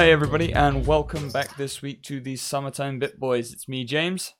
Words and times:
Hey 0.00 0.12
everybody, 0.12 0.50
and 0.54 0.86
welcome 0.86 1.28
back 1.28 1.58
this 1.58 1.82
week 1.82 2.02
to 2.04 2.22
the 2.22 2.36
Summertime 2.36 2.98
Bit 2.98 3.20
Boys. 3.20 3.52
It's 3.52 3.68
me, 3.68 3.84
James, 3.84 4.32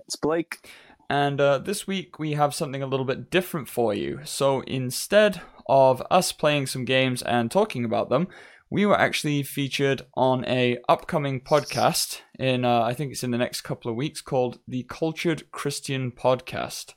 It's 0.00 0.16
Blake. 0.16 0.68
and 1.08 1.40
uh, 1.40 1.58
this 1.58 1.86
week 1.86 2.18
we 2.18 2.32
have 2.32 2.52
something 2.52 2.82
a 2.82 2.86
little 2.88 3.06
bit 3.06 3.30
different 3.30 3.68
for 3.68 3.94
you. 3.94 4.18
So 4.24 4.62
instead 4.62 5.40
of 5.68 6.02
us 6.10 6.32
playing 6.32 6.66
some 6.66 6.84
games 6.84 7.22
and 7.22 7.48
talking 7.48 7.84
about 7.84 8.08
them, 8.08 8.26
we 8.72 8.84
were 8.84 8.98
actually 8.98 9.44
featured 9.44 10.02
on 10.14 10.44
a 10.46 10.78
upcoming 10.88 11.40
podcast 11.40 12.22
in 12.36 12.64
uh, 12.64 12.82
I 12.82 12.92
think 12.92 13.12
it's 13.12 13.22
in 13.22 13.30
the 13.30 13.38
next 13.38 13.60
couple 13.60 13.92
of 13.92 13.96
weeks 13.96 14.20
called 14.20 14.58
the 14.66 14.82
Cultured 14.82 15.48
Christian 15.52 16.10
Podcast. 16.10 16.92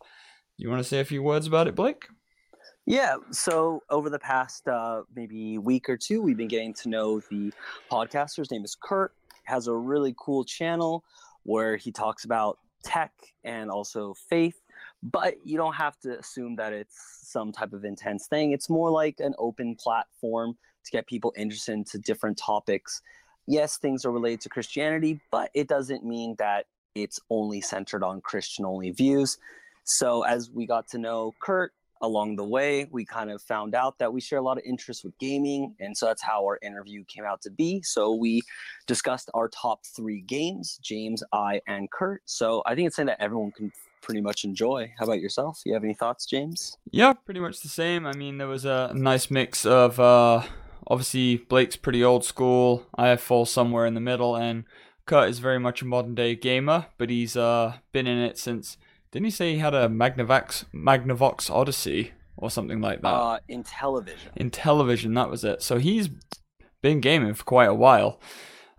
You 0.58 0.72
want 0.72 0.81
to 0.81 0.90
say 0.90 1.00
a 1.00 1.06
few 1.06 1.22
words 1.22 1.45
about 1.45 1.68
it, 1.68 1.76
Blake? 1.76 2.08
Yeah, 2.90 3.18
so 3.32 3.84
over 3.90 4.09
the 4.09 4.18
past 4.18 4.66
uh, 4.66 5.02
maybe 5.14 5.58
week 5.58 5.90
or 5.90 5.98
two, 5.98 6.22
we've 6.22 6.38
been 6.38 6.48
getting 6.48 6.73
to 6.76 6.88
know 6.88 7.20
the 7.20 7.52
podcaster. 7.91 8.38
His 8.38 8.50
name 8.50 8.64
is 8.64 8.78
Kurt. 8.82 9.12
Has 9.44 9.68
a 9.68 9.73
really 9.73 10.16
cool 10.18 10.45
channel 10.45 11.04
where 11.44 11.76
he 11.76 11.92
talks 11.92 12.23
about 12.23 12.59
tech 12.86 13.12
and 13.44 13.70
also 13.70 14.14
faith. 14.30 14.55
But 15.04 15.36
you 15.44 15.58
don't 15.58 15.73
have 15.73 16.00
to 16.00 16.18
assume 16.18 16.55
that 16.55 16.72
it's 16.72 16.95
some 17.23 17.52
type 17.52 17.73
of 17.73 17.84
intense 17.84 18.28
thing. 18.28 18.54
It's 18.54 18.70
more 18.70 18.90
like 18.90 19.20
an 19.20 19.34
open 19.38 19.76
platform 19.76 20.58
to 20.86 20.92
get 20.92 21.08
people 21.08 21.34
interested 21.36 21.73
into 21.73 22.00
different 22.00 22.38
topics. 22.38 23.02
Yes, 23.48 23.78
things 23.80 24.06
are 24.06 24.12
related 24.14 24.40
to 24.42 24.50
Christianity, 24.50 25.20
but 25.30 25.52
it 25.54 25.67
doesn't 25.67 26.06
mean 26.06 26.38
that 26.40 26.67
it's 26.95 27.20
only 27.30 27.59
centered 27.59 28.02
on 28.02 28.22
Christian 28.22 28.64
only 28.64 28.92
views. 28.92 29.38
So 29.84 30.23
as 30.23 30.50
we 30.50 30.66
got 30.66 30.88
to 30.90 30.97
know 30.97 31.34
Kurt, 31.42 31.73
along 32.02 32.36
the 32.36 32.44
way, 32.44 32.88
we 32.92 33.06
kind 33.06 33.31
of 33.31 33.42
found 33.42 33.76
out 33.76 33.98
that 34.00 34.12
we 34.12 34.22
share 34.22 34.40
a 34.40 34.42
lot 34.42 34.58
of 34.58 34.64
interest 34.66 35.03
with 35.03 35.17
gaming. 35.20 35.76
And 35.80 35.95
so 35.98 36.06
that's 36.06 36.22
how 36.22 36.44
our 36.44 36.59
interview 36.62 37.03
came 37.06 37.26
out 37.26 37.42
to 37.42 37.52
be. 37.52 37.81
So 37.81 38.14
we 38.14 38.42
discussed 38.86 39.30
our 39.34 39.50
top 39.50 39.86
three 39.86 40.22
games 40.22 40.80
James, 40.81 41.23
I, 41.34 41.62
and 41.68 41.90
Kurt. 41.92 42.22
So 42.25 42.64
I 42.66 42.75
think 42.75 42.88
it's 42.88 42.95
something 42.95 43.08
that 43.08 43.22
everyone 43.22 43.52
can 43.52 43.72
pretty 44.02 44.22
much 44.22 44.44
enjoy. 44.44 44.94
How 44.98 45.06
about 45.06 45.20
yourself? 45.20 45.62
You 45.66 45.73
have 45.73 45.84
any 45.84 45.94
thoughts, 45.94 46.25
James? 46.25 46.78
Yeah, 46.92 47.14
pretty 47.14 47.40
much 47.40 47.62
the 47.62 47.68
same. 47.68 48.06
I 48.06 48.14
mean, 48.14 48.38
there 48.38 48.48
was 48.48 48.66
a 48.66 48.92
nice 48.94 49.30
mix 49.30 49.66
of 49.66 50.00
uh, 50.00 50.44
obviously 50.88 51.38
Blake's 51.38 51.75
pretty 51.75 52.03
old 52.03 52.23
school. 52.23 52.86
I 52.95 53.16
fall 53.18 53.45
somewhere 53.45 53.86
in 53.86 53.94
the 53.94 54.00
middle, 54.00 54.36
and 54.36 54.64
Kurt 55.06 55.30
is 55.30 55.40
very 55.40 55.59
much 55.59 55.81
a 55.81 55.86
modern 55.86 56.16
day 56.16 56.36
gamer, 56.36 56.88
but 56.98 57.09
he's 57.09 57.36
uh, 57.36 57.78
been 57.92 58.08
in 58.08 58.18
it 58.18 58.38
since. 58.38 58.78
Didn't 59.11 59.25
he 59.25 59.31
say 59.31 59.53
he 59.53 59.59
had 59.59 59.73
a 59.73 59.88
Magnavox 59.88 60.66
Magnavox 60.73 61.50
Odyssey 61.50 62.11
or 62.36 62.52
something 62.52 62.81
like 62.81 63.02
that 63.02 63.08
Uh, 63.08 63.39
in 63.47 63.63
television. 63.63 64.31
in 64.36 64.50
television? 64.52 65.13
That 65.13 65.30
was 65.30 65.44
it. 65.44 65.61
So 65.63 65.77
he's 65.77 66.09
been 66.81 67.00
gaming 67.02 67.33
for 67.33 67.44
quite 67.44 67.69
a 67.69 67.73
while. 67.73 68.19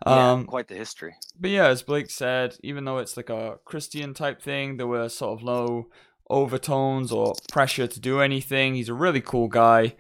yeah, 0.07 0.31
Um, 0.33 0.45
quite 0.47 0.69
the 0.69 0.77
history. 0.77 1.15
but 1.41 1.51
yeah, 1.51 1.67
as 1.67 1.83
Blake 1.83 2.11
said, 2.11 2.57
even 2.63 2.85
though 2.85 2.99
it's 2.99 3.17
like 3.17 3.31
a 3.31 3.59
Christian 3.65 4.15
type 4.15 4.41
thing, 4.41 4.77
there 4.77 4.87
were 4.87 5.09
sort 5.09 5.39
of 5.39 5.43
low 5.45 5.89
overtones 6.31 7.11
or 7.11 7.35
pressure 7.51 7.87
to 7.87 8.01
do 8.01 8.21
anything. 8.21 8.75
He's 8.75 8.89
a 8.89 8.95
really 8.95 9.21
cool 9.21 9.49
guy. 9.49 9.97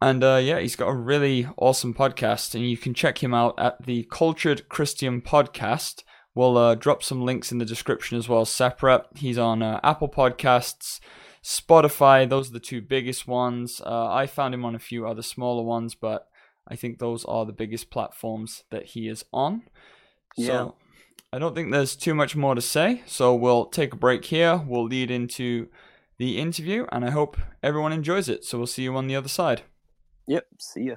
And 0.00 0.22
uh, 0.24 0.40
yeah, 0.42 0.58
he's 0.58 0.76
got 0.76 0.88
a 0.88 0.94
really 0.94 1.48
awesome 1.56 1.94
podcast, 1.94 2.54
and 2.54 2.68
you 2.68 2.76
can 2.76 2.92
check 2.92 3.22
him 3.22 3.32
out 3.32 3.54
at 3.58 3.84
the 3.86 4.04
Cultured 4.10 4.68
Christian 4.68 5.20
Podcast. 5.20 6.02
We'll 6.34 6.56
uh, 6.56 6.74
drop 6.74 7.02
some 7.02 7.22
links 7.22 7.52
in 7.52 7.58
the 7.58 7.64
description 7.64 8.16
as 8.16 8.28
well, 8.28 8.44
separate. 8.44 9.02
He's 9.14 9.38
on 9.38 9.62
uh, 9.62 9.80
Apple 9.84 10.08
Podcasts, 10.08 10.98
Spotify. 11.44 12.28
Those 12.28 12.48
are 12.48 12.54
the 12.54 12.60
two 12.60 12.80
biggest 12.80 13.28
ones. 13.28 13.82
Uh, 13.84 14.10
I 14.10 14.26
found 14.26 14.54
him 14.54 14.64
on 14.64 14.74
a 14.74 14.78
few 14.78 15.06
other 15.06 15.22
smaller 15.22 15.62
ones, 15.62 15.94
but 15.94 16.28
I 16.66 16.76
think 16.76 16.98
those 16.98 17.24
are 17.26 17.44
the 17.44 17.52
biggest 17.52 17.90
platforms 17.90 18.64
that 18.70 18.86
he 18.86 19.08
is 19.08 19.24
on. 19.32 19.62
Yeah. 20.36 20.46
So 20.46 20.74
I 21.32 21.38
don't 21.38 21.54
think 21.54 21.70
there's 21.70 21.96
too 21.96 22.14
much 22.14 22.34
more 22.34 22.54
to 22.54 22.62
say. 22.62 23.02
So 23.06 23.34
we'll 23.34 23.66
take 23.66 23.92
a 23.92 23.96
break 23.96 24.24
here. 24.24 24.56
We'll 24.66 24.84
lead 24.84 25.10
into 25.10 25.68
the 26.18 26.38
interview, 26.38 26.86
and 26.92 27.04
I 27.04 27.10
hope 27.10 27.36
everyone 27.62 27.92
enjoys 27.92 28.28
it. 28.28 28.44
So 28.44 28.56
we'll 28.56 28.66
see 28.66 28.84
you 28.84 28.96
on 28.96 29.06
the 29.06 29.16
other 29.16 29.28
side. 29.28 29.62
Yep. 30.28 30.46
See 30.58 30.84
ya. 30.84 30.96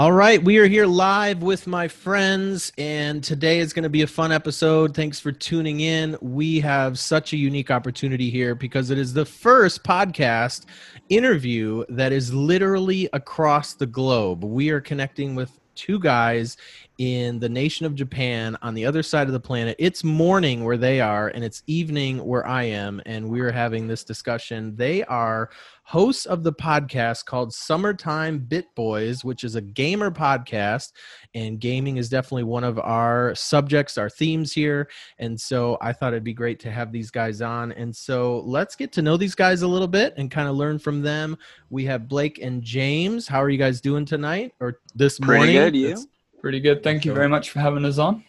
All 0.00 0.12
right, 0.12 0.40
we 0.40 0.58
are 0.58 0.68
here 0.68 0.86
live 0.86 1.42
with 1.42 1.66
my 1.66 1.88
friends, 1.88 2.70
and 2.78 3.20
today 3.24 3.58
is 3.58 3.72
going 3.72 3.82
to 3.82 3.88
be 3.88 4.02
a 4.02 4.06
fun 4.06 4.30
episode. 4.30 4.94
Thanks 4.94 5.18
for 5.18 5.32
tuning 5.32 5.80
in. 5.80 6.16
We 6.20 6.60
have 6.60 7.00
such 7.00 7.32
a 7.32 7.36
unique 7.36 7.72
opportunity 7.72 8.30
here 8.30 8.54
because 8.54 8.90
it 8.90 8.98
is 8.98 9.12
the 9.12 9.24
first 9.24 9.82
podcast 9.82 10.66
interview 11.08 11.84
that 11.88 12.12
is 12.12 12.32
literally 12.32 13.08
across 13.12 13.74
the 13.74 13.86
globe. 13.86 14.44
We 14.44 14.70
are 14.70 14.80
connecting 14.80 15.34
with 15.34 15.58
two 15.74 15.98
guys 15.98 16.56
in 16.98 17.38
the 17.38 17.48
nation 17.48 17.86
of 17.86 17.94
Japan 17.94 18.56
on 18.62 18.74
the 18.74 18.84
other 18.84 19.02
side 19.02 19.28
of 19.28 19.32
the 19.32 19.40
planet. 19.40 19.76
It's 19.78 20.04
morning 20.04 20.64
where 20.64 20.76
they 20.76 21.00
are, 21.00 21.28
and 21.28 21.42
it's 21.44 21.64
evening 21.66 22.24
where 22.24 22.46
I 22.46 22.64
am, 22.64 23.00
and 23.06 23.28
we 23.28 23.40
are 23.40 23.52
having 23.52 23.86
this 23.88 24.04
discussion. 24.04 24.76
They 24.76 25.02
are 25.04 25.50
hosts 25.88 26.26
of 26.26 26.42
the 26.42 26.52
podcast 26.52 27.24
called 27.24 27.50
Summertime 27.50 28.40
Bit 28.40 28.66
Boys, 28.74 29.24
which 29.24 29.42
is 29.42 29.54
a 29.54 29.60
gamer 29.62 30.10
podcast. 30.10 30.92
And 31.34 31.58
gaming 31.58 31.96
is 31.96 32.10
definitely 32.10 32.42
one 32.44 32.62
of 32.62 32.78
our 32.78 33.34
subjects, 33.34 33.96
our 33.96 34.10
themes 34.10 34.52
here. 34.52 34.90
And 35.18 35.40
so 35.40 35.78
I 35.80 35.94
thought 35.94 36.12
it'd 36.12 36.24
be 36.24 36.34
great 36.34 36.60
to 36.60 36.70
have 36.70 36.92
these 36.92 37.10
guys 37.10 37.40
on. 37.40 37.72
And 37.72 37.96
so 37.96 38.40
let's 38.40 38.76
get 38.76 38.92
to 38.92 39.02
know 39.02 39.16
these 39.16 39.34
guys 39.34 39.62
a 39.62 39.66
little 39.68 39.88
bit 39.88 40.12
and 40.18 40.30
kind 40.30 40.46
of 40.46 40.56
learn 40.56 40.78
from 40.78 41.00
them. 41.00 41.38
We 41.70 41.86
have 41.86 42.06
Blake 42.06 42.38
and 42.42 42.62
James. 42.62 43.26
How 43.26 43.42
are 43.42 43.48
you 43.48 43.56
guys 43.56 43.80
doing 43.80 44.04
tonight 44.04 44.52
or 44.60 44.80
this 44.94 45.18
Pretty 45.18 45.38
morning? 45.38 45.54
good, 45.54 45.74
you? 45.74 45.86
It's- 45.92 46.06
Pretty 46.42 46.60
good. 46.60 46.82
Thank 46.84 47.06
you 47.06 47.14
very 47.14 47.28
much 47.30 47.48
for 47.50 47.60
having 47.60 47.84
us 47.86 47.96
on. 47.96 48.24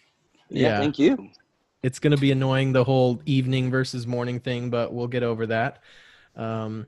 Yeah. 0.48 0.78
Thank 0.78 0.98
you. 0.98 1.28
it's 1.82 1.98
going 1.98 2.10
to 2.12 2.16
be 2.20 2.32
annoying 2.32 2.72
the 2.72 2.84
whole 2.84 3.20
evening 3.26 3.70
versus 3.70 4.06
morning 4.06 4.40
thing, 4.40 4.70
but 4.70 4.94
we'll 4.94 5.06
get 5.08 5.22
over 5.22 5.46
that. 5.46 5.82
Um, 6.36 6.86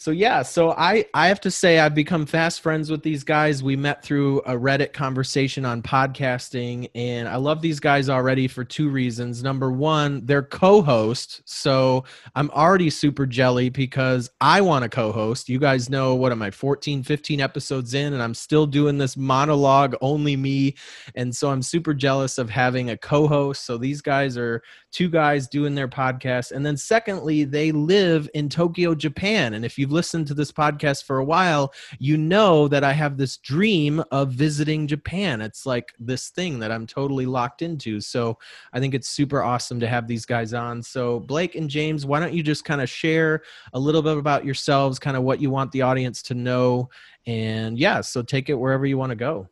so 0.00 0.12
yeah, 0.12 0.40
so 0.40 0.70
I 0.70 1.04
I 1.12 1.28
have 1.28 1.42
to 1.42 1.50
say 1.50 1.78
I've 1.78 1.94
become 1.94 2.24
fast 2.24 2.62
friends 2.62 2.90
with 2.90 3.02
these 3.02 3.22
guys. 3.22 3.62
We 3.62 3.76
met 3.76 4.02
through 4.02 4.38
a 4.46 4.54
Reddit 4.54 4.94
conversation 4.94 5.66
on 5.66 5.82
podcasting, 5.82 6.88
and 6.94 7.28
I 7.28 7.36
love 7.36 7.60
these 7.60 7.80
guys 7.80 8.08
already 8.08 8.48
for 8.48 8.64
two 8.64 8.88
reasons. 8.88 9.42
Number 9.42 9.70
one, 9.70 10.24
they're 10.24 10.42
co-host, 10.42 11.42
so 11.44 12.04
I'm 12.34 12.48
already 12.52 12.88
super 12.88 13.26
jelly 13.26 13.68
because 13.68 14.30
I 14.40 14.62
want 14.62 14.84
to 14.84 14.88
co-host. 14.88 15.50
You 15.50 15.58
guys 15.58 15.90
know 15.90 16.14
what 16.14 16.32
am 16.32 16.40
I 16.40 16.50
14, 16.50 17.02
15 17.02 17.38
episodes 17.42 17.92
in, 17.92 18.14
and 18.14 18.22
I'm 18.22 18.32
still 18.32 18.64
doing 18.64 18.96
this 18.96 19.18
monologue 19.18 19.94
only 20.00 20.34
me, 20.34 20.76
and 21.14 21.36
so 21.36 21.50
I'm 21.50 21.60
super 21.60 21.92
jealous 21.92 22.38
of 22.38 22.48
having 22.48 22.88
a 22.88 22.96
co-host. 22.96 23.66
So 23.66 23.76
these 23.76 24.00
guys 24.00 24.38
are 24.38 24.62
two 24.92 25.08
guys 25.08 25.48
doing 25.48 25.74
their 25.74 25.88
podcast. 25.88 26.52
And 26.52 26.64
then 26.64 26.76
secondly, 26.76 27.44
they 27.44 27.72
live 27.72 28.28
in 28.34 28.48
Tokyo, 28.48 28.94
Japan. 28.94 29.54
And 29.54 29.64
if 29.64 29.78
you've 29.78 29.92
listened 29.92 30.26
to 30.28 30.34
this 30.34 30.50
podcast 30.52 31.04
for 31.04 31.18
a 31.18 31.24
while, 31.24 31.72
you 31.98 32.16
know 32.16 32.68
that 32.68 32.84
I 32.84 32.92
have 32.92 33.16
this 33.16 33.36
dream 33.36 34.02
of 34.10 34.32
visiting 34.32 34.86
Japan. 34.86 35.40
It's 35.40 35.66
like 35.66 35.92
this 35.98 36.28
thing 36.28 36.58
that 36.60 36.72
I'm 36.72 36.86
totally 36.86 37.26
locked 37.26 37.62
into. 37.62 38.00
So 38.00 38.38
I 38.72 38.80
think 38.80 38.94
it's 38.94 39.08
super 39.08 39.42
awesome 39.42 39.80
to 39.80 39.88
have 39.88 40.06
these 40.06 40.26
guys 40.26 40.54
on. 40.54 40.82
So 40.82 41.20
Blake 41.20 41.54
and 41.54 41.70
James, 41.70 42.04
why 42.04 42.20
don't 42.20 42.34
you 42.34 42.42
just 42.42 42.64
kind 42.64 42.80
of 42.80 42.88
share 42.88 43.42
a 43.72 43.78
little 43.78 44.02
bit 44.02 44.16
about 44.16 44.44
yourselves, 44.44 44.98
kind 44.98 45.16
of 45.16 45.22
what 45.22 45.40
you 45.40 45.50
want 45.50 45.72
the 45.72 45.82
audience 45.82 46.22
to 46.22 46.34
know? 46.34 46.90
And 47.26 47.78
yeah, 47.78 48.00
so 48.00 48.22
take 48.22 48.48
it 48.48 48.54
wherever 48.54 48.86
you 48.86 48.98
want 48.98 49.10
to 49.10 49.16
go. 49.16 49.48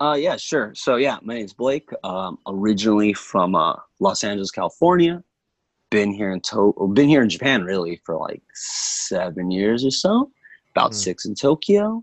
Uh, 0.00 0.14
yeah, 0.18 0.36
sure. 0.36 0.72
So 0.74 0.96
yeah, 0.96 1.18
my 1.22 1.34
name's 1.34 1.52
Blake. 1.52 1.90
Um, 2.04 2.38
originally 2.46 3.12
from 3.12 3.54
uh, 3.54 3.74
Los 3.98 4.24
Angeles, 4.24 4.50
California. 4.50 5.22
Been 5.90 6.12
here 6.12 6.32
in 6.32 6.40
to- 6.42 6.92
been 6.94 7.08
here 7.08 7.22
in 7.22 7.28
Japan 7.28 7.64
really 7.64 8.00
for 8.04 8.16
like 8.16 8.42
seven 8.54 9.50
years 9.50 9.84
or 9.84 9.90
so. 9.90 10.30
About 10.74 10.92
Mm. 10.92 10.94
six 10.94 11.24
in 11.26 11.34
Tokyo. 11.34 12.02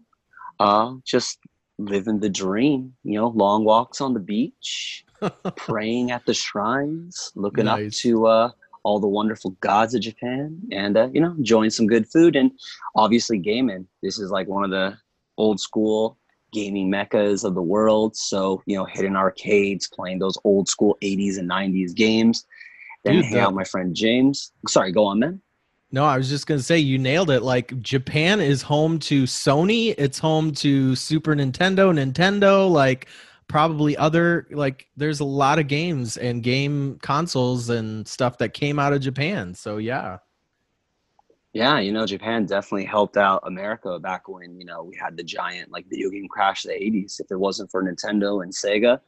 Uh, 0.60 0.95
just 1.06 1.39
living 1.80 2.19
the 2.19 2.30
dream. 2.30 2.94
You 3.04 3.19
know, 3.19 3.27
long 3.30 3.63
walks 3.63 4.01
on 4.01 4.13
the 4.13 4.19
beach, 4.19 5.06
praying 5.56 6.12
at 6.12 6.25
the 6.25 6.33
shrines, 6.33 7.31
looking 7.36 7.68
up 7.68 7.80
to 7.92 8.27
uh, 8.27 8.51
all 8.83 9.00
the 9.00 9.07
wonderful 9.07 9.51
gods 9.62 9.95
of 9.95 10.01
Japan, 10.01 10.60
and 10.72 10.98
uh, 10.98 11.07
you 11.13 11.22
know, 11.22 11.31
enjoying 11.31 11.69
some 11.72 11.88
good 11.88 12.07
food 12.07 12.36
and 12.36 12.51
obviously 12.95 13.38
gaming. 13.39 13.88
This 14.04 14.19
is 14.19 14.30
like 14.30 14.48
one 14.48 14.63
of 14.66 14.69
the 14.69 14.98
old 15.38 15.60
school 15.60 16.18
gaming 16.52 16.90
meccas 16.90 17.44
of 17.44 17.56
the 17.56 17.62
world. 17.62 18.16
So, 18.16 18.62
you 18.66 18.76
know, 18.76 18.86
hitting 18.86 19.16
arcades, 19.16 19.88
playing 19.88 20.20
those 20.20 20.38
old 20.44 20.68
school 20.68 20.98
80s 21.02 21.38
and 21.38 21.50
90s 21.50 21.96
games. 21.96 22.46
Then 23.04 23.16
Dude, 23.16 23.26
hang 23.26 23.40
out 23.40 23.50
with 23.50 23.58
my 23.58 23.64
friend 23.64 23.96
James. 23.96 24.52
Sorry, 24.68 24.92
go 24.92 25.06
on, 25.06 25.20
man. 25.20 25.42
No, 25.92 26.04
I 26.04 26.18
was 26.18 26.28
just 26.28 26.48
going 26.48 26.60
to 26.60 26.64
say 26.64 26.78
you 26.78 26.98
nailed 26.98 27.30
it. 27.30 27.44
Like 27.44 27.80
Japan 27.82 28.42
is 28.42 28.62
home 28.62 29.00
to 29.00 29.24
Sony, 29.24 29.96
it's 29.98 30.20
home 30.20 30.52
to 30.56 30.96
Super 30.96 31.34
Nintendo, 31.34 31.94
Nintendo, 31.94 32.70
like 32.70 33.08
probably 33.48 33.96
other 33.96 34.46
like 34.52 34.88
there's 34.98 35.22
a 35.22 35.26
lot 35.26 35.58
of 35.58 35.68
games 35.68 36.18
and 36.18 36.44
game 36.44 37.00
consoles 37.02 37.70
and 37.70 38.06
stuff 38.06 38.38
that 38.40 38.54
came 38.54 38.80
out 38.80 38.92
of 38.92 39.02
Japan. 39.02 39.54
So 39.54 39.78
yeah. 39.78 40.18
Yeah, 41.57 41.80
you 41.80 41.92
know, 41.92 42.06
Japan 42.06 42.45
definitely 42.45 42.86
helped 42.86 43.18
out 43.18 43.42
America 43.45 43.98
back 44.00 44.27
when, 44.27 44.59
you 44.59 44.65
know, 44.65 44.83
we 44.83 44.95
had 44.95 45.18
the 45.18 45.24
giant 45.24 45.71
like 45.71 45.89
the 45.89 45.95
video 45.98 46.12
game 46.12 46.27
crash 46.27 46.63
of 46.65 46.69
the 46.71 46.75
80s. 46.77 47.19
If 47.19 47.31
it 47.31 47.39
wasn't 47.39 47.71
for 47.71 47.83
Nintendo 47.83 48.44
and 48.44 48.54
Sega, 48.54 49.00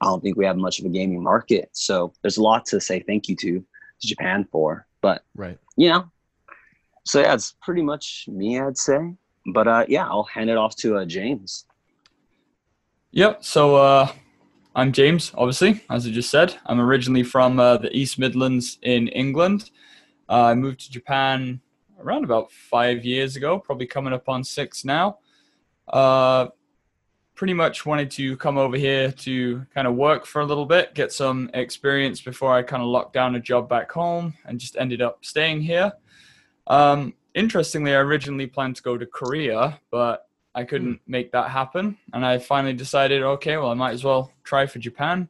I 0.00 0.04
don't 0.04 0.22
think 0.22 0.36
we 0.36 0.44
have 0.44 0.56
much 0.56 0.80
of 0.80 0.84
a 0.84 0.90
gaming 0.90 1.22
market. 1.22 1.70
So 1.72 2.12
there's 2.20 2.36
a 2.36 2.42
lot 2.42 2.66
to 2.66 2.80
say 2.80 3.00
thank 3.00 3.28
you 3.28 3.36
to, 3.36 3.60
to 4.00 4.06
Japan 4.06 4.46
for. 4.52 4.86
But, 5.00 5.24
Right. 5.34 5.58
you 5.76 5.88
know, 5.88 6.10
so 7.06 7.20
yeah, 7.20 7.32
it's 7.32 7.54
pretty 7.62 7.82
much 7.82 8.26
me, 8.28 8.60
I'd 8.60 8.76
say. 8.76 9.14
But 9.54 9.66
uh, 9.66 9.84
yeah, 9.88 10.06
I'll 10.06 10.24
hand 10.24 10.50
it 10.50 10.56
off 10.58 10.76
to 10.76 10.98
uh, 10.98 11.04
James. 11.06 11.64
Yep. 13.12 13.44
So 13.44 13.76
uh, 13.76 14.12
I'm 14.74 14.92
James, 14.92 15.32
obviously, 15.36 15.82
as 15.88 16.06
I 16.06 16.10
just 16.10 16.30
said. 16.30 16.56
I'm 16.66 16.80
originally 16.80 17.22
from 17.22 17.58
uh, 17.60 17.76
the 17.78 17.94
East 17.96 18.18
Midlands 18.18 18.78
in 18.82 19.08
England. 19.08 19.70
Uh, 20.28 20.44
I 20.44 20.54
moved 20.54 20.80
to 20.80 20.90
Japan 20.90 21.60
around 22.00 22.24
about 22.24 22.50
five 22.52 23.04
years 23.04 23.36
ago, 23.36 23.58
probably 23.58 23.86
coming 23.86 24.12
up 24.12 24.28
on 24.28 24.44
six 24.44 24.84
now. 24.84 25.18
Uh, 25.88 26.48
pretty 27.34 27.54
much 27.54 27.84
wanted 27.84 28.10
to 28.12 28.36
come 28.36 28.56
over 28.56 28.76
here 28.76 29.10
to 29.10 29.66
kind 29.74 29.86
of 29.86 29.94
work 29.94 30.24
for 30.24 30.40
a 30.40 30.44
little 30.44 30.66
bit, 30.66 30.94
get 30.94 31.12
some 31.12 31.50
experience 31.52 32.20
before 32.20 32.54
I 32.54 32.62
kind 32.62 32.82
of 32.82 32.88
locked 32.88 33.12
down 33.12 33.34
a 33.34 33.40
job 33.40 33.68
back 33.68 33.90
home, 33.90 34.34
and 34.44 34.60
just 34.60 34.76
ended 34.76 35.02
up 35.02 35.24
staying 35.24 35.60
here. 35.60 35.92
Um, 36.68 37.14
interestingly, 37.34 37.94
I 37.94 37.98
originally 37.98 38.46
planned 38.46 38.76
to 38.76 38.82
go 38.82 38.96
to 38.96 39.06
Korea, 39.06 39.80
but 39.90 40.28
I 40.54 40.64
couldn't 40.64 41.00
make 41.06 41.32
that 41.32 41.50
happen. 41.50 41.98
And 42.12 42.24
I 42.24 42.38
finally 42.38 42.72
decided, 42.74 43.22
okay, 43.22 43.56
well, 43.56 43.70
I 43.70 43.74
might 43.74 43.92
as 43.92 44.04
well 44.04 44.30
try 44.44 44.66
for 44.66 44.78
Japan. 44.78 45.28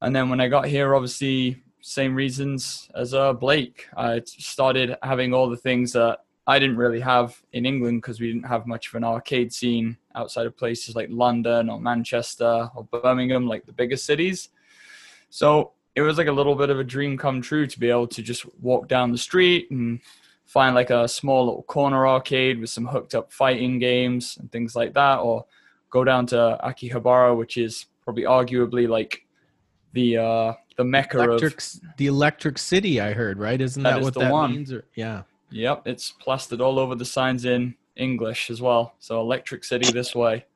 And 0.00 0.16
then 0.16 0.30
when 0.30 0.40
I 0.40 0.48
got 0.48 0.66
here, 0.66 0.94
obviously, 0.94 1.62
same 1.88 2.14
reasons 2.14 2.88
as 2.94 3.14
uh, 3.14 3.32
Blake. 3.32 3.86
I 3.96 4.22
started 4.24 4.96
having 5.02 5.32
all 5.32 5.48
the 5.48 5.56
things 5.56 5.92
that 5.92 6.20
I 6.46 6.58
didn't 6.58 6.76
really 6.76 7.00
have 7.00 7.40
in 7.52 7.66
England 7.66 8.00
because 8.00 8.20
we 8.20 8.32
didn't 8.32 8.48
have 8.48 8.66
much 8.66 8.88
of 8.88 8.94
an 8.94 9.04
arcade 9.04 9.52
scene 9.52 9.96
outside 10.14 10.46
of 10.46 10.56
places 10.56 10.96
like 10.96 11.08
London 11.10 11.68
or 11.68 11.80
Manchester 11.80 12.70
or 12.74 12.84
Birmingham, 12.84 13.46
like 13.46 13.66
the 13.66 13.72
biggest 13.72 14.06
cities. 14.06 14.48
So 15.30 15.72
it 15.94 16.00
was 16.02 16.16
like 16.16 16.28
a 16.28 16.32
little 16.32 16.54
bit 16.54 16.70
of 16.70 16.78
a 16.78 16.84
dream 16.84 17.18
come 17.18 17.42
true 17.42 17.66
to 17.66 17.80
be 17.80 17.90
able 17.90 18.06
to 18.08 18.22
just 18.22 18.46
walk 18.60 18.88
down 18.88 19.12
the 19.12 19.18
street 19.18 19.70
and 19.70 20.00
find 20.46 20.74
like 20.74 20.90
a 20.90 21.06
small 21.06 21.46
little 21.46 21.64
corner 21.64 22.06
arcade 22.06 22.58
with 22.58 22.70
some 22.70 22.86
hooked 22.86 23.14
up 23.14 23.32
fighting 23.32 23.78
games 23.78 24.38
and 24.40 24.50
things 24.50 24.74
like 24.74 24.94
that, 24.94 25.16
or 25.18 25.44
go 25.90 26.04
down 26.04 26.24
to 26.26 26.58
Akihabara, 26.64 27.36
which 27.36 27.56
is 27.56 27.86
probably 28.02 28.22
arguably 28.22 28.88
like 28.88 29.26
the 29.92 30.16
uh, 30.16 30.52
the 30.78 30.84
mecca 30.84 31.18
Electric, 31.20 31.58
of. 31.58 31.80
the 31.98 32.06
Electric 32.06 32.56
City, 32.56 33.00
I 33.00 33.12
heard, 33.12 33.38
right? 33.38 33.60
Isn't 33.60 33.82
That 33.82 33.90
that, 33.94 33.98
is 33.98 34.04
what 34.04 34.14
the 34.14 34.20
that 34.20 34.32
one. 34.32 34.52
means? 34.52 34.72
Or, 34.72 34.84
yeah. 34.94 35.22
Yep, 35.50 35.82
it's 35.86 36.12
plastered 36.12 36.60
all 36.60 36.78
over 36.78 36.94
the 36.94 37.04
signs 37.04 37.44
in 37.44 37.74
English 37.96 38.48
as 38.48 38.62
well. 38.62 38.94
So 39.00 39.20
Electric 39.20 39.64
City 39.64 39.90
this 39.90 40.14
way. 40.14 40.46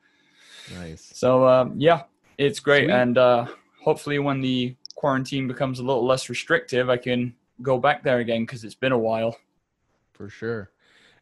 Nice. 0.79 1.11
So 1.13 1.47
um, 1.47 1.75
yeah, 1.77 2.05
it's 2.39 2.61
great, 2.61 2.85
Sweet. 2.85 2.95
and 2.95 3.19
uh, 3.19 3.47
hopefully 3.83 4.21
when 4.21 4.41
the 4.41 4.77
quarantine 4.95 5.49
becomes 5.49 5.81
a 5.81 5.83
little 5.83 6.07
less 6.07 6.29
restrictive, 6.29 6.89
I 6.89 6.99
can 6.99 7.35
go 7.61 7.79
back 7.79 8.05
there 8.05 8.19
again 8.21 8.43
because 8.43 8.63
it's 8.63 8.77
been 8.77 8.93
a 8.93 8.99
while. 8.99 9.37
For 10.13 10.29
sure. 10.29 10.71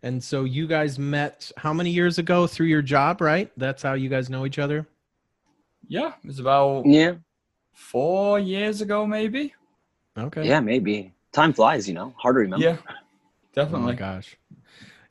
And 0.02 0.22
so 0.22 0.44
you 0.44 0.66
guys 0.66 0.98
met 0.98 1.50
how 1.56 1.72
many 1.72 1.90
years 1.90 2.18
ago 2.18 2.46
through 2.46 2.66
your 2.66 2.82
job, 2.82 3.22
right? 3.22 3.50
That's 3.56 3.82
how 3.82 3.94
you 3.94 4.10
guys 4.10 4.28
know 4.28 4.44
each 4.44 4.58
other? 4.58 4.86
Yeah, 5.88 6.12
it's 6.24 6.38
about 6.38 6.84
Yeah, 6.86 7.14
four 7.80 8.38
years 8.38 8.80
ago, 8.82 9.06
maybe. 9.06 9.54
Okay. 10.16 10.46
yeah, 10.46 10.60
maybe. 10.60 11.12
Time 11.32 11.52
flies, 11.52 11.88
you 11.88 11.94
know, 11.94 12.14
hard 12.18 12.34
to 12.36 12.40
remember. 12.40 12.64
Yeah, 12.66 12.76
Oh 12.86 12.94
definitely. 13.54 13.80
my 13.80 13.94
gosh. 13.94 14.36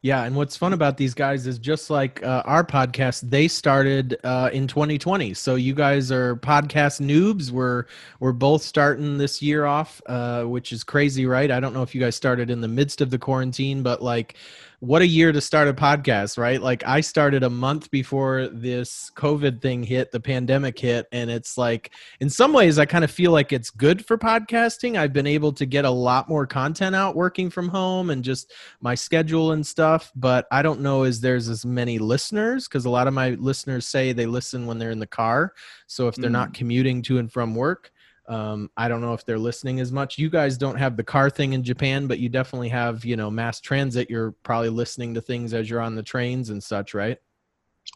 Yeah, 0.01 0.23
and 0.23 0.33
what's 0.35 0.55
fun 0.55 0.71
about 0.71 0.95
these 0.95 1.13
guys 1.13 1.45
is 1.45 1.59
just 1.59 1.89
like 1.89 2.23
uh, 2.23 2.41
our 2.45 2.63
podcast, 2.63 3.29
they 3.29 3.49
started 3.49 4.17
uh, 4.23 4.49
in 4.53 4.65
2020. 4.65 5.33
So 5.33 5.55
you 5.55 5.73
guys 5.73 6.09
are 6.09 6.37
podcast 6.37 7.01
noobs. 7.01 7.51
We're 7.51 7.85
we're 8.21 8.31
both 8.31 8.61
starting 8.61 9.17
this 9.17 9.41
year 9.41 9.65
off, 9.65 10.01
uh, 10.05 10.43
which 10.43 10.71
is 10.71 10.85
crazy, 10.85 11.25
right? 11.25 11.51
I 11.51 11.59
don't 11.59 11.73
know 11.73 11.83
if 11.83 11.93
you 11.93 11.99
guys 11.99 12.15
started 12.15 12.49
in 12.49 12.61
the 12.61 12.67
midst 12.69 13.01
of 13.01 13.09
the 13.09 13.17
quarantine, 13.19 13.83
but 13.83 14.01
like, 14.01 14.35
what 14.79 15.01
a 15.01 15.07
year 15.07 15.31
to 15.31 15.41
start 15.41 15.67
a 15.67 15.73
podcast, 15.73 16.37
right? 16.37 16.61
Like 16.61 16.85
I 16.85 17.01
started 17.01 17.43
a 17.43 17.49
month 17.49 17.91
before 17.91 18.47
this 18.47 19.11
COVID 19.15 19.61
thing 19.61 19.83
hit, 19.83 20.11
the 20.11 20.19
pandemic 20.19 20.79
hit, 20.79 21.07
and 21.11 21.29
it's 21.29 21.57
like 21.57 21.91
in 22.19 22.29
some 22.29 22.53
ways 22.53 22.79
I 22.79 22.85
kind 22.85 23.03
of 23.03 23.11
feel 23.11 23.31
like 23.31 23.53
it's 23.53 23.69
good 23.69 24.05
for 24.05 24.17
podcasting. 24.17 24.97
I've 24.97 25.13
been 25.13 25.27
able 25.27 25.51
to 25.53 25.65
get 25.65 25.85
a 25.85 25.89
lot 25.89 26.29
more 26.29 26.47
content 26.47 26.95
out 26.95 27.15
working 27.15 27.49
from 27.49 27.69
home 27.69 28.09
and 28.09 28.23
just 28.23 28.53
my 28.81 28.95
schedule 28.95 29.51
and 29.51 29.65
stuff 29.65 30.11
but 30.15 30.47
i 30.51 30.61
don't 30.61 30.81
know 30.81 31.03
is 31.03 31.21
there's 31.21 31.49
as 31.49 31.65
many 31.65 31.99
listeners 31.99 32.67
because 32.67 32.85
a 32.85 32.89
lot 32.89 33.07
of 33.07 33.13
my 33.13 33.31
listeners 33.31 33.85
say 33.85 34.11
they 34.11 34.25
listen 34.25 34.65
when 34.65 34.79
they're 34.79 34.91
in 34.91 34.99
the 34.99 35.07
car 35.07 35.53
so 35.87 36.07
if 36.07 36.15
they're 36.15 36.29
not 36.29 36.49
mm. 36.49 36.53
commuting 36.55 37.01
to 37.01 37.17
and 37.17 37.31
from 37.31 37.55
work 37.55 37.91
um, 38.29 38.69
i 38.77 38.87
don't 38.87 39.01
know 39.01 39.13
if 39.13 39.25
they're 39.25 39.37
listening 39.39 39.79
as 39.79 39.91
much 39.91 40.17
you 40.17 40.29
guys 40.29 40.57
don't 40.57 40.77
have 40.77 40.95
the 40.95 41.03
car 41.03 41.29
thing 41.29 41.53
in 41.53 41.63
japan 41.63 42.07
but 42.07 42.19
you 42.19 42.29
definitely 42.29 42.69
have 42.69 43.03
you 43.03 43.15
know 43.15 43.29
mass 43.29 43.59
transit 43.59 44.09
you're 44.09 44.31
probably 44.43 44.69
listening 44.69 45.13
to 45.13 45.21
things 45.21 45.53
as 45.53 45.69
you're 45.69 45.81
on 45.81 45.95
the 45.95 46.03
trains 46.03 46.49
and 46.49 46.63
such 46.63 46.93
right 46.93 47.17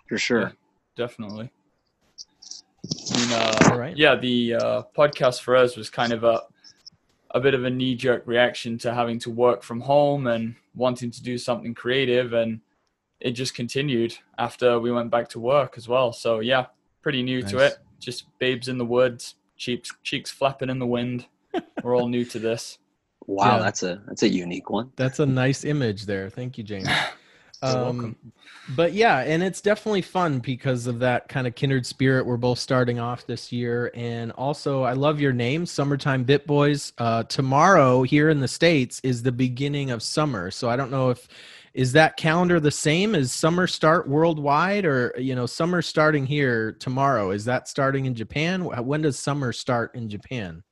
For 0.10 0.18
sure. 0.18 0.42
Yeah. 0.42 0.52
Definitely. 0.96 1.50
I 3.14 3.20
mean, 3.20 3.32
uh, 3.32 3.70
All 3.72 3.80
right. 3.80 3.98
Yeah, 3.98 4.16
the 4.16 4.56
uh, 4.56 4.82
podcast 4.96 5.42
for 5.42 5.56
us 5.56 5.76
was 5.76 5.90
kind 5.90 6.14
of 6.14 6.24
a 6.24 6.42
a 7.32 7.40
bit 7.40 7.56
of 7.56 7.64
a 7.64 7.70
knee 7.70 7.96
jerk 7.96 8.22
reaction 8.28 8.78
to 8.78 8.94
having 8.94 9.18
to 9.20 9.32
work 9.32 9.64
from 9.64 9.82
home 9.82 10.28
and 10.28 10.56
wanting 10.76 11.10
to 11.10 11.24
do 11.24 11.38
something 11.38 11.74
creative, 11.74 12.34
and 12.34 12.62
it 13.20 13.32
just 13.32 13.56
continued 13.56 14.16
after 14.38 14.80
we 14.80 14.92
went 14.92 15.10
back 15.10 15.30
to 15.30 15.40
work 15.40 15.74
as 15.78 15.88
well. 15.88 16.14
So 16.14 16.42
yeah, 16.42 16.68
pretty 17.02 17.24
new 17.24 17.42
to 17.44 17.58
it. 17.60 17.78
Just 18.00 18.26
babes 18.38 18.68
in 18.68 18.78
the 18.78 18.86
woods, 18.86 19.36
cheeks 19.58 19.90
cheeks 20.04 20.30
flapping 20.32 20.70
in 20.70 20.80
the 20.80 20.88
wind. 20.88 21.26
We're 21.84 21.96
all 21.98 22.08
new 22.08 22.26
to 22.26 22.40
this. 22.40 22.78
Wow, 23.26 23.56
Yeah. 23.58 23.64
that's 23.64 23.84
a 23.84 24.02
that's 24.06 24.24
a 24.24 24.28
unique 24.28 24.70
one. 24.70 24.92
that's 24.98 25.20
a 25.20 25.26
nice 25.26 25.64
image 25.64 26.06
there 26.06 26.30
thank 26.30 26.58
you 26.58 26.64
james 26.66 26.90
um, 27.62 28.18
but 28.76 28.92
yeah 28.92 29.20
and 29.20 29.42
it's 29.42 29.62
definitely 29.62 30.02
fun 30.02 30.40
because 30.40 30.88
of 30.88 31.00
that 31.00 31.30
kind 31.30 31.48
of 31.48 31.56
kindred 31.56 31.86
spirit 31.86 32.26
we're 32.26 32.36
both 32.36 32.60
starting 32.60 33.00
off 33.00 33.26
this 33.26 33.50
year 33.50 33.92
and 33.94 34.34
also 34.34 34.84
i 34.84 34.92
love 34.92 35.22
your 35.22 35.32
name 35.32 35.66
summertime 35.66 36.26
bit 36.26 36.46
boys 36.46 36.92
uh, 36.98 37.24
tomorrow 37.24 38.04
here 38.04 38.30
in 38.30 38.42
the 38.42 38.48
states 38.48 39.00
is 39.06 39.24
the 39.24 39.32
beginning 39.32 39.90
of 39.92 40.04
summer 40.04 40.52
so 40.52 40.70
i 40.70 40.76
don't 40.76 40.92
know 40.92 41.10
if 41.10 41.30
is 41.74 41.92
that 41.94 42.18
calendar 42.18 42.60
the 42.60 42.72
same 42.72 43.16
as 43.16 43.32
summer 43.32 43.68
start 43.68 44.08
worldwide 44.08 44.86
or 44.86 45.14
you 45.18 45.36
know 45.36 45.46
summer 45.46 45.82
starting 45.82 46.26
here 46.26 46.74
tomorrow 46.74 47.32
is 47.32 47.46
that 47.46 47.68
starting 47.68 48.06
in 48.06 48.14
japan 48.14 48.64
when 48.86 49.02
does 49.02 49.18
summer 49.18 49.52
start 49.52 49.94
in 49.96 50.08
japan 50.10 50.64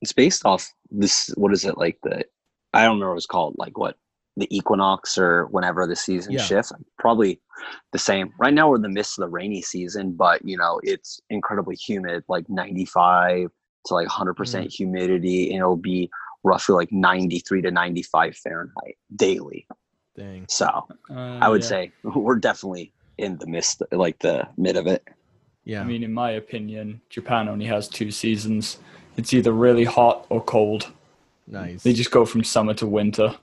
It's 0.00 0.12
based 0.12 0.44
off 0.44 0.68
this. 0.90 1.28
What 1.36 1.52
is 1.52 1.64
it 1.64 1.78
like 1.78 1.98
the? 2.02 2.24
I 2.74 2.82
don't 2.84 2.94
remember 2.96 3.10
what 3.10 3.18
it's 3.18 3.26
called. 3.26 3.54
Like 3.58 3.78
what 3.78 3.96
the 4.36 4.48
equinox 4.56 5.16
or 5.18 5.46
whenever 5.46 5.86
the 5.86 5.94
season 5.94 6.32
Yeah. 6.32 6.40
shifts. 6.42 6.72
Probably 6.98 7.40
the 7.92 7.98
same. 7.98 8.32
Right 8.38 8.52
now 8.52 8.68
we're 8.68 8.76
in 8.76 8.82
the 8.82 8.88
midst 8.88 9.18
of 9.18 9.22
the 9.22 9.28
rainy 9.28 9.62
season, 9.62 10.12
but 10.12 10.40
you 10.44 10.56
know 10.56 10.80
it's 10.82 11.20
incredibly 11.30 11.76
humid, 11.76 12.24
like 12.28 12.46
ninety 12.48 12.84
five 12.86 13.50
to 13.86 13.94
like 13.94 14.08
hundred 14.08 14.34
percent 14.34 14.68
Mm. 14.68 14.74
humidity, 14.74 15.50
and 15.50 15.58
it'll 15.58 15.76
be 15.76 16.10
roughly 16.44 16.74
like 16.74 16.90
ninety 16.90 17.38
three 17.38 17.62
to 17.62 17.70
ninety 17.70 18.02
five 18.02 18.34
Fahrenheit 18.36 18.96
daily. 19.14 19.66
Dang 20.16 20.46
So 20.48 20.66
Uh, 21.10 21.38
I 21.40 21.48
would 21.48 21.62
yeah. 21.62 21.68
say 21.68 21.92
we're 22.02 22.36
definitely 22.36 22.92
in 23.18 23.38
the 23.38 23.46
midst, 23.46 23.82
like 23.92 24.18
the 24.20 24.48
mid 24.56 24.76
of 24.76 24.86
it. 24.86 25.06
yeah 25.64 25.80
I 25.82 25.84
mean, 25.84 26.02
in 26.02 26.12
my 26.12 26.32
opinion, 26.32 27.00
Japan 27.10 27.48
only 27.48 27.66
has 27.66 27.88
two 27.88 28.10
seasons. 28.10 28.78
It's 29.16 29.32
either 29.34 29.52
really 29.52 29.84
hot 29.84 30.26
or 30.30 30.42
cold. 30.42 30.90
nice 31.46 31.82
They 31.82 31.92
just 31.92 32.10
go 32.10 32.24
from 32.24 32.42
summer 32.44 32.74
to 32.74 32.86
winter. 32.86 33.34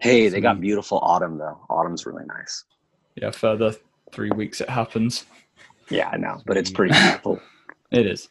Hey, 0.00 0.28
they 0.28 0.40
got 0.40 0.60
beautiful 0.60 0.98
autumn 1.02 1.38
though. 1.38 1.58
Autumn's 1.70 2.04
really 2.06 2.26
nice. 2.26 2.64
Yeah, 3.14 3.30
further 3.30 3.74
three 4.12 4.30
weeks 4.30 4.60
it 4.60 4.68
happens. 4.68 5.24
Yeah, 5.88 6.08
I 6.12 6.16
know, 6.16 6.42
but 6.46 6.56
it's 6.56 6.70
pretty 6.70 6.92
beautiful. 6.92 7.40
It 7.92 8.06
is. 8.06 8.28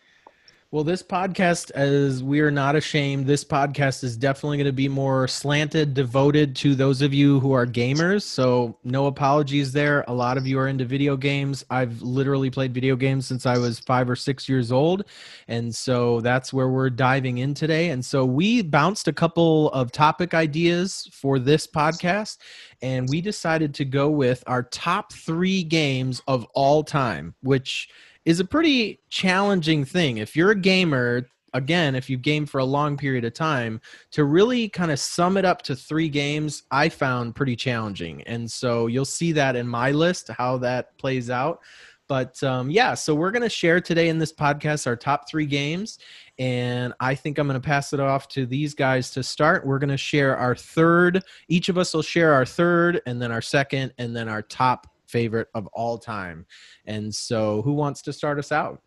Well, 0.71 0.83
this 0.83 1.03
podcast, 1.03 1.69
as 1.71 2.23
we 2.23 2.39
are 2.39 2.49
not 2.49 2.75
ashamed, 2.75 3.27
this 3.27 3.45
podcast 3.45 4.03
is 4.03 4.17
definitely 4.17 4.57
going 4.57 4.65
to 4.65 4.73
be 4.73 4.89
more 4.89 5.27
slanted, 5.27 5.93
devoted 5.93 6.55
to 6.57 6.73
those 6.73 7.03
of 7.03 7.13
you 7.13 7.39
who 7.39 7.51
are 7.51 7.67
gamers. 7.67 8.23
So, 8.23 8.75
no 8.83 9.05
apologies 9.05 9.71
there. 9.71 10.03
A 10.07 10.13
lot 10.13 10.37
of 10.37 10.47
you 10.47 10.57
are 10.57 10.67
into 10.67 10.83
video 10.83 11.15
games. 11.17 11.63
I've 11.69 12.01
literally 12.01 12.49
played 12.49 12.73
video 12.73 12.95
games 12.95 13.27
since 13.27 13.45
I 13.45 13.59
was 13.59 13.79
five 13.79 14.09
or 14.09 14.15
six 14.15 14.49
years 14.49 14.71
old. 14.71 15.05
And 15.47 15.73
so 15.73 16.19
that's 16.21 16.51
where 16.51 16.67
we're 16.67 16.89
diving 16.89 17.37
in 17.37 17.53
today. 17.53 17.91
And 17.91 18.03
so 18.03 18.25
we 18.25 18.63
bounced 18.63 19.07
a 19.07 19.13
couple 19.13 19.69
of 19.69 19.91
topic 19.91 20.33
ideas 20.33 21.07
for 21.13 21.37
this 21.37 21.67
podcast, 21.67 22.37
and 22.85 23.09
we 23.09 23.19
decided 23.19 23.73
to 23.73 23.83
go 23.83 24.11
with 24.11 24.43
our 24.45 24.61
top 24.61 25.11
three 25.11 25.63
games 25.63 26.21
of 26.27 26.45
all 26.53 26.83
time, 26.83 27.33
which 27.41 27.89
is 28.25 28.39
a 28.39 28.45
pretty 28.45 28.99
challenging 29.09 29.83
thing. 29.83 30.17
If 30.17 30.35
you're 30.35 30.51
a 30.51 30.55
gamer, 30.55 31.27
again, 31.55 31.95
if 31.95 32.11
you 32.11 32.17
game 32.19 32.45
for 32.45 32.59
a 32.59 32.65
long 32.65 32.95
period 32.95 33.25
of 33.25 33.33
time, 33.33 33.81
to 34.11 34.23
really 34.25 34.69
kind 34.69 34.91
of 34.91 34.99
sum 34.99 35.35
it 35.35 35.45
up 35.45 35.63
to 35.63 35.75
three 35.75 36.09
games, 36.09 36.61
I 36.69 36.89
found 36.89 37.33
pretty 37.33 37.55
challenging. 37.55 38.21
And 38.27 38.49
so 38.51 38.85
you'll 38.85 39.03
see 39.03 39.31
that 39.31 39.55
in 39.55 39.67
my 39.67 39.89
list, 39.89 40.29
how 40.37 40.59
that 40.59 40.95
plays 40.99 41.31
out. 41.31 41.61
But 42.07 42.41
um, 42.43 42.69
yeah, 42.69 42.93
so 42.93 43.15
we're 43.15 43.31
going 43.31 43.41
to 43.41 43.49
share 43.49 43.81
today 43.81 44.09
in 44.09 44.19
this 44.19 44.31
podcast 44.31 44.85
our 44.85 44.95
top 44.95 45.27
three 45.27 45.47
games. 45.47 45.97
And 46.37 46.93
I 46.99 47.15
think 47.15 47.37
I'm 47.37 47.47
going 47.47 47.59
to 47.59 47.65
pass 47.65 47.93
it 47.93 47.99
off 47.99 48.27
to 48.29 48.45
these 48.45 48.73
guys 48.73 49.11
to 49.11 49.23
start. 49.23 49.65
We're 49.65 49.79
going 49.79 49.89
to 49.89 49.97
share 49.97 50.35
our 50.37 50.55
third. 50.55 51.23
Each 51.47 51.69
of 51.69 51.77
us 51.77 51.93
will 51.93 52.01
share 52.01 52.33
our 52.33 52.45
third, 52.45 53.01
and 53.05 53.21
then 53.21 53.31
our 53.31 53.41
second, 53.41 53.93
and 53.97 54.15
then 54.15 54.27
our 54.27 54.41
top 54.41 54.87
favorite 55.07 55.47
of 55.53 55.67
all 55.67 55.97
time. 55.97 56.45
And 56.85 57.13
so, 57.13 57.61
who 57.61 57.73
wants 57.73 58.01
to 58.03 58.13
start 58.13 58.37
us 58.37 58.51
out? 58.51 58.81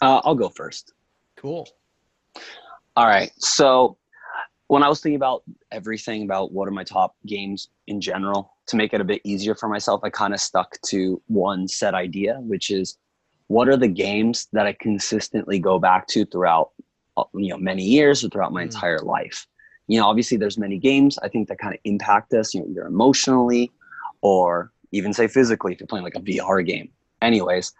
Uh, 0.00 0.20
I'll 0.24 0.36
go 0.36 0.48
first. 0.48 0.92
Cool. 1.36 1.68
All 2.96 3.06
right. 3.06 3.32
So, 3.38 3.96
when 4.68 4.82
I 4.82 4.88
was 4.88 5.00
thinking 5.00 5.16
about 5.16 5.42
everything 5.72 6.22
about 6.22 6.52
what 6.52 6.68
are 6.68 6.72
my 6.72 6.84
top 6.84 7.16
games 7.26 7.70
in 7.86 8.00
general, 8.00 8.52
to 8.68 8.76
make 8.76 8.92
it 8.92 9.00
a 9.00 9.04
bit 9.04 9.22
easier 9.24 9.54
for 9.54 9.68
myself, 9.68 10.02
I 10.04 10.10
kind 10.10 10.34
of 10.34 10.40
stuck 10.40 10.76
to 10.88 11.20
one 11.26 11.66
set 11.66 11.94
idea, 11.94 12.36
which 12.40 12.70
is 12.70 12.98
what 13.48 13.68
are 13.68 13.76
the 13.76 13.88
games 13.88 14.48
that 14.52 14.66
I 14.66 14.74
consistently 14.74 15.58
go 15.58 15.78
back 15.78 16.06
to 16.08 16.24
throughout 16.24 16.70
uh, 17.16 17.24
you 17.34 17.48
know 17.48 17.58
many 17.58 17.82
years 17.82 18.24
or 18.24 18.28
throughout 18.28 18.52
my 18.52 18.62
mm. 18.62 18.66
entire 18.66 19.00
life. 19.00 19.46
You 19.88 19.98
know, 19.98 20.06
obviously 20.06 20.36
there's 20.36 20.58
many 20.58 20.78
games 20.78 21.18
I 21.22 21.28
think 21.28 21.48
that 21.48 21.58
kind 21.58 21.74
of 21.74 21.80
impact 21.84 22.32
us, 22.34 22.54
you 22.54 22.60
know, 22.60 22.66
either 22.68 22.86
emotionally 22.86 23.72
or 24.20 24.70
even 24.92 25.12
say 25.12 25.28
physically 25.28 25.72
if 25.72 25.80
you're 25.80 25.86
playing 25.86 26.04
like 26.04 26.14
a 26.14 26.20
VR 26.20 26.64
game. 26.64 26.90
Anyways, 27.22 27.72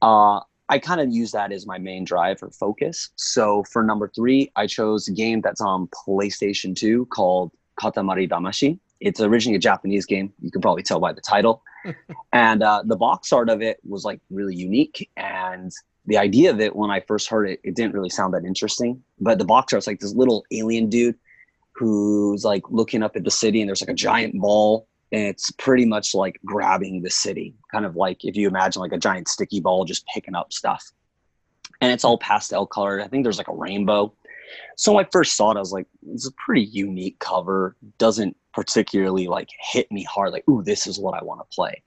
uh, 0.00 0.40
I 0.68 0.78
kind 0.78 1.00
of 1.00 1.10
use 1.10 1.32
that 1.32 1.52
as 1.52 1.66
my 1.66 1.78
main 1.78 2.04
drive 2.04 2.42
or 2.42 2.50
focus. 2.50 3.10
So 3.16 3.64
for 3.64 3.82
number 3.82 4.08
three, 4.14 4.50
I 4.56 4.66
chose 4.66 5.08
a 5.08 5.12
game 5.12 5.40
that's 5.40 5.60
on 5.60 5.88
PlayStation 5.88 6.74
2 6.74 7.06
called 7.06 7.52
Katamari 7.80 8.28
Damacy. 8.28 8.78
It's 9.00 9.20
originally 9.20 9.56
a 9.56 9.60
Japanese 9.60 10.06
game. 10.06 10.32
You 10.40 10.50
can 10.50 10.60
probably 10.60 10.82
tell 10.82 10.98
by 10.98 11.12
the 11.12 11.20
title. 11.20 11.62
And 12.32 12.62
uh, 12.62 12.82
the 12.84 12.96
box 12.96 13.32
art 13.32 13.48
of 13.48 13.62
it 13.62 13.78
was 13.84 14.04
like 14.04 14.20
really 14.30 14.54
unique. 14.54 15.10
And 15.16 15.72
the 16.06 16.18
idea 16.18 16.50
of 16.50 16.60
it, 16.60 16.74
when 16.74 16.90
I 16.90 17.00
first 17.00 17.28
heard 17.28 17.48
it, 17.48 17.60
it 17.64 17.74
didn't 17.74 17.94
really 17.94 18.10
sound 18.10 18.34
that 18.34 18.44
interesting. 18.44 19.02
But 19.18 19.38
the 19.38 19.44
box 19.44 19.72
art's 19.72 19.86
like 19.86 20.00
this 20.00 20.14
little 20.14 20.44
alien 20.50 20.88
dude 20.88 21.16
who's 21.72 22.44
like 22.44 22.62
looking 22.70 23.02
up 23.02 23.16
at 23.16 23.24
the 23.24 23.30
city, 23.30 23.60
and 23.60 23.68
there's 23.68 23.82
like 23.82 23.90
a 23.90 23.94
giant 23.94 24.38
ball. 24.40 24.88
And 25.12 25.22
it's 25.22 25.50
pretty 25.52 25.84
much 25.84 26.14
like 26.14 26.40
grabbing 26.44 27.02
the 27.02 27.10
city. 27.10 27.54
Kind 27.70 27.84
of 27.84 27.96
like 27.96 28.24
if 28.24 28.36
you 28.36 28.48
imagine 28.48 28.80
like 28.80 28.92
a 28.92 28.98
giant 28.98 29.28
sticky 29.28 29.60
ball 29.60 29.84
just 29.84 30.06
picking 30.12 30.34
up 30.34 30.52
stuff. 30.52 30.84
And 31.80 31.92
it's 31.92 32.04
all 32.04 32.18
pastel 32.18 32.66
colored. 32.66 33.02
I 33.02 33.08
think 33.08 33.22
there's 33.22 33.38
like 33.38 33.48
a 33.48 33.54
rainbow. 33.54 34.12
So 34.76 34.92
when 34.92 35.04
i 35.04 35.08
first 35.10 35.36
saw 35.36 35.50
it 35.50 35.56
i 35.56 35.60
was 35.60 35.72
like 35.72 35.86
it's 36.08 36.26
a 36.26 36.32
pretty 36.32 36.62
unique 36.62 37.18
cover. 37.18 37.76
Doesn't 37.98 38.36
particularly 38.56 39.28
like 39.28 39.48
hit 39.60 39.90
me 39.92 40.02
hard 40.02 40.32
like 40.32 40.48
ooh 40.48 40.62
this 40.62 40.86
is 40.88 40.98
what 40.98 41.14
i 41.14 41.22
want 41.22 41.40
to 41.40 41.54
play 41.54 41.80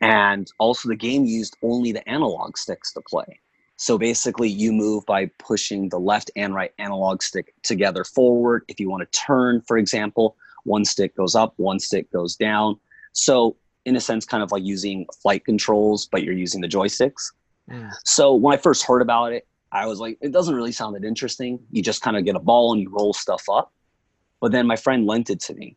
and 0.00 0.50
also 0.58 0.88
the 0.88 0.96
game 0.96 1.24
used 1.24 1.56
only 1.62 1.92
the 1.92 2.08
analog 2.08 2.56
sticks 2.56 2.92
to 2.92 3.02
play 3.02 3.40
so 3.76 3.98
basically 3.98 4.48
you 4.48 4.72
move 4.72 5.04
by 5.04 5.28
pushing 5.38 5.90
the 5.90 5.98
left 5.98 6.30
and 6.36 6.54
right 6.54 6.72
analog 6.78 7.22
stick 7.22 7.52
together 7.62 8.04
forward 8.04 8.62
if 8.68 8.80
you 8.80 8.88
want 8.88 9.02
to 9.02 9.18
turn 9.18 9.60
for 9.66 9.76
example 9.76 10.36
one 10.66 10.84
stick 10.84 11.16
goes 11.16 11.34
up, 11.34 11.54
one 11.56 11.78
stick 11.78 12.10
goes 12.12 12.36
down. 12.36 12.78
So 13.12 13.56
in 13.84 13.96
a 13.96 14.00
sense, 14.00 14.26
kind 14.26 14.42
of 14.42 14.52
like 14.52 14.64
using 14.64 15.06
flight 15.22 15.44
controls, 15.44 16.06
but 16.06 16.22
you're 16.22 16.34
using 16.34 16.60
the 16.60 16.68
joysticks. 16.68 17.32
Yeah. 17.70 17.90
So 18.04 18.34
when 18.34 18.52
I 18.52 18.56
first 18.56 18.84
heard 18.84 19.00
about 19.00 19.32
it, 19.32 19.46
I 19.72 19.86
was 19.86 20.00
like, 20.00 20.18
it 20.20 20.32
doesn't 20.32 20.54
really 20.54 20.72
sound 20.72 20.94
that 20.96 21.04
interesting. 21.04 21.60
You 21.70 21.82
just 21.82 22.02
kind 22.02 22.16
of 22.16 22.24
get 22.24 22.36
a 22.36 22.40
ball 22.40 22.72
and 22.72 22.82
you 22.82 22.90
roll 22.90 23.12
stuff 23.12 23.44
up. 23.50 23.72
But 24.40 24.52
then 24.52 24.66
my 24.66 24.76
friend 24.76 25.06
lent 25.06 25.30
it 25.30 25.40
to 25.40 25.54
me, 25.54 25.76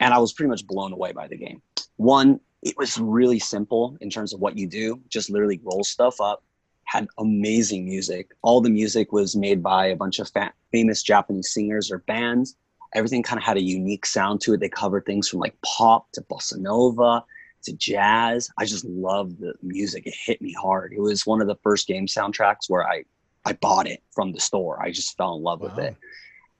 and 0.00 0.12
I 0.12 0.18
was 0.18 0.32
pretty 0.32 0.50
much 0.50 0.66
blown 0.66 0.92
away 0.92 1.12
by 1.12 1.28
the 1.28 1.36
game. 1.36 1.62
One, 1.96 2.40
it 2.62 2.76
was 2.76 2.98
really 2.98 3.38
simple 3.38 3.96
in 4.00 4.10
terms 4.10 4.32
of 4.32 4.40
what 4.40 4.56
you 4.58 4.66
do, 4.66 5.00
just 5.08 5.30
literally 5.30 5.60
roll 5.62 5.84
stuff 5.84 6.20
up. 6.20 6.42
Had 6.84 7.08
amazing 7.18 7.84
music. 7.84 8.30
All 8.42 8.60
the 8.60 8.70
music 8.70 9.12
was 9.12 9.34
made 9.34 9.62
by 9.62 9.86
a 9.86 9.96
bunch 9.96 10.18
of 10.18 10.28
fa- 10.30 10.52
famous 10.70 11.02
Japanese 11.02 11.52
singers 11.52 11.90
or 11.90 11.98
bands 11.98 12.56
everything 12.94 13.22
kind 13.22 13.38
of 13.38 13.44
had 13.44 13.56
a 13.56 13.62
unique 13.62 14.06
sound 14.06 14.40
to 14.40 14.54
it. 14.54 14.60
They 14.60 14.68
covered 14.68 15.04
things 15.04 15.28
from 15.28 15.40
like 15.40 15.56
pop 15.62 16.10
to 16.12 16.22
bossa 16.22 16.58
nova 16.58 17.24
to 17.64 17.72
jazz. 17.74 18.50
I 18.58 18.64
just 18.64 18.84
loved 18.84 19.38
the 19.38 19.54
music. 19.62 20.06
It 20.06 20.14
hit 20.14 20.40
me 20.40 20.54
hard. 20.54 20.92
It 20.92 21.00
was 21.00 21.26
one 21.26 21.40
of 21.40 21.46
the 21.46 21.56
first 21.62 21.86
game 21.86 22.06
soundtracks 22.06 22.68
where 22.68 22.86
I 22.86 23.04
I 23.44 23.52
bought 23.52 23.86
it 23.86 24.02
from 24.12 24.32
the 24.32 24.40
store. 24.40 24.82
I 24.82 24.90
just 24.90 25.16
fell 25.16 25.36
in 25.36 25.42
love 25.42 25.60
wow. 25.60 25.68
with 25.68 25.78
it. 25.78 25.96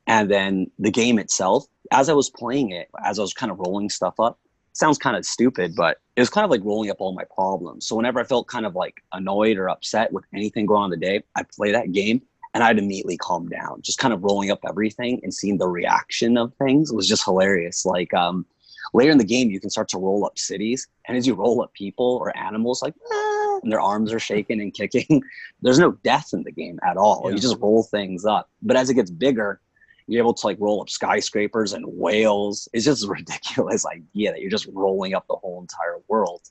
And 0.06 0.30
then 0.30 0.70
the 0.78 0.90
game 0.90 1.18
itself, 1.18 1.66
as 1.90 2.08
I 2.08 2.12
was 2.12 2.30
playing 2.30 2.70
it, 2.70 2.88
as 3.04 3.18
I 3.18 3.22
was 3.22 3.34
kind 3.34 3.50
of 3.50 3.58
rolling 3.58 3.90
stuff 3.90 4.18
up, 4.20 4.38
sounds 4.72 4.98
kind 4.98 5.16
of 5.16 5.24
stupid, 5.24 5.74
but 5.74 5.98
it 6.16 6.20
was 6.20 6.30
kind 6.30 6.44
of 6.44 6.50
like 6.50 6.62
rolling 6.64 6.90
up 6.90 6.98
all 7.00 7.12
my 7.12 7.24
problems. 7.34 7.86
So 7.86 7.96
whenever 7.96 8.20
I 8.20 8.24
felt 8.24 8.46
kind 8.46 8.66
of 8.66 8.74
like 8.74 9.02
annoyed 9.12 9.56
or 9.56 9.68
upset 9.68 10.12
with 10.12 10.24
anything 10.34 10.66
going 10.66 10.82
on 10.82 10.90
the 10.90 10.96
day, 10.96 11.22
I'd 11.34 11.48
play 11.48 11.72
that 11.72 11.92
game 11.92 12.22
and 12.54 12.62
I'd 12.62 12.78
immediately 12.78 13.16
calm 13.16 13.48
down. 13.48 13.82
Just 13.82 13.98
kind 13.98 14.14
of 14.14 14.22
rolling 14.22 14.50
up 14.50 14.60
everything 14.68 15.20
and 15.22 15.32
seeing 15.32 15.58
the 15.58 15.68
reaction 15.68 16.36
of 16.36 16.54
things 16.54 16.92
was 16.92 17.08
just 17.08 17.24
hilarious. 17.24 17.84
Like 17.84 18.12
um, 18.14 18.46
later 18.94 19.10
in 19.10 19.18
the 19.18 19.24
game, 19.24 19.50
you 19.50 19.60
can 19.60 19.70
start 19.70 19.88
to 19.90 19.98
roll 19.98 20.24
up 20.24 20.38
cities, 20.38 20.88
and 21.06 21.16
as 21.16 21.26
you 21.26 21.34
roll 21.34 21.62
up 21.62 21.72
people 21.74 22.18
or 22.20 22.36
animals, 22.36 22.82
like 22.82 22.94
ah, 23.12 23.60
and 23.62 23.72
their 23.72 23.80
arms 23.80 24.12
are 24.12 24.18
shaking 24.18 24.60
and 24.60 24.72
kicking. 24.72 25.22
There's 25.62 25.78
no 25.78 25.92
death 26.02 26.30
in 26.32 26.44
the 26.44 26.52
game 26.52 26.78
at 26.82 26.96
all. 26.96 27.22
Yeah. 27.24 27.32
You 27.32 27.38
just 27.38 27.58
roll 27.58 27.82
things 27.82 28.24
up. 28.24 28.48
But 28.62 28.76
as 28.76 28.88
it 28.90 28.94
gets 28.94 29.10
bigger, 29.10 29.60
you're 30.06 30.22
able 30.22 30.34
to 30.34 30.46
like 30.46 30.58
roll 30.60 30.80
up 30.80 30.90
skyscrapers 30.90 31.72
and 31.72 31.84
whales. 31.86 32.68
It's 32.72 32.84
just 32.84 33.04
a 33.04 33.08
ridiculous 33.10 33.84
idea 33.86 34.32
that 34.32 34.40
you're 34.40 34.50
just 34.50 34.68
rolling 34.72 35.14
up 35.14 35.26
the 35.28 35.36
whole 35.36 35.60
entire 35.60 36.00
world 36.08 36.42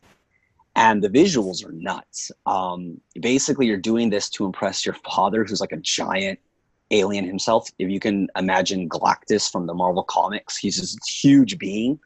and 0.76 1.02
the 1.02 1.10
visuals 1.10 1.66
are 1.66 1.72
nuts. 1.72 2.32
Um, 2.46 3.00
basically, 3.20 3.66
you're 3.66 3.78
doing 3.78 4.10
this 4.10 4.30
to 4.32 4.46
impress 4.46 4.86
your 4.86 4.96
father, 5.10 5.46
who's 5.46 5.62
like 5.62 5.72
a 5.72 5.78
giant 5.78 6.40
alien 6.92 7.26
himself. 7.26 7.70
If 7.80 7.90
you 7.90 8.00
can 8.00 8.28
imagine 8.38 8.90
Galactus 8.90 9.50
from 9.50 9.68
the 9.68 9.74
Marvel 9.74 10.04
comics, 10.04 10.58
he's 10.58 10.78
this 10.78 10.98
huge 11.08 11.58
being. 11.58 12.00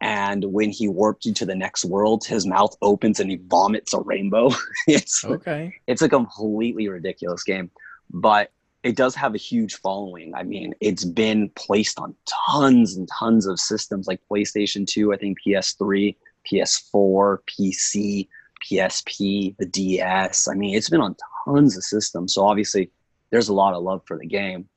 And 0.00 0.44
when 0.46 0.70
he 0.70 0.88
warped 0.88 1.24
you 1.24 1.32
to 1.34 1.46
the 1.46 1.54
next 1.54 1.84
world, 1.84 2.24
his 2.24 2.46
mouth 2.46 2.74
opens 2.82 3.20
and 3.20 3.30
he 3.30 3.38
vomits 3.46 3.94
a 3.94 4.00
rainbow. 4.00 4.50
it's 4.86 5.24
okay. 5.24 5.74
It's 5.86 6.02
a 6.02 6.08
completely 6.08 6.88
ridiculous 6.88 7.42
game, 7.42 7.70
but 8.10 8.50
it 8.86 8.94
does 8.94 9.16
have 9.16 9.34
a 9.34 9.38
huge 9.38 9.74
following. 9.74 10.32
I 10.34 10.44
mean, 10.44 10.72
it's 10.80 11.04
been 11.04 11.50
placed 11.56 11.98
on 11.98 12.14
tons 12.46 12.96
and 12.96 13.08
tons 13.08 13.46
of 13.46 13.58
systems 13.58 14.06
like 14.06 14.20
PlayStation 14.30 14.86
2, 14.86 15.12
I 15.12 15.16
think 15.16 15.38
PS3, 15.44 16.14
PS4, 16.48 17.38
PC, 17.50 18.28
PSP, 18.64 19.56
the 19.56 19.66
DS. 19.66 20.46
I 20.46 20.54
mean, 20.54 20.76
it's 20.76 20.88
been 20.88 21.00
on 21.00 21.16
tons 21.44 21.76
of 21.76 21.82
systems. 21.82 22.34
So 22.34 22.44
obviously, 22.44 22.88
there's 23.30 23.48
a 23.48 23.52
lot 23.52 23.74
of 23.74 23.82
love 23.82 24.02
for 24.06 24.16
the 24.16 24.26
game. 24.26 24.68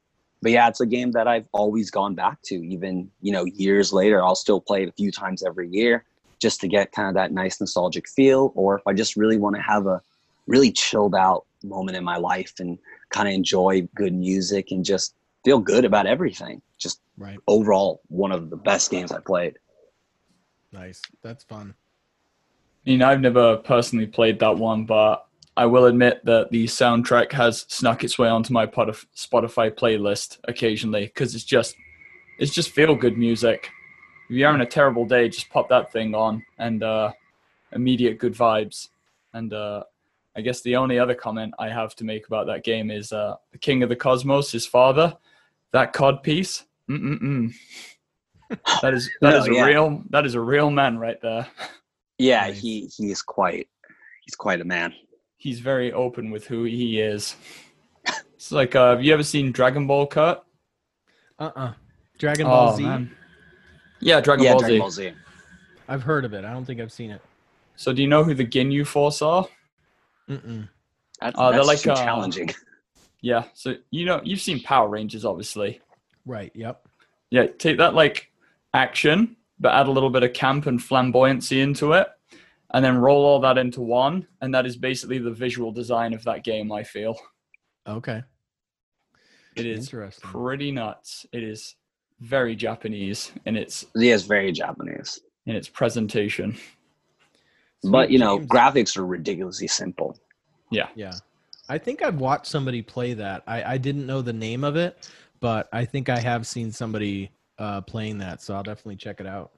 But 0.41 0.53
yeah, 0.53 0.67
it's 0.69 0.81
a 0.81 0.87
game 0.87 1.11
that 1.11 1.27
I've 1.27 1.47
always 1.51 1.91
gone 1.91 2.15
back 2.15 2.41
to. 2.45 2.55
Even 2.55 3.11
you 3.21 3.31
know, 3.31 3.45
years 3.45 3.93
later, 3.93 4.23
I'll 4.23 4.33
still 4.33 4.59
play 4.59 4.81
it 4.81 4.89
a 4.89 4.93
few 4.93 5.11
times 5.11 5.43
every 5.43 5.69
year 5.69 6.03
just 6.39 6.61
to 6.61 6.67
get 6.67 6.93
kind 6.93 7.09
of 7.09 7.13
that 7.13 7.31
nice 7.31 7.59
nostalgic 7.59 8.09
feel. 8.09 8.53
Or 8.55 8.79
if 8.79 8.87
I 8.87 8.93
just 8.93 9.15
really 9.15 9.37
want 9.37 9.55
to 9.55 9.61
have 9.61 9.85
a 9.85 10.01
really 10.47 10.71
chilled 10.71 11.13
out 11.13 11.45
moment 11.63 11.95
in 11.95 12.03
my 12.03 12.17
life 12.17 12.53
and 12.59 12.79
kind 13.09 13.27
of 13.27 13.33
enjoy 13.33 13.87
good 13.95 14.13
music 14.13 14.71
and 14.71 14.83
just 14.85 15.15
feel 15.43 15.59
good 15.59 15.85
about 15.85 16.05
everything. 16.05 16.61
Just 16.77 17.01
right. 17.17 17.37
overall, 17.47 18.01
one 18.07 18.31
of 18.31 18.49
the 18.49 18.57
best 18.57 18.91
games 18.91 19.11
I 19.11 19.19
played. 19.19 19.57
Nice. 20.71 21.01
That's 21.21 21.43
fun. 21.43 21.73
I 22.85 22.89
mean, 22.89 23.01
I've 23.01 23.21
never 23.21 23.57
personally 23.57 24.07
played 24.07 24.39
that 24.39 24.57
one, 24.57 24.85
but 24.85 25.25
I 25.57 25.65
will 25.65 25.85
admit 25.85 26.23
that 26.25 26.51
the 26.51 26.65
soundtrack 26.65 27.31
has 27.33 27.65
snuck 27.67 28.03
its 28.03 28.17
way 28.17 28.29
onto 28.29 28.53
my 28.53 28.65
Spotify 28.65 29.71
playlist 29.71 30.37
occasionally 30.45 31.05
because 31.05 31.35
it's 31.35 31.43
just 31.43 31.75
it's 32.37 32.53
just 32.53 32.71
feel 32.71 32.95
good 32.95 33.17
music. 33.17 33.69
If 34.29 34.37
you're 34.37 34.47
having 34.47 34.65
a 34.65 34.69
terrible 34.69 35.05
day, 35.05 35.27
just 35.27 35.49
pop 35.49 35.67
that 35.69 35.91
thing 35.91 36.15
on 36.15 36.45
and 36.57 36.81
uh, 36.81 37.11
immediate 37.73 38.19
good 38.19 38.33
vibes. 38.35 38.87
And 39.33 39.51
uh, 39.51 39.83
I 40.39 40.41
guess 40.41 40.61
the 40.61 40.77
only 40.77 40.97
other 40.97 41.13
comment 41.13 41.53
I 41.59 41.67
have 41.67 41.95
to 41.95 42.05
make 42.05 42.27
about 42.27 42.47
that 42.47 42.63
game 42.63 42.89
is 42.89 43.11
uh, 43.11 43.35
the 43.51 43.57
King 43.57 43.83
of 43.83 43.89
the 43.89 43.95
Cosmos, 43.97 44.51
his 44.51 44.65
father, 44.65 45.17
that 45.73 45.91
cod 45.91 46.23
piece. 46.23 46.63
Mm-mm-mm. 46.89 47.53
That 48.81 48.95
is 48.95 49.07
that 49.21 49.29
no, 49.29 49.37
is 49.37 49.47
a 49.47 49.53
yeah. 49.53 49.63
real 49.63 50.03
that 50.09 50.25
is 50.25 50.33
a 50.33 50.41
real 50.41 50.71
man 50.71 50.97
right 50.97 51.21
there. 51.21 51.45
Yeah, 52.17 52.47
nice. 52.47 52.59
he 52.59 52.89
he 52.97 53.11
is 53.11 53.21
quite 53.21 53.67
he's 54.25 54.33
quite 54.33 54.59
a 54.59 54.65
man. 54.65 54.91
He's 55.37 55.59
very 55.59 55.93
open 55.93 56.31
with 56.31 56.47
who 56.47 56.63
he 56.63 56.99
is. 56.99 57.35
It's 58.33 58.51
like 58.51 58.75
uh, 58.75 58.89
have 58.89 59.03
you 59.03 59.13
ever 59.13 59.21
seen 59.21 59.51
Dragon 59.51 59.85
Ball 59.85 60.07
Cut? 60.07 60.45
Uh 61.37 61.43
uh-uh. 61.43 61.63
uh 61.63 61.73
Dragon 62.17 62.47
Ball 62.47 62.73
oh, 62.73 62.77
Z. 62.77 62.83
Man. 62.83 63.11
Yeah, 63.99 64.19
Dragon, 64.19 64.45
yeah, 64.45 64.53
Ball, 64.53 64.59
Dragon 64.61 64.77
Z. 64.77 64.79
Ball 64.79 64.91
Z. 64.91 65.13
I've 65.87 66.01
heard 66.01 66.25
of 66.25 66.33
it. 66.33 66.43
I 66.43 66.51
don't 66.51 66.65
think 66.65 66.81
I've 66.81 66.91
seen 66.91 67.11
it. 67.11 67.21
So 67.75 67.93
do 67.93 68.01
you 68.01 68.07
know 68.07 68.23
who 68.23 68.33
the 68.33 68.45
Ginyu 68.45 68.87
Force 68.87 69.21
are? 69.21 69.47
Mm-mm. 70.29 70.69
That's, 71.21 71.37
uh, 71.37 71.51
that's 71.51 71.55
they're 71.67 71.75
like 71.93 71.99
uh, 71.99 72.03
challenging. 72.03 72.49
Yeah. 73.21 73.43
So 73.53 73.73
you 73.91 74.05
know 74.05 74.21
you've 74.23 74.39
seen 74.39 74.61
Power 74.61 74.87
Rangers, 74.87 75.25
obviously. 75.25 75.81
Right. 76.25 76.53
Yep. 76.55 76.87
Yeah. 77.31 77.47
Take 77.57 77.77
that 77.79 77.93
like 77.93 78.31
action, 78.73 79.35
but 79.59 79.73
add 79.73 79.87
a 79.87 79.91
little 79.91 80.09
bit 80.09 80.23
of 80.23 80.31
camp 80.31 80.67
and 80.67 80.79
flamboyancy 80.79 81.61
into 81.61 81.91
it, 81.91 82.07
and 82.73 82.85
then 82.85 82.97
roll 82.97 83.25
all 83.25 83.41
that 83.41 83.57
into 83.57 83.81
one, 83.81 84.25
and 84.39 84.53
that 84.55 84.65
is 84.65 84.77
basically 84.77 85.17
the 85.17 85.31
visual 85.31 85.73
design 85.73 86.13
of 86.13 86.23
that 86.23 86.45
game. 86.45 86.71
I 86.71 86.83
feel 86.83 87.17
Okay. 87.85 88.23
it 89.57 89.65
is 89.65 89.89
pretty 90.21 90.71
nuts. 90.71 91.25
It 91.33 91.43
is 91.43 91.75
very 92.21 92.55
Japanese 92.55 93.33
in 93.45 93.57
its 93.57 93.85
Yeah, 93.95 94.13
it's 94.13 94.23
very 94.23 94.53
Japanese. 94.53 95.19
in 95.45 95.57
its 95.57 95.67
presentation. 95.67 96.55
but 97.83 98.09
you 98.11 98.19
know, 98.19 98.37
James. 98.37 98.49
graphics 98.49 98.95
are 98.97 99.05
ridiculously 99.05 99.67
simple. 99.67 100.08
Yeah. 100.71 100.89
Yeah. 100.95 101.13
I 101.67 101.77
think 101.77 102.01
I've 102.01 102.19
watched 102.19 102.47
somebody 102.47 102.81
play 102.81 103.13
that. 103.13 103.43
I, 103.47 103.73
I 103.73 103.77
didn't 103.77 104.05
know 104.07 104.21
the 104.21 104.33
name 104.33 104.63
of 104.63 104.75
it, 104.75 105.09
but 105.39 105.69
I 105.71 105.85
think 105.85 106.09
I 106.09 106.19
have 106.19 106.47
seen 106.47 106.71
somebody 106.71 107.31
uh, 107.59 107.81
playing 107.81 108.17
that, 108.19 108.41
so 108.41 108.55
I'll 108.55 108.63
definitely 108.63 108.95
check 108.95 109.19
it 109.19 109.27
out. 109.27 109.51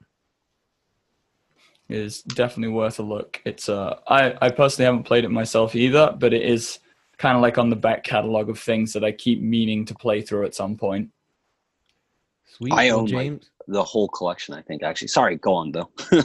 It 1.88 1.96
is 1.98 2.22
definitely 2.22 2.74
worth 2.74 2.98
a 2.98 3.02
look. 3.02 3.40
It's 3.44 3.68
uh 3.68 3.96
I, 4.08 4.34
I 4.40 4.50
personally 4.50 4.86
haven't 4.86 5.02
played 5.04 5.24
it 5.24 5.30
myself 5.30 5.74
either, 5.74 6.14
but 6.18 6.32
it 6.32 6.42
is 6.42 6.78
kind 7.18 7.36
of 7.36 7.42
like 7.42 7.58
on 7.58 7.70
the 7.70 7.76
back 7.76 8.02
catalog 8.04 8.48
of 8.48 8.58
things 8.58 8.92
that 8.94 9.04
I 9.04 9.12
keep 9.12 9.42
meaning 9.42 9.84
to 9.86 9.94
play 9.94 10.22
through 10.22 10.44
at 10.46 10.54
some 10.54 10.76
point. 10.76 11.10
Sweet. 12.46 12.72
I 12.72 12.86
Well, 12.88 13.00
own, 13.00 13.06
like- 13.08 13.42
The 13.68 13.82
whole 13.84 14.08
collection, 14.08 14.54
I 14.54 14.62
think. 14.62 14.82
Actually, 14.82 15.08
sorry, 15.08 15.36
go 15.36 15.54
on 15.54 15.72
though. 15.72 15.90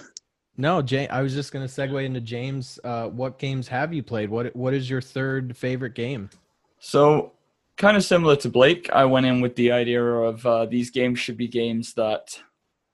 No, 0.57 0.81
Jay. 0.81 1.07
I 1.07 1.21
was 1.21 1.33
just 1.33 1.51
gonna 1.51 1.65
segue 1.65 2.03
into 2.03 2.19
James. 2.19 2.79
Uh, 2.83 3.07
what 3.07 3.37
games 3.37 3.67
have 3.67 3.93
you 3.93 4.01
played? 4.01 4.29
What 4.29 4.55
What 4.55 4.73
is 4.73 4.89
your 4.89 5.01
third 5.01 5.55
favorite 5.55 5.93
game? 5.93 6.31
So, 6.79 7.33
kind 7.77 7.95
of 7.95 8.03
similar 8.03 8.35
to 8.37 8.49
Blake, 8.49 8.89
I 8.91 9.05
went 9.05 9.27
in 9.27 9.39
with 9.39 9.55
the 9.55 9.71
idea 9.71 10.03
of 10.03 10.45
uh, 10.45 10.65
these 10.65 10.89
games 10.89 11.19
should 11.19 11.37
be 11.37 11.47
games 11.47 11.93
that 11.93 12.41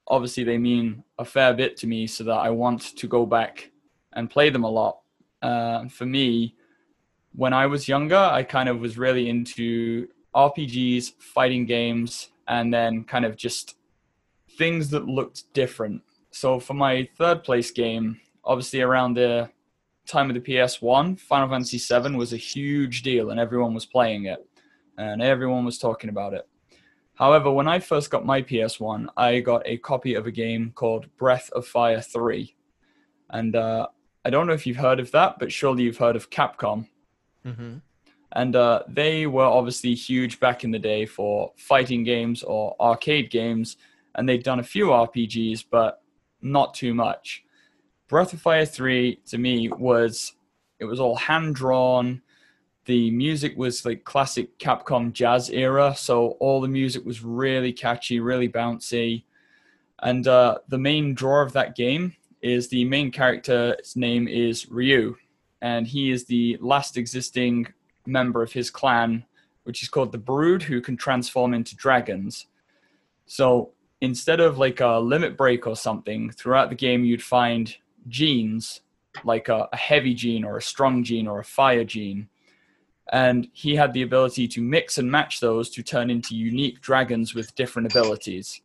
obviously 0.07 0.43
they 0.43 0.57
mean 0.57 1.03
a 1.17 1.23
fair 1.25 1.53
bit 1.53 1.77
to 1.77 1.87
me, 1.87 2.05
so 2.05 2.25
that 2.25 2.37
I 2.37 2.49
want 2.49 2.97
to 2.97 3.07
go 3.07 3.25
back 3.25 3.71
and 4.11 4.29
play 4.29 4.49
them 4.49 4.63
a 4.63 4.69
lot. 4.69 4.99
Uh, 5.41 5.87
for 5.87 6.05
me, 6.05 6.55
when 7.33 7.53
I 7.53 7.65
was 7.65 7.87
younger, 7.87 8.17
I 8.17 8.43
kind 8.43 8.67
of 8.69 8.79
was 8.79 8.97
really 8.97 9.29
into 9.29 10.07
RPGs, 10.35 11.13
fighting 11.19 11.65
games, 11.65 12.29
and 12.47 12.73
then 12.73 13.05
kind 13.05 13.25
of 13.25 13.37
just 13.37 13.75
things 14.57 14.89
that 14.89 15.05
looked 15.05 15.51
different. 15.53 16.01
So, 16.33 16.59
for 16.59 16.73
my 16.73 17.07
third 17.15 17.43
place 17.43 17.69
game, 17.69 18.19
obviously 18.43 18.81
around 18.81 19.13
the 19.13 19.51
time 20.07 20.29
of 20.29 20.33
the 20.33 20.41
PS1, 20.41 21.19
Final 21.19 21.47
Fantasy 21.47 21.77
VII 21.77 22.15
was 22.15 22.33
a 22.33 22.37
huge 22.37 23.03
deal 23.03 23.29
and 23.29 23.39
everyone 23.39 23.75
was 23.75 23.85
playing 23.85 24.25
it 24.25 24.45
and 24.97 25.21
everyone 25.21 25.63
was 25.63 25.77
talking 25.77 26.09
about 26.09 26.33
it. 26.33 26.47
However, 27.13 27.51
when 27.51 27.67
I 27.67 27.79
first 27.79 28.09
got 28.09 28.25
my 28.25 28.41
PS1, 28.41 29.09
I 29.15 29.41
got 29.41 29.61
a 29.65 29.77
copy 29.77 30.15
of 30.15 30.25
a 30.25 30.31
game 30.31 30.71
called 30.73 31.05
Breath 31.17 31.51
of 31.53 31.67
Fire 31.67 32.01
3. 32.01 32.55
And 33.29 33.55
uh, 33.55 33.87
I 34.25 34.31
don't 34.31 34.47
know 34.47 34.53
if 34.53 34.65
you've 34.65 34.77
heard 34.77 34.99
of 34.99 35.11
that, 35.11 35.37
but 35.37 35.51
surely 35.51 35.83
you've 35.83 35.97
heard 35.97 36.15
of 36.15 36.31
Capcom. 36.31 36.87
Mm-hmm. 37.45 37.75
And 38.31 38.55
uh, 38.55 38.81
they 38.87 39.27
were 39.27 39.45
obviously 39.45 39.93
huge 39.93 40.39
back 40.39 40.63
in 40.63 40.71
the 40.71 40.79
day 40.79 41.05
for 41.05 41.53
fighting 41.57 42.03
games 42.03 42.41
or 42.41 42.75
arcade 42.79 43.29
games. 43.29 43.77
And 44.15 44.27
they'd 44.27 44.43
done 44.43 44.59
a 44.59 44.63
few 44.63 44.87
RPGs, 44.87 45.65
but 45.69 46.02
not 46.43 46.73
too 46.73 46.93
much. 46.93 47.43
Breath 48.07 48.33
of 48.33 48.41
Fire 48.41 48.65
3 48.65 49.21
to 49.27 49.37
me 49.37 49.69
was 49.69 50.33
it 50.79 50.85
was 50.85 50.99
all 50.99 51.15
hand 51.15 51.55
drawn. 51.55 52.21
The 52.85 53.09
music 53.11 53.57
was 53.57 53.85
like 53.85 54.03
classic 54.03 54.59
Capcom 54.59 55.13
jazz 55.13 55.49
era, 55.49 55.95
so 55.95 56.31
all 56.39 56.59
the 56.59 56.67
music 56.67 57.05
was 57.05 57.23
really 57.23 57.71
catchy, 57.71 58.19
really 58.19 58.49
bouncy. 58.49 59.23
And 60.01 60.27
uh, 60.27 60.57
the 60.67 60.77
main 60.77 61.13
draw 61.13 61.41
of 61.41 61.53
that 61.53 61.75
game 61.75 62.15
is 62.41 62.67
the 62.67 62.83
main 62.83 63.09
character's 63.09 63.95
name 63.95 64.27
is 64.27 64.69
Ryu, 64.69 65.15
and 65.61 65.87
he 65.87 66.11
is 66.11 66.25
the 66.25 66.57
last 66.59 66.97
existing 66.97 67.67
member 68.05 68.43
of 68.43 68.51
his 68.51 68.69
clan, 68.69 69.23
which 69.63 69.81
is 69.81 69.87
called 69.87 70.11
the 70.11 70.17
Brood, 70.17 70.61
who 70.61 70.81
can 70.81 70.97
transform 70.97 71.53
into 71.53 71.75
dragons. 71.77 72.47
So 73.25 73.71
instead 74.03 74.41
of 74.41 74.57
like 74.57 74.81
a 74.81 74.99
limit 74.99 75.37
break 75.37 75.65
or 75.65 75.77
something, 75.77 76.29
throughout 76.29 76.69
the 76.69 76.75
game 76.75 77.05
you'd 77.05 77.23
find 77.23 77.73
genes, 78.09 78.81
like 79.23 79.47
a, 79.47 79.69
a 79.71 79.77
heavy 79.77 80.13
gene 80.13 80.43
or 80.43 80.57
a 80.57 80.61
strong 80.61 81.05
gene 81.05 81.25
or 81.25 81.39
a 81.39 81.45
fire 81.45 81.85
gene. 81.85 82.27
And 83.13 83.47
he 83.53 83.77
had 83.77 83.93
the 83.93 84.01
ability 84.01 84.49
to 84.49 84.61
mix 84.61 84.97
and 84.97 85.09
match 85.09 85.39
those 85.39 85.69
to 85.69 85.83
turn 85.83 86.09
into 86.09 86.35
unique 86.35 86.81
dragons 86.81 87.33
with 87.33 87.55
different 87.55 87.93
abilities. 87.93 88.59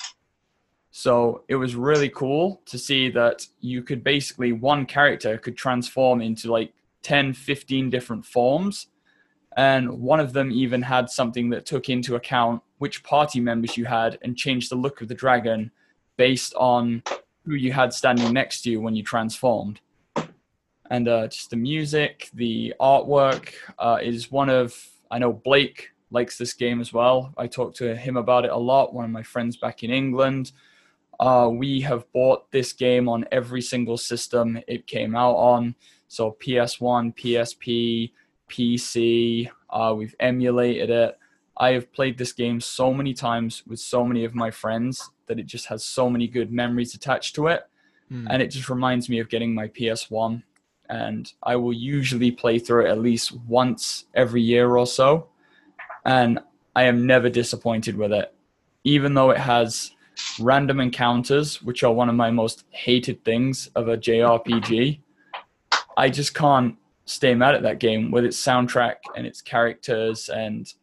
So 0.91 1.45
it 1.47 1.55
was 1.55 1.77
really 1.77 2.09
cool 2.09 2.61
to 2.67 2.77
see 2.77 3.09
that 3.11 3.47
you 3.61 3.85
could 3.85 4.03
basically, 4.03 4.51
one 4.51 4.87
character 4.87 5.39
could 5.39 5.57
transform 5.57 6.21
into 6.21 6.51
like 6.51 6.73
10, 7.03 7.33
15 7.33 7.91
different 7.91 8.27
forms. 8.27 8.89
And 9.59 9.91
one 9.91 10.21
of 10.21 10.33
them 10.33 10.53
even 10.53 10.83
had 10.83 11.11
something 11.11 11.51
that 11.51 11.67
took 11.67 11.89
into 11.89 12.15
account 12.15 12.63
which 12.79 13.03
party 13.03 13.41
members 13.41 13.77
you 13.77 13.87
had 13.87 14.17
and 14.23 14.37
changed 14.37 14.71
the 14.71 14.77
look 14.77 15.01
of 15.01 15.09
the 15.09 15.17
dragon 15.17 15.73
based 16.17 16.55
on 16.55 17.03
who 17.45 17.55
you 17.55 17.73
had 17.73 17.93
standing 17.93 18.33
next 18.33 18.63
to 18.63 18.71
you 18.71 18.81
when 18.81 18.95
you 18.95 19.03
transformed. 19.03 19.81
And 20.91 21.09
uh, 21.09 21.27
just 21.27 21.51
the 21.51 21.57
music, 21.57 22.31
the 22.35 22.73
artwork 22.81 23.53
uh, 23.81 23.99
is 24.01 24.31
one 24.31 24.49
of, 24.49 24.81
I 25.11 25.19
know 25.19 25.33
Blake 25.33 25.91
likes 26.13 26.39
this 26.39 26.55
game 26.55 26.81
as 26.81 26.93
well. 26.93 27.35
I 27.37 27.49
talked 27.49 27.79
to 27.79 27.97
him 27.97 28.17
about 28.17 28.45
it 28.45 28.53
a 28.53 28.57
lot, 28.57 28.95
one 28.95 29.05
of 29.05 29.11
my 29.11 29.25
friends 29.25 29.57
back 29.57 29.83
in 29.83 29.91
England. 29.91 30.53
Uh, 31.19 31.51
we 31.53 31.81
have 31.81 32.11
bought 32.13 32.49
this 32.53 32.73
game 32.73 33.09
on 33.09 33.27
every 33.33 33.63
single 33.63 33.97
system 33.97 34.61
it 34.69 34.87
came 34.87 35.17
out 35.17 35.35
on. 35.35 35.75
So 36.07 36.37
PS1, 36.41 37.17
PSP, 37.17 38.13
PC, 38.49 39.51
uh, 39.71 39.95
we've 39.97 40.15
emulated 40.21 40.91
it. 40.91 41.19
I 41.57 41.73
have 41.73 41.93
played 41.93 42.19
this 42.19 42.33
game 42.33 42.61
so 42.61 42.95
many 42.95 43.15
times 43.15 43.63
with 43.67 43.81
so 43.81 44.05
many 44.05 44.25
of 44.25 44.35
my 44.35 44.51
friends 44.51 45.11
that 45.27 45.39
it 45.39 45.47
just 45.47 45.67
has 45.67 45.85
so 45.85 46.09
many 46.09 46.27
good 46.27 46.53
memories 46.53 46.95
attached 46.95 47.35
to 47.35 47.49
it. 47.49 47.69
Hmm. 48.09 48.27
And 48.31 48.43
it 48.43 48.49
just 48.49 48.71
reminds 48.71 49.09
me 49.09 49.19
of 49.19 49.29
getting 49.29 49.55
my 49.55 49.69
PS1. 49.69 50.43
And 50.89 51.31
I 51.43 51.57
will 51.57 51.73
usually 51.73 52.31
play 52.31 52.59
through 52.59 52.87
it 52.87 52.91
at 52.91 53.01
least 53.01 53.37
once 53.47 54.05
every 54.15 54.41
year 54.41 54.77
or 54.77 54.87
so. 54.87 55.29
And 56.05 56.39
I 56.75 56.85
am 56.85 57.07
never 57.07 57.29
disappointed 57.29 57.97
with 57.97 58.13
it. 58.13 58.33
Even 58.85 59.15
though 59.15 59.31
it 59.31 59.39
has 59.39 59.91
random 60.41 60.81
encounters, 60.81 61.61
which 61.63 61.83
are 61.83 61.93
one 61.93 62.09
of 62.09 62.15
my 62.15 62.31
most 62.31 62.65
hated 62.71 63.25
things 63.25 63.69
of 63.75 63.89
a 63.89 63.99
JRPG, 63.99 65.01
I 65.97 66.09
just 66.09 66.35
can't 66.35 66.77
stay 67.09 67.35
mad 67.35 67.55
at 67.55 67.63
that 67.63 67.81
game 67.81 68.11
with 68.11 68.25
its 68.25 68.43
soundtrack 68.43 68.97
and 69.17 69.27
its 69.27 69.41
characters 69.41 70.29
and 70.29 70.75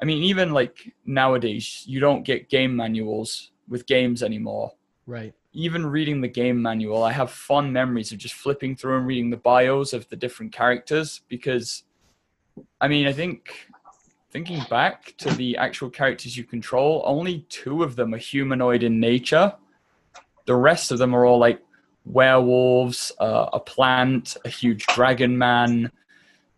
I 0.00 0.04
mean 0.04 0.22
even 0.22 0.52
like 0.52 0.92
nowadays 1.04 1.82
you 1.86 1.98
don't 1.98 2.24
get 2.24 2.48
game 2.48 2.74
manuals 2.76 3.50
with 3.68 3.86
games 3.86 4.22
anymore. 4.22 4.72
Right. 5.06 5.34
Even 5.52 5.86
reading 5.86 6.20
the 6.20 6.28
game 6.28 6.60
manual, 6.60 7.02
I 7.02 7.12
have 7.12 7.30
fond 7.30 7.72
memories 7.72 8.12
of 8.12 8.18
just 8.18 8.34
flipping 8.34 8.76
through 8.76 8.98
and 8.98 9.06
reading 9.06 9.30
the 9.30 9.36
bios 9.36 9.92
of 9.92 10.08
the 10.08 10.16
different 10.16 10.52
characters 10.52 11.20
because 11.28 11.82
I 12.80 12.86
mean, 12.86 13.06
I 13.08 13.12
think 13.12 13.68
thinking 14.30 14.62
back 14.70 15.14
to 15.18 15.30
the 15.30 15.56
actual 15.56 15.90
characters 15.90 16.36
you 16.36 16.44
control, 16.44 17.02
only 17.04 17.40
two 17.48 17.82
of 17.82 17.96
them 17.96 18.14
are 18.14 18.18
humanoid 18.18 18.84
in 18.84 19.00
nature. 19.00 19.52
The 20.46 20.54
rest 20.54 20.92
of 20.92 20.98
them 20.98 21.14
are 21.14 21.24
all 21.24 21.38
like 21.38 21.60
werewolves, 22.04 23.12
uh, 23.18 23.46
a 23.52 23.60
plant, 23.60 24.36
a 24.44 24.48
huge 24.48 24.86
dragon 24.86 25.36
man, 25.36 25.90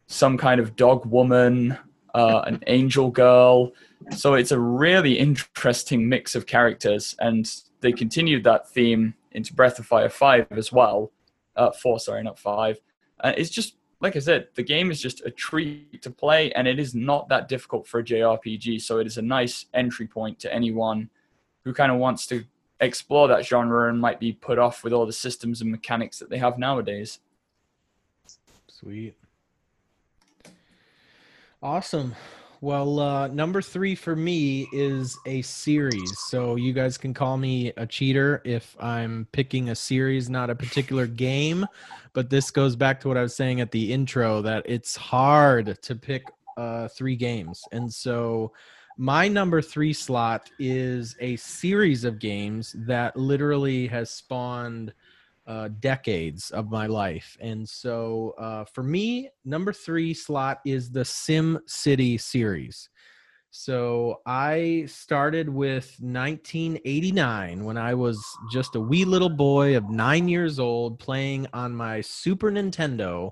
some 0.06 0.36
kind 0.36 0.60
of 0.60 0.76
dog 0.76 1.06
woman, 1.06 1.78
uh, 2.14 2.42
an 2.46 2.62
angel 2.66 3.10
girl. 3.10 3.72
So 4.10 4.34
it's 4.34 4.52
a 4.52 4.58
really 4.58 5.18
interesting 5.18 6.08
mix 6.08 6.34
of 6.34 6.46
characters, 6.46 7.16
and 7.18 7.50
they 7.80 7.92
continued 7.92 8.44
that 8.44 8.68
theme 8.68 9.14
into 9.32 9.54
Breath 9.54 9.78
of 9.78 9.86
Fire 9.86 10.08
5 10.08 10.46
as 10.52 10.72
well. 10.72 11.12
Uh, 11.54 11.70
4, 11.70 12.00
sorry, 12.00 12.22
not 12.22 12.38
5. 12.38 12.80
Uh, 13.20 13.32
it's 13.36 13.50
just, 13.50 13.76
like 14.00 14.16
I 14.16 14.18
said, 14.18 14.48
the 14.54 14.62
game 14.62 14.90
is 14.90 15.00
just 15.00 15.24
a 15.24 15.30
treat 15.30 16.02
to 16.02 16.10
play, 16.10 16.52
and 16.52 16.66
it 16.66 16.78
is 16.78 16.94
not 16.94 17.28
that 17.28 17.48
difficult 17.48 17.86
for 17.86 18.00
a 18.00 18.04
JRPG. 18.04 18.80
So 18.80 18.98
it 18.98 19.06
is 19.06 19.18
a 19.18 19.22
nice 19.22 19.66
entry 19.74 20.06
point 20.06 20.38
to 20.40 20.52
anyone 20.52 21.10
who 21.64 21.72
kind 21.72 21.90
of 21.90 21.98
wants 21.98 22.26
to 22.28 22.44
explore 22.80 23.28
that 23.28 23.44
genre 23.44 23.88
and 23.88 24.00
might 24.00 24.20
be 24.20 24.32
put 24.32 24.58
off 24.58 24.84
with 24.84 24.92
all 24.92 25.06
the 25.06 25.12
systems 25.12 25.60
and 25.60 25.70
mechanics 25.70 26.18
that 26.18 26.30
they 26.30 26.38
have 26.38 26.58
nowadays. 26.58 27.20
Sweet. 28.68 29.16
Awesome. 31.62 32.14
Well, 32.60 33.00
uh, 33.00 33.28
number 33.28 33.60
three 33.60 33.94
for 33.94 34.16
me 34.16 34.66
is 34.72 35.18
a 35.26 35.42
series. 35.42 36.18
So 36.28 36.56
you 36.56 36.72
guys 36.72 36.96
can 36.96 37.12
call 37.12 37.36
me 37.36 37.72
a 37.76 37.86
cheater 37.86 38.40
if 38.44 38.76
I'm 38.80 39.26
picking 39.32 39.70
a 39.70 39.74
series, 39.74 40.30
not 40.30 40.50
a 40.50 40.54
particular 40.54 41.06
game. 41.06 41.66
But 42.12 42.30
this 42.30 42.50
goes 42.50 42.76
back 42.76 43.00
to 43.00 43.08
what 43.08 43.16
I 43.16 43.22
was 43.22 43.34
saying 43.34 43.60
at 43.60 43.72
the 43.72 43.92
intro 43.92 44.40
that 44.42 44.62
it's 44.66 44.96
hard 44.96 45.78
to 45.82 45.94
pick 45.94 46.24
uh, 46.56 46.88
three 46.88 47.16
games. 47.16 47.62
And 47.72 47.92
so 47.92 48.52
my 48.96 49.28
number 49.28 49.60
three 49.60 49.92
slot 49.92 50.50
is 50.58 51.16
a 51.20 51.36
series 51.36 52.04
of 52.04 52.18
games 52.18 52.74
that 52.78 53.16
literally 53.16 53.86
has 53.88 54.10
spawned 54.10 54.92
uh, 55.46 55.68
decades 55.80 56.50
of 56.50 56.70
my 56.70 56.86
life. 56.86 57.36
And 57.40 57.68
so 57.68 58.34
uh, 58.38 58.64
for 58.64 58.82
me, 58.82 59.30
number 59.44 59.72
three 59.72 60.14
slot 60.14 60.60
is 60.64 60.90
the 60.90 61.04
Sim 61.04 61.58
City 61.66 62.18
series. 62.18 62.88
So 63.50 64.20
I 64.26 64.84
started 64.86 65.48
with 65.48 65.96
1989 66.00 67.64
when 67.64 67.78
I 67.78 67.94
was 67.94 68.22
just 68.50 68.74
a 68.74 68.80
wee 68.80 69.04
little 69.04 69.30
boy 69.30 69.76
of 69.76 69.88
nine 69.88 70.28
years 70.28 70.58
old 70.58 70.98
playing 70.98 71.46
on 71.52 71.74
my 71.74 72.00
Super 72.00 72.50
Nintendo 72.50 73.30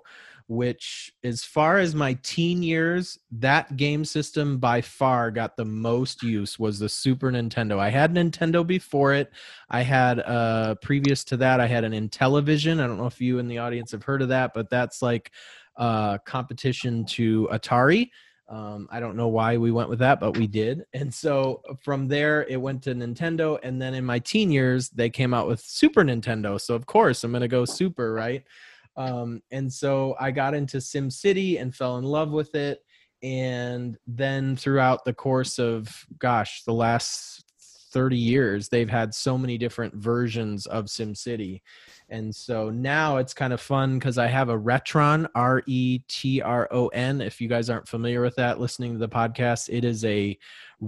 which 0.49 1.13
as 1.23 1.43
far 1.43 1.79
as 1.79 1.95
my 1.95 2.13
teen 2.23 2.63
years 2.63 3.19
that 3.31 3.77
game 3.77 4.05
system 4.05 4.59
by 4.59 4.81
far 4.81 5.31
got 5.31 5.57
the 5.57 5.65
most 5.65 6.23
use 6.23 6.59
was 6.59 6.79
the 6.79 6.89
super 6.89 7.31
nintendo 7.31 7.79
i 7.79 7.89
had 7.89 8.15
nintendo 8.15 8.67
before 8.67 9.15
it 9.15 9.33
i 9.71 9.81
had 9.81 10.21
uh 10.21 10.75
previous 10.83 11.25
to 11.25 11.37
that 11.37 11.61
i 11.61 11.67
had 11.67 11.85
an 11.85 11.93
intellivision 11.93 12.81
i 12.81 12.87
don't 12.87 12.99
know 12.99 13.07
if 13.07 13.21
you 13.21 13.39
in 13.39 13.49
the 13.49 13.59
audience 13.59 13.93
have 13.93 14.03
heard 14.03 14.23
of 14.23 14.29
that 14.29 14.53
but 14.55 14.69
that's 14.69 15.01
like 15.01 15.31
uh 15.77 16.19
competition 16.19 17.05
to 17.05 17.49
atari 17.51 18.11
um, 18.49 18.89
I 18.91 19.01
don't 19.01 19.17
know 19.17 19.29
why 19.29 19.57
we 19.57 19.73
went 19.73 19.89
with 19.89 20.01
that, 20.01 20.21
but 20.21 20.37
we 20.37 20.47
did. 20.47 20.85
And 20.93 21.13
so 21.13 21.63
from 21.83 22.09
there, 22.09 22.45
it 22.45 22.61
went 22.61 22.83
to 22.83 22.95
Nintendo. 22.95 23.59
And 23.63 23.81
then 23.81 23.95
in 23.95 24.05
my 24.05 24.19
teen 24.19 24.51
years, 24.51 24.91
they 24.91 25.09
came 25.09 25.33
out 25.33 25.49
with 25.49 25.61
Super 25.61 26.03
Nintendo. 26.03 26.61
So, 26.61 26.75
of 26.75 26.85
course, 26.85 27.25
I'm 27.25 27.33
going 27.33 27.41
to 27.41 27.49
go 27.49 27.65
Super, 27.65 28.13
right? 28.13 28.45
Um, 28.97 29.43
and 29.51 29.73
so 29.73 30.15
I 30.21 30.31
got 30.31 30.55
into 30.55 30.81
Sim 30.81 31.11
City 31.11 31.59
and 31.59 31.75
fell 31.75 31.99
in 31.99 32.05
love 32.05 32.31
with 32.31 32.55
it. 32.55 32.81
And 33.23 33.97
then 34.07 34.55
throughout 34.55 35.05
the 35.05 35.15
course 35.15 35.59
of, 35.59 36.05
gosh, 36.19 36.63
the 36.65 36.75
last 36.75 37.45
30 37.95 38.17
years, 38.17 38.69
they've 38.69 38.91
had 38.91 39.15
so 39.15 39.39
many 39.39 39.57
different 39.57 39.95
versions 39.95 40.67
of 40.67 40.91
Sim 40.91 41.15
City. 41.15 41.63
And 42.11 42.35
so 42.35 42.69
now 42.69 43.17
it's 43.17 43.33
kind 43.33 43.53
of 43.53 43.61
fun 43.61 43.99
because 43.99 44.19
I 44.19 44.27
have 44.27 44.51
a 44.51 44.59
Retron, 44.59 45.27
R 45.35 45.63
E 45.67 46.01
T 46.09 46.43
R 46.43 46.69
O 46.71 46.89
N. 46.89 47.21
If 47.21 47.41
you 47.41 47.49
guys 47.49 47.71
aren't 47.71 47.89
familiar 47.89 48.21
with 48.21 48.35
that, 48.35 48.61
listening 48.61 48.93
to 48.93 48.99
the 48.99 49.09
podcast, 49.09 49.69
it 49.73 49.85
is 49.85 50.05
a 50.05 50.37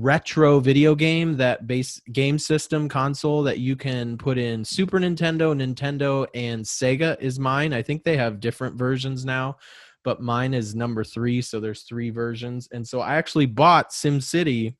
retro 0.00 0.60
video 0.60 0.94
game 0.94 1.36
that 1.36 1.66
base 1.66 2.00
game 2.12 2.38
system 2.38 2.88
console 2.88 3.42
that 3.42 3.58
you 3.58 3.76
can 3.76 4.18
put 4.18 4.36
in 4.36 4.64
Super 4.64 4.98
Nintendo, 4.98 5.54
Nintendo, 5.54 6.26
and 6.34 6.64
Sega 6.64 7.18
is 7.20 7.38
mine. 7.38 7.72
I 7.72 7.82
think 7.82 8.04
they 8.04 8.16
have 8.16 8.40
different 8.40 8.76
versions 8.76 9.24
now, 9.24 9.56
but 10.04 10.20
mine 10.20 10.54
is 10.54 10.74
number 10.74 11.02
three. 11.02 11.40
So 11.40 11.60
there's 11.60 11.82
three 11.82 12.10
versions. 12.10 12.68
And 12.72 12.86
so 12.86 13.00
I 13.00 13.16
actually 13.16 13.46
bought 13.46 13.90
SimCity 13.90 14.76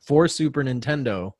for 0.00 0.26
Super 0.26 0.64
Nintendo. 0.64 1.32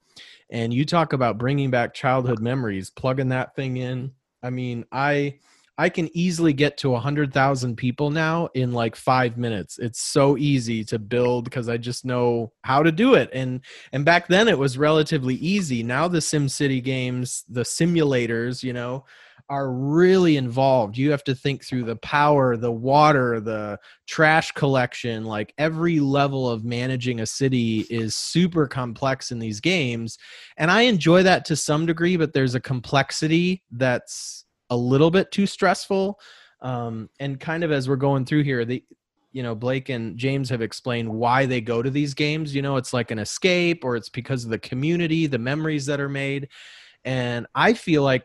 And 0.51 0.73
you 0.73 0.85
talk 0.85 1.13
about 1.13 1.39
bringing 1.39 1.71
back 1.71 1.95
childhood 1.95 2.41
memories, 2.41 2.91
plugging 2.91 3.29
that 3.29 3.55
thing 3.57 3.79
in. 3.79 4.13
I 4.43 4.51
mean, 4.51 4.85
I 4.93 5.39
I 5.81 5.89
can 5.89 6.15
easily 6.15 6.53
get 6.53 6.77
to 6.79 6.91
100,000 6.91 7.75
people 7.75 8.11
now 8.11 8.51
in 8.53 8.73
like 8.73 8.95
5 8.95 9.39
minutes. 9.39 9.79
It's 9.79 9.99
so 9.99 10.37
easy 10.37 10.85
to 10.85 10.99
build 10.99 11.45
because 11.45 11.71
I 11.71 11.79
just 11.79 12.05
know 12.05 12.53
how 12.65 12.83
to 12.83 12.93
do 12.93 13.15
it. 13.15 13.31
And 13.33 13.63
and 13.91 14.05
back 14.05 14.29
then 14.29 14.47
it 14.47 14.59
was 14.59 14.77
relatively 14.77 15.37
easy. 15.37 15.83
Now 15.83 16.07
the 16.07 16.21
Sim 16.21 16.51
City 16.51 16.83
games, 16.83 17.47
the 17.49 17.63
simulators, 17.63 18.63
you 18.63 18.75
know, 18.75 19.07
are 19.49 19.73
really 19.73 20.37
involved. 20.37 20.99
You 20.99 21.11
have 21.13 21.25
to 21.25 21.35
think 21.35 21.65
through 21.65 21.85
the 21.85 21.97
power, 21.97 22.59
the 22.59 22.71
water, 22.71 23.41
the 23.41 23.81
trash 24.07 24.53
collection, 24.53 25.25
like 25.25 25.55
every 25.57 25.99
level 25.99 26.47
of 26.47 26.63
managing 26.63 27.21
a 27.21 27.27
city 27.27 27.87
is 27.89 28.15
super 28.15 28.67
complex 28.67 29.33
in 29.33 29.39
these 29.39 29.61
games. 29.61 30.19
And 30.59 30.71
I 30.71 30.83
enjoy 30.83 31.23
that 31.23 31.47
to 31.47 31.57
some 31.57 31.87
degree, 31.87 32.19
but 32.19 32.35
there's 32.35 32.55
a 32.55 32.61
complexity 32.61 33.63
that's 33.71 34.40
a 34.71 34.77
little 34.77 35.11
bit 35.11 35.31
too 35.31 35.47
stressful. 35.47 36.19
Um, 36.63 37.09
and 37.19 37.39
kind 37.39 37.65
of 37.65 37.73
as 37.73 37.89
we're 37.89 37.97
going 37.97 38.25
through 38.25 38.45
here, 38.45 38.65
the 38.65 38.85
you 39.33 39.43
know 39.43 39.55
Blake 39.55 39.89
and 39.89 40.17
James 40.17 40.49
have 40.51 40.63
explained 40.63 41.09
why 41.09 41.47
they 41.47 41.61
go 41.61 41.83
to 41.83 41.91
these 41.91 42.15
games. 42.15 42.55
You 42.55 42.63
know, 42.63 42.77
it's 42.77 42.93
like 42.93 43.11
an 43.11 43.19
escape, 43.19 43.85
or 43.85 43.97
it's 43.97 44.09
because 44.09 44.45
of 44.45 44.51
the 44.51 44.59
community, 44.59 45.27
the 45.27 45.39
memories 45.39 45.87
that 45.87 46.01
are 46.01 46.09
made. 46.09 46.49
And 47.05 47.47
I 47.55 47.73
feel 47.73 48.03
like 48.03 48.25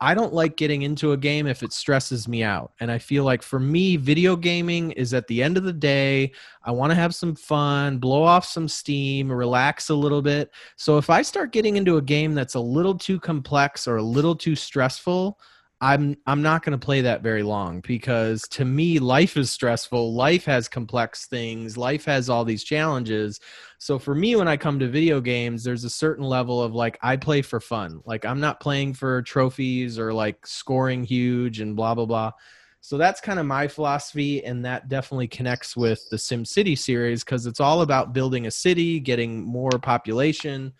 I 0.00 0.14
don't 0.14 0.32
like 0.32 0.56
getting 0.56 0.82
into 0.82 1.10
a 1.12 1.16
game 1.16 1.48
if 1.48 1.62
it 1.64 1.72
stresses 1.72 2.28
me 2.28 2.44
out. 2.44 2.72
And 2.78 2.90
I 2.90 2.98
feel 2.98 3.24
like 3.24 3.42
for 3.42 3.58
me, 3.58 3.96
video 3.96 4.36
gaming 4.36 4.92
is 4.92 5.12
at 5.12 5.26
the 5.26 5.42
end 5.42 5.56
of 5.56 5.64
the 5.64 5.72
day, 5.72 6.32
I 6.62 6.70
want 6.70 6.90
to 6.92 6.94
have 6.94 7.16
some 7.16 7.34
fun, 7.34 7.98
blow 7.98 8.22
off 8.22 8.44
some 8.44 8.68
steam, 8.68 9.30
relax 9.30 9.88
a 9.88 9.94
little 9.94 10.22
bit. 10.22 10.50
So 10.76 10.98
if 10.98 11.10
I 11.10 11.22
start 11.22 11.52
getting 11.52 11.76
into 11.76 11.96
a 11.96 12.02
game 12.02 12.34
that's 12.34 12.54
a 12.54 12.60
little 12.60 12.96
too 12.96 13.18
complex 13.18 13.88
or 13.88 13.96
a 13.96 14.02
little 14.02 14.36
too 14.36 14.54
stressful, 14.54 15.38
I'm 15.80 16.16
I'm 16.26 16.42
not 16.42 16.64
going 16.64 16.78
to 16.78 16.84
play 16.84 17.02
that 17.02 17.22
very 17.22 17.44
long 17.44 17.80
because 17.86 18.42
to 18.48 18.64
me 18.64 18.98
life 18.98 19.36
is 19.36 19.50
stressful. 19.52 20.12
Life 20.12 20.44
has 20.44 20.68
complex 20.68 21.26
things. 21.26 21.76
Life 21.76 22.04
has 22.06 22.28
all 22.28 22.44
these 22.44 22.64
challenges. 22.64 23.38
So 23.78 23.96
for 23.96 24.14
me 24.14 24.34
when 24.34 24.48
I 24.48 24.56
come 24.56 24.80
to 24.80 24.88
video 24.88 25.20
games 25.20 25.62
there's 25.62 25.84
a 25.84 25.90
certain 25.90 26.24
level 26.24 26.60
of 26.60 26.74
like 26.74 26.98
I 27.00 27.16
play 27.16 27.42
for 27.42 27.60
fun. 27.60 28.00
Like 28.04 28.24
I'm 28.24 28.40
not 28.40 28.58
playing 28.58 28.94
for 28.94 29.22
trophies 29.22 30.00
or 30.00 30.12
like 30.12 30.44
scoring 30.46 31.04
huge 31.04 31.60
and 31.60 31.76
blah 31.76 31.94
blah 31.94 32.06
blah. 32.06 32.32
So 32.80 32.98
that's 32.98 33.20
kind 33.20 33.38
of 33.38 33.46
my 33.46 33.68
philosophy 33.68 34.44
and 34.44 34.64
that 34.64 34.88
definitely 34.88 35.28
connects 35.28 35.76
with 35.76 36.00
the 36.10 36.18
Sim 36.18 36.44
City 36.44 36.74
series 36.74 37.22
cuz 37.22 37.46
it's 37.46 37.60
all 37.60 37.82
about 37.82 38.12
building 38.12 38.46
a 38.46 38.50
city, 38.50 38.98
getting 38.98 39.44
more 39.44 39.78
population 39.80 40.72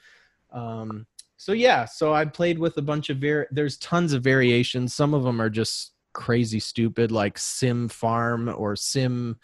um 0.51 1.07
so 1.49 1.55
yeah 1.55 1.87
so 1.87 2.13
i 2.13 2.27
played 2.27 2.59
with 2.59 2.77
a 2.77 2.83
bunch 2.83 3.09
of 3.09 3.17
var- 3.17 3.49
there's 3.51 3.79
tons 3.79 4.13
of 4.13 4.23
variations. 4.23 4.93
Some 4.93 5.15
of 5.15 5.23
them 5.23 5.41
are 5.41 5.49
just 5.49 5.93
crazy 6.13 6.61
stupid 6.61 7.11
like 7.11 7.39
sim 7.39 7.89
farm 7.89 8.53
or 8.55 8.77
sim 8.77 9.39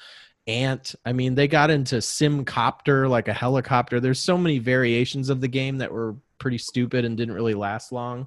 ant. 0.46 0.94
I 1.06 1.14
mean 1.14 1.34
they 1.34 1.48
got 1.48 1.70
into 1.70 2.02
sim 2.02 2.44
copter 2.44 3.08
like 3.08 3.28
a 3.28 3.32
helicopter. 3.32 4.00
There's 4.00 4.18
so 4.18 4.36
many 4.36 4.58
variations 4.58 5.30
of 5.30 5.40
the 5.40 5.48
game 5.48 5.78
that 5.78 5.90
were 5.90 6.14
pretty 6.36 6.58
stupid 6.58 7.06
and 7.06 7.16
didn't 7.16 7.36
really 7.36 7.54
last 7.54 7.90
long. 7.90 8.26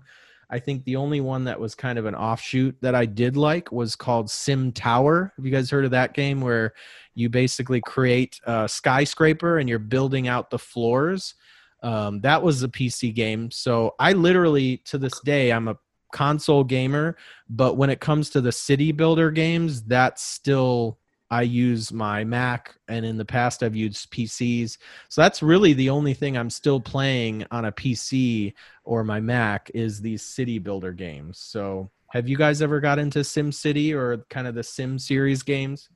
I 0.49 0.57
think 0.57 0.83
the 0.83 0.95
only 0.95 1.21
one 1.21 1.43
that 1.43 1.59
was 1.59 1.75
kind 1.75 1.99
of 1.99 2.07
an 2.07 2.15
offshoot 2.15 2.77
that 2.81 2.95
i 2.95 3.05
did 3.05 3.37
like 3.37 3.71
was 3.71 3.95
called 3.95 4.31
sim 4.31 4.71
tower. 4.71 5.33
Have 5.37 5.45
you 5.45 5.51
guys 5.51 5.69
heard 5.69 5.85
of 5.85 5.91
that 5.91 6.15
game 6.15 6.41
where 6.41 6.73
you 7.13 7.29
basically 7.29 7.81
create 7.81 8.39
a 8.47 8.67
skyscraper 8.67 9.59
and 9.59 9.69
you're 9.69 9.77
building 9.77 10.27
out 10.27 10.49
the 10.49 10.57
floors 10.57 11.35
um, 11.83 12.21
that 12.21 12.41
was 12.41 12.63
a 12.63 12.67
PC 12.67 13.13
game. 13.13 13.51
So 13.51 13.95
I 13.99 14.13
literally, 14.13 14.77
to 14.85 14.97
this 14.97 15.19
day, 15.21 15.51
I'm 15.51 15.67
a 15.67 15.77
console 16.11 16.63
gamer. 16.63 17.17
But 17.49 17.77
when 17.77 17.89
it 17.89 17.99
comes 17.99 18.29
to 18.31 18.41
the 18.41 18.51
city 18.51 18.91
builder 18.91 19.31
games, 19.31 19.83
that's 19.83 20.23
still 20.23 20.99
I 21.29 21.41
use 21.41 21.91
my 21.91 22.23
Mac, 22.23 22.77
and 22.87 23.05
in 23.05 23.17
the 23.17 23.25
past 23.25 23.61
I've 23.61 23.75
used 23.75 24.11
PCs. 24.11 24.77
So 25.09 25.21
that's 25.21 25.43
really 25.43 25.73
the 25.73 25.89
only 25.89 26.13
thing 26.13 26.37
I'm 26.37 26.49
still 26.49 26.79
playing 26.79 27.45
on 27.51 27.65
a 27.65 27.71
PC 27.71 28.53
or 28.85 29.03
my 29.03 29.19
Mac 29.19 29.69
is 29.73 29.99
these 29.99 30.23
city 30.23 30.57
builder 30.57 30.93
games. 30.93 31.37
So 31.39 31.91
have 32.11 32.29
you 32.29 32.37
guys 32.37 32.61
ever 32.61 32.79
got 32.79 32.99
into 32.99 33.23
Sim 33.25 33.51
City 33.51 33.93
or 33.93 34.25
kind 34.29 34.47
of 34.47 34.55
the 34.55 34.63
Sim 34.63 34.97
series 34.97 35.43
games? 35.43 35.89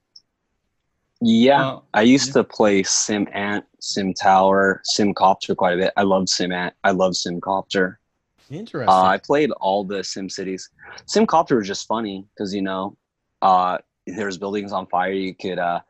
Yeah, 1.22 1.68
uh, 1.68 1.80
I 1.94 2.02
used 2.02 2.30
yeah. 2.30 2.34
to 2.34 2.44
play 2.44 2.82
Sim 2.82 3.28
Ant, 3.32 3.64
Sim 3.80 4.14
Tower, 4.14 4.82
Sim 4.84 5.14
Copter 5.14 5.54
quite 5.54 5.76
a 5.76 5.78
bit. 5.78 5.94
I 5.96 6.02
love 6.02 6.28
Sim 6.28 6.52
Ant. 6.52 6.74
I 6.84 6.92
love 6.92 7.16
Sim 7.16 7.40
Copter. 7.40 8.00
Interesting. 8.50 8.90
Uh, 8.90 9.04
I 9.04 9.18
played 9.18 9.52
all 9.52 9.84
the 9.84 10.04
Sim 10.04 10.30
Cities. 10.30 10.70
Sim 11.06 11.28
Copter 11.28 11.58
was 11.58 11.68
just 11.68 11.88
funny 11.88 12.26
because 12.34 12.54
you 12.54 12.64
know, 12.64 12.98
uh, 13.44 13.78
there's 14.08 14.40
buildings 14.40 14.72
on 14.72 14.88
fire. 14.88 15.12
You 15.12 15.36
could 15.36 15.60
uh, 15.60 15.82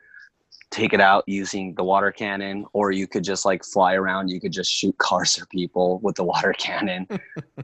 take 0.70 0.92
it 0.92 1.00
out 1.00 1.24
using 1.28 1.76
the 1.76 1.84
water 1.84 2.12
cannon, 2.12 2.66
or 2.74 2.92
you 2.92 3.08
could 3.08 3.24
just 3.24 3.46
like 3.46 3.64
fly 3.64 3.94
around. 3.94 4.28
You 4.28 4.42
could 4.42 4.52
just 4.52 4.70
shoot 4.70 4.98
cars 4.98 5.40
or 5.40 5.46
people 5.46 6.00
with 6.00 6.18
the 6.18 6.24
water 6.26 6.54
cannon. 6.60 7.08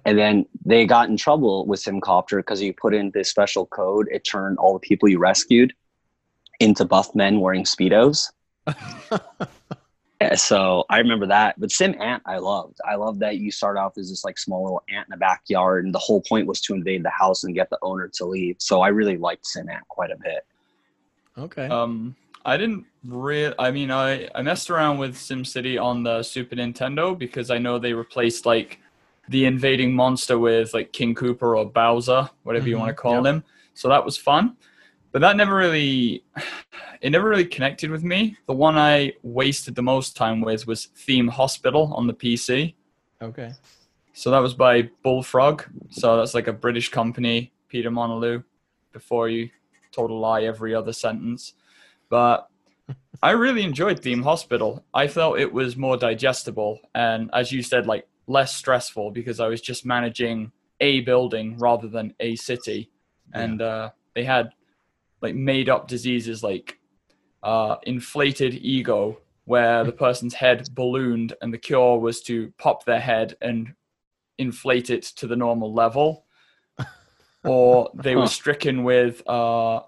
and 0.06 0.18
then 0.18 0.46
they 0.64 0.86
got 0.86 1.10
in 1.10 1.18
trouble 1.18 1.66
with 1.66 1.82
Sim 1.82 2.00
Copter 2.00 2.38
because 2.38 2.62
you 2.62 2.74
put 2.74 2.94
in 2.94 3.12
this 3.12 3.30
special 3.30 3.66
code. 3.66 4.08
It 4.10 4.24
turned 4.24 4.58
all 4.58 4.72
the 4.72 4.80
people 4.80 5.10
you 5.10 5.20
rescued 5.20 5.74
into 6.60 6.86
buff 6.86 7.14
men 7.16 7.40
wearing 7.40 7.64
speedos. 7.64 8.32
so 10.36 10.86
I 10.90 10.98
remember 11.00 11.28
that. 11.28 11.60
But 11.60 11.72
Sim 11.72 11.96
Ant, 12.02 12.24
I 12.26 12.38
loved. 12.38 12.78
I 12.88 12.96
loved 12.96 13.20
that 13.20 13.38
you 13.38 13.52
start 13.52 13.78
off 13.78 13.98
as 13.98 14.10
this 14.10 14.24
like 14.24 14.38
small 14.38 14.64
little 14.64 14.84
ant 14.90 15.08
in 15.08 15.12
the 15.12 15.18
backyard, 15.18 15.86
and 15.86 15.94
the 15.94 16.00
whole 16.00 16.22
point 16.22 16.48
was 16.48 16.62
to 16.62 16.74
invade 16.74 17.04
the 17.04 17.10
house 17.10 17.44
and 17.44 17.54
get 17.54 17.70
the 17.70 17.80
owner 17.82 18.10
to 18.16 18.26
leave. 18.26 18.58
So 18.60 18.82
I 18.82 18.90
really 18.90 19.18
liked 19.18 19.46
Sim 19.46 19.70
Ant 19.70 19.88
quite 19.88 20.12
a 20.12 20.18
bit. 20.18 20.46
Okay. 21.38 21.68
Um, 21.68 22.16
I 22.46 22.58
didn't 22.58 22.86
really. 23.06 23.54
I 23.60 23.72
mean, 23.72 23.92
I 23.92 24.30
I 24.34 24.42
messed 24.42 24.70
around 24.70 24.98
with 24.98 25.18
Sim 25.18 25.46
City 25.46 25.78
on 25.78 26.04
the 26.04 26.24
Super 26.24 26.56
Nintendo 26.56 27.18
because 27.18 27.52
I 27.52 27.58
know 27.58 27.78
they 27.78 27.94
replaced 27.94 28.46
like 28.46 28.80
the 29.30 29.46
invading 29.46 29.94
monster 29.94 30.40
with 30.40 30.74
like 30.74 30.94
King 30.94 31.14
Koopa 31.14 31.58
or 31.58 31.66
Bowser, 31.66 32.30
whatever 32.44 32.64
mm-hmm. 32.64 32.70
you 32.70 32.78
want 32.80 32.90
to 32.90 32.96
call 32.96 33.16
yep. 33.16 33.26
him. 33.26 33.44
So 33.74 33.90
that 33.90 34.04
was 34.04 34.18
fun. 34.18 34.56
But 35.12 35.22
that 35.22 35.36
never 35.36 35.56
really 35.56 36.24
it 37.02 37.12
never 37.12 37.30
really 37.30 37.46
connected 37.46 37.90
with 37.92 38.04
me. 38.04 38.38
The 38.48 38.54
one 38.54 38.78
I 38.78 39.14
wasted 39.24 39.76
the 39.76 39.82
most 39.82 40.16
time 40.16 40.42
with 40.42 40.68
was 40.68 40.86
Theme 40.86 41.28
Hospital 41.28 41.94
on 41.94 42.08
the 42.08 42.14
PC. 42.14 42.76
Okay. 43.22 43.52
So 44.14 44.32
that 44.32 44.40
was 44.40 44.54
by 44.54 44.90
Bullfrog. 45.04 45.64
So 45.90 46.18
that's 46.18 46.34
like 46.34 46.48
a 46.48 46.54
British 46.54 46.90
company, 46.90 47.52
Peter 47.68 47.92
Molyneux, 47.92 48.44
before 48.92 49.30
you 49.30 49.50
told 49.92 50.10
a 50.10 50.14
lie 50.14 50.44
every 50.44 50.74
other 50.74 50.94
sentence. 50.94 51.54
But 52.10 52.48
I 53.22 53.32
really 53.32 53.64
enjoyed 53.64 54.02
Theme 54.02 54.24
Hospital. 54.24 54.84
I 54.94 55.08
felt 55.08 55.40
it 55.40 55.52
was 55.52 55.78
more 55.78 55.98
digestible 55.98 56.80
and 56.96 57.30
as 57.34 57.52
you 57.52 57.62
said, 57.62 57.86
like 57.86 58.08
less 58.28 58.56
stressful 58.56 59.12
because 59.12 59.40
I 59.40 59.48
was 59.48 59.62
just 59.62 59.86
managing 59.86 60.52
a 60.80 61.02
building 61.02 61.58
rather 61.58 61.88
than 61.88 62.14
a 62.20 62.36
city. 62.36 62.92
Yeah. 63.34 63.42
And 63.42 63.62
uh, 63.62 63.90
they 64.16 64.24
had 64.24 64.50
like 65.22 65.36
made 65.36 65.70
up 65.70 65.88
diseases 65.88 66.44
like 66.44 66.80
uh, 67.44 67.78
inflated 67.84 68.54
ego, 68.56 69.20
where 69.46 69.84
the 69.84 69.92
person's 69.92 70.34
head 70.34 70.68
ballooned 70.74 71.34
and 71.42 71.54
the 71.54 71.58
cure 71.58 71.98
was 71.98 72.22
to 72.22 72.52
pop 72.58 72.84
their 72.86 73.00
head 73.00 73.36
and 73.42 73.74
inflate 74.38 74.90
it 74.90 75.04
to 75.04 75.28
the 75.28 75.36
normal 75.36 75.74
level. 75.74 76.26
or 77.44 77.90
they 77.96 78.16
were 78.16 78.28
stricken 78.28 78.84
with 78.84 79.28
uh, 79.28 79.80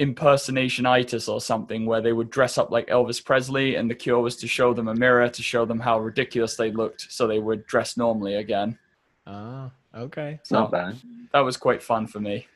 impersonationitis 0.00 1.28
or 1.28 1.40
something 1.40 1.86
where 1.86 2.00
they 2.00 2.12
would 2.12 2.30
dress 2.30 2.58
up 2.58 2.70
like 2.70 2.86
Elvis 2.88 3.24
Presley 3.24 3.76
and 3.76 3.90
the 3.90 3.94
cure 3.94 4.20
was 4.20 4.36
to 4.36 4.48
show 4.48 4.74
them 4.74 4.88
a 4.88 4.94
mirror 4.94 5.28
to 5.28 5.42
show 5.42 5.64
them 5.64 5.80
how 5.80 5.98
ridiculous 5.98 6.56
they 6.56 6.70
looked 6.70 7.06
so 7.10 7.26
they 7.26 7.38
would 7.38 7.66
dress 7.66 7.96
normally 7.96 8.34
again. 8.34 8.78
Ah, 9.26 9.70
okay. 9.94 10.38
It's 10.40 10.50
not 10.50 10.70
bad. 10.70 10.96
That 11.32 11.40
was 11.40 11.56
quite 11.56 11.82
fun 11.82 12.06
for 12.06 12.20
me. 12.20 12.46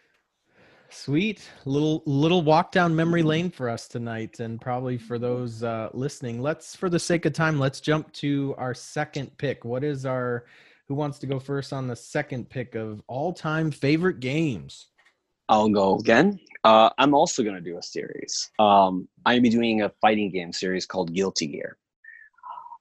Sweet 0.92 1.48
little 1.64 2.02
little 2.04 2.42
walk 2.42 2.72
down 2.72 2.94
memory 2.94 3.22
lane 3.22 3.50
for 3.50 3.68
us 3.68 3.86
tonight, 3.86 4.40
and 4.40 4.60
probably 4.60 4.98
for 4.98 5.18
those 5.18 5.62
uh, 5.62 5.88
listening. 5.94 6.42
Let's, 6.42 6.74
for 6.74 6.90
the 6.90 6.98
sake 6.98 7.26
of 7.26 7.32
time, 7.32 7.58
let's 7.60 7.80
jump 7.80 8.12
to 8.14 8.54
our 8.58 8.74
second 8.74 9.36
pick. 9.38 9.64
What 9.64 9.84
is 9.84 10.04
our? 10.04 10.46
Who 10.88 10.94
wants 10.96 11.20
to 11.20 11.26
go 11.26 11.38
first 11.38 11.72
on 11.72 11.86
the 11.86 11.94
second 11.94 12.50
pick 12.50 12.74
of 12.74 13.02
all 13.06 13.32
time 13.32 13.70
favorite 13.70 14.18
games? 14.18 14.88
I'll 15.48 15.68
go 15.68 15.96
again. 15.98 16.40
Uh, 16.64 16.90
I'm 16.98 17.14
also 17.14 17.42
going 17.42 17.54
to 17.54 17.60
do 17.60 17.78
a 17.78 17.82
series. 17.82 18.50
Um, 18.58 19.08
I'm 19.24 19.34
gonna 19.34 19.42
be 19.42 19.50
doing 19.50 19.82
a 19.82 19.92
fighting 20.00 20.30
game 20.30 20.52
series 20.52 20.86
called 20.86 21.14
Guilty 21.14 21.46
Gear. 21.46 21.76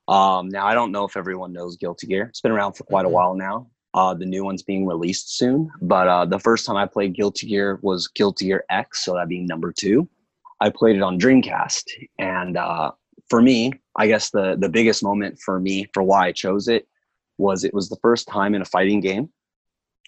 Um, 0.08 0.50
now, 0.50 0.66
I 0.66 0.74
don't 0.74 0.92
know 0.92 1.06
if 1.06 1.16
everyone 1.16 1.54
knows 1.54 1.78
Guilty 1.78 2.08
Gear. 2.08 2.24
It's 2.24 2.42
been 2.42 2.52
around 2.52 2.74
for 2.74 2.84
quite 2.84 3.06
a 3.06 3.10
Mhm. 3.10 3.14
while 3.14 3.36
now. 3.36 3.68
Uh, 3.94 4.14
the 4.14 4.26
new 4.26 4.44
one's 4.44 4.62
being 4.62 4.86
released 4.86 5.38
soon. 5.38 5.70
But 5.82 6.08
uh, 6.08 6.26
the 6.26 6.40
first 6.40 6.66
time 6.66 6.78
I 6.78 6.86
played 6.86 7.16
Guilty 7.16 7.48
Gear 7.48 7.80
was 7.82 8.08
Guilty 8.08 8.46
Gear 8.46 8.64
X, 8.70 9.04
so 9.04 9.16
that 9.16 9.28
being 9.28 9.48
number 9.48 9.72
two. 9.72 10.08
I 10.62 10.70
played 10.70 10.96
it 10.96 11.02
on 11.02 11.20
Dreamcast. 11.20 11.86
And 12.20 12.58
uh, 12.58 12.92
for 13.30 13.42
me, 13.42 13.74
I 13.96 14.08
guess 14.08 14.30
the, 14.30 14.56
the 14.60 14.70
biggest 14.70 15.04
moment 15.04 15.40
for 15.40 15.60
me 15.60 15.88
for 15.94 16.04
why 16.04 16.28
I 16.28 16.32
chose 16.32 16.68
it 16.68 16.88
was 17.38 17.64
it 17.64 17.74
was 17.74 17.90
the 17.90 17.98
first 18.02 18.28
time 18.28 18.54
in 18.54 18.62
a 18.62 18.66
fighting 18.66 19.00
game 19.00 19.30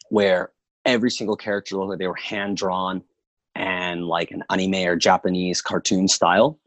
where 0.10 0.52
every 0.86 1.10
single 1.10 1.38
character 1.38 1.78
looked 1.78 1.90
like 1.90 2.00
they 2.00 2.08
were 2.08 2.16
hand 2.16 2.58
drawn 2.58 3.02
and 3.56 4.06
like 4.06 4.32
an 4.32 4.44
anime 4.50 4.88
or 4.88 4.96
Japanese 4.96 5.62
cartoon 5.62 6.08
style. 6.08 6.60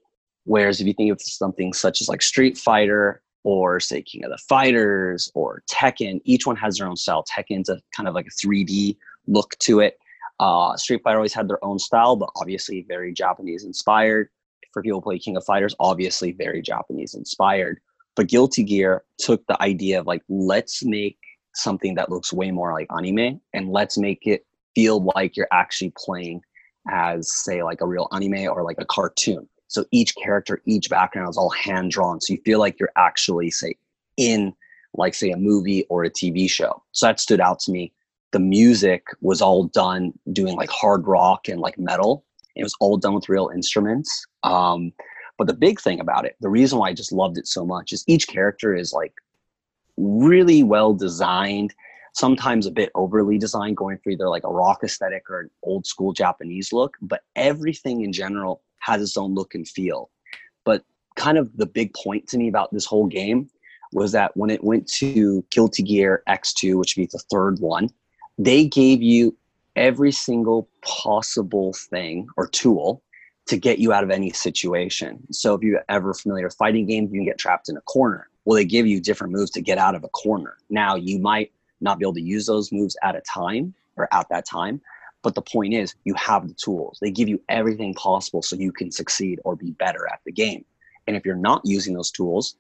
Whereas 0.45 0.81
if 0.81 0.87
you 0.87 0.95
think 0.95 1.13
of 1.13 1.21
something 1.21 1.73
such 1.73 2.01
as 2.01 2.09
like 2.09 2.23
Street 2.23 2.57
Fighter 2.57 3.23
or 3.45 3.79
say 3.79 4.03
King 4.03 4.25
of 4.25 4.31
the 4.31 4.39
Fighters 4.39 5.31
or 5.35 5.63
Tekken, 5.71 6.21
each 6.25 6.47
one 6.47 6.57
has 6.57 6.79
their 6.79 6.89
own 6.89 6.97
style. 6.97 7.25
Tekken's 7.25 7.69
a 7.69 7.81
kind 7.95 8.09
of 8.09 8.15
like 8.15 8.27
a 8.27 8.47
3D 8.47 8.97
look 9.27 9.57
to 9.61 9.81
it. 9.81 9.99
Uh, 10.41 10.77
Street 10.77 11.03
Fighter 11.05 11.19
always 11.19 11.35
had 11.35 11.49
their 11.49 11.65
own 11.65 11.79
style, 11.79 12.17
but 12.17 12.31
obviously 12.37 12.85
very 12.89 13.13
Japanese 13.13 13.65
inspired. 13.65 14.29
For 14.73 14.83
people 14.83 14.99
who 14.99 15.05
play 15.05 15.19
King 15.19 15.37
of 15.37 15.45
Fighters, 15.45 15.77
obviously 15.79 16.33
very 16.33 16.61
Japanese 16.61 17.15
inspired. 17.15 17.79
But 18.17 18.29
Guilty 18.29 18.65
Gear 18.65 19.05
took 19.19 19.47
the 19.47 19.61
idea 19.63 20.01
of 20.01 20.07
like, 20.07 20.23
let's 20.29 20.85
make 20.85 21.19
something 21.55 21.95
that 21.95 22.11
looks 22.11 22.33
way 22.33 22.51
more 22.51 22.73
like 22.73 22.89
anime 22.97 23.41
and 23.53 23.71
let's 23.71 23.97
make 23.97 24.27
it 24.27 24.45
feel 24.75 25.05
like 25.15 25.37
you're 25.37 25.49
actually 25.53 25.93
playing 25.97 26.41
as 26.91 27.33
say 27.33 27.63
like 27.63 27.81
a 27.81 27.87
real 27.87 28.09
anime 28.13 28.49
or 28.49 28.65
like 28.65 28.77
a 28.79 28.85
cartoon 28.85 29.49
so 29.69 29.85
each 29.91 30.15
character 30.17 30.61
each 30.67 30.89
background 30.91 31.29
is 31.29 31.37
all 31.37 31.51
hand 31.51 31.91
drawn 31.91 32.21
so 32.21 32.33
you 32.33 32.41
feel 32.45 32.59
like 32.59 32.79
you're 32.79 32.93
actually 32.97 33.51
say 33.51 33.75
in 34.17 34.55
like 34.97 35.15
say 35.15 35.31
a 35.31 35.37
movie 35.37 35.85
or 35.89 36.05
a 36.05 36.11
tv 36.11 36.49
show. 36.49 36.83
So 36.93 37.07
that 37.07 37.21
stood 37.21 37.41
out 37.41 37.59
to 37.61 37.73
me. 37.73 37.93
The 38.33 38.39
music 38.39 39.07
was 39.21 39.41
all 39.41 39.65
done 39.65 40.13
doing 40.33 40.57
like 40.57 40.71
hard 40.71 41.07
rock 41.07 41.49
and 41.49 41.61
like 41.61 41.79
metal. 41.79 42.25
It 42.57 42.63
was 42.63 42.75
all 42.81 42.97
done 42.97 43.15
with 43.15 43.29
real 43.29 43.51
instruments. 43.55 44.27
Um, 44.43 44.93
but 45.37 45.49
the 45.49 45.55
big 45.55 45.81
thing 45.81 45.99
about 45.99 46.25
it 46.25 46.37
the 46.41 46.49
reason 46.49 46.79
why 46.79 46.89
i 46.89 46.93
just 46.93 47.11
loved 47.11 47.37
it 47.39 47.49
so 47.49 47.67
much 47.67 47.93
is 47.93 48.05
each 48.07 48.29
character 48.29 48.73
is 48.73 48.93
like 48.93 49.13
really 49.97 50.63
well 50.63 50.95
designed 50.95 51.75
sometimes 52.13 52.67
a 52.67 52.71
bit 52.71 52.93
overly 52.95 53.37
designed 53.37 53.77
going 53.77 53.99
for 53.99 54.11
either 54.11 54.29
like 54.29 54.45
a 54.45 54.49
rock 54.49 54.85
aesthetic 54.85 55.29
or 55.29 55.41
an 55.41 55.51
old 55.65 55.85
school 55.87 56.13
japanese 56.13 56.73
look. 56.73 56.97
But 57.03 57.23
everything 57.35 58.03
in 58.03 58.13
general 58.13 58.63
has 58.85 59.03
its 59.03 59.17
own 59.17 59.35
look 59.35 59.55
and 59.55 59.69
feel 59.69 60.11
but 60.65 60.83
kind 61.17 61.39
of 61.39 61.57
the 61.57 61.67
big 61.67 61.93
point 61.95 62.27
to 62.27 62.39
me 62.39 62.49
about 62.49 62.73
this 62.73 62.87
whole 62.87 63.07
game 63.07 63.49
was 63.93 64.13
that 64.13 64.37
when 64.37 64.51
it 64.51 64.65
went 64.65 64.87
to 64.87 65.45
guilty 65.51 65.83
gear 65.83 66.23
x2 66.29 66.79
which 66.79 66.97
would 66.97 67.03
be 67.03 67.09
the 67.13 67.25
third 67.31 67.59
one 67.61 67.89
they 68.39 68.65
gave 68.65 69.03
you 69.03 69.37
every 69.77 70.13
single 70.13 70.69
possible 70.83 71.73
thing 71.91 72.27
or 72.37 72.47
tool 72.47 73.03
to 73.47 73.57
get 73.57 73.79
you 73.79 73.93
out 73.93 74.05
of 74.05 74.11
any 74.11 74.31
situation. 74.31 75.21
So 75.31 75.55
if 75.55 75.63
you're 75.63 75.85
ever 75.89 76.15
familiar 76.15 76.47
with 76.47 76.57
fighting 76.57 76.87
games, 76.87 77.13
you 77.13 77.21
can 77.21 77.27
get 77.27 77.39
trapped 77.39 77.69
in 77.69 77.77
a 77.77 77.83
corner. 77.83 78.29
Well, 78.45 78.57
they 78.57 78.65
give 78.65 78.87
you 78.87 79.01
different 79.01 79.33
moves 79.33 79.51
to 79.53 79.61
get 79.61 79.79
out 79.79 79.95
of 79.95 80.05
a 80.05 80.09
corner. 80.09 80.57
Now 80.71 80.97
you 80.97 81.19
might 81.19 81.53
not 81.81 81.99
be 81.99 82.05
able 82.05 82.15
to 82.15 82.23
use 82.23 82.47
those 82.47 82.73
moves 82.73 82.97
at 83.03 83.17
a 83.17 83.21
time 83.21 83.75
or 83.97 84.09
at 84.13 84.29
that 84.31 84.47
time, 84.47 84.81
but 85.25 85.35
the 85.35 85.43
point 85.43 85.75
is 85.75 85.97
you 86.05 86.15
have 86.15 86.47
the 86.47 86.55
tools. 86.55 86.99
They 87.03 87.11
give 87.11 87.29
you 87.29 87.41
everything 87.49 87.95
possible 87.95 88.43
so 88.43 88.55
you 88.55 88.71
can 88.71 88.93
succeed 88.93 89.41
or 89.45 89.57
be 89.57 89.73
better 89.73 90.07
at 90.13 90.21
the 90.25 90.31
game. 90.33 90.65
And 91.09 91.17
if 91.17 91.25
you're 91.27 91.35
not 91.35 91.63
using 91.65 91.95
those 91.95 92.11
tools 92.13 92.57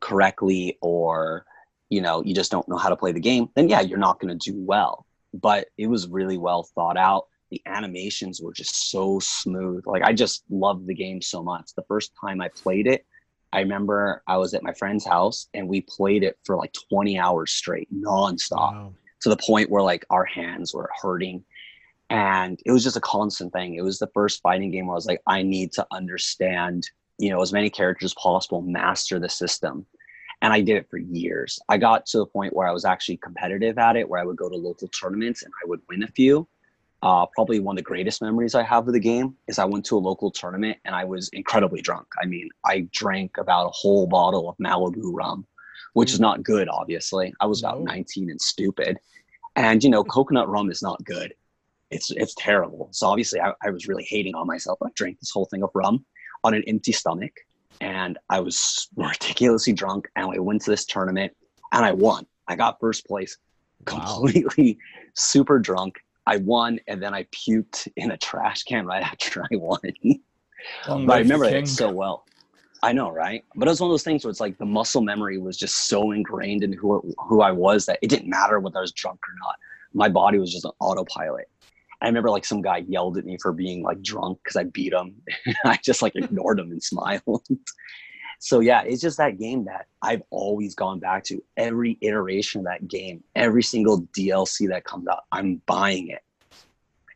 correctly 0.00 0.78
or 0.80 1.44
you 1.88 2.00
know 2.00 2.22
you 2.24 2.34
just 2.34 2.50
don't 2.50 2.68
know 2.68 2.76
how 2.76 2.88
to 2.88 2.96
play 2.96 3.12
the 3.12 3.20
game, 3.20 3.48
then 3.56 3.68
yeah, 3.68 3.80
you're 3.80 3.98
not 3.98 4.20
going 4.20 4.36
to 4.38 4.50
do 4.52 4.58
well. 4.60 5.06
But 5.34 5.68
it 5.78 5.86
was 5.88 6.06
really 6.08 6.38
well 6.38 6.62
thought 6.74 6.96
out 6.96 7.26
the 7.50 7.60
animations 7.66 8.40
were 8.40 8.52
just 8.52 8.90
so 8.90 9.18
smooth. 9.20 9.82
Like 9.86 10.02
I 10.02 10.12
just 10.14 10.44
loved 10.50 10.86
the 10.86 10.94
game 10.94 11.20
so 11.20 11.42
much. 11.42 11.74
The 11.76 11.84
first 11.88 12.12
time 12.18 12.40
I 12.40 12.48
played 12.48 12.86
it, 12.86 13.04
I 13.52 13.60
remember 13.60 14.22
I 14.26 14.38
was 14.38 14.54
at 14.54 14.62
my 14.62 14.72
friend's 14.72 15.04
house 15.04 15.48
and 15.52 15.68
we 15.68 15.82
played 15.82 16.22
it 16.22 16.38
for 16.44 16.56
like 16.56 16.72
20 16.90 17.18
hours 17.18 17.52
straight, 17.52 17.88
nonstop, 17.92 18.72
Wow. 18.72 18.94
to 19.20 19.28
the 19.28 19.36
point 19.36 19.68
where 19.70 19.82
like 19.82 20.06
our 20.08 20.24
hands 20.24 20.72
were 20.72 20.88
hurting. 21.02 21.44
And 22.12 22.60
it 22.66 22.72
was 22.72 22.84
just 22.84 22.96
a 22.96 23.00
constant 23.00 23.52
thing. 23.52 23.74
It 23.74 23.82
was 23.82 23.98
the 23.98 24.10
first 24.14 24.42
fighting 24.42 24.70
game 24.70 24.86
where 24.86 24.94
I 24.94 24.96
was 24.96 25.06
like, 25.06 25.22
I 25.26 25.42
need 25.42 25.72
to 25.72 25.86
understand, 25.90 26.88
you 27.18 27.30
know, 27.30 27.40
as 27.40 27.52
many 27.52 27.70
characters 27.70 28.10
as 28.10 28.14
possible, 28.14 28.60
master 28.62 29.18
the 29.18 29.28
system. 29.28 29.86
And 30.42 30.52
I 30.52 30.60
did 30.60 30.76
it 30.76 30.90
for 30.90 30.98
years. 30.98 31.58
I 31.68 31.78
got 31.78 32.04
to 32.06 32.18
the 32.18 32.26
point 32.26 32.54
where 32.54 32.68
I 32.68 32.72
was 32.72 32.84
actually 32.84 33.16
competitive 33.18 33.78
at 33.78 33.96
it, 33.96 34.08
where 34.08 34.20
I 34.20 34.24
would 34.24 34.36
go 34.36 34.48
to 34.48 34.56
local 34.56 34.88
tournaments 34.88 35.42
and 35.42 35.52
I 35.64 35.68
would 35.68 35.80
win 35.88 36.02
a 36.02 36.08
few 36.08 36.46
uh, 37.02 37.26
probably 37.26 37.58
one 37.58 37.74
of 37.74 37.78
the 37.78 37.82
greatest 37.82 38.22
memories 38.22 38.54
I 38.54 38.62
have 38.62 38.86
of 38.86 38.94
the 38.94 39.00
game 39.00 39.36
is 39.48 39.58
I 39.58 39.64
went 39.64 39.84
to 39.86 39.96
a 39.96 39.98
local 39.98 40.30
tournament 40.30 40.78
and 40.84 40.94
I 40.94 41.04
was 41.04 41.28
incredibly 41.30 41.80
drunk. 41.80 42.06
I 42.22 42.26
mean, 42.26 42.48
I 42.64 42.86
drank 42.92 43.38
about 43.38 43.66
a 43.66 43.70
whole 43.70 44.06
bottle 44.06 44.48
of 44.48 44.56
Malibu 44.58 45.12
rum, 45.12 45.44
which 45.94 46.12
is 46.12 46.20
not 46.20 46.44
good, 46.44 46.68
obviously. 46.68 47.34
I 47.40 47.46
was 47.46 47.60
about 47.60 47.80
No. 47.80 47.86
19 47.86 48.30
and 48.30 48.40
stupid. 48.40 48.98
And, 49.56 49.82
you 49.82 49.90
know, 49.90 50.04
coconut 50.04 50.48
rum 50.48 50.70
is 50.70 50.80
not 50.80 51.02
good. 51.04 51.34
It's, 51.92 52.10
it's 52.10 52.34
terrible. 52.36 52.88
So 52.92 53.06
obviously 53.06 53.40
I, 53.40 53.52
I 53.64 53.70
was 53.70 53.86
really 53.86 54.04
hating 54.04 54.34
on 54.34 54.46
myself. 54.46 54.78
I 54.82 54.88
drank 54.94 55.20
this 55.20 55.30
whole 55.30 55.46
thing 55.46 55.62
of 55.62 55.70
rum 55.74 56.04
on 56.44 56.54
an 56.54 56.64
empty 56.66 56.92
stomach 56.92 57.32
and 57.80 58.18
I 58.30 58.40
was 58.40 58.88
ridiculously 58.96 59.72
drunk. 59.72 60.08
And 60.16 60.30
I 60.34 60.38
went 60.38 60.62
to 60.62 60.70
this 60.70 60.84
tournament 60.86 61.32
and 61.72 61.84
I 61.84 61.92
won. 61.92 62.26
I 62.48 62.56
got 62.56 62.80
first 62.80 63.06
place 63.06 63.36
Wow. 63.90 64.20
completely 64.20 64.78
super 65.14 65.58
drunk. 65.58 65.96
I 66.26 66.36
won 66.38 66.78
and 66.86 67.02
then 67.02 67.14
I 67.14 67.24
puked 67.24 67.88
in 67.96 68.12
a 68.12 68.16
trash 68.16 68.62
can 68.62 68.86
right 68.86 69.02
after 69.12 69.42
I 69.42 69.56
won. 69.56 69.80
But 70.86 71.12
I 71.12 71.18
remember 71.18 71.46
it 71.46 71.68
so 71.68 71.90
well. 71.90 72.24
I 72.84 72.92
know, 72.92 73.10
right? 73.10 73.44
But 73.54 73.68
it 73.68 73.70
was 73.70 73.80
one 73.80 73.90
of 73.90 73.92
those 73.92 74.02
things 74.02 74.24
where 74.24 74.30
it's 74.30 74.40
like 74.40 74.58
the 74.58 74.64
muscle 74.64 75.02
memory 75.02 75.38
was 75.38 75.56
just 75.56 75.88
so 75.88 76.10
ingrained 76.10 76.64
in 76.64 76.72
who 76.72 77.14
who 77.18 77.40
I 77.40 77.52
was 77.52 77.86
that 77.86 77.98
it 78.02 78.08
didn't 78.08 78.28
matter 78.28 78.58
whether 78.58 78.78
I 78.78 78.80
was 78.80 78.92
drunk 78.92 79.20
or 79.20 79.34
not. 79.44 79.56
My 79.94 80.08
body 80.08 80.38
was 80.38 80.52
just 80.52 80.64
an 80.64 80.72
autopilot. 80.80 81.48
I 82.02 82.06
remember 82.06 82.30
like 82.30 82.44
some 82.44 82.62
guy 82.62 82.78
yelled 82.78 83.16
at 83.16 83.24
me 83.24 83.38
for 83.40 83.52
being 83.52 83.84
like 83.84 84.02
drunk 84.02 84.40
because 84.42 84.56
I 84.56 84.64
beat 84.64 84.92
him. 84.92 85.22
I 85.64 85.78
just 85.82 86.02
like 86.02 86.16
ignored 86.16 86.58
him 86.58 86.72
and 86.72 86.82
smiled. 86.82 87.46
so 88.40 88.58
yeah, 88.58 88.82
it's 88.82 89.00
just 89.00 89.18
that 89.18 89.38
game 89.38 89.66
that 89.66 89.86
I've 90.02 90.22
always 90.30 90.74
gone 90.74 90.98
back 90.98 91.22
to. 91.24 91.42
Every 91.56 91.98
iteration 92.00 92.60
of 92.60 92.66
that 92.66 92.88
game, 92.88 93.22
every 93.36 93.62
single 93.62 94.02
DLC 94.18 94.68
that 94.68 94.82
comes 94.84 95.06
out, 95.06 95.20
I'm 95.30 95.62
buying 95.66 96.08
it. 96.08 96.22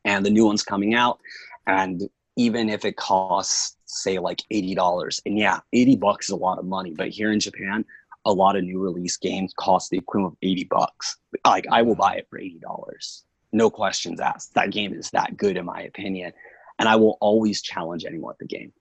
and 0.05 0.25
the 0.25 0.31
new 0.31 0.47
one's 0.47 0.63
coming 0.63 0.95
out, 0.95 1.19
and 1.67 2.09
even 2.37 2.69
if 2.71 2.85
it 2.85 2.97
costs 2.97 3.77
say 3.87 4.21
like 4.21 4.41
eighty 4.53 4.77
dollars, 4.77 5.21
and 5.27 5.37
yeah, 5.37 5.59
eighty 5.73 5.97
bucks 5.97 6.27
is 6.27 6.33
a 6.33 6.37
lot 6.37 6.61
of 6.61 6.65
money, 6.65 6.93
but 6.97 7.09
here 7.09 7.33
in 7.33 7.41
Japan, 7.41 7.85
a 8.25 8.33
lot 8.33 8.57
of 8.57 8.63
new 8.63 8.81
release 8.81 9.17
games 9.17 9.53
cost 9.59 9.91
the 9.91 9.99
equivalent 9.99 10.35
of 10.35 10.39
eighty 10.43 10.65
bucks. 10.65 11.17
Like 11.45 11.67
I 11.73 11.83
will 11.83 11.97
buy 11.97 12.15
it 12.15 12.29
for 12.31 12.39
eighty 12.39 12.61
dollars, 12.61 13.25
no 13.57 13.71
questions 13.71 14.21
asked. 14.21 14.55
That 14.55 14.71
game 14.71 14.93
is 14.93 15.11
that 15.11 15.37
good 15.37 15.57
in 15.57 15.65
my 15.65 15.83
opinion, 15.83 16.33
and 16.79 16.89
I 16.89 16.97
will 16.97 17.17
always 17.21 17.63
challenge 17.63 18.05
anyone 18.05 18.33
at 18.33 18.39
the 18.39 18.47
game. 18.47 18.73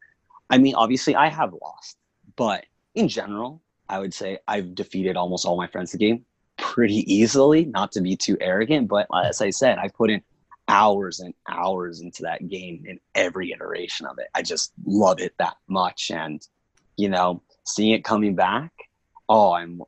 I 0.50 0.58
mean, 0.58 0.76
obviously, 0.76 1.16
I 1.16 1.30
have 1.30 1.54
lost, 1.54 1.98
but 2.36 2.66
in 2.94 3.08
general, 3.08 3.64
I 3.90 4.00
would 4.00 4.14
say 4.14 4.40
I've 4.48 4.76
defeated 4.76 5.16
almost 5.16 5.46
all 5.46 5.58
my 5.58 5.68
friends 5.68 5.92
the 5.92 5.98
game 5.98 6.26
pretty 6.58 7.12
easily. 7.12 7.66
Not 7.66 7.94
to 7.94 8.02
be 8.02 8.16
too 8.16 8.38
arrogant, 8.42 8.88
but 8.88 9.08
as 9.26 9.42
I 9.42 9.50
said, 9.50 9.80
I 9.80 9.88
put 9.88 10.12
in 10.12 10.22
hours 10.68 11.20
and 11.20 11.34
hours 11.50 12.02
into 12.02 12.24
that 12.24 12.48
game 12.48 12.84
in 12.86 13.00
every 13.14 13.52
iteration 13.52 14.06
of 14.08 14.18
it. 14.20 14.28
I 14.36 14.42
just 14.42 14.74
love 14.86 15.20
it 15.20 15.34
that 15.40 15.56
much, 15.68 16.12
and 16.12 16.46
you 16.98 17.10
know, 17.10 17.42
seeing 17.66 17.94
it 17.94 18.04
coming 18.04 18.36
back, 18.36 18.72
oh, 19.30 19.54
I'm 19.54 19.82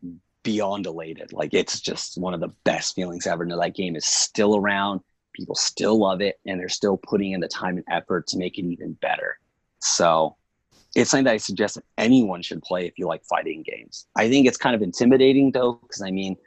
beyond 0.47 0.85
elated. 0.85 1.33
Like 1.33 1.53
it's 1.53 1.81
just 1.81 2.17
one 2.17 2.33
of 2.33 2.39
the 2.39 2.53
best 2.63 2.95
feelings 2.95 3.27
ever. 3.27 3.43
Know 3.43 3.59
that 3.59 3.75
game 3.75 3.97
is 3.97 4.05
still 4.05 4.55
around. 4.55 5.01
People 5.33 5.55
still 5.55 5.99
love 5.99 6.21
it, 6.21 6.39
and 6.45 6.57
they're 6.57 6.69
still 6.69 6.95
putting 6.95 7.33
in 7.33 7.41
the 7.41 7.49
time 7.49 7.75
and 7.75 7.85
effort 7.91 8.27
to 8.27 8.37
make 8.37 8.57
it 8.57 8.63
even 8.63 8.93
better. 8.93 9.39
So 9.79 10.37
it's 10.95 11.11
something 11.11 11.25
that 11.25 11.33
I 11.33 11.37
suggest 11.37 11.75
that 11.75 11.83
anyone 11.97 12.41
should 12.41 12.61
play 12.61 12.87
if 12.87 12.97
you 12.97 13.07
like 13.07 13.25
fighting 13.25 13.61
games. 13.61 14.07
I 14.15 14.29
think 14.29 14.47
it's 14.47 14.55
kind 14.55 14.73
of 14.73 14.81
intimidating 14.81 15.51
though, 15.51 15.73
because 15.73 16.01
I 16.01 16.11
mean, 16.11 16.37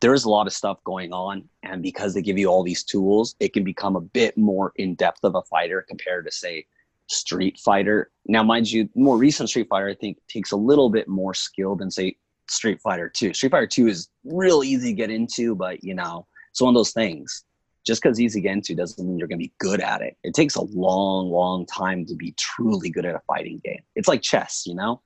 there's 0.00 0.22
a 0.22 0.30
lot 0.30 0.46
of 0.46 0.52
stuff 0.52 0.78
going 0.84 1.12
on, 1.12 1.48
and 1.64 1.82
because 1.82 2.14
they 2.14 2.22
give 2.22 2.38
you 2.38 2.46
all 2.46 2.62
these 2.62 2.84
tools, 2.84 3.34
it 3.40 3.52
can 3.52 3.64
become 3.64 3.96
a 3.96 4.00
bit 4.00 4.38
more 4.38 4.70
in 4.76 4.94
depth 4.94 5.24
of 5.24 5.34
a 5.34 5.42
fighter 5.42 5.84
compared 5.88 6.26
to 6.26 6.30
say 6.30 6.64
Street 7.08 7.58
Fighter. 7.58 8.12
Now, 8.28 8.44
mind 8.44 8.70
you, 8.70 8.88
more 8.94 9.18
recent 9.18 9.48
Street 9.48 9.66
Fighter 9.68 9.88
I 9.88 9.94
think 9.94 10.18
takes 10.28 10.52
a 10.52 10.56
little 10.56 10.90
bit 10.90 11.08
more 11.08 11.34
skill 11.34 11.74
than 11.74 11.90
say 11.90 12.16
Street 12.50 12.80
Fighter 12.80 13.08
2. 13.08 13.34
Street 13.34 13.50
Fighter 13.50 13.66
2 13.66 13.88
is 13.88 14.08
real 14.24 14.62
easy 14.64 14.88
to 14.88 14.94
get 14.94 15.10
into, 15.10 15.54
but 15.54 15.82
you 15.82 15.94
know, 15.94 16.26
it's 16.50 16.60
one 16.60 16.74
of 16.74 16.78
those 16.78 16.92
things 16.92 17.44
just 17.88 18.02
because 18.02 18.20
easy 18.20 18.40
to 18.40 18.42
get 18.42 18.52
into 18.52 18.74
doesn't 18.74 19.06
mean 19.06 19.18
you're 19.18 19.26
going 19.26 19.38
to 19.38 19.44
be 19.44 19.54
good 19.58 19.80
at 19.80 20.02
it. 20.02 20.14
It 20.22 20.34
takes 20.34 20.56
a 20.56 20.62
long, 20.62 21.30
long 21.30 21.64
time 21.64 22.04
to 22.04 22.14
be 22.14 22.32
truly 22.32 22.90
good 22.90 23.06
at 23.06 23.14
a 23.14 23.22
fighting 23.26 23.62
game. 23.64 23.80
It's 23.96 24.08
like 24.08 24.20
chess, 24.20 24.64
you 24.66 24.74
know? 24.74 25.00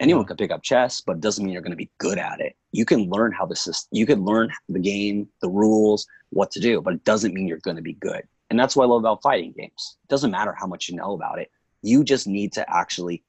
Anyone 0.00 0.26
can 0.26 0.36
pick 0.36 0.50
up 0.50 0.62
chess, 0.62 1.00
but 1.00 1.16
it 1.16 1.20
doesn't 1.20 1.42
mean 1.42 1.54
you're 1.54 1.62
going 1.62 1.70
to 1.70 1.76
be 1.76 1.90
good 1.96 2.18
at 2.18 2.40
it. 2.40 2.54
You 2.72 2.84
can 2.84 3.08
learn 3.08 3.32
how 3.32 3.46
the 3.46 3.56
system, 3.56 3.88
you 3.92 4.04
can 4.04 4.24
learn 4.24 4.52
the 4.68 4.78
game, 4.78 5.28
the 5.40 5.48
rules, 5.48 6.06
what 6.28 6.50
to 6.50 6.60
do, 6.60 6.82
but 6.82 6.92
it 6.92 7.04
doesn't 7.04 7.32
mean 7.32 7.48
you're 7.48 7.58
going 7.58 7.76
to 7.76 7.82
be 7.82 7.94
good. 7.94 8.22
And 8.50 8.60
that's 8.60 8.76
what 8.76 8.84
I 8.84 8.88
love 8.88 9.00
about 9.00 9.22
fighting 9.22 9.54
games. 9.56 9.96
It 10.04 10.08
doesn't 10.08 10.30
matter 10.30 10.52
how 10.52 10.66
much 10.66 10.88
you 10.88 10.96
know 10.96 11.14
about 11.14 11.38
it. 11.38 11.50
You 11.80 12.04
just 12.04 12.26
need 12.26 12.52
to 12.54 12.68
actually 12.68 13.22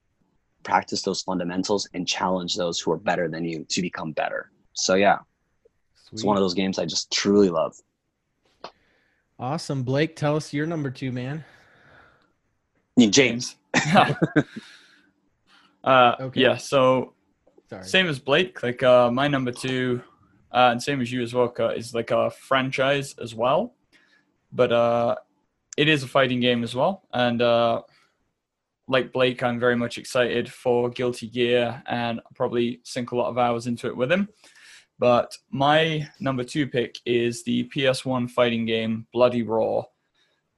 practice 0.67 1.01
those 1.01 1.21
fundamentals 1.21 1.87
and 1.93 2.05
challenge 2.05 2.57
those 2.57 2.77
who 2.77 2.91
are 2.91 2.97
better 2.97 3.29
than 3.29 3.45
you 3.45 3.65
to 3.69 3.81
become 3.81 4.11
better. 4.11 4.51
So 4.73 4.95
yeah, 4.95 5.19
Sweet. 5.95 6.13
it's 6.13 6.23
one 6.25 6.35
of 6.35 6.43
those 6.43 6.53
games 6.53 6.77
I 6.77 6.85
just 6.85 7.09
truly 7.09 7.49
love. 7.49 7.73
Awesome. 9.39 9.83
Blake, 9.83 10.17
tell 10.17 10.35
us 10.35 10.51
your 10.51 10.65
number 10.65 10.91
two, 10.91 11.13
man. 11.13 11.45
James. 12.99 13.55
uh, 15.85 16.15
okay. 16.19 16.41
Yeah, 16.41 16.57
so 16.57 17.13
Sorry. 17.69 17.83
same 17.85 18.07
as 18.07 18.19
Blake, 18.19 18.61
like 18.61 18.83
uh, 18.83 19.09
my 19.09 19.29
number 19.29 19.53
two, 19.53 20.01
uh, 20.51 20.69
and 20.71 20.83
same 20.83 20.99
as 20.99 21.09
you 21.09 21.21
as 21.21 21.33
well, 21.33 21.47
Kurt, 21.47 21.77
is 21.77 21.93
like 21.93 22.11
a 22.11 22.29
franchise 22.31 23.15
as 23.21 23.33
well. 23.33 23.73
But 24.51 24.73
uh, 24.73 25.15
it 25.77 25.87
is 25.87 26.03
a 26.03 26.07
fighting 26.07 26.41
game 26.41 26.63
as 26.65 26.75
well. 26.75 27.03
And 27.13 27.41
uh, 27.41 27.83
like 28.87 29.11
Blake, 29.11 29.43
I'm 29.43 29.59
very 29.59 29.75
much 29.75 29.97
excited 29.97 30.51
for 30.51 30.89
Guilty 30.89 31.27
Gear 31.27 31.81
and 31.87 32.19
I'll 32.19 32.31
probably 32.35 32.79
sink 32.83 33.11
a 33.11 33.15
lot 33.15 33.29
of 33.29 33.37
hours 33.37 33.67
into 33.67 33.87
it 33.87 33.97
with 33.97 34.11
him. 34.11 34.29
But 34.99 35.35
my 35.51 36.07
number 36.19 36.43
two 36.43 36.67
pick 36.67 36.97
is 37.05 37.43
the 37.43 37.69
PS1 37.75 38.31
fighting 38.31 38.65
game 38.65 39.05
Bloody 39.13 39.43
Roar. 39.43 39.85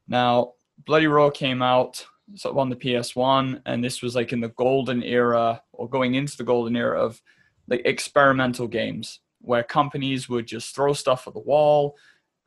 Now, 0.07 0.53
Bloody 0.85 1.07
Roar 1.07 1.31
came 1.31 1.61
out 1.61 2.05
sort 2.35 2.53
of 2.53 2.57
on 2.59 2.69
the 2.69 2.75
PS1, 2.75 3.61
and 3.65 3.83
this 3.83 4.01
was 4.01 4.15
like 4.15 4.31
in 4.31 4.39
the 4.39 4.49
golden 4.49 5.03
era 5.03 5.61
or 5.73 5.89
going 5.89 6.15
into 6.15 6.37
the 6.37 6.43
golden 6.43 6.75
era 6.75 6.99
of 6.99 7.21
like 7.67 7.81
experimental 7.85 8.67
games 8.67 9.19
where 9.41 9.63
companies 9.63 10.29
would 10.29 10.47
just 10.47 10.75
throw 10.75 10.93
stuff 10.93 11.27
at 11.27 11.33
the 11.33 11.39
wall 11.39 11.95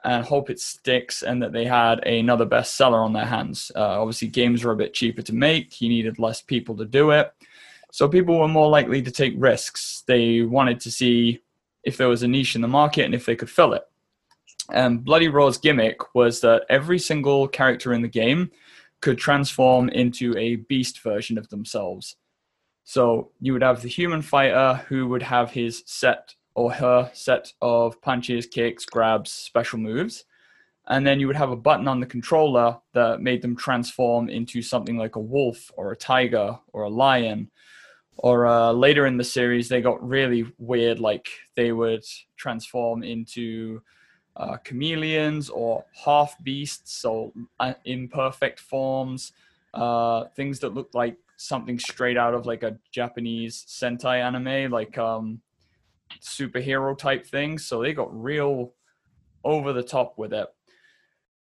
and 0.04 0.24
hope 0.24 0.50
it 0.50 0.60
sticks 0.60 1.22
and 1.22 1.42
that 1.42 1.52
they 1.52 1.64
had 1.64 2.04
another 2.06 2.46
bestseller 2.46 3.04
on 3.04 3.12
their 3.12 3.26
hands. 3.26 3.70
Uh, 3.74 4.00
obviously, 4.00 4.28
games 4.28 4.64
were 4.64 4.72
a 4.72 4.76
bit 4.76 4.94
cheaper 4.94 5.22
to 5.22 5.34
make, 5.34 5.80
you 5.80 5.88
needed 5.88 6.18
less 6.18 6.42
people 6.42 6.76
to 6.76 6.84
do 6.84 7.10
it. 7.10 7.32
So 7.92 8.08
people 8.08 8.38
were 8.38 8.48
more 8.48 8.68
likely 8.70 9.02
to 9.02 9.10
take 9.10 9.34
risks. 9.36 10.02
They 10.06 10.42
wanted 10.42 10.80
to 10.80 10.90
see 10.90 11.40
if 11.84 11.96
there 11.96 12.08
was 12.08 12.22
a 12.22 12.28
niche 12.28 12.54
in 12.54 12.62
the 12.62 12.68
market 12.68 13.04
and 13.04 13.14
if 13.14 13.26
they 13.26 13.36
could 13.36 13.50
fill 13.50 13.74
it. 13.74 13.82
And 14.72 15.04
Bloody 15.04 15.28
Roar's 15.28 15.58
gimmick 15.58 16.14
was 16.14 16.40
that 16.40 16.64
every 16.68 16.98
single 16.98 17.48
character 17.48 17.92
in 17.92 18.02
the 18.02 18.08
game 18.08 18.50
could 19.00 19.18
transform 19.18 19.88
into 19.90 20.36
a 20.38 20.56
beast 20.56 21.00
version 21.00 21.36
of 21.36 21.48
themselves. 21.48 22.16
So 22.84 23.30
you 23.40 23.52
would 23.52 23.62
have 23.62 23.82
the 23.82 23.88
human 23.88 24.22
fighter 24.22 24.84
who 24.88 25.08
would 25.08 25.22
have 25.22 25.50
his 25.50 25.82
set 25.86 26.34
or 26.54 26.72
her 26.72 27.10
set 27.14 27.52
of 27.62 28.00
punches, 28.02 28.46
kicks, 28.46 28.84
grabs, 28.84 29.30
special 29.30 29.78
moves. 29.78 30.24
And 30.88 31.06
then 31.06 31.20
you 31.20 31.26
would 31.28 31.36
have 31.36 31.50
a 31.50 31.56
button 31.56 31.86
on 31.86 32.00
the 32.00 32.06
controller 32.06 32.78
that 32.92 33.20
made 33.20 33.40
them 33.40 33.56
transform 33.56 34.28
into 34.28 34.62
something 34.62 34.96
like 34.96 35.16
a 35.16 35.20
wolf 35.20 35.70
or 35.76 35.92
a 35.92 35.96
tiger 35.96 36.58
or 36.72 36.82
a 36.82 36.88
lion 36.88 37.50
or 38.18 38.46
uh, 38.46 38.72
later 38.72 39.06
in 39.06 39.16
the 39.16 39.24
series 39.24 39.68
they 39.68 39.80
got 39.80 40.06
really 40.06 40.44
weird 40.58 40.98
like 41.00 41.28
they 41.56 41.72
would 41.72 42.04
transform 42.36 43.02
into 43.02 43.80
uh, 44.36 44.56
chameleons 44.58 45.50
or 45.50 45.84
half 46.04 46.36
beasts 46.42 46.92
so 46.92 47.32
uh, 47.60 47.74
imperfect 47.84 48.60
forms 48.60 49.32
uh, 49.74 50.24
things 50.36 50.58
that 50.60 50.74
looked 50.74 50.94
like 50.94 51.16
something 51.36 51.78
straight 51.78 52.16
out 52.16 52.34
of 52.34 52.46
like 52.46 52.62
a 52.62 52.76
japanese 52.90 53.64
sentai 53.68 54.20
anime 54.22 54.70
like 54.70 54.96
um, 54.98 55.40
superhero 56.20 56.96
type 56.96 57.26
things 57.26 57.64
so 57.64 57.80
they 57.80 57.92
got 57.92 58.12
real 58.20 58.74
over 59.44 59.72
the 59.72 59.82
top 59.82 60.18
with 60.18 60.32
it. 60.32 60.48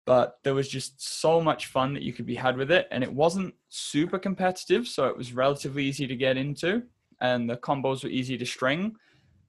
But 0.04 0.38
there 0.44 0.54
was 0.54 0.68
just 0.68 1.02
so 1.20 1.40
much 1.40 1.66
fun 1.66 1.94
that 1.94 2.02
you 2.02 2.12
could 2.12 2.26
be 2.26 2.36
had 2.36 2.56
with 2.56 2.70
it 2.70 2.86
and 2.90 3.02
it 3.02 3.12
wasn't 3.12 3.54
super 3.68 4.18
competitive 4.18 4.86
so 4.86 5.06
it 5.06 5.16
was 5.16 5.32
relatively 5.32 5.84
easy 5.84 6.06
to 6.06 6.16
get 6.16 6.36
into 6.36 6.82
and 7.20 7.48
the 7.48 7.56
combos 7.56 8.04
were 8.04 8.10
easy 8.10 8.38
to 8.38 8.46
string. 8.46 8.94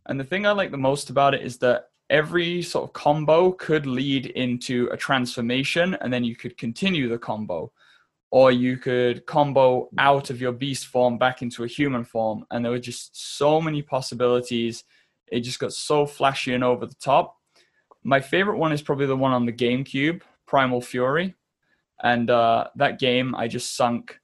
And 0.08 0.20
the 0.20 0.24
thing 0.24 0.46
i 0.46 0.52
like 0.52 0.72
the 0.72 0.78
most 0.78 1.10
about 1.10 1.34
it 1.34 1.42
is 1.42 1.58
that 1.60 1.90
every 2.10 2.62
sort 2.62 2.86
of 2.86 2.94
combo 2.94 3.52
could 3.52 3.86
lead 3.86 4.28
into 4.28 4.88
a 4.92 4.98
transformation 4.98 5.96
and 5.96 6.12
then 6.12 6.24
you 6.24 6.36
could 6.36 6.58
continue 6.58 7.10
the 7.10 7.18
combo. 7.18 7.72
Or 8.30 8.52
you 8.52 8.78
could 8.78 9.26
combo 9.26 9.90
out 9.98 10.30
of 10.30 10.42
your 10.42 10.52
beast 10.52 10.88
form 10.88 11.18
back 11.18 11.42
into 11.42 11.64
a 11.64 11.68
human 11.68 12.04
form 12.04 12.46
and 12.52 12.64
there 12.64 12.72
were 12.72 12.80
just 12.80 13.38
so 13.38 13.62
many 13.62 13.82
possibilities 13.82 14.84
it 15.32 15.42
just 15.42 15.60
got 15.60 15.74
so 15.74 16.06
flashy 16.06 16.54
and 16.54 16.64
over 16.64 16.86
the 16.86 16.96
top 16.96 17.38
my 18.08 18.22
favorite 18.22 18.58
one 18.58 18.72
is 18.72 18.82
probably 18.82 19.06
the 19.06 19.18
one 19.18 19.34
on 19.34 19.46
the 19.46 19.52
gamecube 19.52 20.22
Primal 20.46 20.80
Fury, 20.80 21.36
and 22.02 22.30
uh, 22.30 22.68
that 22.78 23.00
game 23.00 23.36
I 23.36 23.50
just 23.50 23.76
sunk 23.76 24.20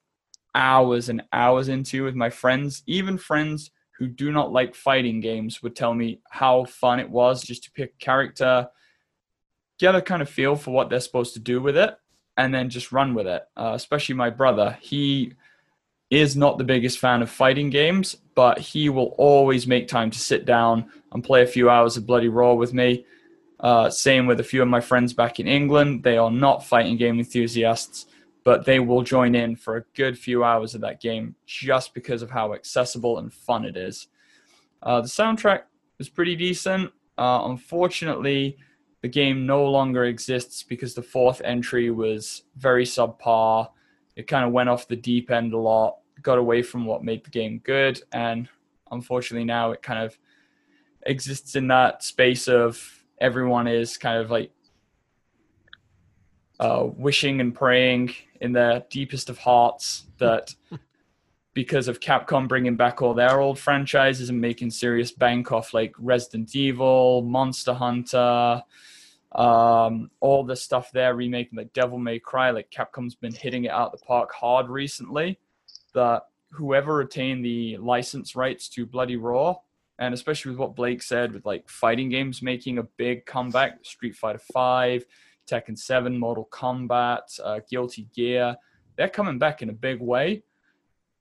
hours 0.55 1.09
and 1.09 1.21
hours 1.33 1.67
into 1.67 2.05
with 2.05 2.15
my 2.15 2.29
friends. 2.29 2.83
Even 2.87 3.17
friends 3.17 3.71
who 3.99 4.07
do 4.07 4.31
not 4.31 4.53
like 4.53 4.73
fighting 4.73 5.19
games 5.19 5.61
would 5.61 5.75
tell 5.75 5.93
me 5.93 6.21
how 6.29 6.63
fun 6.63 7.01
it 7.01 7.09
was 7.09 7.43
just 7.43 7.65
to 7.65 7.71
pick 7.71 7.93
a 7.93 8.03
character, 8.03 8.69
get 9.79 9.95
a 9.95 10.01
kind 10.01 10.21
of 10.21 10.29
feel 10.29 10.55
for 10.55 10.71
what 10.71 10.89
they're 10.89 11.01
supposed 11.01 11.33
to 11.33 11.41
do 11.41 11.61
with 11.61 11.75
it, 11.75 11.93
and 12.37 12.53
then 12.53 12.69
just 12.69 12.93
run 12.93 13.13
with 13.13 13.27
it. 13.27 13.43
Uh, 13.57 13.73
especially 13.75 14.15
my 14.15 14.29
brother, 14.29 14.77
he 14.79 15.33
is 16.09 16.35
not 16.35 16.57
the 16.57 16.63
biggest 16.63 16.99
fan 16.99 17.21
of 17.21 17.29
fighting 17.29 17.69
games, 17.69 18.15
but 18.35 18.59
he 18.59 18.89
will 18.89 19.15
always 19.17 19.65
make 19.65 19.87
time 19.87 20.11
to 20.11 20.19
sit 20.19 20.45
down 20.45 20.89
and 21.11 21.23
play 21.23 21.41
a 21.41 21.47
few 21.47 21.69
hours 21.69 21.97
of 21.97 22.05
Bloody 22.05 22.27
Roar 22.27 22.57
with 22.57 22.73
me. 22.73 23.05
Uh, 23.59 23.89
same 23.89 24.25
with 24.25 24.39
a 24.39 24.43
few 24.43 24.61
of 24.61 24.67
my 24.67 24.81
friends 24.81 25.13
back 25.13 25.39
in 25.39 25.47
England. 25.47 26.03
They 26.03 26.17
are 26.17 26.31
not 26.31 26.65
fighting 26.65 26.97
game 26.97 27.17
enthusiasts, 27.17 28.05
but 28.43 28.65
they 28.65 28.79
will 28.79 29.03
join 29.03 29.35
in 29.35 29.55
for 29.55 29.77
a 29.77 29.85
good 29.95 30.19
few 30.19 30.43
hours 30.43 30.75
of 30.75 30.81
that 30.81 31.01
game 31.01 31.35
just 31.45 31.93
because 31.93 32.21
of 32.21 32.29
how 32.29 32.53
accessible 32.53 33.17
and 33.17 33.33
fun 33.33 33.63
it 33.63 33.77
is. 33.77 34.07
Uh, 34.81 34.99
the 35.01 35.07
soundtrack 35.07 35.61
is 35.97 36.09
pretty 36.09 36.35
decent. 36.35 36.91
Uh, 37.17 37.43
unfortunately, 37.45 38.57
the 39.01 39.07
game 39.07 39.45
no 39.45 39.65
longer 39.69 40.05
exists 40.05 40.63
because 40.63 40.93
the 40.93 41.01
fourth 41.01 41.41
entry 41.43 41.89
was 41.89 42.43
very 42.57 42.85
subpar. 42.85 43.69
It 44.15 44.27
kind 44.27 44.45
of 44.45 44.51
went 44.51 44.69
off 44.69 44.87
the 44.87 44.95
deep 44.95 45.31
end 45.31 45.53
a 45.53 45.57
lot, 45.57 45.97
got 46.21 46.37
away 46.37 46.61
from 46.61 46.85
what 46.85 47.03
made 47.03 47.23
the 47.23 47.29
game 47.29 47.59
good, 47.63 48.01
and 48.11 48.47
unfortunately 48.91 49.45
now 49.45 49.71
it 49.71 49.81
kind 49.81 50.03
of 50.03 50.17
exists 51.05 51.55
in 51.55 51.67
that 51.67 52.03
space 52.03 52.47
of 52.47 53.03
everyone 53.19 53.67
is 53.67 53.97
kind 53.97 54.21
of 54.21 54.31
like 54.31 54.51
uh, 56.59 56.85
wishing 56.95 57.41
and 57.41 57.55
praying 57.55 58.13
in 58.41 58.53
their 58.53 58.83
deepest 58.89 59.29
of 59.29 59.37
hearts 59.37 60.05
that 60.17 60.53
because 61.53 61.87
of 61.87 61.99
Capcom 61.99 62.47
bringing 62.47 62.75
back 62.75 63.01
all 63.01 63.13
their 63.13 63.39
old 63.39 63.59
franchises 63.59 64.29
and 64.29 64.39
making 64.39 64.71
serious 64.71 65.11
bank 65.11 65.51
off 65.51 65.73
like 65.73 65.93
Resident 65.99 66.55
Evil, 66.55 67.21
Monster 67.21 67.73
Hunter, 67.73 68.63
um, 69.35 70.11
all 70.19 70.43
the 70.43 70.55
stuff 70.55 70.91
they're 70.91 71.15
remaking, 71.15 71.57
like 71.57 71.73
Devil 71.73 71.97
May 71.97 72.19
Cry, 72.19 72.51
like 72.51 72.69
Capcom's 72.69 73.15
been 73.15 73.33
hitting 73.33 73.65
it 73.65 73.71
out 73.71 73.91
the 73.91 73.97
park 73.97 74.31
hard 74.33 74.69
recently. 74.69 75.39
That 75.93 76.23
whoever 76.51 76.95
retained 76.95 77.43
the 77.43 77.77
license 77.77 78.35
rights 78.35 78.69
to 78.69 78.85
Bloody 78.85 79.17
Roar, 79.17 79.59
and 79.99 80.13
especially 80.13 80.51
with 80.51 80.59
what 80.59 80.75
Blake 80.75 81.01
said, 81.01 81.33
with 81.33 81.45
like 81.45 81.67
fighting 81.67 82.09
games 82.09 82.41
making 82.41 82.77
a 82.77 82.83
big 82.83 83.25
comeback, 83.25 83.83
Street 83.83 84.15
Fighter 84.15 84.41
Five, 84.53 85.05
Tekken 85.49 85.77
Seven, 85.77 86.17
Mortal 86.17 86.47
Kombat, 86.51 87.39
uh, 87.43 87.59
Guilty 87.69 88.07
Gear, 88.15 88.55
they're 88.95 89.09
coming 89.09 89.39
back 89.39 89.61
in 89.61 89.69
a 89.69 89.73
big 89.73 89.99
way. 89.99 90.43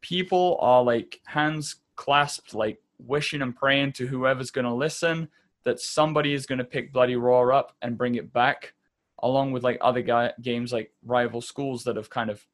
People 0.02 0.58
are 0.60 0.82
like 0.82 1.20
hands 1.24 1.76
clasped, 1.96 2.54
like 2.54 2.78
wishing 2.98 3.40
and 3.40 3.56
praying 3.56 3.92
to 3.92 4.06
whoever's 4.06 4.50
going 4.50 4.66
to 4.66 4.74
listen 4.74 5.28
that 5.64 5.80
somebody 5.80 6.34
is 6.34 6.46
going 6.46 6.58
to 6.58 6.64
pick 6.64 6.92
Bloody 6.92 7.16
Roar 7.16 7.52
up 7.52 7.76
and 7.82 7.98
bring 7.98 8.16
it 8.16 8.32
back, 8.32 8.74
along 9.22 9.52
with 9.52 9.62
like 9.62 9.78
other 9.80 10.02
guy- 10.02 10.32
games 10.40 10.72
like 10.72 10.92
Rival 11.04 11.40
Schools 11.40 11.84
that 11.84 11.96
have 11.96 12.10
kind 12.10 12.30
of 12.30 12.44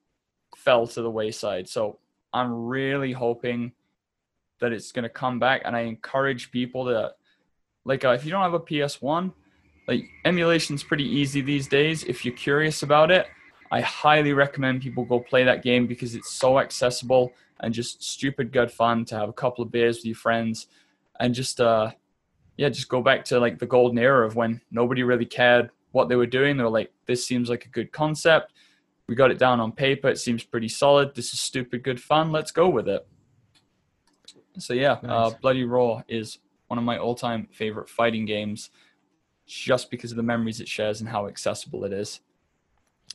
fell 0.57 0.87
to 0.89 1.03
the 1.03 1.11
wayside. 1.11 1.69
So 1.69 1.99
I'm 2.33 2.67
really 2.67 3.13
hoping 3.13 3.73
that 4.61 4.73
it's 4.73 4.93
going 4.93 5.05
to 5.05 5.09
come 5.09 5.39
back, 5.39 5.63
and 5.65 5.77
I 5.77 5.81
encourage 5.81 6.51
people 6.51 6.87
to 6.87 7.13
like 7.85 8.05
uh, 8.05 8.11
if 8.11 8.25
you 8.25 8.31
don't 8.31 8.43
have 8.43 8.55
a 8.55 8.61
PS1, 8.61 9.33
like 9.87 10.05
emulation's 10.25 10.83
pretty 10.83 11.05
easy 11.05 11.41
these 11.41 11.67
days. 11.67 12.05
If 12.05 12.25
you're 12.25 12.35
curious 12.35 12.83
about 12.83 13.11
it, 13.11 13.27
I 13.71 13.81
highly 13.81 14.33
recommend 14.33 14.83
people 14.83 15.05
go 15.05 15.21
play 15.21 15.45
that 15.45 15.63
game 15.63 15.87
because 15.87 16.15
it's 16.15 16.31
so 16.31 16.59
accessible 16.59 17.33
and 17.61 17.73
just 17.73 18.03
stupid 18.03 18.53
good 18.53 18.71
fun 18.71 19.05
to 19.07 19.17
have 19.17 19.29
a 19.29 19.33
couple 19.33 19.65
of 19.65 19.71
beers 19.71 19.99
with 19.99 20.07
your 20.07 20.17
friends 20.17 20.67
and 21.21 21.35
just 21.35 21.61
uh 21.61 21.91
yeah, 22.59 22.69
just 22.69 22.89
go 22.89 23.01
back 23.01 23.25
to 23.27 23.39
like 23.39 23.59
the 23.59 23.67
golden 23.67 23.99
era 23.99 24.27
of 24.27 24.35
when 24.35 24.61
nobody 24.71 25.05
really 25.05 25.25
cared 25.25 25.71
what 25.93 26.09
they 26.09 26.17
were 26.17 26.27
doing. 26.27 26.57
They 26.57 26.65
were 26.65 26.69
like, 26.69 26.93
this 27.07 27.25
seems 27.25 27.49
like 27.49 27.65
a 27.65 27.69
good 27.69 27.93
concept. 27.93 28.53
We 29.07 29.15
got 29.15 29.31
it 29.31 29.39
down 29.39 29.61
on 29.61 29.73
paper. 29.73 30.09
It 30.09 30.19
seems 30.19 30.43
pretty 30.45 30.69
solid. 30.69 31.15
This 31.15 31.33
is 31.33 31.41
stupid 31.41 31.83
good 31.85 32.03
fun. 32.03 32.31
Let's 32.33 32.51
go 32.51 32.69
with 32.69 32.89
it. 32.89 33.07
So 34.59 34.75
yeah, 34.75 34.95
uh, 34.95 35.07
Nice. 35.07 35.33
uh, 35.33 35.39
Bloody 35.41 35.65
Roar 35.65 36.05
is 36.09 36.39
one 36.67 36.79
of 36.79 36.85
my 36.85 36.99
all-time 36.99 37.49
favorite 37.53 37.89
fighting 37.89 38.27
games, 38.27 38.71
just 39.47 39.89
because 39.91 40.11
of 40.11 40.17
the 40.17 40.23
memories 40.23 40.61
it 40.61 40.69
shares 40.69 41.01
and 41.01 41.09
how 41.09 41.29
accessible 41.29 41.85
it 41.85 41.93
is. 41.93 42.21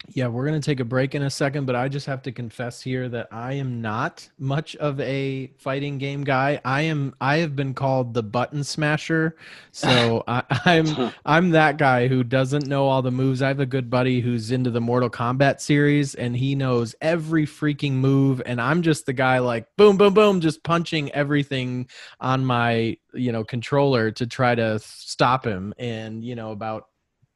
Yeah, 0.10 0.28
we're 0.28 0.46
going 0.46 0.60
to 0.60 0.66
take 0.66 0.82
a 0.82 0.86
break 0.86 1.16
in 1.16 1.24
a 1.24 1.30
second, 1.30 1.66
but 1.66 1.76
I 1.76 1.88
just 1.88 2.06
have 2.08 2.22
to 2.24 2.32
confess 2.32 2.82
here 2.82 3.08
that 3.10 3.30
I 3.32 3.54
am 3.54 3.82
not 3.82 4.30
much 4.38 4.76
of 4.76 5.00
a 5.00 5.48
fighting 5.58 5.98
game 5.98 6.26
guy. 6.26 6.60
I 6.66 6.82
am 6.82 7.16
I 7.22 7.38
have 7.38 7.56
been 7.56 7.74
called 7.74 8.14
the 8.14 8.22
button 8.22 8.66
smasher. 8.66 9.38
So 9.72 10.24
I, 10.28 10.44
I'm 10.66 11.14
I'm 11.26 11.50
that 11.52 11.78
guy 11.78 12.10
who 12.10 12.24
doesn't 12.24 12.68
know 12.68 12.88
all 12.88 13.02
the 13.02 13.12
moves. 13.12 13.42
I 13.42 13.48
have 13.48 13.62
a 13.62 13.66
good 13.66 13.90
buddy 13.90 14.20
who's 14.20 14.52
into 14.52 14.70
the 14.70 14.82
Mortal 14.82 15.10
Kombat 15.10 15.62
series 15.62 16.16
and 16.16 16.36
he 16.36 16.54
knows 16.54 16.96
every 17.00 17.46
freaking 17.46 17.94
move 17.94 18.42
and 18.46 18.60
I'm 18.60 18.82
just 18.82 19.06
the 19.06 19.14
guy 19.14 19.40
like 19.40 19.68
boom 19.78 19.98
boom 19.98 20.14
boom 20.14 20.42
just 20.42 20.64
punching 20.64 21.14
everything 21.14 21.88
on 22.20 22.46
my, 22.46 22.98
you 23.14 23.32
know, 23.32 23.46
controller 23.46 24.12
to 24.12 24.28
try 24.28 24.54
to 24.54 24.80
stop 24.80 25.46
him 25.46 25.74
and, 25.80 26.26
you 26.26 26.36
know, 26.36 26.52
about 26.52 26.88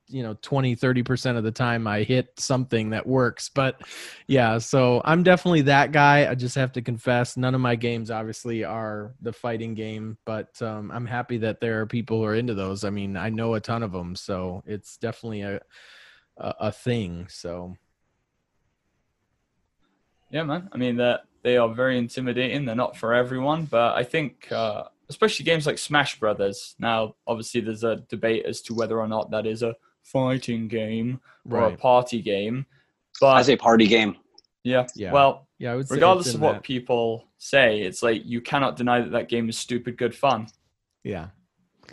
you 0.08 0.24
know 0.24 0.38
20 0.42 0.76
30% 0.76 1.38
of 1.38 1.44
the 1.44 1.52
time 1.52 1.88
i 1.88 2.04
hit 2.04 2.32
something 2.38 2.90
that 2.92 3.06
works 3.06 3.50
but 3.50 3.82
yeah 4.28 4.58
so 4.58 5.02
i'm 5.06 5.24
definitely 5.24 5.62
that 5.62 5.92
guy 5.92 6.30
i 6.30 6.36
just 6.36 6.56
have 6.56 6.72
to 6.72 6.82
confess 6.82 7.38
none 7.38 7.54
of 7.54 7.62
my 7.62 7.76
games 7.76 8.10
obviously 8.10 8.64
are 8.64 9.14
the 9.22 9.34
fighting 9.34 9.74
game 9.74 10.18
but 10.26 10.62
um, 10.62 10.92
i'm 10.92 11.06
happy 11.06 11.38
that 11.38 11.60
there 11.60 11.82
are 11.82 11.86
people 11.86 12.20
who 12.20 12.26
are 12.26 12.36
into 12.36 12.54
those 12.54 12.84
i 12.84 12.90
mean 12.90 13.18
i 13.18 13.30
know 13.30 13.56
a 13.56 13.60
ton 13.60 13.84
of 13.84 13.92
them 13.92 14.16
so 14.16 14.64
it's 14.66 14.98
definitely 14.98 15.42
a 15.42 15.60
a, 16.38 16.54
a 16.60 16.72
thing 16.72 17.28
so 17.30 17.76
Yeah, 20.30 20.44
man. 20.44 20.70
I 20.72 20.78
mean 20.78 20.98
that 20.98 21.26
they 21.44 21.58
are 21.58 21.70
very 21.74 21.98
intimidating. 21.98 22.66
They're 22.66 22.76
not 22.76 22.98
for 22.98 23.14
everyone, 23.14 23.66
but 23.66 23.96
I 23.96 24.04
think 24.04 24.52
uh, 24.52 24.84
especially 25.10 25.46
games 25.46 25.66
like 25.66 25.78
Smash 25.78 26.20
Brothers. 26.20 26.76
Now, 26.80 27.16
obviously, 27.26 27.62
there's 27.62 27.84
a 27.84 27.98
debate 28.10 28.46
as 28.46 28.62
to 28.64 28.74
whether 28.74 29.00
or 29.00 29.08
not 29.08 29.32
that 29.32 29.46
is 29.46 29.64
a 29.64 29.76
fighting 30.12 30.68
game 30.68 31.20
or 31.50 31.60
a 31.62 31.78
party 31.78 32.22
game. 32.22 32.66
I 33.22 33.38
But 33.38 33.44
say 33.46 33.56
party 33.56 33.88
game. 33.88 34.16
yeah, 34.64 34.88
Yeah. 34.96 35.12
well, 35.12 35.48
yeah 35.60 35.72
i 35.72 35.76
would 35.76 35.90
regardless 35.90 36.34
of 36.34 36.42
what 36.42 36.54
that. 36.54 36.64
people 36.64 37.26
say, 37.38 37.82
it's 37.82 38.04
like 38.04 38.22
you 38.26 38.42
cannot 38.42 38.76
deny 38.76 39.02
that 39.02 39.12
that 39.12 39.30
game 39.30 39.50
is 39.50 39.58
stupid 39.58 39.98
good 39.98 40.14
fun, 40.16 40.48
yeah 41.04 41.28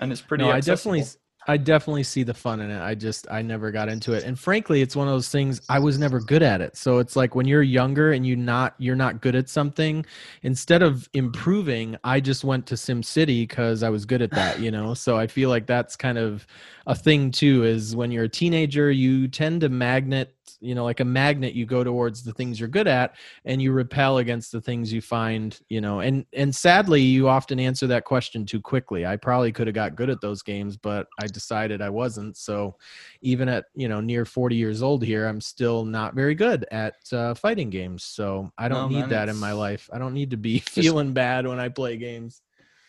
and 0.01 0.13
it's 0.13 0.21
pretty. 0.21 0.45
no, 0.45 0.51
I 0.51 0.61
definitely 0.61 1.05
I 1.47 1.59
definitely 1.59 2.05
see 2.05 2.23
the 2.23 2.33
fun 2.33 2.61
in 2.61 2.71
it. 2.71 2.81
I 2.81 2.95
just 2.95 3.27
I 3.31 3.43
never 3.43 3.71
got 3.71 3.89
into 3.89 4.13
it. 4.15 4.25
And 4.25 4.39
frankly, 4.39 4.81
it's 4.81 4.97
one 4.97 5.09
of 5.09 5.15
those 5.15 5.29
things 5.29 5.61
I 5.69 5.79
was 5.79 5.99
never 5.99 6.21
good 6.21 6.43
at 6.43 6.61
it. 6.61 6.77
So 6.77 6.99
it's 6.99 7.17
like 7.17 7.35
when 7.35 7.47
you're 7.47 7.63
younger 7.63 8.13
and 8.13 8.27
you 8.27 8.35
not 8.35 8.75
you're 8.79 8.97
not 8.97 9.21
good 9.21 9.35
at 9.35 9.49
something, 9.49 10.07
instead 10.43 10.83
of 10.83 11.09
improving, 11.13 11.97
I 12.03 12.21
just 12.21 12.45
went 12.45 12.67
to 12.69 12.77
Sim 12.77 13.03
City 13.03 13.47
cuz 13.47 13.83
I 13.83 13.91
was 13.91 14.07
good 14.07 14.23
at 14.23 14.31
that, 14.31 14.61
you 14.61 14.71
know. 14.71 14.95
So 14.95 15.19
I 15.19 15.27
feel 15.27 15.51
like 15.51 15.67
that's 15.67 15.97
kind 15.97 16.17
of 16.19 16.47
a 16.87 16.95
thing 16.95 17.31
too 17.31 17.65
is 17.65 17.95
when 17.95 18.11
you're 18.11 18.25
a 18.25 18.29
teenager, 18.29 18.91
you 18.91 19.29
tend 19.29 19.61
to 19.63 19.69
magnet, 19.69 20.35
you 20.61 20.75
know, 20.75 20.85
like 20.85 21.01
a 21.01 21.05
magnet 21.05 21.55
you 21.55 21.67
go 21.67 21.83
towards 21.85 22.23
the 22.23 22.33
things 22.33 22.59
you're 22.61 22.69
good 22.69 22.87
at 22.87 23.17
and 23.45 23.61
you 23.63 23.73
repel 23.73 24.19
against 24.19 24.53
the 24.53 24.61
things 24.61 24.93
you 24.93 25.01
find 25.01 25.61
you 25.69 25.81
know 25.81 26.01
and 26.01 26.25
and 26.33 26.55
sadly 26.55 27.01
you 27.01 27.29
often 27.29 27.59
answer 27.59 27.87
that 27.87 28.05
question 28.05 28.45
too 28.45 28.61
quickly 28.61 29.05
i 29.07 29.17
probably 29.17 29.51
could 29.53 29.67
have 29.67 29.75
got 29.75 29.97
good 29.97 30.11
at 30.11 30.21
those 30.21 30.43
games 30.43 30.77
but 30.77 31.07
i 31.21 31.27
decided 31.27 31.81
i 31.83 31.89
wasn't 31.89 32.37
so 32.37 32.77
even 33.23 33.49
at 33.49 33.65
you 33.75 33.89
know 33.89 34.01
near 34.01 34.25
40 34.25 34.57
years 34.57 34.83
old 34.83 35.03
here 35.03 35.27
i'm 35.27 35.41
still 35.41 35.85
not 35.85 36.15
very 36.15 36.35
good 36.35 36.65
at 36.71 36.95
uh, 37.13 37.35
fighting 37.35 37.71
games 37.71 38.05
so 38.05 38.51
i 38.59 38.69
don't 38.69 38.91
No, 38.91 38.97
need 38.97 39.01
man, 39.03 39.09
that 39.11 39.29
in 39.29 39.37
my 39.37 39.53
life 39.53 39.89
i 39.93 39.99
don't 39.99 40.15
need 40.15 40.31
to 40.31 40.37
be 40.37 40.59
feeling 40.77 41.13
bad 41.13 41.47
when 41.47 41.59
i 41.61 41.69
play 41.69 41.97
games 41.97 42.43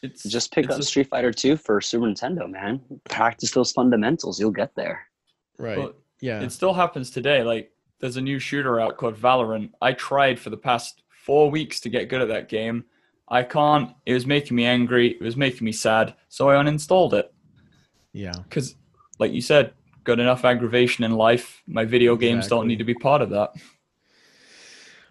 it's 0.03 0.23
Just 0.23 0.51
pick 0.53 0.65
it's 0.65 0.75
up 0.75 0.81
a- 0.81 0.83
Street 0.83 1.07
Fighter 1.07 1.31
2 1.31 1.57
for 1.57 1.81
Super 1.81 2.05
Nintendo, 2.05 2.47
man. 2.47 2.79
Practice 3.09 3.49
those 3.51 3.71
fundamentals. 3.71 4.39
You'll 4.39 4.51
get 4.51 4.71
there. 4.75 5.07
right 5.57 5.77
well, 5.79 5.93
yeah 6.21 6.41
It 6.41 6.51
still 6.51 6.73
happens 6.73 7.09
today. 7.09 7.43
Like 7.43 7.71
there's 7.99 8.17
a 8.17 8.21
new 8.21 8.39
shooter 8.39 8.79
out 8.79 8.97
called 8.97 9.15
Valorant. 9.15 9.71
I 9.81 9.93
tried 9.93 10.39
for 10.39 10.49
the 10.49 10.57
past 10.57 11.03
four 11.09 11.49
weeks 11.49 11.79
to 11.81 11.89
get 11.89 12.09
good 12.09 12.21
at 12.21 12.27
that 12.27 12.49
game. 12.49 12.85
I 13.27 13.43
can't. 13.43 13.93
It 14.05 14.13
was 14.13 14.25
making 14.25 14.55
me 14.55 14.65
angry. 14.65 15.11
It 15.11 15.21
was 15.21 15.35
making 15.35 15.65
me 15.65 15.71
sad. 15.71 16.15
So 16.29 16.49
I 16.49 16.55
uninstalled 16.55 17.13
it 17.13 17.33
yeah 18.13 18.33
because, 18.43 18.75
like 19.19 19.33
you 19.33 19.41
said, 19.41 19.73
got 20.03 20.19
enough 20.19 20.45
aggravation 20.45 21.03
in 21.03 21.11
life. 21.11 21.61
My 21.67 21.85
video 21.85 22.15
games 22.15 22.47
don't 22.47 22.67
need 22.67 22.77
to 22.79 22.85
be 22.85 22.93
part 22.93 23.21
of 23.21 23.29
that. 23.31 23.51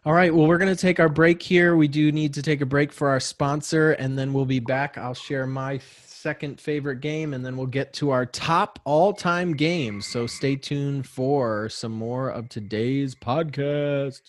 All 0.06 0.12
right. 0.12 0.34
Well, 0.34 0.46
we're 0.46 0.58
going 0.58 0.74
to 0.74 0.80
take 0.80 1.00
our 1.00 1.08
break 1.08 1.42
here. 1.42 1.76
We 1.76 1.88
do 1.88 2.12
need 2.12 2.34
to 2.34 2.42
take 2.42 2.60
a 2.60 2.66
break 2.66 2.92
for 2.92 3.08
our 3.08 3.20
sponsor, 3.20 3.92
and 3.92 4.18
then 4.18 4.32
we'll 4.32 4.44
be 4.44 4.60
back. 4.60 4.98
I'll 4.98 5.14
share 5.14 5.46
my 5.46 5.78
second 6.24 6.58
favorite 6.58 7.02
game, 7.02 7.34
and 7.34 7.44
then 7.44 7.54
we'll 7.54 7.66
get 7.66 7.92
to 7.92 8.08
our 8.08 8.24
top 8.24 8.78
all 8.84 9.12
time 9.12 9.52
games. 9.52 10.06
So 10.06 10.26
stay 10.26 10.56
tuned 10.56 11.06
for 11.06 11.68
some 11.68 11.92
more 11.92 12.30
of 12.30 12.48
today's 12.48 13.14
podcast. 13.14 14.22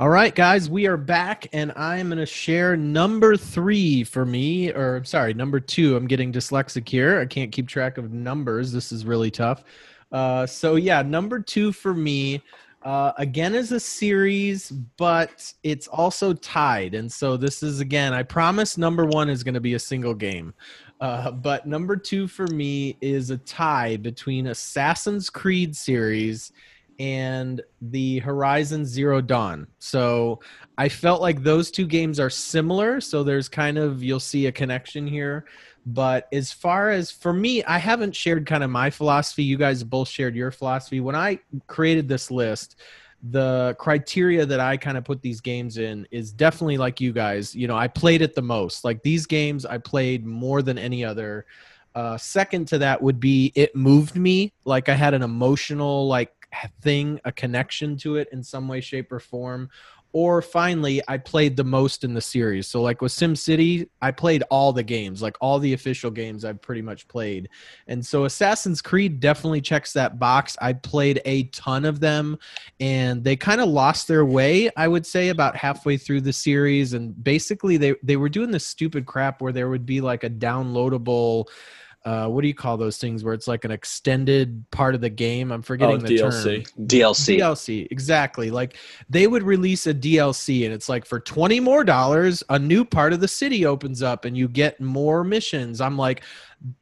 All 0.00 0.08
right, 0.08 0.34
guys, 0.34 0.68
we 0.68 0.88
are 0.88 0.96
back, 0.96 1.46
and 1.52 1.72
I 1.76 1.98
am 1.98 2.08
going 2.08 2.18
to 2.18 2.26
share 2.26 2.76
number 2.76 3.36
three 3.36 4.02
for 4.02 4.26
me, 4.26 4.72
or 4.72 5.04
sorry, 5.04 5.34
number 5.34 5.60
two. 5.60 5.94
I'm 5.94 6.08
getting 6.08 6.32
dyslexic 6.32 6.88
here. 6.88 7.20
I 7.20 7.26
can't 7.26 7.52
keep 7.52 7.68
track 7.68 7.98
of 7.98 8.12
numbers. 8.12 8.72
This 8.72 8.90
is 8.90 9.04
really 9.04 9.30
tough. 9.30 9.62
Uh, 10.10 10.44
so 10.44 10.74
yeah, 10.74 11.02
number 11.02 11.38
two 11.38 11.70
for 11.70 11.94
me, 11.94 12.42
uh, 12.88 13.12
again 13.18 13.54
is 13.54 13.70
a 13.70 13.78
series, 13.78 14.70
but 14.70 15.52
it's 15.62 15.86
also 15.88 16.32
tied. 16.32 16.94
And 16.94 17.12
so 17.12 17.36
this 17.36 17.62
is 17.62 17.80
again, 17.80 18.14
I 18.14 18.22
promise 18.22 18.78
number 18.78 19.04
one 19.04 19.28
is 19.28 19.44
going 19.44 19.52
to 19.52 19.60
be 19.60 19.74
a 19.74 19.78
single 19.78 20.14
game. 20.14 20.54
Uh, 20.98 21.30
but 21.30 21.66
number 21.66 21.96
two 21.96 22.26
for 22.26 22.46
me 22.46 22.96
is 23.02 23.28
a 23.28 23.36
tie 23.36 23.98
between 23.98 24.46
Assassin's 24.46 25.28
Creed 25.28 25.76
series 25.76 26.52
and 26.98 27.60
the 27.82 28.20
Horizon 28.20 28.86
Zero 28.86 29.20
Dawn. 29.20 29.66
So 29.80 30.40
I 30.78 30.88
felt 30.88 31.20
like 31.20 31.42
those 31.42 31.70
two 31.70 31.86
games 31.86 32.18
are 32.18 32.30
similar. 32.30 33.02
So 33.02 33.22
there's 33.22 33.50
kind 33.50 33.76
of, 33.76 34.02
you'll 34.02 34.18
see 34.18 34.46
a 34.46 34.52
connection 34.52 35.06
here. 35.06 35.44
But 35.92 36.28
as 36.32 36.52
far 36.52 36.90
as 36.90 37.10
for 37.10 37.32
me, 37.32 37.62
I 37.64 37.78
haven't 37.78 38.14
shared 38.14 38.46
kind 38.46 38.62
of 38.62 38.70
my 38.70 38.90
philosophy. 38.90 39.42
You 39.42 39.56
guys 39.56 39.82
both 39.82 40.08
shared 40.08 40.34
your 40.36 40.50
philosophy. 40.50 41.00
When 41.00 41.14
I 41.14 41.38
created 41.66 42.08
this 42.08 42.30
list, 42.30 42.76
the 43.30 43.74
criteria 43.78 44.44
that 44.46 44.60
I 44.60 44.76
kind 44.76 44.96
of 44.98 45.04
put 45.04 45.22
these 45.22 45.40
games 45.40 45.78
in 45.78 46.06
is 46.10 46.32
definitely 46.32 46.78
like 46.78 47.00
you 47.00 47.12
guys. 47.12 47.54
You 47.54 47.68
know, 47.68 47.76
I 47.76 47.88
played 47.88 48.22
it 48.22 48.34
the 48.34 48.42
most. 48.42 48.84
Like 48.84 49.02
these 49.02 49.26
games, 49.26 49.64
I 49.64 49.78
played 49.78 50.26
more 50.26 50.62
than 50.62 50.78
any 50.78 51.04
other 51.04 51.46
Uh, 51.94 52.16
second 52.16 52.68
to 52.68 52.78
that 52.78 53.02
would 53.02 53.18
be 53.18 53.50
it 53.56 53.74
moved 53.74 54.14
me. 54.14 54.52
Like 54.64 54.88
I 54.88 54.94
had 54.94 55.14
an 55.14 55.22
emotional 55.22 56.06
like 56.06 56.30
thing, 56.80 57.18
a 57.24 57.32
connection 57.32 57.96
to 57.98 58.16
it 58.20 58.28
in 58.30 58.44
some 58.44 58.68
way, 58.68 58.80
shape, 58.80 59.10
or 59.10 59.18
form 59.18 59.68
or 60.18 60.42
finally 60.42 61.00
i 61.06 61.16
played 61.16 61.56
the 61.56 61.62
most 61.62 62.02
in 62.02 62.12
the 62.12 62.20
series. 62.20 62.66
So 62.66 62.82
like 62.82 63.00
with 63.00 63.12
sim 63.12 63.36
city 63.36 63.88
i 64.02 64.10
played 64.10 64.42
all 64.50 64.72
the 64.72 64.82
games 64.82 65.22
like 65.22 65.36
all 65.40 65.60
the 65.60 65.74
official 65.74 66.10
games 66.10 66.44
i've 66.44 66.60
pretty 66.60 66.82
much 66.82 67.06
played. 67.06 67.48
And 67.86 68.04
so 68.04 68.24
assassin's 68.24 68.82
creed 68.82 69.20
definitely 69.20 69.60
checks 69.60 69.92
that 69.92 70.18
box. 70.18 70.56
I 70.60 70.72
played 70.72 71.20
a 71.24 71.44
ton 71.44 71.84
of 71.84 72.00
them 72.00 72.36
and 72.80 73.22
they 73.22 73.36
kind 73.36 73.60
of 73.60 73.68
lost 73.68 74.08
their 74.08 74.24
way 74.24 74.68
i 74.76 74.88
would 74.88 75.06
say 75.06 75.28
about 75.28 75.54
halfway 75.54 75.96
through 75.96 76.22
the 76.22 76.32
series. 76.32 76.94
And 76.94 77.22
basically 77.22 77.76
they, 77.76 77.94
they 78.02 78.16
were 78.16 78.28
doing 78.28 78.50
this 78.50 78.66
stupid 78.66 79.06
crap 79.06 79.40
where 79.40 79.52
there 79.52 79.68
would 79.68 79.86
be 79.86 80.00
like 80.00 80.24
a 80.24 80.30
downloadable 80.30 81.46
uh, 82.04 82.28
what 82.28 82.42
do 82.42 82.48
you 82.48 82.54
call 82.54 82.76
those 82.76 82.96
things 82.96 83.24
where 83.24 83.34
it's 83.34 83.48
like 83.48 83.64
an 83.64 83.70
extended 83.70 84.64
part 84.70 84.94
of 84.94 85.00
the 85.00 85.10
game? 85.10 85.50
I'm 85.50 85.62
forgetting 85.62 85.96
oh, 85.96 86.06
the 86.06 86.16
DLC. 86.16 86.64
term. 86.64 86.86
DLC. 86.86 87.38
DLC. 87.38 87.88
Exactly. 87.90 88.50
Like 88.50 88.76
they 89.10 89.26
would 89.26 89.42
release 89.42 89.86
a 89.86 89.94
DLC 89.94 90.64
and 90.64 90.72
it's 90.72 90.88
like 90.88 91.04
for 91.04 91.20
20 91.20 91.60
more 91.60 91.84
dollars, 91.84 92.42
a 92.48 92.58
new 92.58 92.84
part 92.84 93.12
of 93.12 93.20
the 93.20 93.28
city 93.28 93.66
opens 93.66 94.02
up 94.02 94.24
and 94.24 94.36
you 94.36 94.48
get 94.48 94.80
more 94.80 95.24
missions. 95.24 95.80
I'm 95.80 95.98
like, 95.98 96.22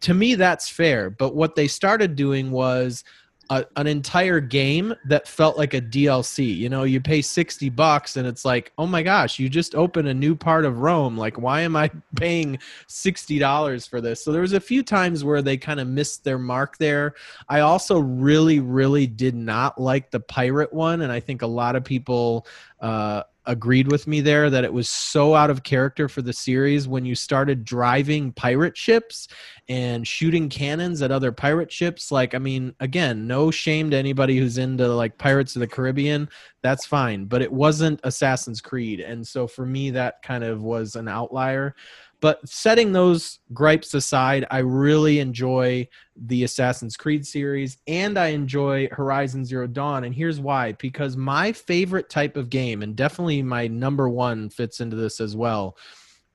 to 0.02 0.14
me, 0.14 0.34
that's 0.34 0.68
fair. 0.68 1.10
But 1.10 1.34
what 1.34 1.54
they 1.54 1.66
started 1.66 2.14
doing 2.14 2.50
was 2.50 3.02
a, 3.50 3.64
an 3.76 3.86
entire 3.86 4.40
game 4.40 4.94
that 5.06 5.28
felt 5.28 5.56
like 5.56 5.74
a 5.74 5.80
DLC. 5.80 6.56
You 6.56 6.68
know, 6.68 6.84
you 6.84 7.00
pay 7.00 7.22
60 7.22 7.68
bucks 7.70 8.16
and 8.16 8.26
it's 8.26 8.44
like, 8.44 8.72
oh 8.78 8.86
my 8.86 9.02
gosh, 9.02 9.38
you 9.38 9.48
just 9.48 9.74
open 9.74 10.06
a 10.06 10.14
new 10.14 10.34
part 10.34 10.64
of 10.64 10.80
Rome. 10.80 11.16
Like, 11.16 11.38
why 11.38 11.60
am 11.62 11.76
I 11.76 11.90
paying 12.16 12.58
$60 12.88 13.88
for 13.88 14.00
this? 14.00 14.22
So 14.24 14.32
there 14.32 14.42
was 14.42 14.52
a 14.52 14.60
few 14.60 14.82
times 14.82 15.24
where 15.24 15.42
they 15.42 15.56
kind 15.56 15.80
of 15.80 15.88
missed 15.88 16.24
their 16.24 16.38
mark 16.38 16.78
there. 16.78 17.14
I 17.48 17.60
also 17.60 17.98
really, 17.98 18.60
really 18.60 19.06
did 19.06 19.34
not 19.34 19.80
like 19.80 20.10
the 20.10 20.20
pirate 20.20 20.72
one. 20.72 21.02
And 21.02 21.12
I 21.12 21.20
think 21.20 21.42
a 21.42 21.46
lot 21.46 21.76
of 21.76 21.84
people 21.84 22.46
uh, 22.80 23.22
agreed 23.46 23.90
with 23.90 24.06
me 24.06 24.20
there 24.20 24.50
that 24.50 24.64
it 24.64 24.72
was 24.72 24.88
so 24.88 25.34
out 25.34 25.50
of 25.50 25.62
character 25.62 26.08
for 26.08 26.22
the 26.22 26.32
series 26.32 26.88
when 26.88 27.04
you 27.04 27.14
started 27.14 27.64
driving 27.64 28.32
pirate 28.32 28.76
ships 28.76 29.28
and 29.68 30.06
shooting 30.06 30.48
cannons 30.48 31.02
at 31.02 31.10
other 31.10 31.32
pirate 31.32 31.72
ships. 31.72 32.10
Like 32.10 32.34
i 32.34 32.38
mean 32.38 32.74
again 32.80 33.26
no 33.26 33.50
shame 33.50 33.90
to 33.90 33.96
anybody 33.96 34.38
who's 34.38 34.58
into 34.58 34.88
like 34.88 35.18
pirates 35.18 35.56
of 35.56 35.60
the 35.60 35.66
caribbean. 35.66 36.28
That's 36.62 36.86
fine 36.86 37.26
but 37.26 37.42
it 37.42 37.52
wasn't 37.52 38.00
assassin's 38.04 38.60
creed. 38.60 39.00
And 39.00 39.26
so 39.26 39.46
for 39.46 39.64
me 39.64 39.90
that 39.90 40.22
kind 40.22 40.44
of 40.44 40.62
was 40.62 40.96
an 40.96 41.08
outlier 41.08 41.74
but 42.20 42.46
setting 42.48 42.92
those 42.92 43.40
gripes 43.52 43.94
aside, 43.94 44.46
I 44.50 44.58
really 44.58 45.18
enjoy 45.18 45.88
the 46.16 46.44
Assassin's 46.44 46.96
Creed 46.96 47.26
series 47.26 47.78
and 47.86 48.18
I 48.18 48.28
enjoy 48.28 48.88
Horizon 48.90 49.44
Zero 49.44 49.66
Dawn. 49.66 50.04
And 50.04 50.14
here's 50.14 50.40
why 50.40 50.72
because 50.72 51.16
my 51.16 51.52
favorite 51.52 52.08
type 52.08 52.36
of 52.36 52.50
game, 52.50 52.82
and 52.82 52.96
definitely 52.96 53.42
my 53.42 53.66
number 53.66 54.08
one 54.08 54.48
fits 54.48 54.80
into 54.80 54.96
this 54.96 55.20
as 55.20 55.36
well, 55.36 55.76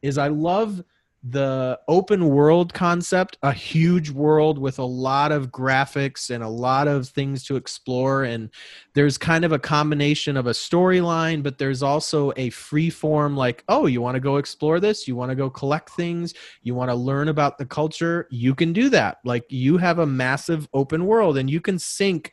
is 0.01 0.17
I 0.17 0.27
love 0.27 0.83
the 1.23 1.79
open 1.87 2.29
world 2.29 2.73
concept, 2.73 3.37
a 3.43 3.53
huge 3.53 4.09
world 4.09 4.57
with 4.57 4.79
a 4.79 4.83
lot 4.83 5.31
of 5.31 5.51
graphics 5.51 6.31
and 6.31 6.43
a 6.43 6.49
lot 6.49 6.87
of 6.87 7.07
things 7.07 7.43
to 7.43 7.55
explore. 7.55 8.23
And 8.23 8.49
there's 8.95 9.19
kind 9.19 9.45
of 9.45 9.51
a 9.51 9.59
combination 9.59 10.35
of 10.35 10.47
a 10.47 10.51
storyline, 10.51 11.43
but 11.43 11.59
there's 11.59 11.83
also 11.83 12.33
a 12.37 12.49
free 12.49 12.89
form 12.89 13.37
like, 13.37 13.63
oh, 13.69 13.85
you 13.85 14.01
want 14.01 14.15
to 14.15 14.19
go 14.19 14.37
explore 14.37 14.79
this? 14.79 15.07
You 15.07 15.15
want 15.15 15.29
to 15.29 15.35
go 15.35 15.49
collect 15.49 15.91
things? 15.91 16.33
You 16.63 16.73
want 16.73 16.89
to 16.89 16.95
learn 16.95 17.27
about 17.27 17.59
the 17.59 17.67
culture? 17.67 18.27
You 18.31 18.55
can 18.55 18.73
do 18.73 18.89
that. 18.89 19.19
Like 19.23 19.45
you 19.49 19.77
have 19.77 19.99
a 19.99 20.05
massive 20.07 20.67
open 20.73 21.05
world 21.05 21.37
and 21.37 21.49
you 21.49 21.61
can 21.61 21.77
sync 21.77 22.31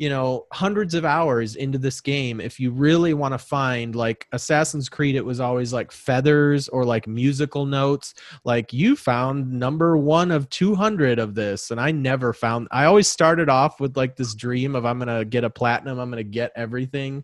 you 0.00 0.08
know 0.08 0.46
hundreds 0.50 0.94
of 0.94 1.04
hours 1.04 1.56
into 1.56 1.76
this 1.76 2.00
game 2.00 2.40
if 2.40 2.58
you 2.58 2.70
really 2.70 3.12
want 3.12 3.34
to 3.34 3.38
find 3.38 3.94
like 3.94 4.26
assassin's 4.32 4.88
creed 4.88 5.14
it 5.14 5.24
was 5.24 5.40
always 5.40 5.74
like 5.74 5.92
feathers 5.92 6.68
or 6.68 6.86
like 6.86 7.06
musical 7.06 7.66
notes. 7.66 8.14
Like 8.42 8.72
you 8.72 8.96
found 8.96 9.52
number 9.52 9.98
one 9.98 10.30
of 10.30 10.48
200 10.48 11.18
of 11.18 11.34
this 11.34 11.70
and 11.70 11.78
i 11.78 11.90
never 11.90 12.32
found 12.32 12.66
i 12.70 12.86
always 12.86 13.08
started 13.08 13.50
off 13.50 13.78
with 13.78 13.94
like 13.94 14.16
this 14.16 14.34
dream 14.34 14.74
of 14.74 14.86
i'm 14.86 14.98
gonna 14.98 15.22
get 15.22 15.44
a 15.44 15.50
platinum 15.50 15.98
i'm 15.98 16.08
gonna 16.08 16.24
get 16.24 16.50
everything. 16.56 17.22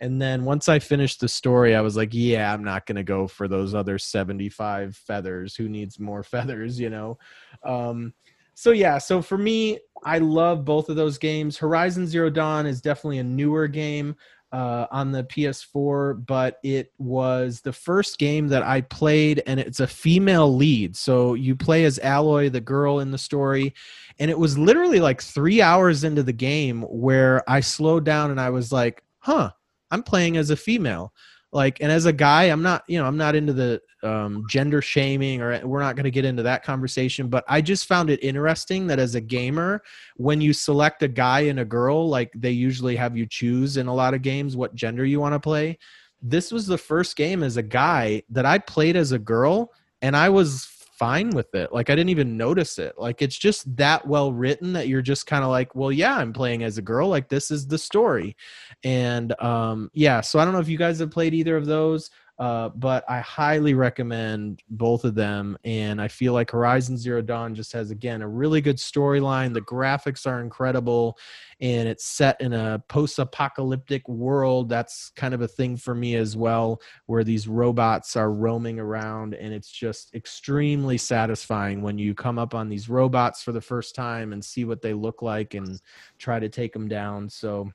And 0.00 0.20
then 0.20 0.44
once 0.44 0.68
i 0.68 0.80
finished 0.80 1.20
the 1.20 1.28
story 1.28 1.76
i 1.76 1.80
was 1.80 1.96
like 1.96 2.10
yeah 2.12 2.52
i'm 2.52 2.64
not 2.64 2.86
gonna 2.86 3.04
go 3.04 3.28
for 3.28 3.46
those 3.46 3.72
other 3.72 3.98
75 3.98 4.96
feathers. 4.96 5.54
Who 5.54 5.68
needs 5.68 6.00
more 6.00 6.22
feathers? 6.34 6.80
you 6.80 6.90
know? 6.90 7.18
Um 7.64 8.14
so 8.56 8.72
yeah 8.72 8.98
so 8.98 9.22
for 9.22 9.38
me 9.38 9.78
I 10.06 10.18
love 10.18 10.64
both 10.64 10.88
of 10.88 10.94
those 10.94 11.18
games. 11.18 11.58
Horizon 11.58 12.06
Zero 12.06 12.30
Dawn 12.30 12.64
is 12.64 12.80
definitely 12.80 13.18
a 13.18 13.24
newer 13.24 13.66
game 13.66 14.14
uh, 14.52 14.86
on 14.92 15.10
the 15.10 15.24
PS4, 15.24 16.24
but 16.26 16.58
it 16.62 16.92
was 16.98 17.60
the 17.60 17.72
first 17.72 18.18
game 18.18 18.46
that 18.48 18.62
I 18.62 18.82
played, 18.82 19.42
and 19.48 19.58
it's 19.58 19.80
a 19.80 19.86
female 19.86 20.54
lead. 20.54 20.96
So 20.96 21.34
you 21.34 21.56
play 21.56 21.84
as 21.84 21.98
Aloy, 21.98 22.52
the 22.52 22.60
girl 22.60 23.00
in 23.00 23.10
the 23.10 23.18
story, 23.18 23.74
and 24.20 24.30
it 24.30 24.38
was 24.38 24.56
literally 24.56 25.00
like 25.00 25.20
three 25.20 25.60
hours 25.60 26.04
into 26.04 26.22
the 26.22 26.32
game 26.32 26.82
where 26.82 27.42
I 27.50 27.58
slowed 27.58 28.04
down 28.04 28.30
and 28.30 28.40
I 28.40 28.50
was 28.50 28.70
like, 28.70 29.02
huh, 29.18 29.50
I'm 29.90 30.04
playing 30.04 30.36
as 30.36 30.50
a 30.50 30.56
female 30.56 31.12
like 31.52 31.80
and 31.80 31.90
as 31.90 32.06
a 32.06 32.12
guy 32.12 32.44
i'm 32.44 32.62
not 32.62 32.82
you 32.88 32.98
know 32.98 33.06
i'm 33.06 33.16
not 33.16 33.34
into 33.34 33.52
the 33.52 33.80
um, 34.06 34.44
gender 34.48 34.80
shaming 34.80 35.42
or 35.42 35.60
we're 35.66 35.80
not 35.80 35.96
going 35.96 36.04
to 36.04 36.10
get 36.10 36.24
into 36.24 36.42
that 36.42 36.62
conversation 36.62 37.28
but 37.28 37.44
i 37.48 37.60
just 37.60 37.86
found 37.86 38.08
it 38.08 38.22
interesting 38.22 38.86
that 38.86 38.98
as 38.98 39.14
a 39.14 39.20
gamer 39.20 39.82
when 40.16 40.40
you 40.40 40.52
select 40.52 41.02
a 41.02 41.08
guy 41.08 41.40
and 41.40 41.60
a 41.60 41.64
girl 41.64 42.08
like 42.08 42.30
they 42.34 42.50
usually 42.50 42.96
have 42.96 43.16
you 43.16 43.26
choose 43.26 43.76
in 43.76 43.86
a 43.86 43.94
lot 43.94 44.14
of 44.14 44.22
games 44.22 44.56
what 44.56 44.74
gender 44.74 45.04
you 45.04 45.20
want 45.20 45.34
to 45.34 45.40
play 45.40 45.78
this 46.22 46.50
was 46.50 46.66
the 46.66 46.78
first 46.78 47.16
game 47.16 47.42
as 47.42 47.56
a 47.56 47.62
guy 47.62 48.22
that 48.30 48.46
i 48.46 48.58
played 48.58 48.96
as 48.96 49.12
a 49.12 49.18
girl 49.18 49.72
and 50.02 50.16
i 50.16 50.28
was 50.28 50.68
fine 50.96 51.28
with 51.30 51.54
it. 51.54 51.72
Like 51.72 51.90
I 51.90 51.94
didn't 51.94 52.10
even 52.10 52.36
notice 52.36 52.78
it. 52.78 52.94
Like 52.98 53.20
it's 53.20 53.36
just 53.36 53.76
that 53.76 54.06
well 54.06 54.32
written 54.32 54.72
that 54.72 54.88
you're 54.88 55.02
just 55.02 55.26
kind 55.26 55.44
of 55.44 55.50
like, 55.50 55.74
well, 55.74 55.92
yeah, 55.92 56.16
I'm 56.16 56.32
playing 56.32 56.62
as 56.62 56.78
a 56.78 56.82
girl. 56.82 57.08
Like 57.08 57.28
this 57.28 57.50
is 57.50 57.66
the 57.66 57.78
story. 57.78 58.36
And 58.82 59.38
um 59.40 59.90
yeah, 59.92 60.22
so 60.22 60.38
I 60.38 60.44
don't 60.44 60.54
know 60.54 60.60
if 60.60 60.68
you 60.68 60.78
guys 60.78 60.98
have 61.00 61.10
played 61.10 61.34
either 61.34 61.56
of 61.56 61.66
those. 61.66 62.10
Uh, 62.38 62.68
but 62.70 63.02
I 63.08 63.20
highly 63.20 63.72
recommend 63.72 64.62
both 64.68 65.04
of 65.04 65.14
them. 65.14 65.56
And 65.64 66.02
I 66.02 66.08
feel 66.08 66.34
like 66.34 66.50
Horizon 66.50 66.98
Zero 66.98 67.22
Dawn 67.22 67.54
just 67.54 67.72
has, 67.72 67.90
again, 67.90 68.20
a 68.20 68.28
really 68.28 68.60
good 68.60 68.76
storyline. 68.76 69.54
The 69.54 69.62
graphics 69.62 70.26
are 70.26 70.42
incredible, 70.42 71.18
and 71.62 71.88
it's 71.88 72.04
set 72.04 72.38
in 72.42 72.52
a 72.52 72.82
post 72.88 73.18
apocalyptic 73.18 74.06
world. 74.06 74.68
That's 74.68 75.10
kind 75.16 75.32
of 75.32 75.40
a 75.40 75.48
thing 75.48 75.78
for 75.78 75.94
me 75.94 76.16
as 76.16 76.36
well, 76.36 76.82
where 77.06 77.24
these 77.24 77.48
robots 77.48 78.16
are 78.16 78.30
roaming 78.30 78.78
around, 78.78 79.32
and 79.32 79.54
it's 79.54 79.70
just 79.70 80.14
extremely 80.14 80.98
satisfying 80.98 81.80
when 81.80 81.96
you 81.96 82.14
come 82.14 82.38
up 82.38 82.54
on 82.54 82.68
these 82.68 82.90
robots 82.90 83.42
for 83.42 83.52
the 83.52 83.62
first 83.62 83.94
time 83.94 84.34
and 84.34 84.44
see 84.44 84.66
what 84.66 84.82
they 84.82 84.92
look 84.92 85.22
like 85.22 85.54
and 85.54 85.80
try 86.18 86.38
to 86.38 86.50
take 86.50 86.74
them 86.74 86.86
down. 86.86 87.30
So, 87.30 87.72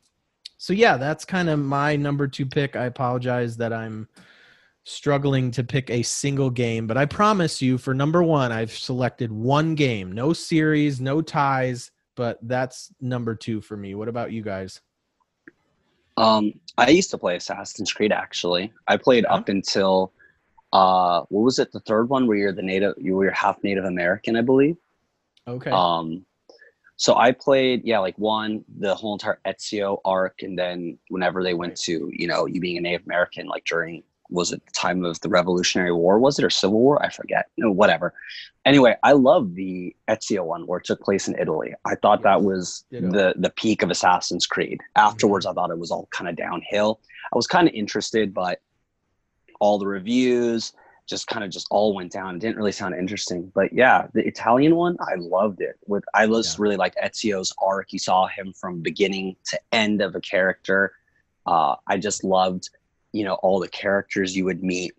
so 0.58 0.74
yeah, 0.74 0.98
that's 0.98 1.26
kind 1.26 1.50
of 1.50 1.58
my 1.58 1.96
number 1.96 2.28
two 2.28 2.46
pick. 2.46 2.76
I 2.76 2.86
apologize 2.86 3.58
that 3.58 3.74
I'm 3.74 4.08
struggling 4.84 5.52
to 5.52 5.64
pick 5.64 5.90
a 5.90 6.02
single 6.02 6.50
game, 6.50 6.88
but 6.88 6.98
I 6.98 7.06
promise 7.06 7.62
you 7.62 7.78
for 7.78 7.94
number 7.94 8.24
one, 8.24 8.52
I've 8.52 8.72
selected 8.72 9.32
one 9.32 9.76
game. 9.76 10.12
No 10.12 10.34
series, 10.34 11.00
no 11.00 11.22
ties, 11.22 11.92
but 12.16 12.40
that's 12.42 12.92
number 13.00 13.36
two 13.36 13.62
for 13.62 13.78
me. 13.78 13.96
What 13.96 14.08
about 14.08 14.32
you 14.32 14.42
guys? 14.42 14.82
Um, 16.18 16.54
I 16.78 16.90
used 16.90 17.12
to 17.12 17.18
play 17.18 17.36
Assassin's 17.36 17.94
Creed 17.94 18.12
actually. 18.12 18.74
I 18.88 18.98
played 18.98 19.26
up 19.26 19.50
until 19.50 20.12
uh 20.74 21.22
what 21.30 21.42
was 21.42 21.60
it, 21.60 21.72
the 21.72 21.82
third 21.82 22.10
one 22.10 22.28
where 22.28 22.38
you're 22.38 22.54
the 22.54 22.62
native 22.62 22.94
you 22.98 23.16
were 23.16 23.30
half 23.32 23.64
Native 23.64 23.86
American, 23.86 24.36
I 24.36 24.42
believe. 24.42 24.78
Okay. 25.48 25.72
Um 25.72 26.26
so 27.02 27.16
I 27.16 27.32
played, 27.32 27.82
yeah, 27.84 27.98
like 27.98 28.16
one, 28.20 28.64
the 28.78 28.94
whole 28.94 29.14
entire 29.14 29.40
Ezio 29.48 29.98
arc, 30.06 30.44
and 30.44 30.58
then 30.58 31.00
whenever 31.10 31.42
they 31.42 31.56
went 31.56 31.76
to, 31.78 32.12
you 32.14 32.28
know, 32.28 32.46
you 32.46 32.62
being 32.62 32.78
a 32.78 32.82
Native 32.82 33.08
American, 33.08 33.48
like 33.48 33.66
during 33.66 34.04
was 34.32 34.52
it 34.52 34.66
the 34.66 34.72
time 34.72 35.04
of 35.06 35.20
the 35.22 35.30
Revolutionary 35.30 35.92
War? 35.92 36.18
Was 36.18 36.40
it 36.40 36.46
or 36.46 36.50
Civil 36.50 36.80
War? 36.80 37.04
I 37.04 37.10
forget. 37.10 37.48
No, 37.58 37.72
whatever. 37.72 38.14
Anyway, 38.66 38.96
I 39.04 39.12
love 39.12 39.56
the 39.56 39.96
Ezio 40.08 40.46
one 40.46 40.66
where 40.66 40.80
it 40.80 40.86
took 40.86 41.02
place 41.02 41.28
in 41.28 41.38
Italy. 41.38 41.74
I 41.86 41.96
thought 41.96 42.20
yes. 42.20 42.24
that 42.24 42.44
was 42.44 42.86
the 42.92 43.34
the 43.38 43.50
peak 43.50 43.82
of 43.84 43.90
Assassin's 43.90 44.48
Creed. 44.48 44.80
Afterwards, 44.96 45.46
mm-hmm. 45.46 45.58
I 45.58 45.62
thought 45.62 45.72
it 45.72 45.80
was 45.80 45.92
all 45.92 46.08
kind 46.12 46.30
of 46.30 46.36
downhill. 46.36 47.00
I 47.32 47.36
was 47.36 47.48
kind 47.48 47.68
of 47.68 47.74
interested, 47.74 48.34
but 48.34 48.62
all 49.60 49.78
the 49.78 49.88
reviews 49.88 50.74
just 51.08 51.28
kind 51.28 51.44
of 51.44 51.52
just 51.52 51.68
all 51.70 51.94
went 51.94 52.12
down. 52.12 52.36
It 52.36 52.40
didn't 52.40 52.56
really 52.56 52.72
sound 52.72 52.96
interesting. 52.96 53.52
But 53.54 53.74
yeah, 53.74 54.08
the 54.14 54.26
Italian 54.26 54.76
one, 54.76 54.98
I 55.02 55.16
loved 55.18 55.62
it. 55.62 55.78
With 55.86 56.04
I 56.14 56.26
just 56.26 56.58
yeah. 56.58 56.64
really 56.64 56.78
liked 56.78 56.98
Ezio's 57.04 57.54
arc. 57.62 57.92
You 57.92 58.00
saw 58.00 58.28
him 58.28 58.54
from 58.54 58.82
beginning 58.82 59.36
to 59.46 59.60
end 59.72 60.02
of 60.02 60.16
a 60.16 60.22
character. 60.22 60.94
Uh, 61.46 61.76
I 61.88 61.98
just 61.98 62.24
loved 62.24 62.70
you 63.14 63.24
know 63.26 63.36
all 63.36 63.60
the 63.60 63.68
characters 63.68 64.36
you 64.36 64.46
would 64.46 64.64
meet 64.64 64.94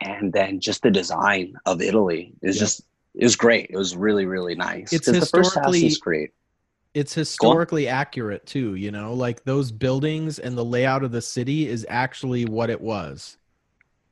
and 0.00 0.32
then 0.32 0.60
just 0.60 0.82
the 0.82 0.90
design 0.90 1.54
of 1.66 1.82
italy 1.82 2.32
is 2.42 2.56
yep. 2.56 2.60
just 2.60 2.82
it 3.18 3.24
was 3.24 3.36
great. 3.36 3.66
It 3.70 3.76
was 3.76 3.96
really 3.96 4.26
really 4.26 4.54
nice. 4.54 4.92
It's 4.92 5.06
the 5.06 5.14
historically- 5.14 5.78
Assassin's 5.78 5.98
Creed. 5.98 6.30
It's 6.94 7.12
historically 7.12 7.86
accurate 7.86 8.46
too, 8.46 8.74
you 8.74 8.90
know, 8.90 9.12
like 9.12 9.44
those 9.44 9.70
buildings 9.70 10.38
and 10.38 10.56
the 10.56 10.64
layout 10.64 11.04
of 11.04 11.12
the 11.12 11.20
city 11.20 11.68
is 11.68 11.86
actually 11.88 12.46
what 12.46 12.70
it 12.70 12.80
was. 12.80 13.36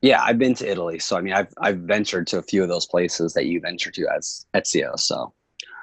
Yeah, 0.01 0.21
I've 0.21 0.37
been 0.37 0.53
to 0.55 0.69
Italy, 0.69 0.99
so 0.99 1.17
I 1.17 1.21
mean, 1.21 1.33
I've 1.33 1.53
I've 1.57 1.79
ventured 1.79 2.27
to 2.27 2.37
a 2.37 2.41
few 2.41 2.61
of 2.61 2.69
those 2.69 2.85
places 2.85 3.33
that 3.33 3.45
you 3.45 3.59
ventured 3.59 3.95
to 3.95 4.07
as 4.15 4.45
Ezio. 4.53 4.97
So 4.99 5.33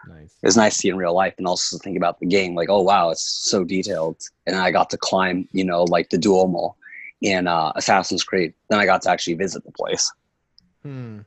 Nice. 0.06 0.36
it 0.42 0.46
was 0.46 0.56
nice 0.56 0.74
to 0.74 0.78
see 0.80 0.88
in 0.88 0.96
real 0.96 1.14
life, 1.14 1.34
and 1.38 1.46
also 1.46 1.78
think 1.78 1.96
about 1.96 2.20
the 2.20 2.26
game. 2.26 2.54
Like, 2.54 2.68
oh 2.70 2.82
wow, 2.82 3.10
it's 3.10 3.24
so 3.24 3.64
detailed. 3.64 4.18
And 4.46 4.56
I 4.56 4.70
got 4.70 4.90
to 4.90 4.96
climb, 4.98 5.48
you 5.52 5.64
know, 5.64 5.84
like 5.84 6.10
the 6.10 6.18
Duomo 6.18 6.76
in 7.24 7.46
uh, 7.48 7.72
Assassin's 7.74 8.22
Creed. 8.22 8.52
Then 8.68 8.78
I 8.78 8.84
got 8.86 9.02
to 9.02 9.10
actually 9.10 9.34
visit 9.34 9.64
the 9.64 9.72
place. 9.72 10.12
Hmm, 10.82 11.20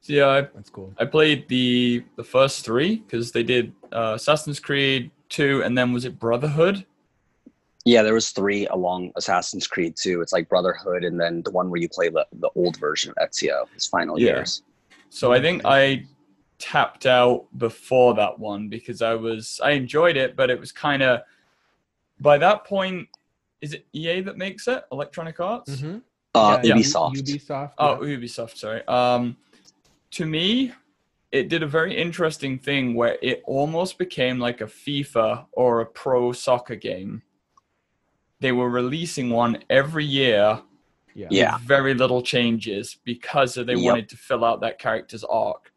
So, 0.00 0.12
yeah, 0.12 0.28
I 0.28 0.40
that's 0.54 0.70
cool. 0.70 0.94
I 0.98 1.04
played 1.04 1.46
the 1.48 2.02
the 2.16 2.24
first 2.24 2.64
three 2.64 2.96
because 2.96 3.32
they 3.32 3.42
did 3.42 3.72
uh, 3.92 4.14
Assassin's 4.16 4.58
Creed 4.58 5.10
two, 5.28 5.62
and 5.64 5.76
then 5.76 5.92
was 5.92 6.04
it 6.04 6.18
Brotherhood? 6.18 6.86
Yeah, 7.84 8.02
there 8.02 8.14
was 8.14 8.30
three 8.30 8.66
along 8.68 9.12
Assassin's 9.16 9.66
Creed 9.66 9.94
two. 9.96 10.20
It's 10.22 10.32
like 10.32 10.48
Brotherhood, 10.48 11.04
and 11.04 11.20
then 11.20 11.42
the 11.42 11.50
one 11.50 11.70
where 11.70 11.80
you 11.80 11.88
play 11.88 12.08
the, 12.08 12.26
the 12.40 12.50
old 12.56 12.78
version 12.78 13.12
of 13.16 13.28
Ezio, 13.28 13.66
his 13.74 13.86
final 13.86 14.18
Yeah. 14.18 14.26
years. 14.36 14.62
So 15.10 15.32
I 15.32 15.40
think 15.40 15.62
I 15.64 16.04
tapped 16.58 17.04
out 17.06 17.46
before 17.58 18.14
that 18.14 18.38
one 18.38 18.68
because 18.68 19.02
I 19.02 19.14
was 19.14 19.60
I 19.62 19.72
enjoyed 19.72 20.16
it, 20.16 20.34
but 20.34 20.48
it 20.50 20.58
was 20.58 20.72
kind 20.72 21.02
of 21.02 21.20
by 22.20 22.38
that 22.38 22.64
point. 22.64 23.08
Is 23.60 23.72
it 23.74 23.86
EA 23.92 24.20
that 24.22 24.36
makes 24.36 24.68
it? 24.68 24.84
Electronic 24.92 25.40
Arts. 25.40 25.76
Mm-hmm. 25.76 25.98
Uh, 26.34 26.60
Yeah. 26.62 26.74
Ubisoft. 26.74 27.16
Ubisoft. 27.16 27.72
Oh. 27.78 27.96
Ubisoft. 27.98 28.56
Sorry. 28.56 28.86
Um, 28.86 29.36
to 30.12 30.26
me, 30.26 30.72
it 31.32 31.48
did 31.48 31.62
a 31.62 31.66
very 31.66 31.96
interesting 31.96 32.58
thing 32.58 32.94
where 32.94 33.18
it 33.22 33.42
almost 33.46 33.98
became 33.98 34.38
like 34.38 34.60
a 34.60 34.66
FIFA 34.66 35.46
or 35.52 35.80
a 35.80 35.86
pro 35.86 36.32
soccer 36.32 36.76
game. 36.76 37.22
They 38.40 38.52
were 38.52 38.68
releasing 38.68 39.30
one 39.30 39.62
every 39.70 40.04
year 40.04 40.60
yeah. 41.14 41.28
Yeah. 41.30 41.54
with 41.56 41.62
very 41.62 41.94
little 41.94 42.22
changes 42.22 42.98
because 43.04 43.54
they 43.54 43.64
Yep. 43.74 43.82
wanted 43.84 44.08
to 44.10 44.16
fill 44.16 44.44
out 44.44 44.60
that 44.60 44.78
character's 44.78 45.24
arc. 45.24 45.72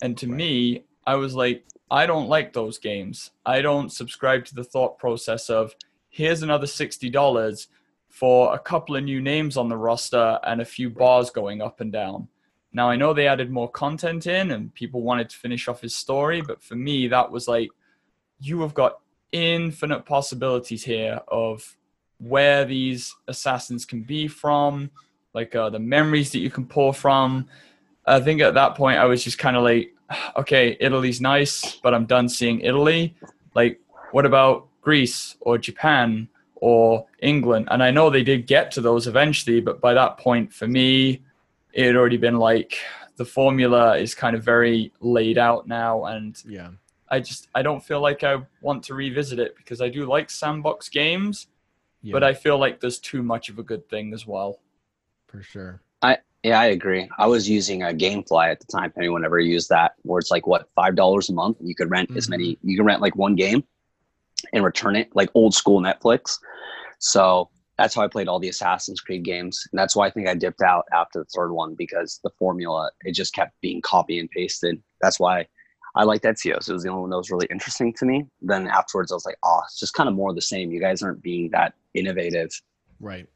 And 0.00 0.16
to 0.18 0.26
Right. 0.28 0.36
me, 0.36 0.84
I 1.06 1.16
was 1.16 1.34
like, 1.34 1.64
I 1.90 2.06
don't 2.06 2.28
like 2.28 2.52
those 2.52 2.78
games. 2.78 3.32
I 3.44 3.60
don't 3.60 3.90
subscribe 3.90 4.44
to 4.46 4.54
the 4.54 4.64
thought 4.64 4.98
process 4.98 5.50
of 5.50 5.74
here's 6.12 6.42
another 6.42 6.66
$60 6.66 7.66
for 8.08 8.54
a 8.54 8.58
couple 8.58 8.94
of 8.94 9.02
new 9.02 9.20
names 9.20 9.56
on 9.56 9.68
the 9.68 9.76
roster 9.76 10.38
and 10.44 10.60
a 10.60 10.64
few 10.64 10.90
bars 10.90 11.30
going 11.30 11.62
up 11.62 11.80
and 11.80 11.90
down. 11.90 12.28
Now, 12.74 12.88
I 12.88 12.96
know 12.96 13.12
they 13.12 13.26
added 13.26 13.50
more 13.50 13.70
content 13.70 14.26
in 14.26 14.50
and 14.50 14.72
people 14.74 15.02
wanted 15.02 15.30
to 15.30 15.36
finish 15.36 15.68
off 15.68 15.80
his 15.80 15.94
story, 15.94 16.42
but 16.42 16.62
for 16.62 16.74
me, 16.74 17.08
that 17.08 17.30
was 17.30 17.48
like, 17.48 17.70
you 18.40 18.60
have 18.60 18.74
got 18.74 19.00
infinite 19.32 20.04
possibilities 20.04 20.84
here 20.84 21.20
of 21.28 21.76
where 22.18 22.66
these 22.66 23.14
assassins 23.26 23.86
can 23.86 24.02
be 24.02 24.28
from, 24.28 24.90
like 25.32 25.54
uh, 25.54 25.70
the 25.70 25.78
memories 25.78 26.30
that 26.32 26.40
you 26.40 26.50
can 26.50 26.66
pull 26.66 26.92
from. 26.92 27.48
I 28.06 28.20
think 28.20 28.42
at 28.42 28.54
that 28.54 28.74
point 28.74 28.98
I 28.98 29.06
was 29.06 29.24
just 29.24 29.38
kind 29.38 29.56
of 29.56 29.62
like, 29.62 29.94
okay, 30.36 30.76
Italy's 30.78 31.22
nice, 31.22 31.76
but 31.76 31.94
I'm 31.94 32.04
done 32.04 32.28
seeing 32.28 32.60
Italy. 32.60 33.16
Like, 33.54 33.80
what 34.10 34.26
about 34.26 34.68
Greece 34.82 35.36
or 35.40 35.56
Japan 35.56 36.28
or 36.56 37.06
England? 37.20 37.68
And 37.70 37.82
I 37.82 37.90
know 37.90 38.10
they 38.10 38.22
did 38.22 38.46
get 38.46 38.70
to 38.72 38.82
those 38.82 39.06
eventually, 39.06 39.60
but 39.60 39.80
by 39.80 39.94
that 39.94 40.18
point, 40.18 40.52
for 40.52 40.68
me, 40.68 41.22
it 41.72 41.86
had 41.86 41.96
already 41.96 42.18
been 42.18 42.38
like 42.38 42.78
the 43.16 43.24
formula 43.24 43.96
is 43.96 44.14
kind 44.14 44.36
of 44.36 44.42
very 44.44 44.92
laid 45.00 45.38
out 45.38 45.66
now, 45.66 46.04
and 46.04 46.36
Yeah. 46.46 46.70
I 47.08 47.20
just 47.20 47.48
I 47.54 47.62
don't 47.62 47.84
feel 47.84 48.00
like 48.00 48.24
I 48.24 48.38
want 48.62 48.82
to 48.84 48.94
revisit 48.94 49.38
it 49.38 49.54
because 49.56 49.80
I 49.80 49.88
do 49.88 50.06
like 50.06 50.30
sandbox 50.30 50.88
games, 50.88 51.46
yeah. 52.02 52.12
but 52.12 52.24
I 52.24 52.32
feel 52.32 52.58
like 52.58 52.80
there's 52.80 52.98
too 52.98 53.22
much 53.22 53.50
of 53.50 53.58
a 53.58 53.62
good 53.62 53.88
thing 53.88 54.14
as 54.14 54.26
well. 54.26 54.60
for 55.28 55.42
sure. 55.42 55.80
I 56.00 56.18
yeah, 56.42 56.58
I 56.58 56.66
agree. 56.66 57.08
I 57.18 57.26
was 57.26 57.48
using 57.48 57.84
a 57.84 57.88
GameFly 57.88 58.50
at 58.50 58.60
the 58.60 58.66
time. 58.66 58.90
If 58.90 58.98
anyone 58.98 59.24
ever 59.24 59.38
used 59.38 59.68
that, 59.68 59.92
where 60.02 60.18
it's 60.18 60.30
like 60.30 60.46
what 60.46 60.68
five 60.74 60.96
dollars 60.96 61.28
a 61.30 61.32
month, 61.34 61.60
and 61.60 61.68
you 61.68 61.74
could 61.74 61.90
rent 61.90 62.10
as 62.16 62.24
mm-hmm. 62.24 62.30
many. 62.32 62.58
You 62.62 62.76
can 62.76 62.86
rent 62.86 63.00
like 63.00 63.14
one 63.14 63.36
game, 63.36 63.62
and 64.52 64.64
return 64.64 64.96
it 64.96 65.14
like 65.14 65.30
old 65.34 65.54
school 65.54 65.80
Netflix. 65.80 66.38
So 66.98 67.48
that's 67.78 67.94
how 67.94 68.02
I 68.02 68.08
played 68.08 68.28
all 68.28 68.38
the 68.38 68.48
Assassin's 68.48 69.00
Creed 69.00 69.24
games, 69.24 69.66
and 69.72 69.78
that's 69.78 69.96
why 69.96 70.06
I 70.06 70.10
think 70.10 70.28
I 70.28 70.34
dipped 70.34 70.62
out 70.62 70.84
after 70.92 71.20
the 71.20 71.24
third 71.34 71.52
one 71.52 71.74
because 71.74 72.20
the 72.22 72.30
formula 72.38 72.90
it 73.02 73.12
just 73.12 73.34
kept 73.34 73.60
being 73.60 73.80
copy 73.80 74.18
and 74.18 74.30
pasted. 74.30 74.80
That's 75.00 75.18
why 75.18 75.46
I 75.96 76.04
liked 76.04 76.24
Ezio. 76.24 76.62
So 76.62 76.72
it 76.72 76.74
was 76.74 76.82
the 76.84 76.90
only 76.90 77.02
one 77.02 77.10
that 77.10 77.16
was 77.16 77.30
really 77.30 77.48
interesting 77.50 77.92
to 77.94 78.04
me. 78.04 78.24
Then 78.40 78.68
afterwards, 78.68 79.10
I 79.12 79.14
was 79.16 79.26
like, 79.26 79.38
oh, 79.42 79.60
it's 79.64 79.80
just 79.80 79.94
kind 79.94 80.08
of 80.08 80.14
more 80.14 80.30
of 80.30 80.36
the 80.36 80.42
same. 80.42 80.70
You 80.70 80.80
guys 80.80 81.02
aren't 81.02 81.22
being 81.22 81.50
that 81.50 81.74
innovative. 81.94 82.50
Right. 83.00 83.28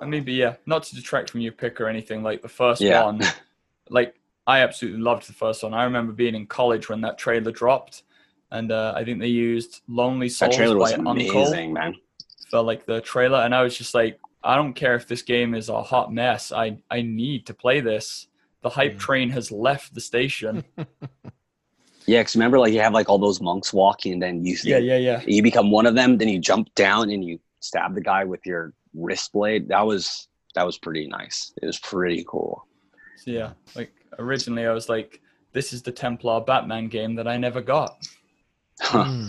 I 0.00 0.06
mean, 0.06 0.24
but 0.24 0.32
yeah, 0.34 0.54
not 0.66 0.82
to 0.84 0.94
detract 0.94 1.30
from 1.30 1.40
your 1.40 1.52
pick 1.52 1.80
or 1.80 1.88
anything. 1.88 2.22
Like 2.22 2.42
the 2.42 2.48
first 2.48 2.80
Yeah. 2.80 3.04
one, 3.04 3.20
like 3.90 4.14
I 4.46 4.60
absolutely 4.60 5.00
loved 5.00 5.28
the 5.28 5.32
first 5.32 5.62
one. 5.62 5.74
I 5.74 5.84
remember 5.84 6.12
being 6.12 6.34
in 6.34 6.46
college 6.46 6.88
when 6.88 7.00
that 7.02 7.18
trailer 7.18 7.50
dropped, 7.52 8.02
and 8.50 8.72
uh, 8.72 8.92
I 8.96 9.04
think 9.04 9.20
they 9.20 9.28
used 9.28 9.80
"Lonely 9.88 10.28
That 10.28 10.34
Souls" 10.34 10.56
trailer 10.56 10.76
was 10.78 10.92
UNKLE 10.92 11.10
amazing, 11.10 11.72
man. 11.72 11.94
for 12.50 12.60
like 12.62 12.86
the 12.86 13.00
trailer, 13.00 13.38
and 13.40 13.54
I 13.54 13.62
was 13.62 13.76
just 13.76 13.94
like, 13.94 14.18
I 14.42 14.56
don't 14.56 14.74
care 14.74 14.94
if 14.94 15.06
this 15.06 15.22
game 15.22 15.54
is 15.54 15.68
a 15.68 15.82
hot 15.82 16.12
mess. 16.12 16.52
I 16.52 16.78
I 16.90 17.02
need 17.02 17.46
to 17.46 17.54
play 17.54 17.80
this. 17.80 18.26
The 18.62 18.70
hype 18.70 18.96
Mm. 18.96 18.98
train 18.98 19.30
has 19.30 19.50
left 19.50 19.94
the 19.94 20.00
station. 20.00 20.64
Yeah, 22.06 22.20
because 22.20 22.34
remember, 22.34 22.58
like 22.58 22.72
you 22.72 22.80
have 22.80 22.94
like 22.94 23.08
all 23.08 23.18
those 23.18 23.40
monks 23.40 23.72
walking, 23.72 24.14
and 24.14 24.22
then 24.22 24.44
you 24.44 24.56
yeah, 24.64 24.78
yeah, 24.78 24.96
yeah. 24.96 25.22
you 25.26 25.42
become 25.42 25.70
one 25.70 25.86
of 25.86 25.94
them. 25.94 26.18
Then 26.18 26.28
you 26.28 26.38
jump 26.40 26.74
down 26.74 27.10
and 27.10 27.22
you 27.24 27.38
stab 27.60 27.94
the 27.94 28.00
guy 28.00 28.24
with 28.24 28.44
your 28.44 28.72
wrist 28.94 29.32
blade. 29.32 29.68
That 29.68 29.86
was 29.86 30.26
that 30.54 30.66
was 30.66 30.76
pretty 30.78 31.06
nice. 31.06 31.52
It 31.62 31.66
was 31.66 31.78
pretty 31.78 32.24
cool. 32.26 32.66
So 33.18 33.30
yeah, 33.30 33.50
like 33.76 33.92
originally 34.18 34.66
I 34.66 34.72
was 34.72 34.88
like, 34.88 35.20
this 35.52 35.72
is 35.72 35.82
the 35.82 35.92
Templar 35.92 36.40
Batman 36.40 36.88
game 36.88 37.14
that 37.16 37.28
I 37.28 37.36
never 37.36 37.60
got. 37.60 37.98
Hmm. 38.82 39.28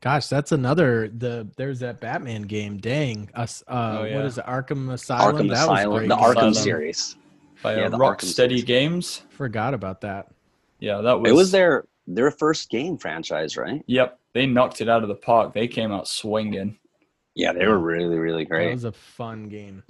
Gosh, 0.00 0.26
that's 0.26 0.50
another 0.50 1.08
the 1.08 1.48
there's 1.56 1.78
that 1.80 2.00
Batman 2.00 2.42
game. 2.42 2.78
Dang. 2.78 3.30
Us 3.34 3.62
uh 3.68 3.98
Oh, 4.00 4.04
yeah. 4.04 4.16
what 4.16 4.24
is 4.24 4.36
it? 4.38 4.44
Arkham 4.46 4.92
Asylum? 4.92 5.36
Arkham 5.36 5.48
that 5.50 5.68
was 5.68 5.78
Asylum, 5.78 5.96
great 5.98 6.08
the. 6.08 6.16
Arkham 6.16 6.30
Asylum. 6.30 6.54
series. 6.54 7.16
By 7.62 7.76
Yeah, 7.76 7.86
uh, 7.86 7.90
Rocksteady. 7.90 8.66
Games. 8.66 9.22
Forgot 9.30 9.74
about 9.74 10.00
that. 10.00 10.28
Yeah, 10.80 11.00
that 11.02 11.20
was. 11.20 11.30
It 11.30 11.34
was 11.34 11.50
their 11.52 11.84
their 12.08 12.32
first 12.32 12.68
game 12.70 12.98
franchise, 12.98 13.56
right? 13.56 13.84
Yep, 13.86 14.18
they 14.32 14.46
knocked 14.46 14.80
it 14.80 14.88
out 14.88 15.02
of 15.04 15.08
the 15.08 15.14
park. 15.14 15.54
They 15.54 15.68
came 15.68 15.92
out 15.92 16.08
swinging. 16.08 16.78
Yeah, 17.36 17.52
they 17.52 17.66
were 17.66 17.78
really 17.78 18.18
really 18.18 18.44
great. 18.44 18.70
It 18.70 18.74
was 18.74 18.84
a 18.84 18.92
fun 18.92 19.48
game. 19.48 19.84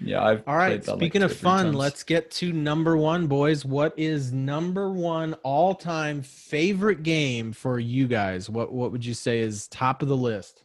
Yeah, 0.00 0.22
I've 0.24 0.44
All 0.46 0.56
right. 0.56 0.68
played 0.68 0.82
that, 0.82 0.90
like, 0.92 1.00
Speaking 1.00 1.20
two 1.22 1.26
of 1.26 1.36
fun, 1.36 1.64
times. 1.66 1.76
let's 1.76 2.02
get 2.04 2.30
to 2.32 2.52
number 2.52 2.96
one, 2.96 3.26
boys. 3.26 3.64
What 3.64 3.94
is 3.98 4.32
number 4.32 4.92
one 4.92 5.34
all 5.42 5.74
time 5.74 6.22
favorite 6.22 7.02
game 7.02 7.52
for 7.52 7.80
you 7.80 8.06
guys? 8.06 8.48
What 8.48 8.72
what 8.72 8.92
would 8.92 9.04
you 9.04 9.14
say 9.14 9.40
is 9.40 9.66
top 9.68 10.02
of 10.02 10.08
the 10.08 10.16
list? 10.16 10.64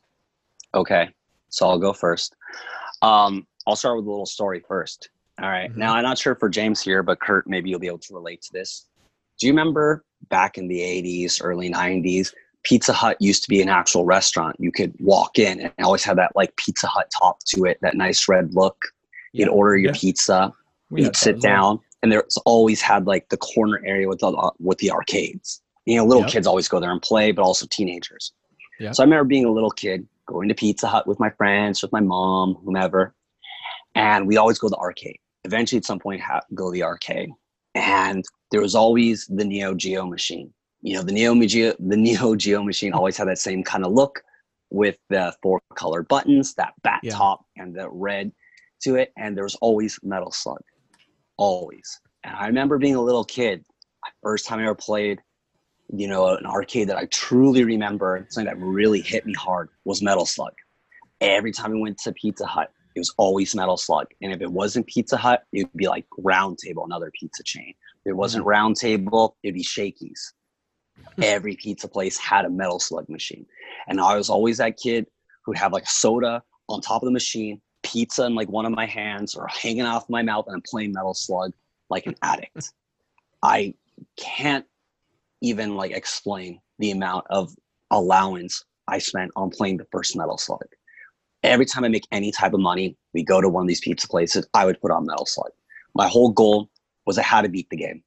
Okay, 0.75 1.09
so 1.49 1.67
I'll 1.67 1.79
go 1.79 1.93
first. 1.93 2.35
Um, 3.01 3.47
I'll 3.65 3.75
start 3.75 3.97
with 3.97 4.05
a 4.05 4.09
little 4.09 4.25
story 4.25 4.63
first. 4.67 5.09
All 5.41 5.49
right. 5.49 5.71
Mhm. 5.71 5.77
Now 5.77 5.95
I'm 5.95 6.03
not 6.03 6.17
sure 6.19 6.35
for 6.35 6.47
James 6.49 6.81
here, 6.81 7.01
but 7.01 7.19
Kurt, 7.19 7.47
maybe 7.47 7.69
you'll 7.69 7.79
be 7.79 7.87
able 7.87 7.97
to 7.99 8.13
relate 8.13 8.41
to 8.43 8.53
this. 8.53 8.85
Do 9.39 9.47
you 9.47 9.53
remember 9.53 10.05
back 10.29 10.57
in 10.59 10.67
the 10.67 10.79
80s, 10.79 11.41
early 11.41 11.69
90s? 11.69 12.33
Pizza 12.63 12.93
Hut 12.93 13.17
used 13.19 13.43
to 13.43 13.49
be 13.49 13.61
an 13.61 13.67
actual 13.67 14.05
restaurant. 14.05 14.55
You 14.59 14.71
could 14.71 14.93
walk 14.99 15.37
in 15.39 15.59
and 15.59 15.73
always 15.81 16.03
have 16.05 16.15
that 16.17 16.31
like 16.35 16.55
Pizza 16.55 16.87
Hut 16.87 17.11
top 17.19 17.39
to 17.47 17.65
it, 17.65 17.77
that 17.81 17.95
nice 17.97 18.29
red 18.29 18.53
look. 18.53 18.77
You'd 19.33 19.47
Yeah. 19.47 19.51
order 19.53 19.75
your 19.77 19.91
Yeah. 19.91 19.99
pizza, 19.99 20.53
We 20.89 21.03
you'd 21.03 21.15
sit 21.15 21.37
as 21.37 21.43
well. 21.43 21.51
down, 21.51 21.79
and 22.01 22.11
there's 22.11 22.37
always 22.45 22.81
had 22.81 23.05
like 23.07 23.29
the 23.29 23.37
corner 23.37 23.81
area 23.85 24.07
with 24.07 24.19
the 24.19 24.27
uh, 24.29 24.51
with 24.59 24.77
the 24.77 24.91
arcades. 24.91 25.61
You 25.85 25.97
know, 25.97 26.05
little 26.05 26.23
Yep. 26.23 26.31
kids 26.31 26.47
always 26.47 26.67
go 26.69 26.79
there 26.79 26.91
and 26.91 27.01
play, 27.01 27.31
but 27.31 27.41
also 27.43 27.65
teenagers. 27.69 28.31
Yep. 28.79 28.95
So 28.95 29.03
I 29.03 29.05
remember 29.05 29.25
being 29.25 29.45
a 29.45 29.51
little 29.51 29.71
kid 29.71 30.07
going 30.27 30.47
to 30.47 30.55
Pizza 30.55 30.87
Hut 30.87 31.05
with 31.07 31.19
my 31.19 31.29
friends, 31.31 31.81
with 31.81 31.91
my 31.91 31.99
mom, 31.99 32.55
whomever, 32.63 33.13
and 33.95 34.27
we 34.27 34.37
always 34.37 34.59
go 34.59 34.67
to 34.67 34.71
the 34.71 34.77
arcade. 34.77 35.17
Eventually, 35.43 35.77
at 35.77 35.85
some 35.85 35.99
point, 35.99 36.21
ha- 36.21 36.41
go 36.53 36.67
to 36.69 36.71
the 36.73 36.83
arcade, 36.83 37.29
and 37.75 38.23
there 38.51 38.61
was 38.61 38.75
always 38.75 39.27
the 39.27 39.43
Neo 39.43 39.73
Geo 39.73 40.05
machine. 40.05 40.53
You 40.81 40.95
know, 40.95 41.01
the 41.01 41.11
Neo 41.11 41.35
Geo, 41.45 41.73
the 41.79 41.97
Neo 42.07 42.35
Geo 42.35 42.63
machine 42.63 42.93
always 42.93 43.17
had 43.17 43.27
that 43.27 43.39
same 43.39 43.63
kind 43.63 43.85
of 43.85 43.91
look 43.91 44.23
with 44.69 44.95
the 45.09 45.35
four 45.41 45.61
color 45.75 46.03
buttons, 46.03 46.53
that 46.55 46.73
bat 46.83 47.01
Yeah. 47.03 47.13
top, 47.15 47.45
and 47.57 47.75
the 47.75 47.89
red 47.89 48.31
to 48.83 48.95
it. 48.95 49.11
And 49.17 49.35
there 49.35 49.43
was 49.43 49.55
always 49.55 49.99
Metal 50.03 50.31
Slug, 50.31 50.61
always. 51.37 51.99
And 52.23 52.35
I 52.35 52.47
remember 52.47 52.77
being 52.77 52.95
a 52.95 53.01
little 53.01 53.25
kid, 53.25 53.63
first 54.21 54.45
time 54.45 54.59
I 54.59 54.63
ever 54.63 54.75
played, 54.75 55.19
you 55.95 56.07
know, 56.07 56.35
an 56.35 56.45
arcade 56.45 56.89
that 56.89 56.97
I 56.97 57.05
truly 57.05 57.63
remember, 57.63 58.25
something 58.29 58.51
that 58.51 58.63
really 58.63 59.01
hit 59.01 59.25
me 59.25 59.33
hard 59.33 59.69
was 59.85 60.01
Metal 60.01 60.25
Slug. 60.25 60.53
Every 61.21 61.51
time 61.51 61.71
we 61.71 61.79
went 61.79 61.97
to 61.99 62.11
Pizza 62.13 62.45
Hut, 62.45 62.71
it 62.95 62.99
was 62.99 63.13
always 63.17 63.55
Metal 63.55 63.77
Slug. 63.77 64.07
And 64.21 64.31
if 64.31 64.41
it 64.41 64.51
wasn't 64.51 64.87
Pizza 64.87 65.17
Hut, 65.17 65.43
it 65.51 65.63
would 65.63 65.77
be 65.77 65.87
like 65.87 66.05
Round 66.17 66.57
Table, 66.57 66.85
another 66.85 67.11
pizza 67.19 67.43
chain. 67.43 67.73
If 68.05 68.11
it 68.11 68.15
wasn't 68.15 68.41
mm-hmm. 68.41 68.49
Round 68.49 68.75
Table, 68.75 69.35
it'd 69.43 69.55
be 69.55 69.63
Shakey's. 69.63 70.33
Every 71.21 71.55
pizza 71.55 71.87
place 71.87 72.17
had 72.17 72.45
a 72.45 72.49
Metal 72.49 72.79
Slug 72.79 73.09
machine. 73.09 73.45
And 73.87 73.99
I 73.99 74.15
was 74.15 74.29
always 74.29 74.57
that 74.57 74.77
kid 74.77 75.07
who'd 75.43 75.57
have 75.57 75.73
like 75.73 75.87
soda 75.87 76.43
on 76.69 76.81
top 76.81 77.01
of 77.01 77.07
the 77.07 77.11
machine, 77.11 77.61
pizza 77.83 78.25
in 78.25 78.35
like 78.35 78.49
one 78.49 78.65
of 78.65 78.71
my 78.71 78.85
hands 78.85 79.35
or 79.35 79.47
hanging 79.47 79.85
off 79.85 80.09
my 80.09 80.21
mouth, 80.21 80.45
and 80.47 80.55
I'm 80.55 80.61
playing 80.61 80.93
Metal 80.93 81.13
Slug 81.13 81.53
like 81.89 82.05
an 82.05 82.15
addict. 82.23 82.71
I 83.43 83.73
can't 84.17 84.65
even 85.41 85.75
like 85.75 85.91
explain 85.91 86.59
the 86.79 86.91
amount 86.91 87.25
of 87.29 87.53
allowance 87.91 88.63
I 88.87 88.97
spent 88.97 89.31
on 89.35 89.49
playing 89.49 89.77
the 89.77 89.87
first 89.91 90.15
Metal 90.15 90.37
Slug. 90.37 90.65
Every 91.43 91.65
time 91.65 91.83
I 91.83 91.89
make 91.89 92.07
any 92.11 92.31
type 92.31 92.53
of 92.53 92.61
money, 92.61 92.97
we 93.13 93.23
go 93.23 93.41
to 93.41 93.49
one 93.49 93.63
of 93.63 93.67
these 93.67 93.81
pizza 93.81 94.07
places, 94.07 94.47
I 94.53 94.65
would 94.65 94.81
put 94.81 94.91
on 94.91 95.05
Metal 95.05 95.25
Slug. 95.25 95.51
My 95.93 96.07
whole 96.07 96.31
goal 96.31 96.69
was 97.05 97.17
I 97.17 97.23
had 97.23 97.41
to 97.41 97.49
beat 97.49 97.69
the 97.69 97.77
game. 97.77 98.01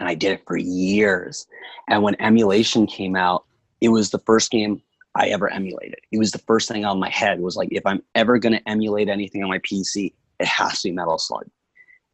And 0.00 0.08
I 0.08 0.14
did 0.14 0.32
it 0.32 0.42
for 0.46 0.56
years. 0.56 1.46
And 1.88 2.02
when 2.02 2.20
emulation 2.20 2.86
came 2.86 3.16
out, 3.16 3.44
it 3.80 3.88
was 3.88 4.10
the 4.10 4.20
first 4.20 4.50
game 4.50 4.80
I 5.18 5.26
ever 5.28 5.52
emulated. 5.52 5.98
It 6.12 6.18
was 6.18 6.30
the 6.30 6.38
first 6.38 6.68
thing 6.68 6.84
on 6.84 7.00
my 7.00 7.10
head 7.10 7.40
was 7.40 7.56
like, 7.56 7.70
if 7.72 7.84
I'm 7.84 8.02
ever 8.14 8.38
going 8.38 8.52
to 8.52 8.68
emulate 8.68 9.08
anything 9.08 9.42
on 9.42 9.50
my 9.50 9.58
PC, 9.58 10.12
it 10.38 10.46
has 10.46 10.80
to 10.80 10.88
be 10.88 10.92
Metal 10.92 11.18
Slug. 11.18 11.46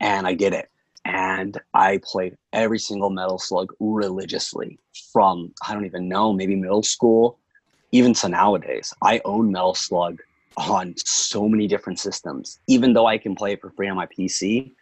And 0.01 0.27
I 0.27 0.33
did 0.33 0.55
it. 0.55 0.71
And 1.05 1.61
I 1.75 2.01
played 2.03 2.39
every 2.55 2.79
single 2.79 3.11
Metal 3.11 3.39
Slug 3.39 3.75
religiously 3.79 4.79
from, 5.13 5.53
I 5.69 5.75
don't 5.75 5.85
even 5.85 6.09
know, 6.09 6.33
maybe 6.33 6.57
middle 6.57 6.83
school, 6.83 7.39
even 7.93 8.15
to 8.15 8.29
nowadays. 8.31 8.95
I 9.03 9.21
own 9.27 9.53
Metal 9.53 9.75
Slug 9.75 10.21
on 10.57 10.95
so 10.97 11.47
many 11.47 11.67
different 11.67 11.99
systems. 11.99 12.59
Even 12.69 12.95
though 12.95 13.07
I 13.07 13.19
can 13.19 13.35
play 13.35 13.53
it 13.53 13.61
for 13.61 13.69
free 13.69 13.89
on 13.89 13.97
my 13.97 14.07
PC, 14.07 14.73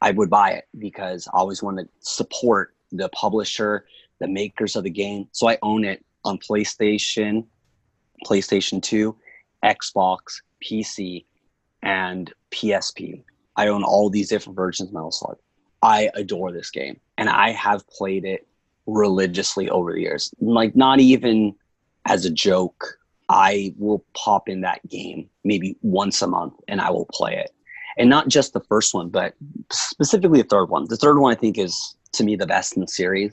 I 0.00 0.10
would 0.10 0.28
buy 0.28 0.50
it 0.52 0.64
because 0.76 1.28
I 1.28 1.38
always 1.38 1.62
want 1.62 1.78
to 1.78 1.88
support 2.00 2.74
the 2.90 3.08
publisher, 3.10 3.84
the 4.18 4.26
makers 4.26 4.74
of 4.74 4.82
the 4.82 4.90
game. 4.90 5.28
So 5.30 5.48
I 5.48 5.56
own 5.62 5.84
it 5.84 6.04
on 6.24 6.38
PlayStation, 6.38 7.46
PlayStation 8.26 8.82
2, 8.82 9.16
Xbox, 9.64 10.40
PC, 10.62 11.24
and 11.82 12.32
PSP. 12.50 13.22
I 13.56 13.68
own 13.68 13.82
all 13.82 14.10
these 14.10 14.28
different 14.28 14.56
versions 14.56 14.88
of 14.88 14.94
Metal 14.94 15.10
Slug. 15.10 15.36
I 15.82 16.10
adore 16.14 16.52
this 16.52 16.70
game 16.70 17.00
and 17.18 17.28
I 17.28 17.50
have 17.50 17.86
played 17.88 18.24
it 18.24 18.46
religiously 18.86 19.70
over 19.70 19.92
the 19.92 20.00
years. 20.00 20.32
Like, 20.40 20.76
not 20.76 21.00
even 21.00 21.54
as 22.06 22.24
a 22.24 22.30
joke, 22.30 22.98
I 23.28 23.74
will 23.78 24.04
pop 24.14 24.48
in 24.48 24.62
that 24.62 24.86
game 24.88 25.28
maybe 25.44 25.76
once 25.82 26.20
a 26.20 26.26
month 26.26 26.54
and 26.68 26.80
I 26.80 26.90
will 26.90 27.06
play 27.12 27.36
it. 27.36 27.50
And 27.98 28.10
not 28.10 28.28
just 28.28 28.52
the 28.52 28.60
first 28.60 28.94
one, 28.94 29.08
but 29.08 29.34
specifically 29.70 30.42
the 30.42 30.48
third 30.48 30.70
one. 30.70 30.86
The 30.88 30.96
third 30.96 31.18
one 31.18 31.32
I 31.32 31.38
think 31.38 31.58
is 31.58 31.96
to 32.12 32.24
me 32.24 32.36
the 32.36 32.46
best 32.46 32.74
in 32.74 32.80
the 32.80 32.88
series. 32.88 33.32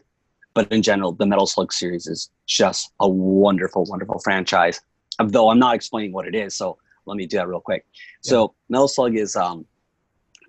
But 0.57 0.71
in 0.71 0.81
general, 0.81 1.11
the 1.11 1.27
Metal 1.27 1.45
Slug 1.45 1.71
series 1.71 2.07
is 2.07 2.31
just 2.47 2.91
a 2.99 3.07
wonderful, 3.07 3.85
wonderful 3.85 4.17
franchise. 4.17 4.81
Though 5.23 5.51
I'm 5.51 5.59
not 5.59 5.75
explaining 5.75 6.13
what 6.13 6.27
it 6.27 6.33
is, 6.33 6.55
so 6.55 6.79
let 7.05 7.15
me 7.15 7.27
do 7.27 7.37
that 7.37 7.47
real 7.47 7.61
quick. 7.61 7.85
Yeah. 8.23 8.29
So 8.31 8.55
Metal 8.67 8.87
Slug 8.87 9.15
is 9.15 9.35
um, 9.35 9.67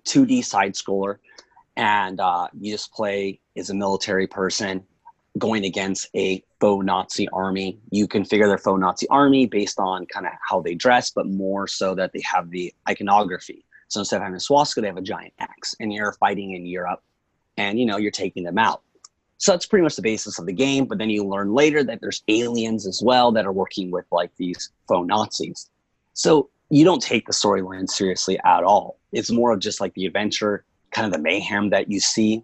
2D 0.05 0.43
side 0.43 0.73
scroller, 0.73 1.17
and 1.77 2.19
uh, 2.19 2.47
you 2.59 2.71
just 2.71 2.91
play 2.91 3.39
as 3.55 3.69
a 3.69 3.75
military 3.75 4.25
person 4.25 4.83
going 5.37 5.63
against 5.63 6.07
a 6.15 6.43
faux 6.59 6.83
Nazi 6.83 7.29
army. 7.31 7.77
You 7.91 8.07
configure 8.07 8.47
their 8.47 8.57
faux 8.57 8.79
Nazi 8.79 9.07
army 9.09 9.45
based 9.45 9.79
on 9.79 10.07
kind 10.07 10.25
of 10.25 10.31
how 10.41 10.59
they 10.59 10.73
dress, 10.73 11.11
but 11.11 11.27
more 11.27 11.67
so 11.67 11.93
that 11.93 12.13
they 12.13 12.21
have 12.21 12.49
the 12.49 12.73
iconography. 12.89 13.63
So 13.89 13.99
instead 13.99 14.15
of 14.15 14.23
having 14.23 14.37
a 14.37 14.39
swastika, 14.39 14.81
they 14.81 14.87
have 14.87 14.97
a 14.97 15.03
giant 15.03 15.35
axe, 15.37 15.75
and 15.79 15.93
you're 15.93 16.13
fighting 16.13 16.55
in 16.55 16.65
Europe, 16.65 17.03
and 17.57 17.79
you 17.79 17.85
know 17.85 17.97
you're 17.97 18.09
taking 18.09 18.41
them 18.41 18.57
out. 18.57 18.81
So 19.39 19.53
that's 19.53 19.65
pretty 19.65 19.83
much 19.83 19.95
the 19.95 20.01
basis 20.01 20.37
of 20.37 20.45
the 20.45 20.53
game. 20.53 20.85
But 20.85 20.97
then 20.97 21.09
you 21.09 21.25
learn 21.25 21.53
later 21.53 21.81
that 21.85 22.01
there's 22.01 22.23
aliens 22.27 22.85
as 22.85 23.01
well 23.01 23.31
that 23.31 23.45
are 23.45 23.53
working 23.53 23.89
with 23.89 24.05
like 24.11 24.31
these 24.37 24.69
faux 24.87 25.07
Nazis. 25.07 25.69
So 26.13 26.49
you 26.69 26.83
don't 26.83 27.01
take 27.01 27.25
the 27.25 27.33
storyline 27.33 27.89
seriously 27.89 28.37
at 28.45 28.63
all. 28.63 28.99
It's 29.13 29.31
more 29.31 29.53
of 29.53 29.59
just 29.59 29.79
like 29.79 29.93
the 29.93 30.05
adventure, 30.05 30.65
kind 30.91 31.07
of 31.07 31.13
the 31.13 31.19
mayhem 31.19 31.69
that 31.69 31.89
you 31.89 32.01
see. 32.01 32.43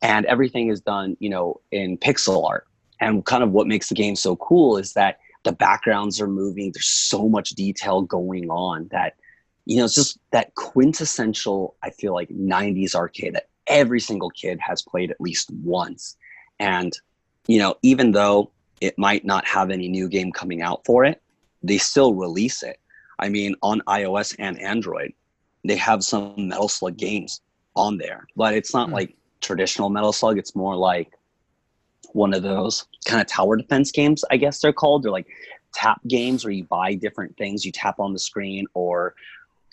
And 0.00 0.24
everything 0.26 0.68
is 0.68 0.80
done, 0.80 1.18
you 1.20 1.28
know, 1.28 1.60
in 1.70 1.98
pixel 1.98 2.48
art. 2.48 2.66
And 2.98 3.24
kind 3.26 3.42
of 3.42 3.52
what 3.52 3.66
makes 3.66 3.90
the 3.90 3.94
game 3.94 4.16
so 4.16 4.36
cool 4.36 4.78
is 4.78 4.94
that 4.94 5.18
the 5.44 5.52
backgrounds 5.52 6.18
are 6.20 6.28
moving. 6.28 6.72
There's 6.72 6.88
so 6.88 7.28
much 7.28 7.50
detail 7.50 8.00
going 8.00 8.48
on 8.48 8.88
that, 8.90 9.16
you 9.66 9.76
know, 9.76 9.84
it's 9.84 9.94
just 9.94 10.18
that 10.30 10.54
quintessential, 10.54 11.76
I 11.82 11.90
feel 11.90 12.14
like, 12.14 12.30
90s 12.30 12.94
arcade 12.94 13.34
that 13.34 13.48
every 13.66 14.00
single 14.00 14.30
kid 14.30 14.58
has 14.60 14.82
played 14.82 15.10
at 15.10 15.20
least 15.20 15.50
once. 15.62 16.16
And, 16.58 16.92
you 17.46 17.58
know, 17.58 17.74
even 17.82 18.12
though 18.12 18.50
it 18.80 18.98
might 18.98 19.24
not 19.24 19.46
have 19.46 19.70
any 19.70 19.88
new 19.88 20.08
game 20.08 20.32
coming 20.32 20.62
out 20.62 20.84
for 20.84 21.04
it, 21.04 21.20
they 21.62 21.78
still 21.78 22.14
release 22.14 22.62
it. 22.62 22.78
I 23.18 23.28
mean, 23.28 23.54
on 23.62 23.80
iOS 23.86 24.34
and 24.38 24.60
Android, 24.60 25.12
they 25.64 25.76
have 25.76 26.02
some 26.02 26.34
Metal 26.36 26.68
Slug 26.68 26.96
games 26.96 27.40
on 27.76 27.96
there, 27.98 28.26
but 28.36 28.54
it's 28.54 28.74
not 28.74 28.88
mm. 28.88 28.92
like 28.94 29.16
traditional 29.40 29.88
Metal 29.88 30.12
Slug. 30.12 30.38
It's 30.38 30.56
more 30.56 30.74
like 30.74 31.12
one 32.12 32.34
of 32.34 32.42
those 32.42 32.86
kind 33.04 33.20
of 33.20 33.26
tower 33.26 33.56
defense 33.56 33.92
games, 33.92 34.24
I 34.30 34.36
guess 34.36 34.60
they're 34.60 34.72
called. 34.72 35.04
They're 35.04 35.12
like 35.12 35.28
tap 35.72 36.00
games 36.08 36.44
where 36.44 36.52
you 36.52 36.64
buy 36.64 36.94
different 36.94 37.36
things, 37.36 37.64
you 37.64 37.72
tap 37.72 38.00
on 38.00 38.12
the 38.12 38.18
screen, 38.18 38.66
or 38.74 39.14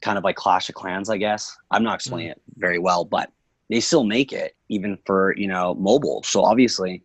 kind 0.01 0.17
of 0.17 0.23
like 0.23 0.35
Clash 0.35 0.69
of 0.69 0.75
Clans, 0.75 1.09
I 1.09 1.17
guess. 1.17 1.57
I'm 1.71 1.83
not 1.83 1.95
explaining 1.95 2.29
mm. 2.29 2.33
it 2.33 2.41
very 2.57 2.79
well, 2.79 3.03
but 3.03 3.31
they 3.69 3.79
still 3.79 4.03
make 4.03 4.33
it 4.33 4.55
even 4.69 4.97
for 5.05 5.35
you 5.37 5.47
know 5.47 5.75
mobile. 5.75 6.23
So 6.23 6.43
obviously 6.43 7.03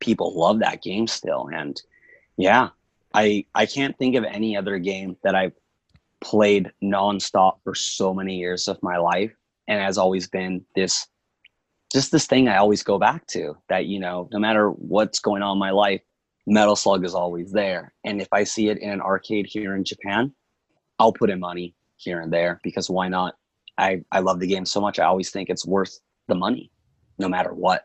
people 0.00 0.38
love 0.38 0.58
that 0.60 0.82
game 0.82 1.06
still. 1.06 1.48
And 1.52 1.80
yeah 2.36 2.68
i 3.14 3.44
i 3.54 3.64
can't 3.64 3.96
think 3.98 4.16
of 4.16 4.24
any 4.24 4.56
other 4.56 4.78
game 4.78 5.16
that 5.22 5.34
i've 5.34 5.52
played 6.20 6.70
nonstop 6.82 7.58
for 7.62 7.74
so 7.74 8.12
many 8.14 8.36
years 8.36 8.68
of 8.68 8.82
my 8.82 8.96
life 8.96 9.32
and 9.68 9.80
has 9.80 9.98
always 9.98 10.28
been 10.28 10.64
this 10.74 11.06
just 11.92 12.10
this 12.10 12.26
thing 12.26 12.48
i 12.48 12.56
always 12.56 12.82
go 12.82 12.98
back 12.98 13.26
to 13.26 13.56
that 13.68 13.86
you 13.86 14.00
know 14.00 14.28
no 14.32 14.38
matter 14.38 14.70
what's 14.70 15.20
going 15.20 15.42
on 15.42 15.56
in 15.56 15.58
my 15.58 15.70
life 15.70 16.00
metal 16.46 16.76
slug 16.76 17.06
is 17.06 17.14
always 17.14 17.50
there. 17.52 17.94
And 18.04 18.20
if 18.20 18.28
i 18.32 18.44
see 18.44 18.68
it 18.68 18.78
in 18.78 18.90
an 18.90 19.00
arcade 19.00 19.46
here 19.46 19.76
in 19.76 19.84
japan 19.84 20.34
i'll 20.98 21.12
put 21.12 21.30
in 21.30 21.40
money 21.40 21.74
here 21.96 22.20
and 22.20 22.32
there 22.32 22.60
because 22.62 22.90
why 22.90 23.08
not 23.08 23.34
I, 23.78 24.02
I 24.12 24.20
love 24.20 24.40
the 24.40 24.46
game 24.46 24.64
so 24.64 24.80
much. 24.80 24.98
I 24.98 25.04
always 25.04 25.30
think 25.30 25.50
it's 25.50 25.66
worth 25.66 25.98
the 26.28 26.34
money, 26.34 26.70
no 27.18 27.28
matter 27.28 27.52
what. 27.52 27.84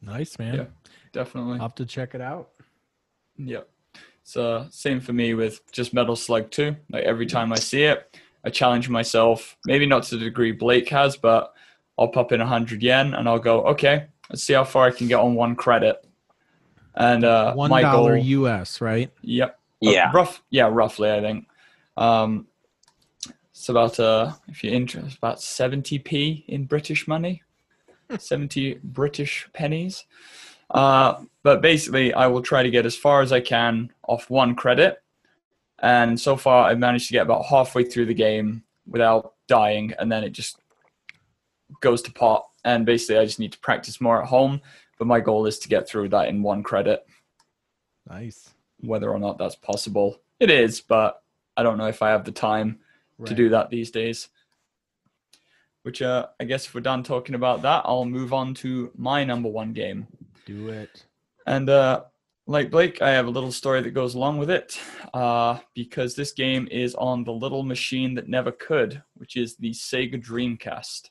Nice, 0.00 0.38
man. 0.38 0.54
Yeah, 0.54 0.64
definitely. 1.12 1.54
I'll 1.54 1.60
have 1.60 1.74
to 1.76 1.86
check 1.86 2.14
it 2.14 2.20
out. 2.20 2.50
Yep. 3.36 3.68
So 4.24 4.66
same 4.70 5.00
for 5.00 5.12
me 5.12 5.34
with 5.34 5.60
just 5.72 5.94
Metal 5.94 6.16
Slug 6.16 6.50
2. 6.50 6.76
Like 6.90 7.04
every 7.04 7.26
time 7.26 7.52
I 7.52 7.56
see 7.56 7.84
it, 7.84 8.18
I 8.44 8.50
challenge 8.50 8.88
myself. 8.88 9.56
Maybe 9.64 9.86
not 9.86 10.02
to 10.04 10.16
the 10.16 10.24
degree 10.24 10.52
Blake 10.52 10.88
has, 10.90 11.16
but 11.16 11.54
I'll 11.98 12.08
pop 12.08 12.32
in 12.32 12.40
100 12.40 12.82
yen 12.82 13.14
and 13.14 13.28
I'll 13.28 13.38
go, 13.38 13.62
okay, 13.68 14.06
let's 14.28 14.44
see 14.44 14.52
how 14.52 14.64
far 14.64 14.86
I 14.86 14.90
can 14.90 15.08
get 15.08 15.18
on 15.18 15.34
one 15.34 15.56
credit. 15.56 16.04
And 16.94 17.24
uh, 17.24 17.54
one 17.54 17.70
dollar 17.70 18.16
US, 18.16 18.80
right? 18.80 19.10
Yep. 19.22 19.58
Yeah. 19.80 20.08
Uh, 20.08 20.12
rough. 20.12 20.42
Yeah, 20.50 20.68
roughly. 20.70 21.10
I 21.10 21.20
think. 21.20 21.46
Um, 21.96 22.47
it's 23.58 23.68
about 23.68 23.98
uh, 23.98 24.32
if 24.46 24.62
you're 24.62 24.72
interested, 24.72 25.18
about 25.18 25.38
70p 25.38 26.44
in 26.46 26.64
British 26.64 27.08
money, 27.08 27.42
70 28.16 28.78
British 28.84 29.48
pennies. 29.52 30.04
Uh, 30.70 31.24
but 31.42 31.60
basically, 31.60 32.14
I 32.14 32.28
will 32.28 32.40
try 32.40 32.62
to 32.62 32.70
get 32.70 32.86
as 32.86 32.94
far 32.94 33.20
as 33.20 33.32
I 33.32 33.40
can 33.40 33.92
off 34.06 34.30
one 34.30 34.54
credit. 34.54 35.02
And 35.80 36.20
so 36.20 36.36
far, 36.36 36.68
I've 36.68 36.78
managed 36.78 37.08
to 37.08 37.12
get 37.14 37.22
about 37.22 37.46
halfway 37.46 37.82
through 37.82 38.06
the 38.06 38.14
game 38.14 38.62
without 38.86 39.34
dying, 39.48 39.92
and 39.98 40.10
then 40.10 40.22
it 40.22 40.30
just 40.30 40.60
goes 41.80 42.00
to 42.02 42.12
pot. 42.12 42.46
And 42.64 42.86
basically, 42.86 43.18
I 43.18 43.24
just 43.24 43.40
need 43.40 43.52
to 43.52 43.58
practice 43.58 44.00
more 44.00 44.22
at 44.22 44.28
home. 44.28 44.60
But 45.00 45.08
my 45.08 45.18
goal 45.18 45.46
is 45.46 45.58
to 45.60 45.68
get 45.68 45.88
through 45.88 46.10
that 46.10 46.28
in 46.28 46.44
one 46.44 46.62
credit. 46.62 47.04
Nice. 48.08 48.50
Whether 48.82 49.10
or 49.10 49.18
not 49.18 49.36
that's 49.36 49.56
possible, 49.56 50.20
it 50.38 50.48
is, 50.48 50.80
but 50.80 51.22
I 51.56 51.64
don't 51.64 51.78
know 51.78 51.88
if 51.88 52.02
I 52.02 52.10
have 52.10 52.24
the 52.24 52.30
time 52.30 52.78
right. 53.18 53.28
to 53.28 53.34
do 53.34 53.48
that 53.50 53.70
these 53.70 53.90
days. 53.90 54.28
Which 55.82 56.02
uh, 56.02 56.26
I 56.40 56.44
guess 56.44 56.66
if 56.66 56.74
we're 56.74 56.80
done 56.80 57.02
talking 57.02 57.34
about 57.34 57.62
that, 57.62 57.82
I'll 57.84 58.04
move 58.04 58.32
on 58.32 58.54
to 58.54 58.90
my 58.96 59.24
number 59.24 59.48
one 59.48 59.72
game. 59.72 60.06
Do 60.44 60.68
it. 60.68 61.04
And 61.46 61.70
uh, 61.70 62.04
like 62.46 62.70
Blake, 62.70 63.00
I 63.00 63.10
have 63.10 63.26
a 63.26 63.30
little 63.30 63.52
story 63.52 63.82
that 63.82 63.90
goes 63.90 64.14
along 64.14 64.38
with 64.38 64.50
it 64.50 64.80
uh, 65.14 65.58
because 65.74 66.14
this 66.14 66.32
game 66.32 66.66
is 66.70 66.94
on 66.94 67.24
the 67.24 67.32
little 67.32 67.62
machine 67.62 68.14
that 68.14 68.28
never 68.28 68.50
could, 68.50 69.02
which 69.14 69.36
is 69.36 69.56
the 69.56 69.70
Sega 69.70 70.22
Dreamcast. 70.22 71.10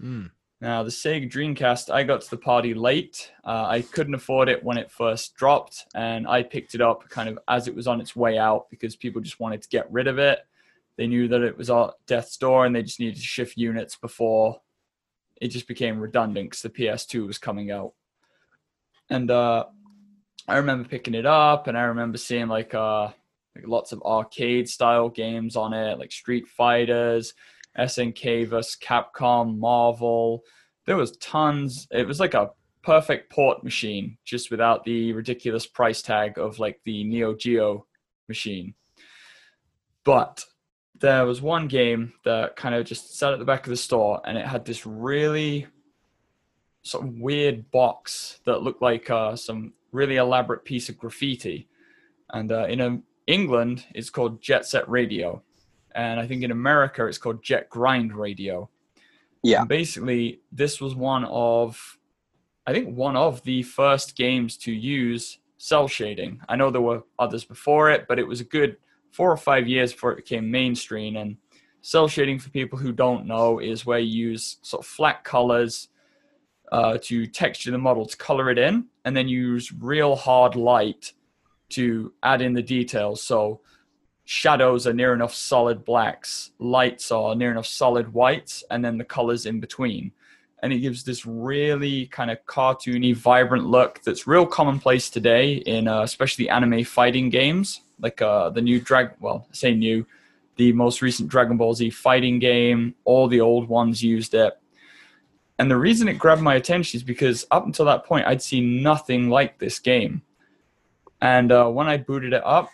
Mm. 0.00 0.30
Now, 0.60 0.82
the 0.82 0.90
Sega 0.90 1.30
Dreamcast, 1.30 1.92
I 1.92 2.04
got 2.04 2.22
to 2.22 2.30
the 2.30 2.36
party 2.36 2.72
late. 2.74 3.32
Uh, 3.44 3.66
I 3.66 3.82
couldn't 3.82 4.14
afford 4.14 4.48
it 4.48 4.62
when 4.62 4.78
it 4.78 4.90
first 4.90 5.34
dropped, 5.34 5.86
and 5.94 6.26
I 6.26 6.42
picked 6.42 6.74
it 6.74 6.80
up 6.80 7.08
kind 7.08 7.28
of 7.28 7.38
as 7.48 7.68
it 7.68 7.74
was 7.74 7.86
on 7.86 8.00
its 8.00 8.14
way 8.14 8.38
out 8.38 8.70
because 8.70 8.94
people 8.96 9.20
just 9.20 9.40
wanted 9.40 9.62
to 9.62 9.68
get 9.68 9.90
rid 9.92 10.06
of 10.06 10.18
it. 10.18 10.40
They 10.96 11.06
knew 11.06 11.28
that 11.28 11.42
it 11.42 11.56
was 11.56 11.70
at 11.70 11.90
death's 12.06 12.36
door 12.36 12.66
and 12.66 12.74
they 12.74 12.82
just 12.82 13.00
needed 13.00 13.16
to 13.16 13.22
shift 13.22 13.56
units 13.56 13.96
before 13.96 14.60
it 15.40 15.48
just 15.48 15.68
became 15.68 16.00
redundant 16.00 16.50
because 16.50 16.62
the 16.62 16.70
PS2 16.70 17.26
was 17.26 17.38
coming 17.38 17.70
out. 17.70 17.92
And 19.10 19.30
uh, 19.30 19.64
I 20.48 20.56
remember 20.56 20.88
picking 20.88 21.14
it 21.14 21.26
up 21.26 21.66
and 21.66 21.76
I 21.76 21.82
remember 21.82 22.18
seeing 22.18 22.48
like 22.48 22.74
uh, 22.74 23.10
like 23.54 23.66
lots 23.66 23.92
of 23.92 24.02
arcade 24.02 24.68
style 24.68 25.08
games 25.08 25.56
on 25.56 25.72
it, 25.72 25.98
like 25.98 26.12
Street 26.12 26.48
Fighters, 26.48 27.34
SNK 27.78 28.48
vs. 28.48 28.76
Capcom, 28.82 29.58
Marvel. 29.58 30.42
There 30.86 30.96
was 30.96 31.16
tons. 31.18 31.86
It 31.90 32.06
was 32.06 32.20
like 32.20 32.34
a 32.34 32.50
perfect 32.82 33.30
port 33.30 33.64
machine, 33.64 34.18
just 34.24 34.50
without 34.50 34.84
the 34.84 35.12
ridiculous 35.12 35.66
price 35.66 36.02
tag 36.02 36.38
of 36.38 36.58
like 36.58 36.80
the 36.84 37.04
Neo 37.04 37.34
Geo 37.34 37.86
machine. 38.28 38.74
But 40.04 40.44
there 41.04 41.26
was 41.26 41.42
one 41.42 41.68
game 41.68 42.14
that 42.24 42.56
kind 42.56 42.74
of 42.74 42.86
just 42.86 43.18
sat 43.18 43.34
at 43.34 43.38
the 43.38 43.44
back 43.44 43.66
of 43.66 43.70
the 43.70 43.76
store 43.76 44.22
and 44.24 44.38
it 44.38 44.46
had 44.46 44.64
this 44.64 44.86
really 44.86 45.66
sort 46.82 47.04
of 47.04 47.18
weird 47.18 47.70
box 47.70 48.40
that 48.46 48.62
looked 48.62 48.80
like 48.80 49.10
uh, 49.10 49.36
some 49.36 49.74
really 49.92 50.16
elaborate 50.16 50.64
piece 50.64 50.88
of 50.88 50.96
graffiti. 50.96 51.68
And 52.30 52.50
uh, 52.50 52.64
in 52.68 52.80
um, 52.80 53.02
England, 53.26 53.84
it's 53.94 54.08
called 54.08 54.40
Jet 54.40 54.64
Set 54.64 54.88
Radio. 54.88 55.42
And 55.94 56.18
I 56.18 56.26
think 56.26 56.42
in 56.42 56.50
America, 56.50 57.04
it's 57.06 57.18
called 57.18 57.42
Jet 57.42 57.68
Grind 57.68 58.16
Radio. 58.16 58.70
Yeah. 59.42 59.60
And 59.60 59.68
basically, 59.68 60.40
this 60.52 60.80
was 60.80 60.94
one 60.94 61.26
of, 61.26 61.98
I 62.66 62.72
think, 62.72 62.96
one 62.96 63.14
of 63.14 63.42
the 63.42 63.62
first 63.62 64.16
games 64.16 64.56
to 64.58 64.72
use 64.72 65.38
cel 65.58 65.86
shading. 65.86 66.40
I 66.48 66.56
know 66.56 66.70
there 66.70 66.80
were 66.80 67.02
others 67.18 67.44
before 67.44 67.90
it, 67.90 68.06
but 68.08 68.18
it 68.18 68.26
was 68.26 68.40
a 68.40 68.44
good 68.44 68.78
four 69.14 69.30
or 69.30 69.36
five 69.36 69.68
years 69.68 69.92
before 69.92 70.10
it 70.10 70.16
became 70.16 70.50
mainstream. 70.50 71.16
And 71.16 71.36
cel 71.82 72.08
shading, 72.08 72.40
for 72.40 72.50
people 72.50 72.78
who 72.78 72.90
don't 72.90 73.26
know, 73.26 73.60
is 73.60 73.86
where 73.86 74.00
you 74.00 74.30
use 74.30 74.56
sort 74.62 74.84
of 74.84 74.88
flat 74.88 75.22
colors 75.22 75.88
uh, 76.72 76.98
to 77.02 77.26
texture 77.28 77.70
the 77.70 77.78
model 77.78 78.06
to 78.06 78.16
color 78.16 78.50
it 78.50 78.58
in, 78.58 78.86
and 79.04 79.16
then 79.16 79.28
use 79.28 79.72
real 79.72 80.16
hard 80.16 80.56
light 80.56 81.12
to 81.68 82.12
add 82.24 82.42
in 82.42 82.54
the 82.54 82.62
details. 82.62 83.22
So 83.22 83.60
shadows 84.24 84.84
are 84.88 84.92
near 84.92 85.14
enough 85.14 85.34
solid 85.34 85.84
blacks, 85.84 86.50
lights 86.58 87.12
are 87.12 87.36
near 87.36 87.52
enough 87.52 87.66
solid 87.66 88.12
whites, 88.12 88.64
and 88.72 88.84
then 88.84 88.98
the 88.98 89.04
colors 89.04 89.46
in 89.46 89.60
between. 89.60 90.10
And 90.60 90.72
it 90.72 90.78
gives 90.78 91.04
this 91.04 91.24
really 91.24 92.06
kind 92.06 92.32
of 92.32 92.44
cartoony, 92.46 93.14
vibrant 93.14 93.66
look 93.66 94.02
that's 94.02 94.26
real 94.26 94.46
commonplace 94.46 95.08
today 95.08 95.54
in 95.54 95.86
uh, 95.86 96.02
especially 96.02 96.48
anime 96.48 96.82
fighting 96.82 97.30
games 97.30 97.82
like 98.00 98.20
uh, 98.22 98.50
the 98.50 98.62
new 98.62 98.80
Dragon, 98.80 99.14
Well, 99.20 99.46
I 99.50 99.54
say 99.54 99.74
new, 99.74 100.06
the 100.56 100.72
most 100.72 101.02
recent 101.02 101.28
Dragon 101.28 101.56
Ball 101.56 101.74
Z 101.74 101.90
fighting 101.90 102.38
game. 102.38 102.94
All 103.04 103.28
the 103.28 103.40
old 103.40 103.68
ones 103.68 104.02
used 104.02 104.34
it. 104.34 104.54
And 105.58 105.70
the 105.70 105.76
reason 105.76 106.08
it 106.08 106.18
grabbed 106.18 106.42
my 106.42 106.54
attention 106.54 106.98
is 106.98 107.04
because 107.04 107.46
up 107.50 107.64
until 107.64 107.86
that 107.86 108.04
point, 108.04 108.26
I'd 108.26 108.42
seen 108.42 108.82
nothing 108.82 109.30
like 109.30 109.58
this 109.58 109.78
game. 109.78 110.22
And 111.20 111.52
uh, 111.52 111.68
when 111.68 111.86
I 111.86 111.96
booted 111.96 112.32
it 112.32 112.42
up, 112.44 112.70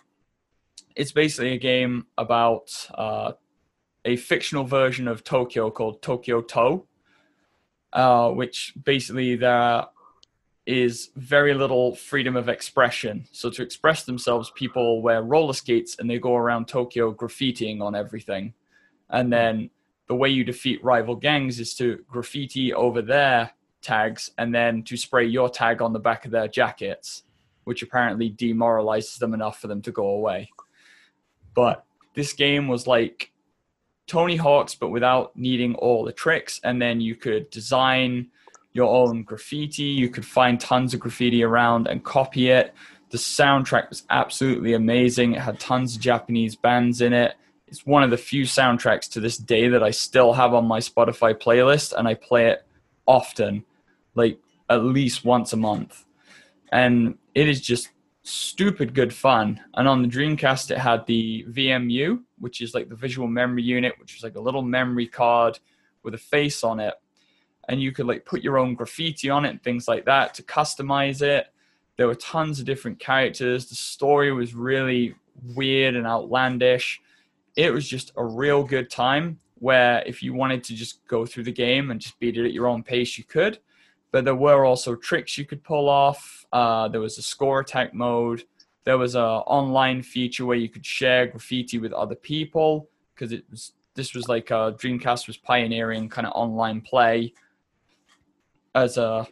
it's 0.97 1.13
basically 1.13 1.53
a 1.53 1.59
game 1.59 2.07
about 2.17 2.89
uh, 2.95 3.33
a 4.05 4.17
fictional 4.17 4.65
version 4.65 5.09
of 5.09 5.25
Tokyo 5.25 5.71
called 5.71 6.03
Tokyo 6.03 6.41
To, 6.41 6.85
uh, 7.93 8.31
which 8.31 8.75
basically 8.83 9.37
there 9.37 9.87
is 10.71 11.11
very 11.17 11.53
little 11.53 11.95
freedom 11.97 12.37
of 12.37 12.49
expression. 12.49 13.27
So 13.33 13.51
to 13.51 13.63
express 13.63 14.05
themselves, 14.05 14.53
people 14.55 15.03
wear 15.03 15.23
roller 15.23 15.53
skates 15.53 15.97
and 15.99 16.09
they 16.09 16.19
go 16.19 16.37
around 16.37 16.69
Tokyo 16.69 17.13
graffitiing 17.13 17.83
on 17.83 17.95
everything. 17.95 18.55
And 19.09 19.33
then 19.33 19.71
the 20.07 20.15
way 20.15 20.29
you 20.29 20.45
defeat 20.45 20.83
rival 20.85 21.17
gangs 21.17 21.59
is 21.59 21.75
to 21.75 22.05
graffiti 22.09 22.73
over 22.73 23.03
their 23.03 23.51
tags 23.83 24.31
and 24.39 24.55
then 24.55 24.83
to 24.85 24.97
spray 24.97 25.27
your 25.27 25.49
tag 25.49 25.83
on 25.83 25.93
the 25.93 25.99
back 25.99 26.25
of 26.25 26.31
their 26.31 26.49
jackets, 26.49 27.25
which 27.65 27.83
apparently 27.83 28.29
demoralizes 28.29 29.17
them 29.17 29.35
enough 29.35 29.61
for 29.61 29.67
them 29.67 29.83
to 29.83 29.91
go 29.91 30.07
away. 30.07 30.51
But 31.55 31.85
this 32.15 32.33
game 32.33 32.69
was 32.69 32.87
like 32.87 33.33
Tony 34.07 34.37
Hawk's, 34.37 34.75
but 34.75 34.91
without 34.91 35.37
needing 35.37 35.75
all 35.77 36.05
the 36.05 36.13
tricks. 36.13 36.61
And 36.63 36.81
then 36.81 37.01
you 37.01 37.17
could 37.17 37.51
design 37.51 38.29
your 38.73 38.89
own 38.89 39.23
graffiti. 39.23 39.85
You 39.85 40.09
could 40.09 40.25
find 40.25 40.61
tons 40.61 40.95
of 40.95 41.01
graffiti 41.01 41.43
around 41.43 41.89
and 41.89 42.05
copy 42.05 42.51
it. 42.51 42.75
The 43.11 43.19
soundtrack 43.19 43.89
was 43.89 44.05
absolutely 44.11 44.75
amazing. 44.75 45.35
It 45.35 45.41
had 45.41 45.59
tons 45.59 45.97
of 45.97 46.03
Japanese 46.03 46.55
bands 46.55 47.01
in 47.01 47.13
it. 47.13 47.35
It's 47.67 47.87
one 47.87 48.03
of 48.03 48.11
the 48.11 48.17
few 48.17 48.45
soundtracks 48.45 49.09
to 49.11 49.21
this 49.21 49.37
day 49.37 49.69
that 49.69 49.83
I 49.83 49.91
still 49.91 50.33
have 50.33 50.55
on 50.55 50.67
my 50.67 50.79
Spotify 50.79 51.35
playlist, 51.35 51.93
and 51.97 52.07
I 52.07 52.15
play 52.15 52.49
it 52.49 52.67
often, 53.07 53.65
like 54.15 54.39
at 54.69 54.85
least 54.85 55.25
once 55.25 55.53
a 55.53 55.57
month. 55.57 56.05
And 56.73 57.19
it 57.35 57.49
is 57.49 57.61
just 57.61 57.91
stupid 58.23 58.95
good 58.95 59.13
fun. 59.13 59.61
And 59.75 59.89
on 59.89 60.03
the 60.03 60.09
Dreamcast, 60.09 60.71
it 60.71 60.79
had 60.79 61.07
the 61.07 61.45
VMU, 61.49 62.23
which 62.39 62.61
is 62.61 62.75
like 62.75 62.89
the 62.89 62.97
visual 62.97 63.29
memory 63.29 63.63
unit, 63.63 63.95
which 63.99 64.17
is 64.17 64.23
like 64.23 64.37
a 64.37 64.41
little 64.41 64.63
memory 64.63 65.07
card 65.07 65.59
with 66.03 66.15
a 66.15 66.19
face 66.19 66.63
on 66.65 66.81
it 66.81 66.95
and 67.69 67.81
you 67.81 67.93
could 67.93 68.07
like 68.07 68.25
put 68.25 68.43
your 68.43 68.59
own 68.59 68.75
graffiti 68.75 69.31
on 69.31 69.45
it 69.45 69.51
and 69.51 69.63
things 69.63 69.87
like 69.87 70.05
that 70.07 70.35
to 70.35 70.43
customize 70.43 71.23
it. 71.23 71.47
There 71.97 72.07
were 72.07 72.15
tons 72.15 72.59
of 72.59 72.67
different 72.67 72.99
characters. 72.99 73.67
The 73.67 73.75
story 73.75 74.33
was 74.33 74.55
really 74.55 75.15
weird 75.55 75.97
and 75.97 76.07
outlandish. 76.07 77.01
It 77.57 77.73
was 77.73 77.89
just 77.89 78.13
a 78.17 78.25
real 78.25 78.65
good 78.65 78.91
time 78.91 79.39
where 79.57 80.03
if 80.07 80.23
you 80.23 80.33
wanted 80.33 80.65
to 80.65 80.75
just 80.75 81.07
go 81.07 81.27
through 81.27 81.45
the 81.45 81.53
game 81.53 81.91
and 81.91 82.01
just 82.01 82.19
beat 82.19 82.39
it 82.39 82.47
at 82.47 82.53
your 82.53 82.67
own 82.67 82.83
pace, 82.83 83.19
you 83.19 83.25
could. 83.25 83.59
But 84.13 84.25
there 84.25 84.35
were 84.35 84.65
also 84.65 84.97
tricks 84.97 85.37
you 85.39 85.45
could 85.45 85.63
pull 85.63 85.89
off. 85.89 86.47
Uh, 86.53 86.89
there 86.89 87.01
was 87.01 87.19
a 87.19 87.23
score 87.23 87.61
attack 87.61 87.95
mode. 87.95 88.45
There 88.85 88.99
was 88.99 89.15
a 89.15 89.23
online 89.23 90.03
feature 90.03 90.47
where 90.47 90.57
you 90.57 90.69
could 90.69 90.87
share 90.87 91.27
graffiti 91.27 91.79
with 91.79 91.93
other 91.93 92.15
people 92.15 92.89
because 93.15 93.33
it 93.33 93.45
was 93.51 93.73
this 93.95 94.15
was 94.15 94.29
like 94.29 94.51
uh, 94.51 94.73
Dreamcast 94.73 95.27
was 95.27 95.37
pioneering 95.37 96.09
kind 96.09 96.27
of 96.27 96.33
online 96.35 96.81
play 96.81 97.35
as 98.75 98.99
uh, 98.99 99.25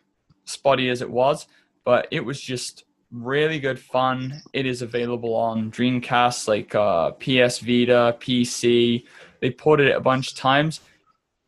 spotty 0.44 0.88
as 0.88 1.02
it 1.02 1.10
was, 1.10 1.46
but 1.84 2.08
it 2.10 2.24
was 2.24 2.40
just 2.40 2.84
really 3.10 3.58
good 3.58 3.78
fun. 3.78 4.42
It 4.52 4.66
is 4.66 4.82
available 4.82 5.34
on 5.34 5.70
Dreamcast, 5.70 6.48
like 6.48 6.74
uh, 6.74 7.12
PS 7.12 7.58
Vita, 7.60 8.16
PC. 8.20 9.04
They 9.40 9.50
ported 9.50 9.88
it 9.88 9.96
a 9.96 10.00
bunch 10.00 10.32
of 10.32 10.38
times. 10.38 10.80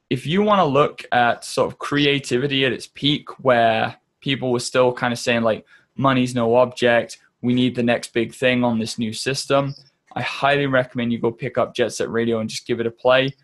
If 0.08 0.26
you 0.26 0.42
want 0.42 0.58
to 0.58 0.64
look 0.64 1.04
at 1.12 1.44
sort 1.44 1.70
of 1.70 1.78
creativity 1.78 2.64
at 2.64 2.72
its 2.72 2.88
peak, 2.88 3.28
where 3.40 3.96
people 4.20 4.50
were 4.50 4.60
still 4.60 4.92
kind 4.92 5.12
of 5.12 5.18
saying 5.18 5.42
like 5.42 5.64
money's 5.96 6.34
no 6.34 6.56
object, 6.56 7.18
we 7.42 7.54
need 7.54 7.74
the 7.74 7.82
next 7.82 8.12
big 8.12 8.34
thing 8.34 8.64
on 8.64 8.78
this 8.78 8.98
new 8.98 9.12
system. 9.12 9.74
I 10.14 10.22
highly 10.22 10.66
recommend 10.66 11.12
you 11.12 11.18
go 11.18 11.30
pick 11.30 11.56
up 11.56 11.74
Jet 11.74 11.92
Set 11.92 12.10
Radio 12.10 12.40
and 12.40 12.50
just 12.50 12.66
give 12.66 12.80
it 12.80 12.86
a 12.86 12.90
play. 12.90 13.34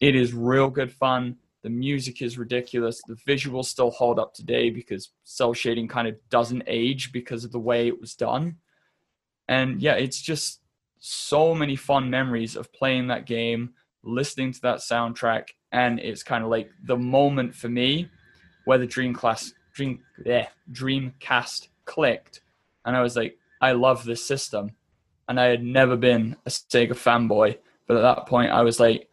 It 0.00 0.16
is 0.16 0.34
real 0.34 0.68
good 0.68 0.92
fun. 0.92 1.36
The 1.62 1.70
music 1.70 2.22
is 2.22 2.38
ridiculous. 2.38 3.00
The 3.06 3.16
visuals 3.26 3.66
still 3.66 3.90
hold 3.90 4.18
up 4.18 4.34
today 4.34 4.70
because 4.70 5.10
cel 5.24 5.52
shading 5.54 5.88
kind 5.88 6.06
of 6.08 6.16
doesn't 6.30 6.62
age 6.66 7.12
because 7.12 7.44
of 7.44 7.52
the 7.52 7.58
way 7.58 7.88
it 7.88 8.00
was 8.00 8.14
done. 8.14 8.56
And 9.48 9.80
yeah, 9.80 9.94
it's 9.94 10.20
just 10.20 10.60
so 11.00 11.54
many 11.54 11.76
fun 11.76 12.10
memories 12.10 12.56
of 12.56 12.72
playing 12.72 13.08
that 13.08 13.26
game, 13.26 13.70
listening 14.02 14.52
to 14.52 14.60
that 14.62 14.78
soundtrack, 14.78 15.48
and 15.72 15.98
it's 16.00 16.22
kind 16.22 16.44
of 16.44 16.50
like 16.50 16.70
the 16.84 16.96
moment 16.96 17.54
for 17.54 17.68
me 17.68 18.08
where 18.64 18.78
the 18.78 18.86
dream 18.86 19.14
class 19.14 19.52
dream 19.72 20.00
yeah, 20.24 20.48
Dreamcast 20.72 21.68
clicked, 21.84 22.40
and 22.84 22.96
I 22.96 23.02
was 23.02 23.16
like, 23.16 23.38
I 23.60 23.72
love 23.72 24.04
this 24.04 24.24
system, 24.24 24.72
and 25.28 25.40
I 25.40 25.46
had 25.46 25.62
never 25.62 25.96
been 25.96 26.36
a 26.46 26.50
Sega 26.50 26.90
fanboy, 26.90 27.58
but 27.86 27.96
at 27.96 28.02
that 28.02 28.26
point 28.26 28.50
I 28.50 28.62
was 28.62 28.80
like, 28.80 29.08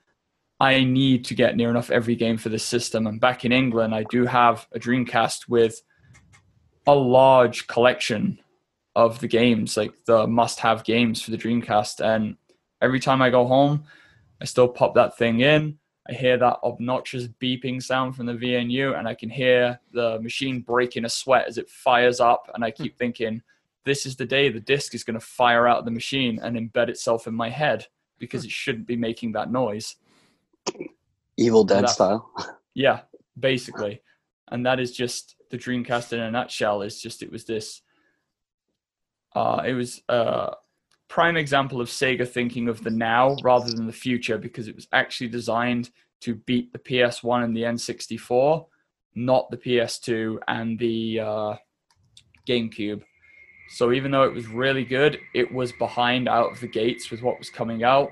I 0.60 0.84
need 0.84 1.26
to 1.26 1.36
get 1.36 1.58
near 1.58 1.70
enough 1.70 1.92
every 1.92 2.16
game 2.16 2.38
for 2.38 2.50
this 2.50 2.64
system. 2.64 3.08
And 3.08 3.20
back 3.20 3.44
in 3.44 3.52
England, 3.52 3.94
I 3.94 4.04
do 4.10 4.26
have 4.26 4.68
a 4.72 4.80
Dreamcast 4.80 5.50
with 5.50 5.82
a 6.88 6.96
large 6.96 7.68
collection 7.68 8.40
of 8.96 9.20
the 9.20 9.28
games, 9.28 9.76
like 9.76 9.92
the 10.06 10.26
must 10.28 10.60
have 10.60 10.86
games 10.86 11.22
for 11.22 11.32
the 11.32 11.38
Dreamcast. 11.38 12.00
And 12.00 12.38
every 12.82 13.00
time 13.00 13.22
I 13.22 13.30
go 13.30 13.46
home, 13.46 13.84
I 14.42 14.46
still 14.46 14.68
pop 14.68 14.96
that 14.96 15.18
thing 15.18 15.42
in. 15.42 15.78
I 16.08 16.14
hear 16.14 16.38
that 16.38 16.60
obnoxious 16.64 17.28
beeping 17.28 17.82
sound 17.82 18.16
from 18.16 18.28
the 18.28 18.34
VMU, 18.34 18.98
and 18.98 19.08
I 19.08 19.16
can 19.16 19.30
hear 19.30 19.80
the 19.92 20.20
machine 20.22 20.62
breaking 20.62 21.04
a 21.04 21.10
sweat 21.10 21.48
as 21.48 21.58
it 21.58 21.70
fires 21.70 22.20
up. 22.20 22.50
And 22.54 22.64
I 22.64 22.70
keep 22.70 22.98
thinking, 22.98 23.42
this 23.86 24.06
is 24.06 24.16
the 24.16 24.26
day 24.26 24.50
the 24.50 24.60
disc 24.60 24.94
is 24.94 25.04
going 25.04 25.20
to 25.20 25.26
fire 25.26 25.68
out 25.68 25.84
the 25.84 25.92
machine 25.92 26.40
and 26.42 26.56
embed 26.56 26.90
itself 26.90 27.28
in 27.28 27.34
my 27.34 27.50
head 27.50 27.88
because 28.20 28.46
it 28.46 28.52
shouldn't 28.52 28.88
be 28.88 28.96
making 28.96 29.32
that 29.34 29.52
noise. 29.52 29.96
Evil 31.38 31.64
Dead 31.64 31.84
That- 31.84 31.90
style. 31.90 32.32
Yeah, 32.78 33.04
basically. 33.40 34.02
And 34.50 34.66
that 34.66 34.82
is 34.82 34.92
just 34.92 35.38
the 35.50 35.58
Dreamcast 35.58 36.12
in 36.12 36.20
a 36.20 36.30
nutshell. 36.30 36.82
Is 36.82 37.02
just 37.02 37.24
it 37.24 37.32
was 37.32 37.46
this. 37.46 37.82
Uh, 39.34 39.62
it 39.66 39.72
was 39.74 40.02
a 40.10 40.56
prime 41.08 41.38
example 41.38 41.80
of 41.80 41.88
Sega 41.88 42.28
thinking 42.28 42.68
of 42.68 42.84
the 42.84 42.90
now 42.90 43.38
rather 43.44 43.72
than 43.72 43.88
the 43.88 43.94
future 43.94 44.38
because 44.38 44.68
it 44.68 44.76
was 44.76 44.90
actually 44.92 45.30
designed 45.30 45.90
to 46.22 46.36
beat 46.36 46.74
the 46.74 46.80
PS1 46.80 47.46
and 47.46 47.56
the 47.56 47.62
N64, 47.62 48.66
not 49.16 49.50
the 49.52 49.58
PS2 49.58 50.38
and 50.50 50.78
the 50.78 51.20
uh, 51.22 51.56
GameCube. 52.46 53.04
So 53.70 53.94
even 53.94 54.12
though 54.12 54.24
it 54.24 54.34
was 54.34 54.48
really 54.48 54.84
good, 54.84 55.18
it 55.34 55.50
was 55.50 55.72
behind 55.74 56.28
out 56.28 56.52
of 56.52 56.60
the 56.60 56.68
gates 56.68 57.10
with 57.10 57.22
what 57.22 57.40
was 57.40 57.50
coming 57.50 57.84
out. 57.86 58.12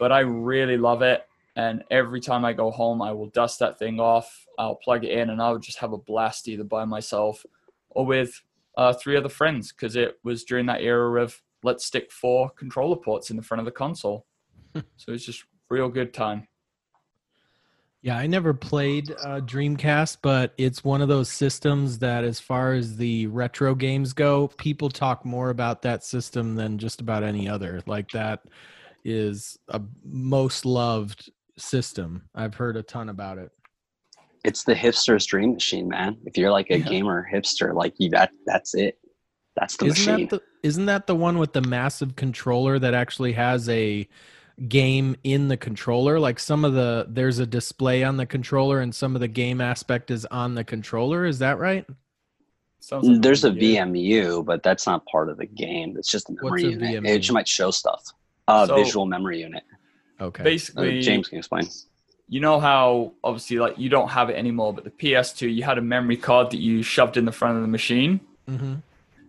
But 0.00 0.10
I 0.10 0.20
really 0.20 0.76
love 0.76 1.02
it. 1.02 1.24
And 1.58 1.82
every 1.90 2.20
time 2.20 2.44
I 2.44 2.52
go 2.52 2.70
home, 2.70 3.02
I 3.02 3.10
will 3.10 3.30
dust 3.30 3.58
that 3.58 3.80
thing 3.80 3.98
off. 3.98 4.46
I'll 4.60 4.76
plug 4.76 5.04
it 5.04 5.10
in 5.10 5.30
and 5.30 5.42
I'll 5.42 5.58
just 5.58 5.78
have 5.78 5.92
a 5.92 5.98
blast 5.98 6.46
either 6.46 6.62
by 6.62 6.84
myself 6.84 7.44
or 7.90 8.06
with 8.06 8.40
uh, 8.76 8.92
three 8.92 9.16
other 9.16 9.28
friends 9.28 9.72
because 9.72 9.96
it 9.96 10.20
was 10.22 10.44
during 10.44 10.66
that 10.66 10.82
era 10.82 11.20
of 11.20 11.42
let's 11.64 11.84
stick 11.84 12.12
four 12.12 12.48
controller 12.50 12.94
ports 12.94 13.30
in 13.30 13.36
the 13.36 13.42
front 13.42 13.58
of 13.58 13.64
the 13.64 13.72
console. 13.72 14.24
so 14.96 15.12
it's 15.12 15.24
just 15.24 15.46
real 15.68 15.88
good 15.88 16.14
time. 16.14 16.46
Yeah, 18.02 18.16
I 18.16 18.28
never 18.28 18.54
played 18.54 19.10
uh, 19.10 19.40
Dreamcast, 19.40 20.18
but 20.22 20.54
it's 20.58 20.84
one 20.84 21.02
of 21.02 21.08
those 21.08 21.28
systems 21.28 21.98
that, 21.98 22.22
as 22.22 22.38
far 22.38 22.74
as 22.74 22.96
the 22.96 23.26
retro 23.26 23.74
games 23.74 24.12
go, 24.12 24.46
people 24.46 24.88
talk 24.88 25.24
more 25.24 25.50
about 25.50 25.82
that 25.82 26.04
system 26.04 26.54
than 26.54 26.78
just 26.78 27.00
about 27.00 27.24
any 27.24 27.48
other. 27.48 27.82
Like 27.86 28.08
that 28.12 28.44
is 29.04 29.58
a 29.68 29.82
most 30.04 30.64
loved 30.64 31.32
system. 31.58 32.22
I've 32.34 32.54
heard 32.54 32.76
a 32.76 32.82
ton 32.82 33.08
about 33.08 33.38
it. 33.38 33.50
It's 34.44 34.64
the 34.64 34.74
hipster's 34.74 35.26
dream 35.26 35.52
machine, 35.54 35.88
man. 35.88 36.16
If 36.24 36.38
you're 36.38 36.50
like 36.50 36.70
a 36.70 36.78
Yeah. 36.78 36.88
gamer 36.88 37.28
hipster, 37.32 37.74
like 37.74 37.94
you, 37.98 38.08
that 38.10 38.30
that's 38.46 38.74
it. 38.74 38.98
That's 39.56 39.76
the 39.76 39.86
Isn't 39.86 40.12
machine. 40.14 40.28
that 40.28 40.40
the 40.40 40.68
isn't 40.68 40.86
that 40.86 41.06
the 41.06 41.14
one 41.16 41.38
with 41.38 41.52
the 41.52 41.62
massive 41.62 42.14
controller 42.16 42.78
that 42.78 42.94
actually 42.94 43.32
has 43.32 43.68
a 43.68 44.08
game 44.68 45.16
in 45.24 45.48
the 45.48 45.56
controller? 45.56 46.18
Like 46.20 46.38
some 46.38 46.64
of 46.64 46.74
the 46.74 47.06
there's 47.08 47.40
a 47.40 47.46
display 47.46 48.04
on 48.04 48.16
the 48.16 48.26
controller 48.26 48.80
and 48.80 48.94
some 48.94 49.14
of 49.16 49.20
the 49.20 49.28
game 49.28 49.60
aspect 49.60 50.10
is 50.10 50.24
on 50.26 50.54
the 50.54 50.64
controller. 50.64 51.24
Is 51.26 51.40
that 51.40 51.58
right? 51.58 51.84
Sounds 52.80 53.08
like 53.08 53.20
There's 53.22 53.44
a. 53.44 53.50
VMU, 53.50 54.44
but 54.44 54.62
that's 54.62 54.86
not 54.86 55.04
part 55.06 55.28
of 55.28 55.36
the 55.36 55.46
game. 55.46 55.96
It's 55.98 56.08
just 56.10 56.30
a 56.30 56.32
memory 56.40 56.64
a 56.64 56.68
unit. 56.70 57.02
VMU? 57.04 57.08
It 57.08 57.32
might 57.32 57.48
show 57.48 57.72
stuff. 57.72 58.04
Uh, 58.46 58.66
So- 58.68 58.76
visual 58.76 59.04
memory 59.04 59.40
unit. 59.40 59.64
Okay. 60.20 60.42
Uh, 60.42 60.44
Basically, 60.44 61.00
James 61.00 61.28
can 61.28 61.38
explain. 61.38 61.64
you 62.28 62.40
know 62.40 62.58
how 62.60 63.12
obviously 63.24 63.58
like 63.58 63.78
you 63.78 63.88
don't 63.88 64.08
have 64.08 64.28
it 64.30 64.36
anymore, 64.36 64.72
but 64.74 64.84
the 64.84 64.90
PS2 64.90 65.54
you 65.54 65.62
had 65.62 65.78
a 65.78 65.82
memory 65.82 66.16
card 66.16 66.50
that 66.50 66.58
you 66.58 66.82
shoved 66.82 67.16
in 67.16 67.24
the 67.24 67.32
front 67.32 67.56
of 67.56 67.62
the 67.62 67.68
machine. 67.68 68.20
hmm 68.46 68.74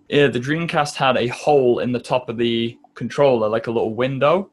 Yeah, 0.09 0.27
the 0.27 0.39
Dreamcast 0.39 0.95
had 0.95 1.15
a 1.17 1.27
hole 1.27 1.79
in 1.79 1.91
the 1.91 1.99
top 1.99 2.29
of 2.29 2.37
the 2.37 2.77
controller, 2.95 3.47
like 3.49 3.67
a 3.67 3.71
little 3.71 3.93
window, 3.93 4.49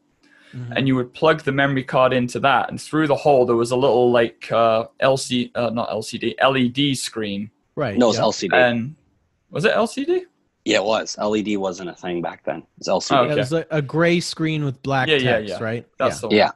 Mm-hmm. 0.54 0.72
and 0.76 0.86
you 0.88 0.94
would 0.94 1.12
plug 1.12 1.42
the 1.42 1.52
memory 1.52 1.82
card 1.82 2.12
into 2.12 2.38
that, 2.40 2.70
and 2.70 2.80
through 2.80 3.08
the 3.08 3.16
hole 3.16 3.44
there 3.44 3.56
was 3.56 3.72
a 3.72 3.76
little 3.76 4.10
like 4.12 4.50
uh, 4.52 4.86
LC, 5.02 5.50
uh, 5.54 5.70
not 5.70 5.90
LCD, 5.90 6.34
LED 6.40 6.96
screen, 6.96 7.50
Right. 7.74 7.98
No, 7.98 8.08
it's 8.10 8.18
yep. 8.18 8.26
LCD. 8.26 8.54
and 8.54 8.94
was 9.50 9.64
it 9.64 9.72
LCD? 9.74 10.22
Yeah, 10.66 10.78
it 10.78 10.84
was. 10.84 11.16
LED 11.16 11.56
wasn't 11.58 11.90
a 11.90 11.94
thing 11.94 12.20
back 12.20 12.42
then. 12.44 12.64
It's 12.78 12.88
LCD. 12.88 13.16
Oh, 13.16 13.22
Yeah, 13.22 13.30
okay. 13.30 13.32
It 13.34 13.38
was 13.38 13.52
a, 13.52 13.66
a 13.70 13.80
gray 13.80 14.18
screen 14.18 14.64
with 14.64 14.82
black 14.82 15.06
Yeah, 15.06 15.16
yeah, 15.16 15.30
text, 15.38 15.48
yeah. 15.50 15.64
right? 15.64 15.86
That's 15.96 16.16
yeah. 16.16 16.20
the 16.20 16.26
one. 16.26 16.36
Yeah. 16.36 16.50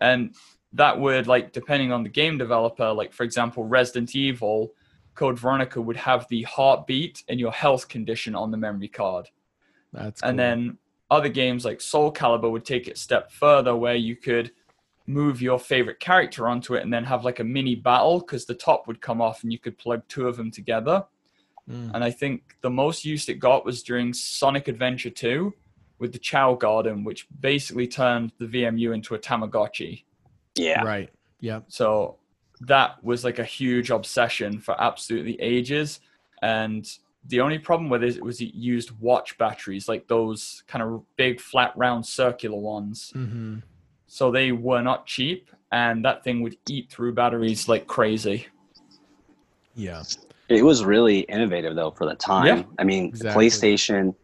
And 0.00 0.34
that 0.74 1.00
would 1.00 1.26
like 1.26 1.52
depending 1.52 1.90
on 1.90 2.04
the 2.04 2.08
game 2.08 2.38
developer, 2.38 2.92
like 2.92 3.12
for 3.12 3.24
example, 3.24 3.64
Resident 3.64 4.14
Evil, 4.14 4.72
Code 5.16 5.36
Veronica 5.36 5.80
would 5.80 5.96
have 5.96 6.28
the 6.28 6.44
heartbeat 6.44 7.24
and 7.28 7.40
your 7.40 7.50
health 7.50 7.88
condition 7.88 8.36
on 8.36 8.52
the 8.52 8.56
memory 8.56 8.86
card. 8.86 9.28
That's 9.92 10.22
And 10.22 10.38
then 10.38 10.78
other 11.10 11.28
games 11.28 11.64
like 11.64 11.80
Soul 11.80 12.12
Calibur 12.12 12.52
would 12.52 12.64
take 12.64 12.86
it 12.86 12.92
a 12.92 13.00
step 13.00 13.32
further 13.32 13.74
where 13.74 13.96
you 13.96 14.14
could 14.14 14.52
move 15.08 15.42
your 15.42 15.58
favorite 15.58 15.98
character 15.98 16.46
onto 16.46 16.74
it 16.74 16.84
and 16.84 16.92
then 16.92 17.02
have 17.02 17.24
like 17.24 17.40
a 17.40 17.44
mini 17.44 17.74
battle 17.74 18.20
because 18.20 18.44
the 18.44 18.54
top 18.54 18.86
would 18.86 19.00
come 19.00 19.20
off 19.20 19.42
and 19.42 19.52
you 19.52 19.58
could 19.58 19.76
plug 19.76 20.02
two 20.06 20.28
of 20.28 20.36
them 20.36 20.52
together. 20.52 21.04
Mm. 21.70 21.92
And 21.94 22.04
I 22.04 22.10
think 22.10 22.56
the 22.60 22.70
most 22.70 23.04
use 23.04 23.28
it 23.28 23.34
got 23.34 23.64
was 23.64 23.82
during 23.82 24.12
Sonic 24.12 24.68
Adventure 24.68 25.10
2 25.10 25.52
with 25.98 26.12
the 26.12 26.18
Chao 26.18 26.54
Garden, 26.54 27.04
which 27.04 27.26
basically 27.40 27.88
turned 27.88 28.32
the 28.38 28.46
VMU 28.46 28.94
into 28.94 29.14
a 29.14 29.18
Tamagotchi. 29.18 30.04
yeah. 30.54 30.82
Right. 30.82 31.10
Yeah. 31.40 31.60
So 31.68 32.16
that 32.60 33.02
was 33.04 33.24
like 33.24 33.38
a 33.38 33.44
huge 33.44 33.90
obsession 33.90 34.60
for 34.60 34.80
absolutely 34.80 35.40
ages. 35.40 36.00
And 36.42 36.88
the 37.28 37.40
only 37.40 37.58
problem 37.58 37.90
with 37.90 38.02
it 38.04 38.22
was 38.22 38.40
it 38.40 38.54
used 38.54 38.90
watch 39.00 39.36
batteries, 39.38 39.88
like 39.88 40.06
those 40.06 40.62
kind 40.66 40.82
of 40.82 41.02
big, 41.16 41.40
flat, 41.40 41.72
round, 41.76 42.06
circular 42.06 42.58
ones. 42.58 43.10
hmm 43.12 43.58
So 44.06 44.30
they 44.30 44.52
were 44.52 44.82
not 44.82 45.06
cheap, 45.06 45.50
and 45.72 46.04
that 46.04 46.22
thing 46.22 46.40
would 46.42 46.56
eat 46.68 46.90
through 46.90 47.14
batteries 47.14 47.68
like 47.68 47.86
crazy. 47.86 48.46
Yeah. 49.74 50.04
It 50.48 50.62
was 50.64 50.84
really 50.84 51.20
innovative 51.20 51.74
though 51.74 51.90
for 51.90 52.06
the 52.06 52.14
time. 52.14 52.46
Yeah. 52.46 52.62
I 52.78 52.84
mean, 52.84 53.06
Exactly. 53.06 53.46
PlayStation 53.46 54.14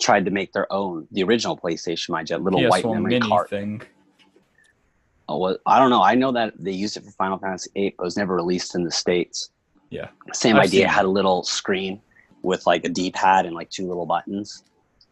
tried 0.00 0.24
to 0.24 0.30
make 0.30 0.52
their 0.52 0.72
own, 0.72 1.06
the 1.12 1.22
original 1.22 1.56
PlayStation, 1.56 2.10
mind 2.10 2.30
you, 2.30 2.36
little 2.36 2.68
white 2.68 2.84
PS1 2.84 2.94
memory 2.94 3.20
card. 3.20 3.48
thing. 3.48 3.82
Oh, 5.28 5.38
well, 5.38 5.56
I 5.66 5.78
don't 5.78 5.90
know. 5.90 6.02
I 6.02 6.14
know 6.14 6.32
that 6.32 6.52
they 6.58 6.72
used 6.72 6.96
it 6.96 7.04
for 7.04 7.10
Final 7.12 7.38
Fantasy 7.38 7.70
VIII, 7.74 7.94
but 7.96 8.02
it 8.02 8.06
was 8.06 8.16
never 8.16 8.34
released 8.34 8.74
in 8.74 8.84
the 8.84 8.90
states. 8.90 9.50
Yeah. 9.90 10.08
Same 10.32 10.56
I've 10.56 10.64
idea. 10.64 10.88
Had 10.88 11.04
a 11.04 11.08
little 11.08 11.42
screen 11.42 12.00
with 12.42 12.66
like 12.66 12.84
a 12.84 12.88
D-pad 12.88 13.46
and 13.46 13.54
like 13.54 13.70
two 13.70 13.86
little 13.86 14.06
buttons. 14.06 14.64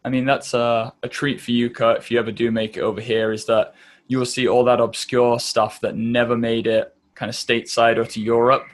I 0.03 0.09
mean, 0.09 0.25
that's 0.25 0.53
a, 0.53 0.93
a 1.03 1.07
treat 1.07 1.39
for 1.39 1.51
you, 1.51 1.69
Kurt, 1.69 1.97
if 1.99 2.11
you 2.11 2.19
ever 2.19 2.31
do 2.31 2.51
make 2.51 2.75
it 2.75 2.81
over 2.81 2.99
here, 2.99 3.31
is 3.31 3.45
that 3.45 3.75
you 4.07 4.17
will 4.17 4.25
see 4.25 4.47
all 4.47 4.63
that 4.65 4.81
obscure 4.81 5.39
stuff 5.39 5.79
that 5.81 5.95
never 5.95 6.35
made 6.35 6.67
it 6.67 6.93
kind 7.15 7.29
of 7.29 7.35
stateside 7.35 7.97
or 7.97 8.05
to 8.05 8.19
Europe 8.19 8.65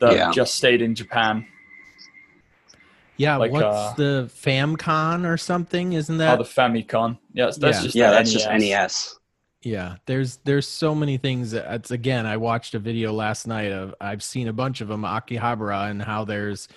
that 0.00 0.14
Yeah. 0.14 0.30
just 0.32 0.54
stayed 0.54 0.82
in 0.82 0.94
Japan. 0.94 1.46
Yeah. 3.16 3.36
Like, 3.36 3.52
what's 3.52 3.64
uh, 3.64 3.94
the 3.96 4.30
FamCon 4.34 5.24
or 5.26 5.36
something? 5.36 5.92
Isn't 5.92 6.16
Oh, 6.16 6.18
that? 6.18 6.38
the 6.38 6.44
Famicom. 6.44 7.18
Yeah, 7.32 7.46
that's 7.46 7.58
Yeah. 7.78 7.82
just 7.82 7.94
yeah, 7.94 8.10
the 8.10 8.16
that's 8.16 8.32
just 8.32 8.46
E 8.46 8.50
NES. 8.50 8.60
NES. 8.60 9.18
yeah. 9.62 9.96
There's 10.06 10.38
there's 10.44 10.66
so 10.66 10.94
many 10.94 11.16
things. 11.16 11.52
That, 11.52 11.72
it's 11.74 11.90
again. 11.90 12.26
I 12.26 12.36
watched 12.36 12.74
a 12.74 12.78
video 12.78 13.12
last 13.12 13.46
night 13.46 13.70
of. 13.72 13.94
I've 14.00 14.22
seen 14.22 14.48
a 14.48 14.52
bunch 14.52 14.80
of 14.80 14.88
them. 14.88 15.02
Akihabara 15.02 15.90
and 15.90 16.02
how 16.02 16.24
there's 16.24 16.68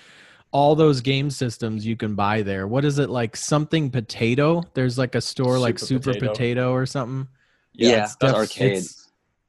all 0.50 0.74
those 0.76 1.00
game 1.02 1.28
systems 1.30 1.84
you 1.84 1.96
can 1.96 2.14
buy 2.14 2.42
there. 2.42 2.66
What 2.66 2.84
is 2.84 2.98
it 2.98 3.10
like? 3.10 3.36
Something 3.36 3.90
potato. 3.90 4.62
There's 4.74 4.96
like 4.96 5.14
a 5.16 5.20
store 5.20 5.58
like 5.58 5.78
Super 5.78 6.12
Super 6.14 6.28
Potato. 6.28 6.32
Potato 6.32 6.72
or 6.72 6.86
something. 6.86 7.28
Yeah, 7.74 8.04
it's 8.04 8.14
that's 8.16 8.32
def- 8.32 8.34
arcade. 8.34 8.72
it's- 8.78 9.07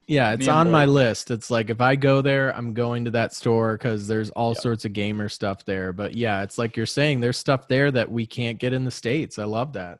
Yeah, 0.10 0.32
it's 0.32 0.40
Me 0.40 0.48
and 0.48 0.58
on 0.58 0.72
my 0.72 0.86
list. 0.86 1.30
It's 1.30 1.52
like 1.52 1.70
if 1.70 1.82
I 1.82 1.96
go 1.96 2.22
there, 2.22 2.56
I'm 2.56 2.74
going 2.74 3.06
to 3.06 3.12
that 3.12 3.32
store 3.34 3.74
because 3.78 4.08
there's 4.08 4.32
all 4.32 4.54
Yeah. 4.56 4.60
sorts 4.62 4.86
of 4.86 4.94
gamer 4.94 5.30
stuff 5.30 5.66
there. 5.66 5.94
But 5.94 6.16
yeah, 6.16 6.42
it's 6.42 6.58
like 6.58 6.76
you're 6.76 6.88
saying, 6.88 7.20
there's 7.20 7.38
stuff 7.38 7.68
there 7.68 7.92
that 7.92 8.12
we 8.12 8.26
can't 8.26 8.58
get 8.58 8.74
in 8.74 8.86
the 8.86 8.92
states. 8.92 9.38
I 9.38 9.44
love 9.44 9.74
that. 9.74 10.00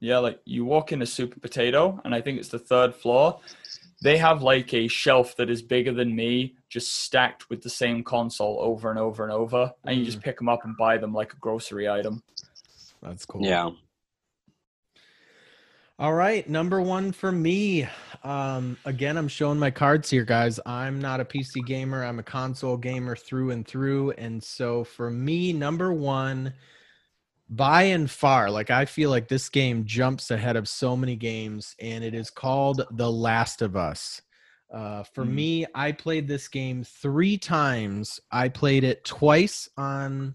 Yeah, 0.00 0.18
like 0.18 0.40
you 0.46 0.64
walk 0.64 0.90
in 0.92 1.02
a 1.02 1.06
Super 1.06 1.38
Potato, 1.38 2.00
and 2.04 2.14
I 2.14 2.20
think 2.22 2.38
it's 2.38 2.48
the 2.48 2.58
third 2.58 2.94
floor. 2.94 3.40
They 4.02 4.16
have 4.16 4.42
like 4.42 4.72
a 4.72 4.88
shelf 4.88 5.36
that 5.36 5.50
is 5.50 5.60
bigger 5.62 5.92
than 5.92 6.16
me, 6.16 6.56
just 6.70 7.02
stacked 7.04 7.50
with 7.50 7.62
the 7.62 7.70
same 7.70 8.02
console 8.02 8.58
over 8.60 8.88
and 8.90 8.98
over 8.98 9.22
and 9.22 9.32
over, 9.32 9.70
and 9.84 9.98
you 9.98 10.04
just 10.04 10.18
Mm. 10.20 10.24
pick 10.24 10.38
them 10.38 10.48
up 10.48 10.64
and 10.64 10.76
buy 10.78 10.96
them 10.96 11.12
like 11.12 11.34
a 11.34 11.36
grocery 11.36 11.88
item. 11.88 12.22
That's 13.02 13.26
cool. 13.26 13.44
Yeah. 13.44 13.70
All 15.98 16.14
right, 16.14 16.48
number 16.48 16.80
one 16.80 17.12
for 17.12 17.30
me. 17.30 17.86
Um, 18.24 18.76
again, 18.84 19.16
I'm 19.16 19.28
showing 19.28 19.58
my 19.58 19.70
cards 19.70 20.10
here, 20.10 20.24
guys. 20.24 20.58
I'm 20.66 21.00
not 21.00 21.20
a 21.20 21.24
PC 21.24 21.62
gamer. 21.62 22.02
I'm 22.04 22.18
a 22.18 22.24
console 22.24 22.76
gamer 22.76 23.14
through 23.14 23.50
and 23.50 23.66
through. 23.66 24.12
And 24.12 24.42
so 24.42 24.84
for 24.84 25.10
me, 25.10 25.52
number 25.52 25.92
one, 25.92 26.54
by 27.48 27.84
and 27.84 28.10
far, 28.10 28.50
like 28.50 28.70
I 28.70 28.84
feel 28.86 29.10
like 29.10 29.28
this 29.28 29.48
game 29.48 29.84
jumps 29.84 30.30
ahead 30.30 30.56
of 30.56 30.68
so 30.68 30.96
many 30.96 31.16
games, 31.16 31.76
and 31.80 32.02
it 32.02 32.14
is 32.14 32.30
called 32.30 32.82
The 32.90 33.10
Last 33.10 33.62
of 33.62 33.76
Us. 33.76 34.22
Uh, 34.72 35.02
for 35.04 35.24
Mhm. 35.24 35.26
me, 35.26 35.66
I 35.74 35.92
played 35.92 36.26
this 36.26 36.48
game 36.48 36.82
three 36.84 37.36
times. 37.38 38.20
I 38.30 38.48
played 38.48 38.84
it 38.84 39.04
twice 39.04 39.68
on 39.76 40.34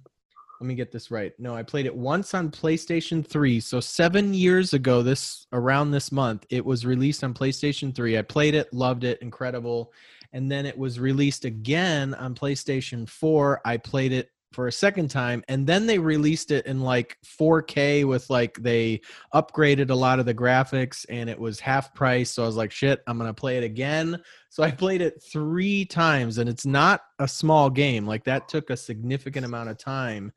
let 0.60 0.68
me 0.68 0.76
get 0.76 0.92
this 0.92 1.12
right. 1.12 1.34
No, 1.40 1.56
I 1.56 1.64
played 1.64 1.86
it 1.86 1.96
once 1.96 2.34
on 2.34 2.50
PlayStation 2.50 3.26
3. 3.26 3.60
So 3.60 3.80
7 3.80 4.34
years 4.34 4.74
ago 4.74 5.04
this 5.04 5.46
around 5.54 5.92
this 5.92 6.12
month, 6.12 6.46
it 6.50 6.66
was 6.66 6.86
released 6.86 7.24
on 7.24 7.34
PlayStation 7.34 7.96
3. 7.96 8.18
I 8.18 8.24
played 8.24 8.56
it, 8.56 8.74
loved 8.74 9.04
it, 9.04 9.22
incredible. 9.22 9.94
And 10.34 10.52
then 10.52 10.66
it 10.66 10.78
was 10.78 11.00
released 11.00 11.46
again 11.46 12.14
on 12.16 12.36
PlayStation 12.36 13.08
4. 13.08 13.62
I 13.66 13.78
played 13.78 14.12
it 14.12 14.32
for 14.52 14.68
a 14.68 14.72
second 14.72 15.10
time 15.10 15.44
and 15.50 15.68
then 15.68 15.86
they 15.86 16.00
released 16.00 16.52
it 16.52 16.66
in 16.66 16.82
like 16.82 17.18
4K 17.26 18.06
with 18.06 18.30
like 18.30 18.58
they 18.62 19.02
upgraded 19.34 19.90
a 19.90 19.96
lot 19.96 20.20
of 20.20 20.26
the 20.26 20.34
graphics 20.34 21.06
and 21.10 21.30
it 21.30 21.38
was 21.38 21.60
half 21.60 21.94
price. 21.94 22.32
So 22.32 22.44
I 22.44 22.46
was 22.48 22.56
like, 22.56 22.72
shit, 22.72 23.04
I'm 23.08 23.18
going 23.18 23.30
to 23.30 23.34
play 23.34 23.58
it 23.58 23.64
again. 23.64 24.22
So 24.50 24.64
I 24.64 24.72
played 24.72 25.02
it 25.02 25.22
3 25.22 25.86
times 25.86 26.38
and 26.38 26.50
it's 26.50 26.66
not 26.66 27.02
a 27.20 27.28
small 27.28 27.70
game. 27.70 28.08
Like 28.08 28.24
that 28.24 28.48
took 28.48 28.70
a 28.70 28.78
significant 28.78 29.46
amount 29.46 29.70
of 29.70 29.78
time 29.78 30.32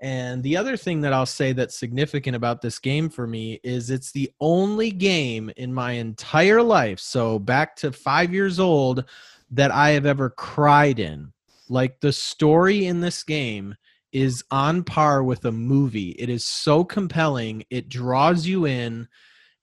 And 0.00 0.42
the 0.42 0.56
other 0.56 0.76
thing 0.76 1.00
that 1.02 1.12
I'll 1.12 1.26
say 1.26 1.52
that's 1.52 1.78
significant 1.78 2.36
about 2.36 2.60
this 2.60 2.78
game 2.78 3.08
for 3.08 3.26
me 3.26 3.60
is 3.62 3.90
it's 3.90 4.12
the 4.12 4.30
only 4.40 4.90
game 4.90 5.50
in 5.56 5.72
my 5.72 5.92
entire 5.92 6.62
life, 6.62 7.00
so 7.00 7.38
back 7.38 7.76
to 7.76 7.92
five 7.92 8.32
years 8.32 8.60
old, 8.60 9.04
that 9.50 9.70
I 9.70 9.90
have 9.90 10.06
ever 10.06 10.30
cried 10.30 10.98
in. 10.98 11.32
Like 11.68 12.00
the 12.00 12.12
story 12.12 12.86
in 12.86 13.00
this 13.00 13.22
game 13.22 13.74
is 14.12 14.44
on 14.50 14.84
par 14.84 15.24
with 15.24 15.44
a 15.44 15.52
movie. 15.52 16.10
It 16.10 16.28
is 16.28 16.44
so 16.44 16.84
compelling, 16.84 17.64
it 17.70 17.88
draws 17.88 18.46
you 18.46 18.66
in. 18.66 19.08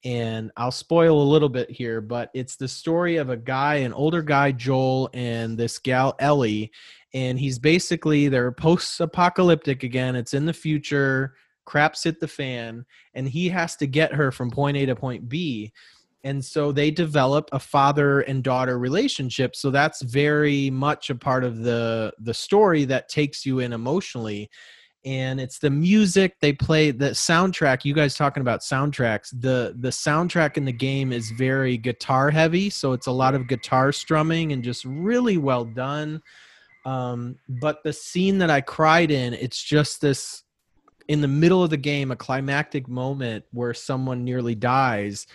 And 0.03 0.51
I'll 0.57 0.71
spoil 0.71 1.21
a 1.21 1.31
little 1.31 1.47
bit 1.47 1.69
here, 1.69 2.01
but 2.01 2.31
it's 2.33 2.55
the 2.55 2.67
story 2.67 3.17
of 3.17 3.29
a 3.29 3.37
guy, 3.37 3.75
an 3.75 3.93
older 3.93 4.23
guy, 4.23 4.51
Joel, 4.51 5.11
and 5.13 5.55
this 5.55 5.77
gal, 5.77 6.15
Ellie 6.17 6.71
and 7.13 7.39
he's 7.39 7.59
basically 7.59 8.27
they're 8.27 8.51
post-apocalyptic 8.51 9.83
again 9.83 10.15
it's 10.15 10.33
in 10.33 10.45
the 10.45 10.53
future 10.53 11.35
craps 11.65 12.03
hit 12.03 12.19
the 12.19 12.27
fan 12.27 12.85
and 13.13 13.27
he 13.27 13.49
has 13.49 13.75
to 13.75 13.87
get 13.87 14.13
her 14.13 14.31
from 14.31 14.49
point 14.49 14.77
a 14.77 14.85
to 14.85 14.95
point 14.95 15.27
b 15.27 15.71
and 16.23 16.43
so 16.43 16.71
they 16.71 16.91
develop 16.91 17.49
a 17.51 17.59
father 17.59 18.21
and 18.21 18.43
daughter 18.43 18.77
relationship. 18.77 19.55
So 19.55 19.71
that's 19.71 20.01
very 20.01 20.69
much 20.69 21.09
a 21.09 21.15
part 21.15 21.43
of 21.43 21.59
the 21.59 22.13
the 22.19 22.33
story 22.33 22.85
that 22.85 23.09
takes 23.09 23.45
you 23.45 23.59
in 23.59 23.73
emotionally. 23.73 24.49
And 25.03 25.41
it's 25.41 25.57
the 25.57 25.71
music 25.71 26.35
they 26.41 26.53
play 26.53 26.91
the 26.91 27.09
soundtrack 27.09 27.83
you 27.83 27.95
guys 27.95 28.13
talking 28.15 28.41
about 28.41 28.61
soundtracks 28.61 29.31
the 29.31 29.75
the 29.79 29.89
soundtrack 29.89 30.57
in 30.57 30.65
the 30.65 30.71
game 30.71 31.11
is 31.11 31.31
very 31.31 31.75
guitar 31.75 32.29
heavy. 32.29 32.69
So 32.69 32.93
it's 32.93 33.07
a 33.07 33.11
lot 33.11 33.33
of 33.33 33.47
guitar 33.47 33.91
strumming 33.91 34.51
and 34.51 34.63
just 34.63 34.85
really 34.85 35.37
well 35.37 35.65
done. 35.65 36.21
Um, 36.85 37.37
but 37.47 37.83
the 37.83 37.93
scene 37.93 38.37
that 38.39 38.49
I 38.49 38.61
cried 38.61 39.11
in, 39.11 39.33
it's 39.33 39.63
just 39.63 40.01
this 40.01 40.43
in 41.07 41.21
the 41.21 41.27
middle 41.27 41.63
of 41.63 41.69
the 41.69 41.77
game, 41.77 42.11
a 42.11 42.15
climactic 42.15 42.87
moment 42.87 43.43
where 43.51 43.73
someone 43.73 44.23
nearly 44.23 44.55
dies. 44.55 45.27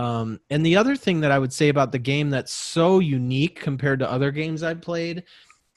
Um, 0.00 0.40
and 0.48 0.64
the 0.64 0.78
other 0.78 0.96
thing 0.96 1.20
that 1.20 1.30
I 1.30 1.38
would 1.38 1.52
say 1.52 1.68
about 1.68 1.92
the 1.92 1.98
game 1.98 2.30
that's 2.30 2.54
so 2.54 3.00
unique 3.00 3.60
compared 3.60 3.98
to 3.98 4.10
other 4.10 4.30
games 4.30 4.62
I've 4.62 4.80
played 4.80 5.24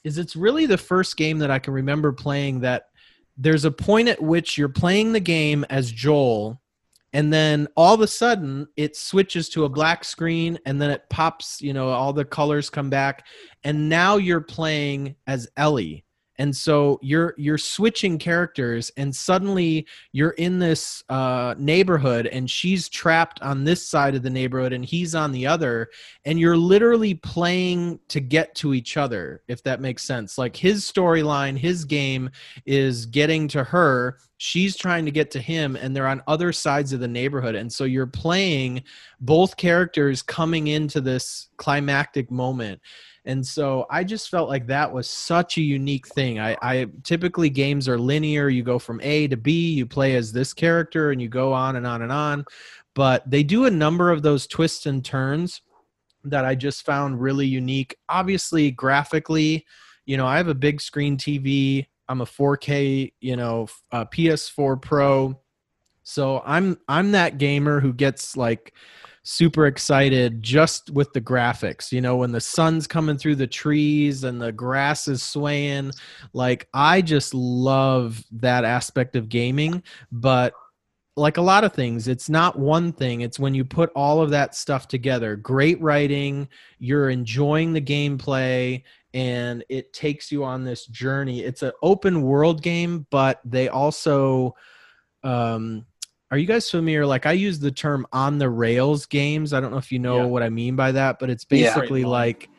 is 0.02 0.16
it's 0.16 0.34
really 0.34 0.64
the 0.64 0.78
first 0.78 1.18
game 1.18 1.38
that 1.40 1.50
I 1.50 1.58
can 1.58 1.74
remember 1.74 2.10
playing 2.10 2.60
that 2.60 2.86
there's 3.36 3.66
a 3.66 3.70
point 3.70 4.08
at 4.08 4.22
which 4.22 4.56
you're 4.56 4.70
playing 4.70 5.12
the 5.12 5.20
game 5.20 5.66
as 5.68 5.92
Joel 5.92 6.58
and 7.12 7.30
then 7.30 7.68
all 7.76 7.92
of 7.92 8.00
a 8.00 8.06
sudden 8.06 8.66
it 8.78 8.96
switches 8.96 9.50
to 9.50 9.66
a 9.66 9.68
black 9.68 10.04
screen 10.04 10.58
and 10.64 10.80
then 10.80 10.90
it 10.90 11.04
pops 11.10 11.60
you 11.60 11.74
know 11.74 11.90
all 11.90 12.14
the 12.14 12.24
colors 12.24 12.70
come 12.70 12.88
back 12.88 13.26
and 13.62 13.90
now 13.90 14.16
you're 14.16 14.40
playing 14.40 15.16
as 15.26 15.48
ellie 15.58 16.03
and 16.38 16.54
so 16.54 16.98
you're 17.02 17.34
you're 17.36 17.58
switching 17.58 18.18
characters 18.18 18.90
and 18.96 19.14
suddenly 19.14 19.86
you're 20.12 20.30
in 20.30 20.58
this 20.58 21.04
uh, 21.08 21.54
neighborhood 21.58 22.26
and 22.26 22.50
she's 22.50 22.88
trapped 22.88 23.40
on 23.42 23.64
this 23.64 23.86
side 23.86 24.14
of 24.14 24.22
the 24.22 24.30
neighborhood 24.30 24.72
and 24.72 24.84
he's 24.84 25.14
on 25.14 25.32
the 25.32 25.46
other 25.46 25.88
and 26.24 26.40
you're 26.40 26.56
literally 26.56 27.14
playing 27.14 27.98
to 28.08 28.20
get 28.20 28.54
to 28.54 28.74
each 28.74 28.96
other 28.96 29.42
if 29.48 29.62
that 29.62 29.80
makes 29.80 30.02
sense. 30.02 30.38
Like 30.38 30.56
his 30.56 30.90
storyline 30.90 31.56
his 31.56 31.84
game 31.84 32.30
is 32.66 33.06
getting 33.06 33.48
to 33.48 33.62
her 33.64 34.18
she's 34.36 34.76
trying 34.76 35.04
to 35.04 35.10
get 35.10 35.30
to 35.30 35.40
him 35.40 35.76
and 35.76 35.94
they're 35.94 36.06
on 36.06 36.22
other 36.26 36.52
sides 36.52 36.92
of 36.92 37.00
the 37.00 37.08
neighborhood. 37.08 37.54
And 37.54 37.72
so 37.72 37.84
you're 37.84 38.06
playing 38.06 38.82
both 39.20 39.56
characters 39.56 40.22
coming 40.22 40.66
into 40.66 41.00
this 41.00 41.48
climactic 41.56 42.30
moment 42.30 42.80
and 43.26 43.46
so 43.46 43.86
I 43.90 44.04
just 44.04 44.28
felt 44.28 44.50
like 44.50 44.66
that 44.66 44.92
was 44.92 45.08
such 45.08 45.56
a 45.56 45.62
unique 45.62 46.06
thing. 46.08 46.38
I, 46.38 46.56
I 46.60 46.86
typically 47.04 47.48
games 47.48 47.88
are 47.88 47.98
linear. 47.98 48.50
You 48.50 48.62
go 48.62 48.78
from 48.78 49.00
A 49.02 49.28
to 49.28 49.36
B, 49.36 49.72
you 49.72 49.86
play 49.86 50.14
as 50.16 50.30
this 50.30 50.52
character, 50.52 51.10
and 51.10 51.22
you 51.22 51.28
go 51.28 51.52
on 51.52 51.76
and 51.76 51.86
on 51.86 52.02
and 52.02 52.12
on. 52.12 52.44
But 52.94 53.28
they 53.28 53.42
do 53.42 53.64
a 53.64 53.70
number 53.70 54.10
of 54.10 54.22
those 54.22 54.46
twists 54.46 54.86
and 54.86 55.02
turns 55.02 55.62
that 56.24 56.44
I 56.44 56.54
just 56.54 56.84
found 56.84 57.20
really 57.20 57.46
unique. 57.46 57.96
Obviously, 58.08 58.70
graphically, 58.70 59.64
you 60.04 60.16
know, 60.16 60.26
I 60.26 60.36
have 60.36 60.48
a 60.48 60.54
big 60.54 60.80
screen 60.80 61.16
TV. 61.16 61.86
I'm 62.08 62.20
a 62.20 62.26
4K, 62.26 63.12
you 63.20 63.36
know, 63.36 63.68
uh, 63.90 64.04
PS4 64.04 64.80
Pro. 64.80 65.40
So 66.02 66.42
I'm 66.44 66.78
I'm 66.86 67.12
that 67.12 67.38
gamer 67.38 67.80
who 67.80 67.94
gets 67.94 68.36
like 68.36 68.74
super 69.24 69.66
excited 69.66 70.42
just 70.42 70.90
with 70.90 71.12
the 71.12 71.20
graphics. 71.20 71.90
You 71.90 72.00
know, 72.00 72.16
when 72.16 72.30
the 72.30 72.40
sun's 72.40 72.86
coming 72.86 73.18
through 73.18 73.36
the 73.36 73.46
trees 73.46 74.22
and 74.22 74.40
the 74.40 74.52
grass 74.52 75.08
is 75.08 75.22
swaying, 75.22 75.92
like 76.32 76.68
I 76.72 77.02
just 77.02 77.34
love 77.34 78.22
that 78.32 78.64
aspect 78.64 79.16
of 79.16 79.28
gaming, 79.28 79.82
but 80.12 80.52
like 81.16 81.38
a 81.38 81.42
lot 81.42 81.64
of 81.64 81.72
things, 81.72 82.06
it's 82.06 82.28
not 82.28 82.58
one 82.58 82.92
thing. 82.92 83.22
It's 83.22 83.38
when 83.38 83.54
you 83.54 83.64
put 83.64 83.90
all 83.94 84.20
of 84.20 84.30
that 84.30 84.54
stuff 84.54 84.88
together. 84.88 85.36
Great 85.36 85.80
writing, 85.80 86.48
you're 86.78 87.08
enjoying 87.08 87.72
the 87.72 87.80
gameplay, 87.80 88.82
and 89.14 89.64
it 89.68 89.92
takes 89.92 90.30
you 90.30 90.44
on 90.44 90.64
this 90.64 90.86
journey. 90.86 91.42
It's 91.42 91.62
an 91.62 91.72
open 91.82 92.22
world 92.22 92.62
game, 92.62 93.06
but 93.10 93.40
they 93.44 93.68
also 93.68 94.54
um 95.22 95.86
are 96.34 96.38
you 96.38 96.46
guys 96.46 96.68
familiar 96.68 97.06
like 97.06 97.26
i 97.26 97.32
use 97.32 97.60
the 97.60 97.70
term 97.70 98.04
on 98.12 98.38
the 98.38 98.50
rails 98.50 99.06
games 99.06 99.52
i 99.52 99.60
don't 99.60 99.70
know 99.70 99.76
if 99.76 99.92
you 99.92 100.00
know 100.00 100.16
yeah. 100.16 100.24
what 100.24 100.42
i 100.42 100.48
mean 100.48 100.74
by 100.74 100.90
that 100.90 101.20
but 101.20 101.30
it's 101.30 101.44
basically 101.44 102.00
yeah. 102.00 102.08
like 102.08 102.50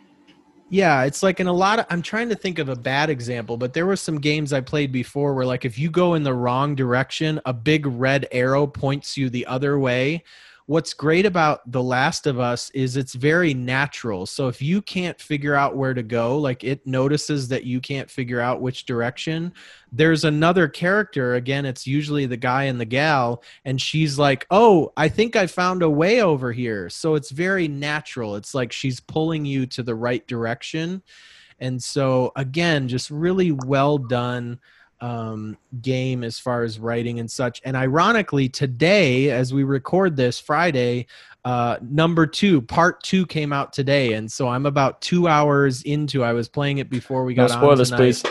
yeah 0.69 1.03
it's 1.03 1.21
like 1.21 1.41
in 1.41 1.47
a 1.47 1.53
lot 1.53 1.78
of 1.78 1.86
i'm 1.89 2.01
trying 2.01 2.30
to 2.30 2.36
think 2.36 2.57
of 2.57 2.69
a 2.69 2.76
bad 2.76 3.09
example 3.09 3.57
but 3.57 3.73
there 3.73 3.86
were 3.86 3.97
some 3.97 4.17
games 4.17 4.53
i 4.53 4.61
played 4.61 4.93
before 4.93 5.34
where 5.34 5.45
like 5.45 5.65
if 5.65 5.78
you 5.78 5.91
go 5.91 6.13
in 6.13 6.23
the 6.23 6.34
wrong 6.34 6.73
direction 6.73 7.38
a 7.45 7.51
big 7.51 7.86
red 7.86 8.26
arrow 8.32 8.65
points 8.65 9.17
you 9.17 9.30
the 9.30 9.45
other 9.45 9.78
way 9.78 10.23
what's 10.68 10.95
great 10.95 11.28
about 11.28 11.72
The 11.72 11.84
Last 11.84 12.26
of 12.26 12.39
Us 12.39 12.72
is 12.72 12.97
it's 12.97 13.13
very 13.13 13.53
natural. 13.53 14.26
So 14.26 14.47
if 14.47 14.61
you 14.61 14.82
can't 14.82 15.20
figure 15.20 15.53
out 15.53 15.76
where 15.76 15.93
to 15.93 16.01
go, 16.01 16.39
like 16.39 16.63
it 16.63 16.86
notices 16.88 17.47
that 17.49 17.66
you 17.66 17.80
can't 17.80 18.09
figure 18.09 18.39
out 18.39 18.61
which 18.61 18.86
direction, 18.86 19.53
there's 19.91 20.24
another 20.24 20.68
character. 20.68 21.36
Again, 21.36 21.66
it's 21.66 21.86
usually 21.86 22.26
the 22.26 22.38
guy 22.38 22.63
and 22.63 22.82
the 22.82 22.86
gal, 22.86 23.43
and 23.63 23.80
she's 23.80 24.18
like, 24.18 24.47
Oh, 24.49 24.91
I 24.97 25.07
think 25.07 25.36
I 25.36 25.45
found 25.45 25.84
a 25.84 25.89
way 25.89 26.22
over 26.22 26.51
here. 26.51 26.89
So 26.89 27.13
it's 27.13 27.30
very 27.30 27.68
natural. 27.68 28.36
It's 28.36 28.55
like 28.55 28.72
she's 28.72 28.99
pulling 28.99 29.45
you 29.45 29.68
to 29.68 29.84
the 29.84 29.95
right 29.95 30.26
direction. 30.28 31.03
And 31.59 31.82
so, 31.82 32.32
again, 32.36 32.88
just 32.88 33.09
really 33.09 33.51
well 33.51 33.97
done 33.97 34.59
um, 35.02 35.58
game 35.82 36.24
as 36.24 36.39
far 36.39 36.64
as 36.64 36.80
writing 36.80 37.20
and 37.20 37.30
such. 37.30 37.62
And 37.66 37.76
ironically, 37.76 38.50
today, 38.50 39.32
as 39.32 39.54
we 39.54 39.64
record 39.64 40.16
this 40.16 40.39
Friday, 40.39 41.08
uh, 41.43 41.78
number 41.82 42.26
two, 42.26 42.62
part 42.62 43.04
two 43.04 43.26
came 43.26 43.54
out 43.54 43.74
today, 43.74 44.14
and 44.14 44.32
so 44.32 44.48
I'm 44.48 44.66
about 44.66 45.02
two 45.02 45.28
hours 45.28 45.84
into. 45.84 46.24
I 46.24 46.34
was 46.34 46.50
playing 46.50 46.80
it 46.80 46.89
before 46.89 47.24
we 47.24 47.34
got 47.34 47.50
no 47.50 47.58
spoilers, 47.58 47.92
on 47.92 47.97
please 47.97 48.24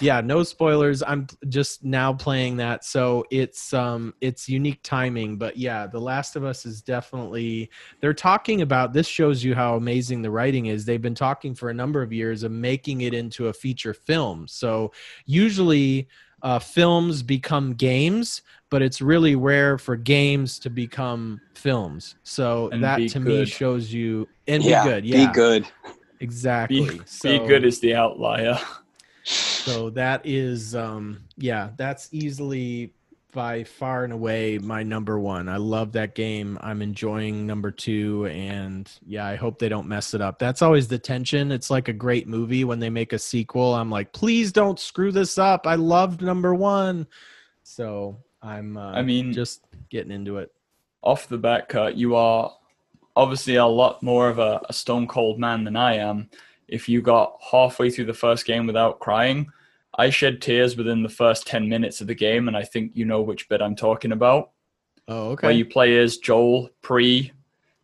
yeah 0.00 0.20
no 0.20 0.42
spoilers. 0.42 1.02
I'm 1.02 1.26
just 1.48 1.84
now 1.84 2.12
playing 2.12 2.56
that 2.58 2.84
so 2.84 3.24
it's 3.30 3.72
um 3.72 4.14
it's 4.20 4.48
unique 4.48 4.80
timing 4.82 5.36
but 5.36 5.56
yeah 5.56 5.86
the 5.86 6.00
last 6.00 6.36
of 6.36 6.44
us 6.44 6.66
is 6.66 6.82
definitely 6.82 7.70
they're 8.00 8.14
talking 8.14 8.62
about 8.62 8.92
this 8.92 9.06
shows 9.06 9.42
you 9.44 9.54
how 9.54 9.76
amazing 9.76 10.22
the 10.22 10.30
writing 10.30 10.66
is. 10.66 10.84
They've 10.84 11.00
been 11.00 11.14
talking 11.14 11.54
for 11.54 11.70
a 11.70 11.74
number 11.74 12.02
of 12.02 12.12
years 12.12 12.42
of 12.42 12.52
making 12.52 13.02
it 13.02 13.14
into 13.14 13.48
a 13.48 13.52
feature 13.52 13.94
film. 13.94 14.46
So 14.48 14.92
usually 15.26 16.08
uh, 16.42 16.58
films 16.58 17.22
become 17.22 17.72
games 17.72 18.42
but 18.74 18.82
it's 18.82 19.00
really 19.00 19.36
rare 19.36 19.78
for 19.78 19.94
games 19.94 20.58
to 20.58 20.68
become 20.68 21.40
films. 21.54 22.16
So 22.24 22.70
and 22.70 22.82
that 22.82 22.96
to 22.96 23.20
good. 23.20 23.24
me 23.24 23.44
shows 23.44 23.92
you 23.92 24.28
and 24.48 24.64
yeah, 24.64 24.82
be 24.82 24.90
good 24.90 25.04
yeah. 25.04 25.26
be 25.26 25.32
good. 25.32 25.66
Exactly. 26.20 26.98
Be, 26.98 27.00
so, 27.04 27.38
be 27.38 27.46
good 27.46 27.64
is 27.64 27.78
the 27.80 27.94
outlier 27.94 28.58
so 29.24 29.90
that 29.90 30.20
is 30.24 30.74
um 30.74 31.22
yeah 31.36 31.70
that's 31.76 32.08
easily 32.12 32.92
by 33.32 33.64
far 33.64 34.04
and 34.04 34.12
away 34.12 34.58
my 34.58 34.84
number 34.84 35.18
one. 35.18 35.48
I 35.48 35.56
love 35.56 35.90
that 35.92 36.14
game. 36.14 36.56
I'm 36.60 36.80
enjoying 36.80 37.48
number 37.48 37.72
two 37.72 38.26
and 38.26 38.88
yeah 39.04 39.26
i 39.26 39.34
hope 39.34 39.58
they 39.58 39.68
don't 39.68 39.88
mess 39.88 40.14
it 40.14 40.20
up. 40.20 40.38
That's 40.38 40.62
always 40.62 40.86
the 40.86 40.98
tension. 40.98 41.50
It's 41.50 41.70
like 41.70 41.88
a 41.88 41.92
great 41.92 42.28
movie 42.28 42.62
when 42.64 42.78
they 42.78 42.90
make 42.90 43.12
a 43.12 43.18
sequel. 43.18 43.74
I'm 43.74 43.90
like 43.90 44.12
please 44.12 44.52
don't 44.52 44.78
screw 44.78 45.10
this 45.10 45.36
up. 45.38 45.66
I 45.66 45.74
loved 45.74 46.22
number 46.22 46.54
one. 46.54 47.06
So 47.64 48.18
i'm 48.44 48.76
uh, 48.76 48.92
i 48.92 49.02
mean 49.02 49.32
just 49.32 49.64
getting 49.90 50.12
into 50.12 50.36
it. 50.38 50.52
off 51.02 51.28
the 51.28 51.38
back 51.38 51.68
cut 51.68 51.96
you 51.96 52.14
are 52.14 52.52
obviously 53.16 53.56
a 53.56 53.66
lot 53.66 54.02
more 54.02 54.28
of 54.28 54.38
a, 54.38 54.60
a 54.68 54.72
stone 54.72 55.06
cold 55.06 55.38
man 55.40 55.64
than 55.64 55.76
i 55.76 55.94
am 55.96 56.28
if 56.68 56.88
you 56.88 57.02
got 57.02 57.38
halfway 57.50 57.90
through 57.90 58.06
the 58.06 58.14
first 58.14 58.46
game 58.46 58.66
without 58.66 59.00
crying. 59.00 59.48
I 59.96 60.10
shed 60.10 60.42
tears 60.42 60.76
within 60.76 61.02
the 61.02 61.08
first 61.08 61.46
10 61.46 61.68
minutes 61.68 62.00
of 62.00 62.08
the 62.08 62.14
game, 62.14 62.48
and 62.48 62.56
I 62.56 62.64
think 62.64 62.92
you 62.94 63.04
know 63.04 63.22
which 63.22 63.48
bit 63.48 63.62
I'm 63.62 63.76
talking 63.76 64.12
about. 64.12 64.50
Oh, 65.06 65.30
okay. 65.30 65.48
Where 65.48 65.56
you 65.56 65.64
play 65.64 65.98
as 65.98 66.16
Joel 66.18 66.70
pre 66.82 67.32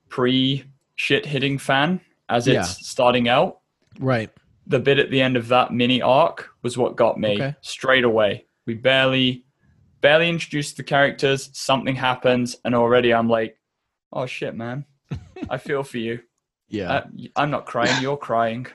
pre 0.09 0.65
shit 0.97 1.25
hitting 1.25 1.59
fan 1.59 2.01
as 2.29 2.49
it's 2.49 2.55
yeah. 2.55 2.63
starting 2.63 3.29
out. 3.29 3.61
Right. 3.99 4.31
The 4.67 4.79
bit 4.79 4.99
at 4.99 5.11
the 5.11 5.21
end 5.21 5.37
of 5.37 5.49
that 5.49 5.73
mini 5.73 6.01
arc 6.01 6.51
was 6.63 6.79
what 6.79 6.97
got 6.97 7.19
me 7.19 7.35
okay. 7.35 7.55
straight 7.61 8.05
away. 8.05 8.47
we 8.67 8.75
barely 8.75 9.45
barely 10.01 10.29
introduced 10.29 10.77
the 10.77 10.83
characters. 10.83 11.51
Something 11.53 11.95
happens, 11.95 12.57
and 12.65 12.75
already 12.75 13.13
I'm 13.13 13.29
like, 13.29 13.59
oh 14.13 14.27
shit, 14.27 14.55
man, 14.55 14.85
I 15.51 15.59
feel 15.59 15.83
for 15.83 15.99
you. 15.99 16.21
Yeah, 16.71 16.91
Uh, 16.93 17.07
I'm 17.37 17.51
not 17.51 17.67
crying, 17.67 18.01
you're 18.01 18.17
crying, 18.31 18.67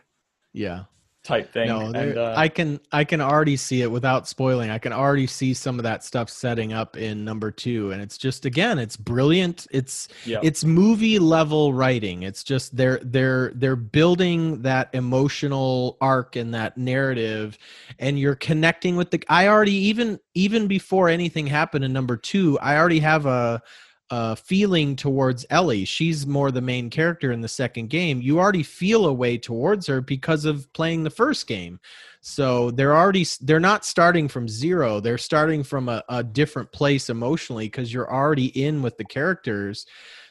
yeah. 0.53 0.83
type 1.23 1.51
thing. 1.51 1.67
No, 1.69 1.87
and 1.87 2.17
uh, 2.17 2.33
I 2.37 2.49
can 2.49 2.79
I 2.91 3.03
can 3.03 3.19
already 3.19 3.57
see 3.57 3.81
it 3.81 3.89
without 3.89 4.27
spoiling. 4.27 4.69
I 4.69 4.77
can 4.77 4.93
already 4.93 5.25
see 5.27 5.53
some 5.55 5.79
of 5.79 5.83
that 5.83 6.03
stuff 6.03 6.29
setting 6.29 6.71
up 6.73 6.97
in 6.97 7.25
number 7.25 7.51
two, 7.51 7.91
and 7.91 8.01
it's 8.01 8.17
just 8.17 8.45
again, 8.45 8.77
it's 8.77 8.95
brilliant. 8.97 9.65
It's 9.71 10.07
yeah, 10.25 10.39
it's 10.43 10.63
movie 10.63 11.17
level 11.17 11.73
writing. 11.73 12.23
It's 12.23 12.43
just 12.43 12.75
they're 12.77 12.99
they're 13.01 13.51
they're 13.55 13.75
building 13.75 14.61
that 14.63 14.89
emotional 14.93 15.97
arc 16.01 16.35
and 16.35 16.53
that 16.53 16.77
narrative, 16.77 17.57
and 17.97 18.19
you're 18.19 18.35
connecting 18.35 18.95
with 18.95 19.09
the. 19.11 19.23
I 19.29 19.47
already 19.47 19.73
even 19.73 20.19
even 20.35 20.67
before 20.67 21.09
anything 21.09 21.47
happened 21.47 21.85
in 21.85 21.93
number 21.93 22.17
two, 22.17 22.59
I 22.59 22.77
already 22.77 22.99
have 22.99 23.25
a. 23.25 23.63
a 24.11 24.35
feeling 24.35 24.95
towards 24.95 25.45
Ellie. 25.49 25.85
She's 25.85 26.27
more 26.27 26.51
the 26.51 26.61
main 26.61 26.89
character 26.89 27.31
in 27.31 27.41
the 27.41 27.47
second 27.47 27.89
game. 27.89 28.21
You 28.21 28.39
already 28.39 28.63
feel 28.63 29.05
a 29.05 29.13
way 29.13 29.37
towards 29.37 29.87
her 29.87 30.01
because 30.01 30.45
of 30.45 30.71
playing 30.73 31.03
the 31.03 31.09
first 31.09 31.47
game. 31.47 31.79
So 32.21 32.71
they're 32.71 32.95
already 32.95 33.25
they're 33.41 33.59
not 33.59 33.85
starting 33.85 34.27
from 34.27 34.47
zero. 34.47 34.99
They're 34.99 35.17
starting 35.17 35.63
from 35.63 35.89
a, 35.89 36.03
a 36.09 36.23
different 36.23 36.71
place 36.71 37.09
emotionally 37.09 37.65
because 37.65 37.93
you're 37.93 38.11
already 38.11 38.47
in 38.63 38.81
with 38.81 38.97
the 38.97 39.05
characters. 39.05 39.85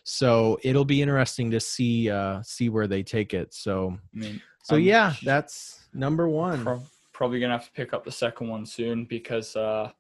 So 0.05 0.59
it'll 0.63 0.85
be 0.85 1.03
interesting 1.03 1.51
to 1.53 1.61
see 1.61 2.11
uh 2.11 2.43
see 2.43 2.69
where 2.69 2.87
they 2.87 3.03
take 3.03 3.35
it. 3.35 3.55
So 3.55 3.99
I 4.15 4.19
mean, 4.19 4.43
so 4.63 4.77
I'm 4.77 4.83
yeah, 4.83 5.15
that's 5.25 5.81
number 5.93 6.29
one. 6.29 6.63
Pro- 6.63 6.83
probably 7.13 7.41
gonna 7.41 7.55
have 7.55 7.67
to 7.67 7.73
pick 7.73 7.93
up 7.93 8.05
the 8.05 8.13
second 8.13 8.49
one 8.49 8.67
soon 8.67 9.05
because 9.05 9.57
uh 9.57 9.91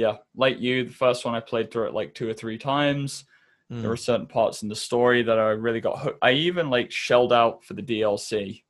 yeah 0.00 0.16
like 0.34 0.58
you 0.58 0.84
the 0.84 0.92
first 0.92 1.24
one 1.24 1.34
i 1.34 1.40
played 1.40 1.70
through 1.70 1.86
it 1.86 1.94
like 1.94 2.14
two 2.14 2.28
or 2.28 2.34
three 2.34 2.58
times. 2.58 3.24
Mm. 3.70 3.82
there 3.82 3.90
were 3.90 3.96
certain 3.96 4.26
parts 4.26 4.62
in 4.62 4.68
the 4.68 4.74
story 4.74 5.22
that 5.22 5.38
i 5.38 5.50
really 5.50 5.80
got 5.80 5.98
hooked 6.00 6.18
i 6.22 6.32
even 6.32 6.70
like 6.70 6.90
shelled 6.90 7.32
out 7.32 7.62
for 7.64 7.74
the 7.74 7.82
dlc 7.82 8.62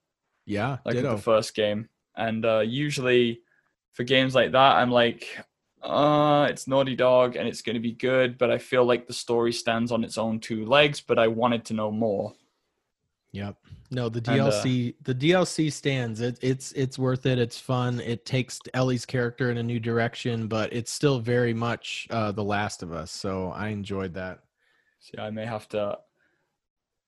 yeah, 0.47 0.79
like 0.85 0.97
the 0.97 1.17
first 1.17 1.55
game. 1.55 1.89
And 2.17 2.45
uh 2.45 2.61
usually 2.61 3.41
for 3.93 4.03
games 4.05 4.35
like 4.35 4.53
that 4.53 4.77
i'm 4.77 4.91
like 4.91 5.39
uh 5.83 6.49
it's 6.51 6.67
naughty 6.67 6.97
dog 6.97 7.37
and 7.37 7.49
it's 7.49 7.63
going 7.63 7.75
to 7.75 7.81
be 7.81 7.93
good 7.93 8.37
but 8.37 8.51
i 8.51 8.59
feel 8.59 8.85
like 8.85 9.07
the 9.07 9.13
story 9.13 9.53
stands 9.53 9.91
on 9.93 10.05
its 10.05 10.19
own 10.19 10.39
two 10.39 10.67
legs 10.67 11.01
but 11.01 11.19
i 11.19 11.27
wanted 11.27 11.65
to 11.65 11.75
know 11.75 11.91
more 11.91 12.35
Yep. 13.33 13.57
No, 13.93 14.09
the 14.09 14.19
And, 14.31 14.41
uh, 14.41 14.51
DLC 14.51 14.95
the 15.03 15.15
DLC 15.15 15.73
stands. 15.73 16.21
It, 16.21 16.39
it's 16.43 16.73
it's 16.73 16.99
worth 16.99 17.27
it. 17.27 17.39
It's 17.39 17.59
fun. 17.59 18.01
It 18.01 18.25
takes 18.25 18.61
Ellie's 18.75 19.07
character 19.07 19.51
in 19.51 19.59
a 19.59 19.63
new 19.63 19.79
direction, 19.81 20.49
but 20.49 20.73
it's 20.73 20.93
still 20.93 21.21
very 21.21 21.55
much 21.55 22.07
uh 22.11 22.33
The 22.33 22.45
Last 22.45 22.83
of 22.83 22.93
Us. 22.93 23.11
So 23.11 23.51
I 23.51 23.69
enjoyed 23.69 24.15
that. 24.15 24.41
So 25.01 25.23
I 25.23 25.31
may 25.31 25.47
have 25.47 25.69
to. 25.71 25.99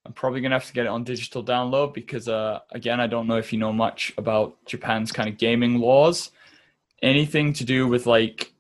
I'm 0.05 0.13
probably 0.13 0.41
gonna 0.41 0.57
have 0.57 0.67
to 0.67 0.73
get 0.73 0.87
it 0.87 0.89
on 0.89 1.05
digital 1.05 1.45
download 1.45 1.95
because, 1.95 2.29
uh, 2.29 2.61
again, 2.73 3.01
I 3.01 3.07
don't 3.07 3.29
know 3.29 3.37
if 3.37 3.53
you 3.53 3.59
know 3.59 3.73
much 3.73 4.13
about 4.17 4.65
Japan's 4.67 5.13
kind 5.13 5.29
of 5.29 5.39
gaming 5.39 5.79
laws. 5.79 6.31
Anything 7.03 7.53
to 7.55 7.65
do 7.65 7.87
with 7.87 8.07
like 8.07 8.53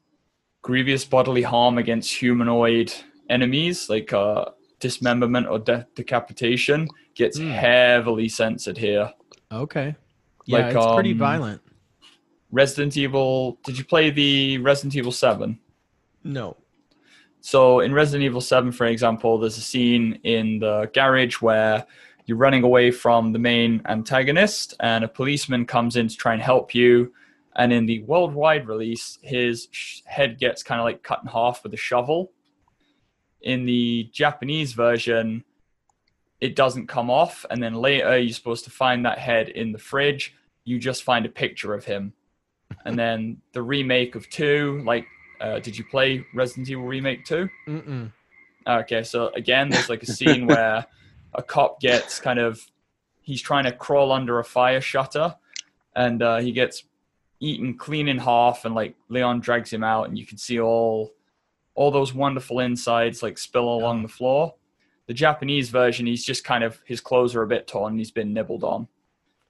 grievous 0.63 1.05
bodily 1.05 1.43
harm 1.43 1.79
against 1.79 2.15
humanoid 2.15 2.93
enemies, 3.29 3.89
like 3.89 4.13
uh, 4.13 4.47
dismemberment 4.83 5.47
or 5.49 5.59
de- 5.61 5.87
decapitation, 5.95 6.89
gets 7.15 7.39
Hmm. 7.39 7.49
heavily 7.51 8.29
censored 8.29 8.77
here. 8.77 9.11
Okay. 9.51 9.95
Yeah, 10.45 10.67
Like, 10.67 10.77
it's 10.77 10.95
pretty 10.95 11.13
um, 11.13 11.19
violent. 11.19 11.63
Resident 12.51 12.97
Evil. 12.97 13.59
Did 13.65 13.79
you 13.79 13.85
play 13.85 14.11
the 14.11 14.59
Resident 14.59 14.97
Evil 14.97 15.13
Seven? 15.13 15.59
No. 16.25 16.57
So 17.41 17.81
in 17.81 17.93
Resident 17.95 18.25
Evil 18.25 18.41
7, 18.41 18.71
for 18.73 18.87
example, 18.87 19.39
there's 19.39 19.59
a 19.59 19.63
scene 19.63 20.19
in 20.23 20.59
the 20.61 20.91
garage 20.95 21.37
where 21.41 21.85
you're 22.27 22.37
running 22.37 22.63
away 22.63 22.91
from 22.93 23.33
the 23.33 23.39
main 23.39 23.81
antagonist 23.87 24.75
and 24.81 25.03
a 25.03 25.09
policeman 25.09 25.67
comes 25.67 25.97
in 25.97 26.07
to 26.09 26.17
try 26.17 26.35
and 26.35 26.43
help 26.43 26.73
you. 26.75 27.13
And 27.57 27.73
in 27.73 27.87
the 27.87 28.03
worldwide 28.05 28.69
release, 28.69 29.19
his 29.23 29.69
sh- 29.73 30.03
head 30.05 30.39
gets 30.39 30.63
kind 30.63 30.81
of 30.81 30.85
like 30.85 31.03
cut 31.03 31.21
in 31.23 31.29
half 31.29 31.65
with 31.65 31.75
a 31.75 31.77
shovel. 31.77 32.31
In 33.43 33.65
the 33.65 34.09
Japanese 34.13 34.73
version, 34.73 35.45
it 36.41 36.57
doesn't 36.57 36.87
come 36.87 37.11
off. 37.11 37.45
And 37.51 37.63
then 37.63 37.75
later, 37.75 38.19
you're 38.19 38.35
supposed 38.35 38.65
to 38.65 38.71
find 38.71 39.05
that 39.05 39.19
head 39.19 39.49
in 39.49 39.73
the 39.73 39.79
fridge. 39.79 40.35
You 40.65 40.79
just 40.79 41.03
find 41.03 41.27
a 41.27 41.29
picture 41.29 41.75
of 41.75 41.85
him. 41.85 42.13
And 42.85 42.99
then 42.99 43.39
the 43.53 43.63
remake 43.63 44.15
of 44.15 44.29
2, 44.31 44.83
like 44.85 45.07
uh, 45.41 45.59
did 45.59 45.77
you 45.77 45.85
play 45.85 46.25
Resident 46.35 46.69
Evil 46.71 46.85
Remake 46.85 47.25
2? 47.25 47.49
Mm-mm. 47.69 48.13
Okay, 48.67 49.03
so 49.03 49.29
again, 49.35 49.69
there's 49.69 49.89
like 49.89 50.03
a 50.03 50.07
scene 50.07 50.47
where 50.47 50.87
a 51.35 51.43
cop 51.43 51.81
gets 51.81 52.21
kind 52.21 52.39
of 52.39 52.65
he's 53.23 53.43
trying 53.43 53.65
to 53.65 53.73
crawl 53.73 54.13
under 54.13 54.39
a 54.39 54.45
fire 54.45 54.81
shutter, 54.81 55.35
and 55.97 56.23
uh, 56.23 56.39
he 56.39 56.53
gets 56.53 56.85
eaten 57.41 57.77
clean 57.77 58.09
in 58.09 58.19
half, 58.19 58.65
and 58.65 58.75
like 58.75 58.95
Leon 59.09 59.41
drags 59.41 59.73
him 59.73 59.83
out, 59.83 60.09
and 60.09 60.17
you 60.17 60.25
can 60.25 60.39
see 60.39 60.61
all 60.61 61.11
all 61.75 61.91
those 61.91 62.13
wonderful 62.15 62.61
insides 62.61 63.23
like 63.23 63.39
spill 63.39 63.69
along 63.69 64.03
the 64.03 64.09
floor. 64.09 64.55
The 65.07 65.15
Japanese 65.15 65.71
version, 65.71 66.07
he's 66.07 66.25
just 66.25 66.45
kind 66.45 66.63
of 66.63 66.81
his 66.85 67.01
clothes 67.01 67.35
are 67.35 67.43
a 67.43 67.47
bit 67.47 67.67
torn, 67.67 67.93
and 67.93 67.99
he's 67.99 68.11
been 68.11 68.33
nibbled 68.33 68.65
on, 68.65 68.89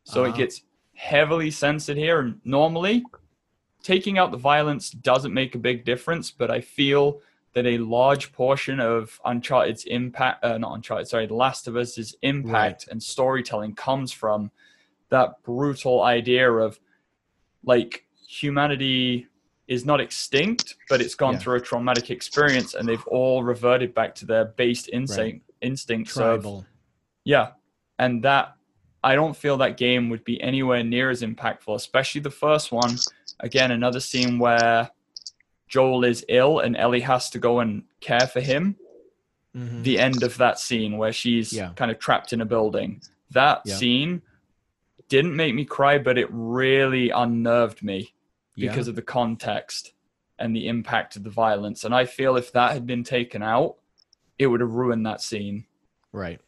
so 0.04 0.24
Ah. 0.24 0.28
it 0.28 0.36
gets 0.36 0.62
heavily 0.94 1.50
censored 1.50 1.96
here. 1.96 2.20
And 2.20 2.40
normally, 2.44 3.04
taking 3.82 4.18
out 4.18 4.30
the 4.30 4.38
violence 4.38 4.90
doesn't 4.90 5.34
make 5.34 5.54
a 5.54 5.58
big 5.58 5.84
difference, 5.84 6.30
but 6.30 6.50
I 6.50 6.60
feel 6.60 7.20
that 7.54 7.66
a 7.66 7.76
large 7.78 8.32
portion 8.32 8.80
of 8.80 9.20
Uncharted's 9.26 9.84
impact, 9.84 10.42
uh, 10.42 10.56
not 10.56 10.74
Uncharted, 10.74 11.06
sorry, 11.08 11.26
The 11.26 11.34
Last 11.34 11.68
of 11.68 11.76
Us's 11.76 12.14
impact 12.22 12.88
and 12.90 13.02
storytelling 13.02 13.74
comes 13.74 14.10
from 14.10 14.50
that 15.10 15.42
brutal 15.42 16.02
idea 16.02 16.50
of 16.50 16.80
like 17.64 18.06
humanity 18.26 19.26
is 19.72 19.84
not 19.84 20.00
extinct, 20.00 20.76
but 20.88 21.00
it's 21.00 21.14
gone 21.14 21.34
Yeah. 21.34 21.38
through 21.40 21.56
a 21.56 21.60
traumatic 21.60 22.10
experience, 22.10 22.74
and 22.74 22.88
they've 22.88 23.06
all 23.06 23.42
reverted 23.42 23.94
back 23.94 24.14
to 24.16 24.26
their 24.26 24.44
based 24.44 24.88
instinct 24.92 25.48
instincts 25.60 26.16
of 26.16 26.42
Tribal. 26.42 26.66
yeah, 27.24 27.52
and 27.98 28.22
that 28.24 28.54
I 29.04 29.14
don't 29.14 29.36
feel 29.36 29.56
that 29.58 29.76
game 29.76 30.10
would 30.10 30.24
be 30.24 30.40
anywhere 30.40 30.82
near 30.84 31.10
as 31.10 31.22
impactful, 31.22 31.74
especially 31.74 32.20
the 32.20 32.30
first 32.30 32.70
one. 32.72 32.96
Again, 33.40 33.70
another 33.72 33.98
scene 34.00 34.38
where 34.38 34.90
Joel 35.68 36.04
is 36.04 36.24
ill 36.28 36.60
and 36.60 36.76
Ellie 36.76 37.00
has 37.00 37.30
to 37.30 37.38
go 37.38 37.60
and 37.60 37.82
care 38.00 38.26
for 38.28 38.40
him. 38.40 38.76
Mhm. 39.56 39.82
The 39.82 39.98
end 39.98 40.22
of 40.22 40.36
that 40.38 40.58
scene 40.60 40.98
where 40.98 41.12
she's 41.12 41.52
Yeah. 41.52 41.72
kind 41.74 41.90
of 41.90 41.98
trapped 41.98 42.32
in 42.32 42.40
a 42.40 42.44
building. 42.44 43.00
That 43.30 43.62
Yeah. 43.64 43.74
scene 43.76 44.22
didn't 45.08 45.34
make 45.36 45.54
me 45.54 45.64
cry, 45.64 45.98
but 45.98 46.16
it 46.18 46.28
really 46.30 47.10
unnerved 47.10 47.82
me 47.82 48.14
Yeah. 48.54 48.70
because 48.70 48.88
of 48.88 48.96
the 48.96 49.02
context 49.02 49.92
and 50.38 50.54
the 50.54 50.68
impact 50.68 51.16
of 51.16 51.24
the 51.24 51.30
violence. 51.30 51.84
And 51.84 51.94
I 51.94 52.04
feel 52.04 52.36
if 52.36 52.52
that 52.52 52.72
had 52.72 52.86
been 52.86 53.04
taken 53.04 53.42
out, 53.42 53.76
it 54.38 54.46
would 54.46 54.60
have 54.60 54.72
ruined 54.72 55.06
that 55.06 55.20
scene. 55.20 55.66
right. 56.12 56.40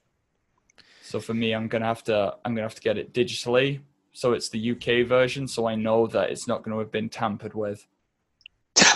So 1.03 1.21
for 1.21 1.35
me, 1.35 1.53
I'm 1.55 1.69
gonna 1.69 1.85
have 1.85 2.03
to 2.05 2.35
I'm 2.45 2.55
gonna 2.55 2.63
have 2.63 2.75
to 2.75 2.83
get 2.83 2.99
it 2.99 3.13
digitally. 3.13 3.81
So 4.15 4.33
it's 4.33 4.49
the 4.49 4.71
UK 4.71 5.07
version, 5.07 5.47
so 5.49 5.67
I 5.67 5.75
know 5.75 6.07
that 6.07 6.31
it's 6.31 6.47
not 6.47 6.63
going 6.63 6.73
to 6.73 6.79
have 6.79 6.93
been 6.93 7.09
tampered 7.09 7.53
with. 7.53 7.85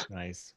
Nice. 0.08 0.54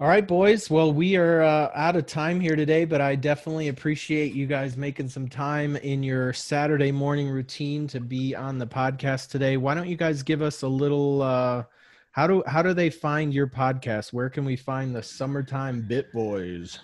All 0.00 0.06
right, 0.06 0.26
boys. 0.26 0.70
Well, 0.70 0.92
we 0.92 1.16
are 1.16 1.42
uh, 1.42 1.72
out 1.74 1.96
of 1.96 2.06
time 2.06 2.38
here 2.38 2.54
today, 2.54 2.84
but 2.84 3.00
I 3.00 3.16
definitely 3.16 3.66
appreciate 3.66 4.32
you 4.32 4.46
guys 4.46 4.76
making 4.76 5.08
some 5.08 5.26
time 5.26 5.74
in 5.74 6.04
your 6.04 6.32
Saturday 6.32 6.92
morning 6.92 7.28
routine 7.28 7.88
to 7.88 7.98
be 7.98 8.32
on 8.32 8.58
the 8.58 8.66
podcast 8.66 9.28
today. 9.28 9.56
Why 9.56 9.74
don't 9.74 9.88
you 9.88 9.96
guys 9.96 10.22
give 10.22 10.40
us 10.40 10.62
a 10.62 10.68
little? 10.68 11.22
Uh, 11.22 11.64
how 12.12 12.28
do 12.28 12.44
how 12.46 12.62
do 12.62 12.74
they 12.74 12.90
find 12.90 13.34
your 13.34 13.48
podcast? 13.48 14.12
Where 14.12 14.30
can 14.30 14.44
we 14.44 14.54
find 14.54 14.94
the 14.94 15.02
Summertime 15.02 15.82
Bit 15.82 16.12
Boys? 16.12 16.78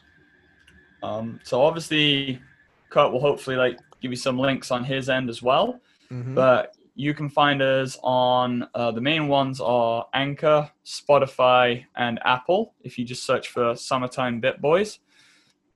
Um, 1.05 1.39
so 1.45 1.63
obviously, 1.63 2.43
Kurt 2.91 3.13
will 3.13 3.21
hopefully 3.21 3.55
like 3.55 3.79
give 4.01 4.11
you 4.11 4.17
some 4.17 4.41
links 4.41 4.73
on 4.73 4.83
his 4.83 5.09
end 5.09 5.31
as 5.31 5.41
well. 5.41 5.81
Mhm. 6.11 6.35
But 6.35 6.75
you 6.95 7.13
can 7.15 7.29
find 7.29 7.61
us 7.61 7.99
on 8.03 8.69
uh, 8.75 8.91
the 8.93 9.01
main 9.01 9.27
ones 9.29 9.61
are 9.61 10.07
Anchor, 10.15 10.71
Spotify, 10.85 11.85
and 11.97 12.21
Apple. 12.25 12.75
If 12.83 12.99
you 12.99 13.05
just 13.05 13.25
search 13.25 13.49
for 13.49 13.75
"Summertime 13.77 14.41
Bit 14.41 14.61
Boys," 14.61 15.01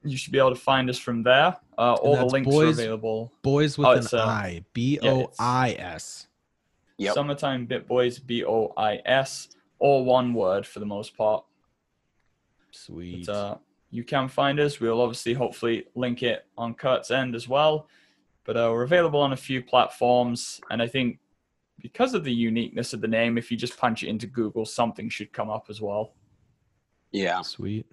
you 0.04 0.16
should 0.16 0.32
be 0.32 0.38
able 0.38 0.50
to 0.54 0.60
find 0.60 0.88
us 0.88 0.98
from 0.98 1.22
there. 1.22 1.56
Uh, 1.76 1.94
all 1.94 2.16
the 2.16 2.24
links 2.26 2.48
boys- 2.48 2.78
are 2.78 2.82
available. 2.82 3.32
Boys 3.42 3.76
with 3.76 3.86
Oh, 3.86 3.92
an 3.92 3.98
it's, 3.98 4.14
uh, 4.14 4.24
I. 4.24 4.64
B 4.72 4.98
yeah, 5.02 5.10
O 5.10 5.20
it's- 5.22 5.36
I 5.40 5.72
S. 5.78 6.26
Yep. 6.98 7.14
Summertime 7.14 7.66
Bit 7.66 7.86
Boys, 7.88 8.18
B 8.18 8.44
O 8.44 8.72
I 8.76 9.00
S, 9.04 9.48
all 9.78 10.04
one 10.04 10.34
word 10.34 10.66
for 10.66 10.80
the 10.80 10.86
most 10.86 11.16
part. 11.16 11.44
Sweet. 12.70 13.26
But, 13.26 13.32
uh, 13.32 13.56
you 13.90 14.04
can 14.04 14.28
find 14.28 14.60
us. 14.60 14.80
We'll 14.80 15.00
obviously, 15.00 15.34
hopefully, 15.34 15.84
link 15.94 16.22
it 16.22 16.44
on 16.56 16.74
Kurt's 16.74 17.10
end 17.10 17.34
as 17.34 17.48
well. 17.48 17.88
But 18.48 18.56
uh, 18.56 18.70
we're 18.72 18.84
available 18.84 19.20
on 19.20 19.34
a 19.34 19.36
few 19.36 19.62
platforms, 19.62 20.58
and 20.70 20.80
I 20.80 20.86
think 20.86 21.18
because 21.82 22.14
of 22.14 22.24
the 22.24 22.32
uniqueness 22.32 22.94
of 22.94 23.02
the 23.02 23.06
name, 23.06 23.36
if 23.36 23.50
you 23.50 23.58
just 23.58 23.76
punch 23.76 24.02
it 24.02 24.08
into 24.08 24.26
Google, 24.26 24.64
something 24.64 25.10
should 25.10 25.34
come 25.34 25.50
up 25.50 25.66
as 25.68 25.82
well. 25.82 26.14
Yeah. 27.12 27.42
Sweet. 27.42 27.84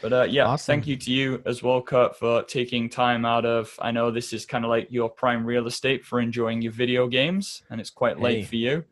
But 0.00 0.12
uh, 0.12 0.22
yeah, 0.30 0.46
Awesome. 0.46 0.74
thank 0.74 0.86
you 0.86 0.96
to 0.96 1.10
you 1.10 1.42
as 1.44 1.60
well, 1.60 1.82
Kurt, 1.82 2.14
for 2.16 2.44
taking 2.44 2.88
time 2.88 3.24
out 3.24 3.44
of. 3.44 3.76
I 3.82 3.90
know 3.90 4.12
this 4.12 4.32
is 4.32 4.46
kind 4.46 4.64
of 4.64 4.68
like 4.68 4.86
your 4.92 5.10
prime 5.10 5.44
real 5.44 5.66
estate 5.66 6.04
for 6.04 6.20
enjoying 6.20 6.62
your 6.62 6.72
video 6.72 7.08
games, 7.08 7.64
and 7.68 7.80
it's 7.80 7.90
quite 7.90 8.16
Hey. 8.16 8.22
late 8.22 8.46
for 8.46 8.54
you. 8.54 8.84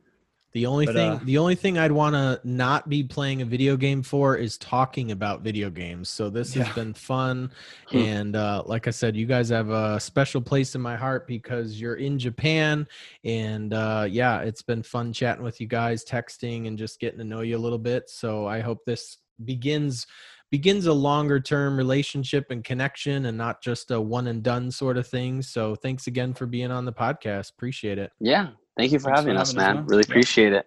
The 0.53 0.65
only 0.65 0.87
But, 0.87 0.95
thing 0.95 1.13
uh, 1.13 1.21
the 1.25 1.37
only 1.39 1.55
thing 1.55 1.79
I'd 1.79 1.93
want 1.93 2.15
to 2.15 2.41
not 2.43 2.89
be 2.89 3.03
playing 3.03 3.43
a 3.43 3.45
video 3.45 3.77
game 3.77 4.03
for 4.03 4.35
is 4.37 4.57
talking 4.57 5.11
about 5.13 5.43
video 5.43 5.69
games. 5.69 6.09
So 6.09 6.31
this 6.31 6.57
Yeah. 6.57 6.65
has 6.65 6.75
been 6.75 6.95
fun 6.95 7.51
Hmm. 7.91 7.97
and 7.99 8.37
uh, 8.37 8.63
like 8.67 8.87
I 8.89 8.91
said 8.91 9.15
you 9.15 9.27
guys 9.27 9.51
have 9.51 9.69
a 9.71 10.01
special 10.01 10.41
place 10.41 10.75
in 10.75 10.81
my 10.81 10.97
heart 10.97 11.27
because 11.27 11.79
you're 11.81 11.97
in 11.97 12.19
Japan 12.19 12.87
and 13.25 13.75
uh, 13.75 14.07
yeah, 14.09 14.41
it's 14.41 14.63
been 14.63 14.83
fun 14.83 15.13
chatting 15.13 15.45
with 15.45 15.61
you 15.61 15.67
guys, 15.67 16.05
texting 16.05 16.67
and 16.67 16.79
just 16.79 16.99
getting 16.99 17.19
to 17.19 17.25
know 17.25 17.43
you 17.43 17.57
a 17.57 17.59
little 17.59 17.79
bit. 17.79 18.09
So 18.09 18.47
I 18.47 18.61
hope 18.61 18.85
this 18.87 19.19
begins 19.45 20.07
begins 20.51 20.87
a 20.87 20.93
longer 20.93 21.39
term 21.39 21.77
relationship 21.77 22.47
and 22.51 22.65
connection 22.65 23.27
and 23.27 23.37
not 23.37 23.61
just 23.63 23.91
a 23.91 24.01
one 24.01 24.29
and 24.29 24.43
done 24.43 24.71
sort 24.71 24.97
of 24.97 25.07
thing. 25.07 25.43
So 25.43 25.75
thanks 25.75 26.07
again 26.07 26.33
for 26.33 26.47
being 26.47 26.71
on 26.71 26.87
the 26.87 26.93
podcast. 26.93 27.51
Appreciate 27.53 27.99
it. 27.99 28.13
Yeah. 28.19 28.49
Thank 28.79 28.93
you 28.93 29.01
for 29.01 29.11
Thanks 29.11 29.23
for 29.23 29.31
having 29.31 29.37
us, 29.37 29.49
having 29.49 29.61
us, 29.61 29.67
man. 29.67 29.77
man. 29.77 29.87
Really 29.87 30.05
appreciate 30.05 30.53
it. 30.53 30.67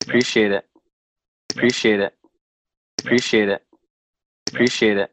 Appreciate 0.00 0.50
it. 0.50 0.64
Appreciate 1.50 2.00
it. 2.00 2.14
Appreciate 3.00 3.48
it. 3.50 3.62
Appreciate 4.46 4.96
it. 4.96 5.10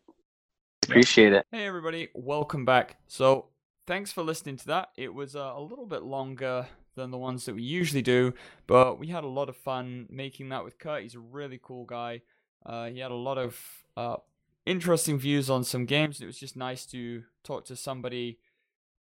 Appreciate 0.84 1.34
it. 1.34 1.46
Hey 1.52 1.66
everybody, 1.66 2.08
welcome 2.14 2.64
back. 2.64 2.96
So 3.08 3.48
thanks 3.86 4.14
for 4.14 4.24
listening 4.24 4.56
to 4.58 4.68
that. 4.68 4.90
It 4.96 5.14
was 5.14 5.36
uh, 5.36 5.54
a 5.58 5.62
little 5.62 5.86
bit 5.86 6.04
longer 6.04 6.68
than 6.96 7.12
the 7.12 7.18
ones 7.18 7.44
that 7.46 7.56
we 7.56 7.64
usually 7.64 8.02
do, 8.02 8.34
but 8.66 8.98
we 8.98 9.08
had 9.08 9.26
a 9.26 9.28
lot 9.28 9.50
of 9.50 9.58
fun 9.58 10.08
making 10.10 10.48
that 10.50 10.64
with 10.64 10.80
Kurt. 10.80 11.04
He's 11.04 11.16
a 11.16 11.20
really 11.20 11.60
cool 11.62 11.84
guy. 11.84 12.22
Uh, 12.66 12.86
he 12.86 13.00
had 13.00 13.12
a 13.12 13.16
lot 13.16 13.38
of 13.38 13.60
uh, 13.98 14.16
interesting 14.66 15.20
views 15.20 15.50
on 15.50 15.66
some 15.66 15.86
games. 15.86 16.22
It 16.22 16.28
was 16.28 16.40
just 16.40 16.56
nice 16.56 16.86
to 16.88 17.24
talk 17.44 17.66
to 17.66 17.76
somebody 17.76 18.40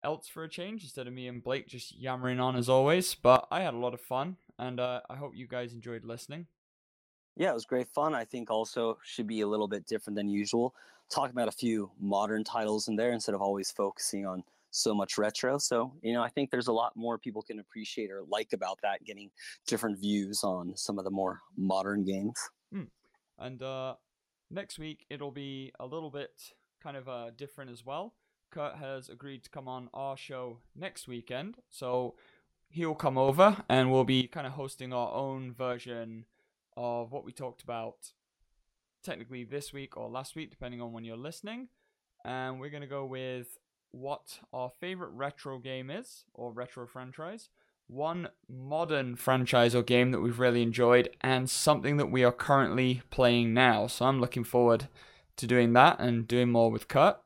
else 0.03 0.27
for 0.27 0.43
a 0.43 0.49
change 0.49 0.83
instead 0.83 1.07
of 1.07 1.13
me 1.13 1.27
and 1.27 1.43
Blake 1.43 1.67
just 1.67 1.97
yammering 1.97 2.39
on 2.39 2.55
as 2.55 2.69
always. 2.69 3.15
But 3.15 3.47
I 3.51 3.61
had 3.61 3.73
a 3.73 3.77
lot 3.77 3.93
of 3.93 4.01
fun, 4.01 4.37
and 4.57 4.79
uh, 4.79 5.01
I 5.09 5.15
hope 5.15 5.33
you 5.35 5.47
guys 5.47 5.73
enjoyed 5.73 6.03
listening. 6.03 6.47
Yeah, 7.35 7.51
it 7.51 7.53
was 7.53 7.65
great 7.65 7.87
fun. 7.87 8.13
I 8.13 8.25
think 8.25 8.51
also 8.51 8.97
should 9.03 9.27
be 9.27 9.41
a 9.41 9.47
little 9.47 9.67
bit 9.67 9.85
different 9.85 10.15
than 10.15 10.29
usual. 10.29 10.75
Talking 11.09 11.31
about 11.31 11.47
a 11.47 11.53
few 11.53 11.91
modern 11.99 12.43
titles 12.43 12.87
in 12.87 12.95
there 12.95 13.11
instead 13.11 13.35
of 13.35 13.41
always 13.41 13.71
focusing 13.71 14.25
on 14.25 14.43
so 14.71 14.93
much 14.93 15.17
retro. 15.17 15.57
So, 15.57 15.93
you 16.01 16.13
know, 16.13 16.21
I 16.21 16.29
think 16.29 16.49
there's 16.49 16.67
a 16.67 16.73
lot 16.73 16.93
more 16.95 17.17
people 17.17 17.41
can 17.41 17.59
appreciate 17.59 18.09
or 18.09 18.23
like 18.29 18.53
about 18.53 18.79
that, 18.83 19.03
getting 19.03 19.29
different 19.67 19.99
views 19.99 20.43
on 20.43 20.73
some 20.75 20.97
of 20.97 21.03
the 21.03 21.11
more 21.11 21.39
modern 21.57 22.05
games. 22.05 22.37
And 23.41 23.61
uh, 23.63 23.95
next 24.51 24.77
week 24.77 25.05
it'll 25.09 25.31
be 25.31 25.71
a 25.79 25.85
little 25.85 26.11
bit 26.11 26.31
kind 26.81 26.95
of 26.95 27.09
uh, 27.09 27.31
different 27.35 27.71
as 27.71 27.83
well. 27.83 28.13
Kurt 28.51 28.75
has 28.75 29.09
agreed 29.09 29.43
to 29.45 29.49
come 29.49 29.67
on 29.67 29.89
our 29.93 30.17
show 30.17 30.57
next 30.75 31.07
weekend, 31.07 31.57
so 31.69 32.15
he'll 32.69 32.95
come 32.95 33.17
over 33.17 33.63
and 33.69 33.91
we'll 33.91 34.03
be 34.03 34.27
kind 34.27 34.45
of 34.45 34.53
hosting 34.53 34.93
our 34.93 35.13
own 35.13 35.53
version 35.53 36.25
of 36.77 37.11
what 37.11 37.25
we 37.25 37.31
talked 37.31 37.61
about 37.61 38.11
technically 39.03 39.43
this 39.43 39.73
week 39.73 39.97
or 39.97 40.09
last 40.09 40.35
week, 40.35 40.49
depending 40.49 40.81
on 40.81 40.91
when 40.91 41.03
you're 41.03 41.17
listening. 41.17 41.69
And 42.23 42.59
we're 42.59 42.69
going 42.69 42.81
to 42.81 42.87
go 42.87 43.05
with 43.05 43.57
what 43.91 44.39
our 44.53 44.69
favorite 44.69 45.11
retro 45.13 45.57
game 45.57 45.89
is 45.89 46.25
or 46.33 46.51
retro 46.51 46.85
franchise, 46.85 47.49
one 47.87 48.29
modern 48.47 49.15
franchise 49.15 49.73
or 49.73 49.81
game 49.81 50.11
that 50.11 50.21
we've 50.21 50.39
really 50.39 50.61
enjoyed, 50.61 51.09
and 51.21 51.49
something 51.49 51.97
that 51.97 52.11
we 52.11 52.23
are 52.23 52.31
currently 52.31 53.01
playing 53.09 53.53
now. 53.53 53.87
So 53.87 54.05
I'm 54.05 54.21
looking 54.21 54.43
forward 54.43 54.87
to 55.37 55.47
doing 55.47 55.73
that 55.73 55.99
and 55.99 56.27
doing 56.27 56.51
more 56.51 56.69
with 56.69 56.87
Kurt. 56.87 57.17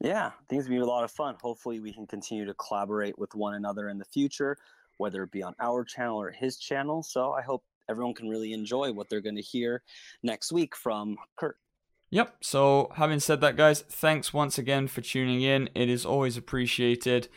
Yeah, 0.00 0.30
things 0.48 0.64
will 0.64 0.76
be 0.76 0.80
a 0.80 0.86
lot 0.86 1.04
of 1.04 1.10
fun. 1.10 1.36
Hopefully, 1.42 1.80
we 1.80 1.92
can 1.92 2.06
continue 2.06 2.46
to 2.46 2.54
collaborate 2.54 3.18
with 3.18 3.34
one 3.34 3.54
another 3.54 3.88
in 3.88 3.98
the 3.98 4.04
future, 4.04 4.56
whether 4.96 5.22
it 5.22 5.30
be 5.30 5.42
on 5.42 5.54
our 5.60 5.84
channel 5.84 6.20
or 6.20 6.30
his 6.30 6.56
channel. 6.56 7.02
So 7.02 7.32
I 7.32 7.42
hope 7.42 7.64
everyone 7.88 8.14
can 8.14 8.28
really 8.28 8.52
enjoy 8.52 8.92
what 8.92 9.10
they're 9.10 9.20
going 9.20 9.36
to 9.36 9.42
hear 9.42 9.82
next 10.22 10.52
week 10.52 10.74
from 10.74 11.16
Kurt. 11.36 11.56
Yep. 12.10 12.36
So, 12.40 12.90
having 12.96 13.20
said 13.20 13.40
that, 13.42 13.56
guys, 13.56 13.82
thanks 13.82 14.32
once 14.32 14.58
again 14.58 14.88
for 14.88 15.00
tuning 15.00 15.42
in. 15.42 15.68
It 15.74 15.88
is 15.88 16.04
always 16.04 16.36
appreciated 16.36 17.28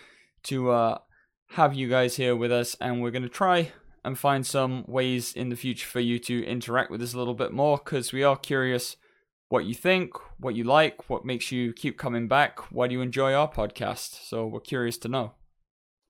to 0.43 0.71
uh, 0.71 0.97
have 1.51 1.75
you 1.75 1.89
guys 1.89 2.15
here 2.15 2.35
with 2.35 2.51
us, 2.51 2.75
and 2.81 3.01
we're 3.01 3.11
going 3.11 3.23
to 3.23 3.29
try 3.29 3.71
and 4.03 4.17
find 4.17 4.45
some 4.45 4.83
ways 4.87 5.33
in 5.33 5.49
the 5.49 5.55
future 5.55 5.87
for 5.87 5.99
you 5.99 6.17
to 6.19 6.43
interact 6.45 6.89
with 6.89 7.01
us 7.01 7.13
a 7.13 7.17
little 7.17 7.35
bit 7.35 7.53
more 7.53 7.77
because 7.77 8.11
we 8.11 8.23
are 8.23 8.35
curious 8.35 8.97
what 9.53 9.65
you 9.65 9.75
think, 9.75 10.15
what 10.39 10.55
you 10.55 10.63
like, 10.63 11.11
what 11.11 11.25
makes 11.25 11.51
you 11.51 11.73
keep 11.73 11.95
coming 11.95 12.27
back, 12.27 12.57
why 12.71 12.87
do 12.87 12.93
you 12.93 13.01
enjoy 13.01 13.35
our 13.35 13.47
podcast. 13.47 14.27
So, 14.27 14.47
we're 14.47 14.59
curious 14.59 14.97
to 14.97 15.07
know. 15.07 15.33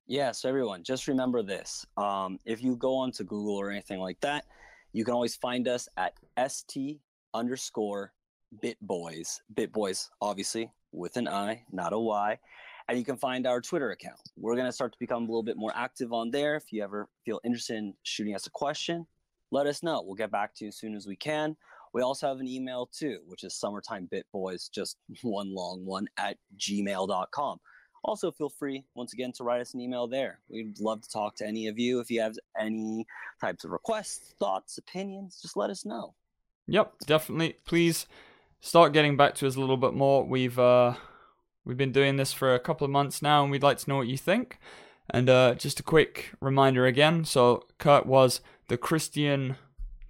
Yeah, 0.08 0.32
so 0.32 0.48
everyone, 0.48 0.82
just 0.82 1.10
remember 1.10 1.44
this. 1.44 1.86
Um, 1.98 2.40
if 2.46 2.64
you 2.64 2.78
go 2.78 2.96
onto 2.96 3.26
Google 3.26 3.58
or 3.58 3.70
anything 3.70 4.00
like 4.00 4.18
that, 4.22 4.46
you 4.94 5.04
can 5.04 5.14
always 5.14 5.36
find 5.36 5.68
us 5.68 5.90
at 5.98 6.14
st 6.48 7.02
underscore 7.34 8.14
bitboys. 8.64 9.42
Bitboys, 9.54 10.08
obviously, 10.22 10.72
with 10.94 11.18
an 11.18 11.28
I, 11.28 11.66
not 11.70 11.92
a 11.92 12.00
Y. 12.00 12.40
And 12.88 12.98
you 12.98 13.04
can 13.04 13.18
find 13.18 13.46
our 13.46 13.60
Twitter 13.60 13.92
account. 13.92 14.22
We're 14.38 14.56
going 14.56 14.68
to 14.68 14.72
start 14.72 14.94
to 14.94 15.00
become 15.00 15.24
a 15.24 15.26
little 15.26 15.44
bit 15.44 15.58
more 15.58 15.74
active 15.76 16.14
on 16.14 16.32
there. 16.32 16.56
If 16.56 16.72
you 16.72 16.82
ever 16.82 17.10
feel 17.26 17.42
interested 17.44 17.76
in 17.76 17.94
shooting 18.04 18.36
us 18.36 18.48
a 18.48 18.52
question, 18.52 19.06
let 19.52 19.68
us 19.68 19.84
know. 19.84 20.02
We'll 20.02 20.16
get 20.16 20.32
back 20.32 20.56
to 20.56 20.64
you 20.64 20.70
as 20.70 20.78
soon 20.78 20.96
as 20.96 21.08
we 21.08 21.18
can. 21.18 21.58
We 21.94 22.02
also 22.02 22.28
have 22.28 22.40
an 22.40 22.48
email 22.48 22.90
too, 22.92 23.20
which 23.28 23.44
is 23.44 23.54
summertimebitboys, 23.54 24.72
just 24.72 24.98
one 25.22 25.54
long 25.54 25.86
one, 25.86 26.08
at 26.18 26.38
gmail.com. 26.58 27.60
Also, 28.06 28.32
feel 28.32 28.50
free 28.50 28.84
once 28.96 29.14
again 29.14 29.32
to 29.32 29.46
write 29.46 29.62
us 29.62 29.74
an 29.74 29.80
email 29.80 30.08
there. 30.08 30.40
We'd 30.50 30.80
love 30.80 31.02
to 31.02 31.10
talk 31.10 31.36
to 31.38 31.48
any 31.48 31.68
of 31.68 31.80
you. 31.80 32.02
If 32.02 32.12
you 32.12 32.20
have 32.20 32.36
any 32.60 33.06
types 33.40 33.64
of 33.64 33.72
requests, 33.72 34.34
thoughts, 34.40 34.78
opinions, 34.78 35.40
just 35.42 35.56
let 35.56 35.70
us 35.70 35.86
know. 35.86 36.14
Yep, 36.68 36.94
definitely. 37.06 37.56
Please 37.66 38.06
start 38.60 38.92
getting 38.92 39.16
back 39.16 39.36
to 39.36 39.48
us 39.48 39.56
a 39.56 39.60
little 39.60 39.78
bit 39.78 39.94
more. 39.94 40.26
We've 40.26 40.60
uh, 40.60 40.96
we've 41.64 41.78
been 41.78 41.94
doing 41.94 42.18
this 42.18 42.34
for 42.34 42.54
a 42.54 42.60
couple 42.60 42.84
of 42.84 42.92
months 42.92 43.22
now, 43.22 43.42
and 43.44 43.52
we'd 43.52 43.64
like 43.64 43.78
to 43.78 43.90
know 43.90 43.98
what 43.98 44.08
you 44.08 44.18
think. 44.18 44.60
And 45.10 45.30
uh, 45.30 45.56
just 45.56 45.80
a 45.80 45.84
quick 45.84 46.32
reminder 46.42 46.86
again. 46.86 47.24
So 47.24 47.64
Kurt 47.78 48.06
was 48.06 48.42
the 48.68 48.78
Christian, 48.78 49.58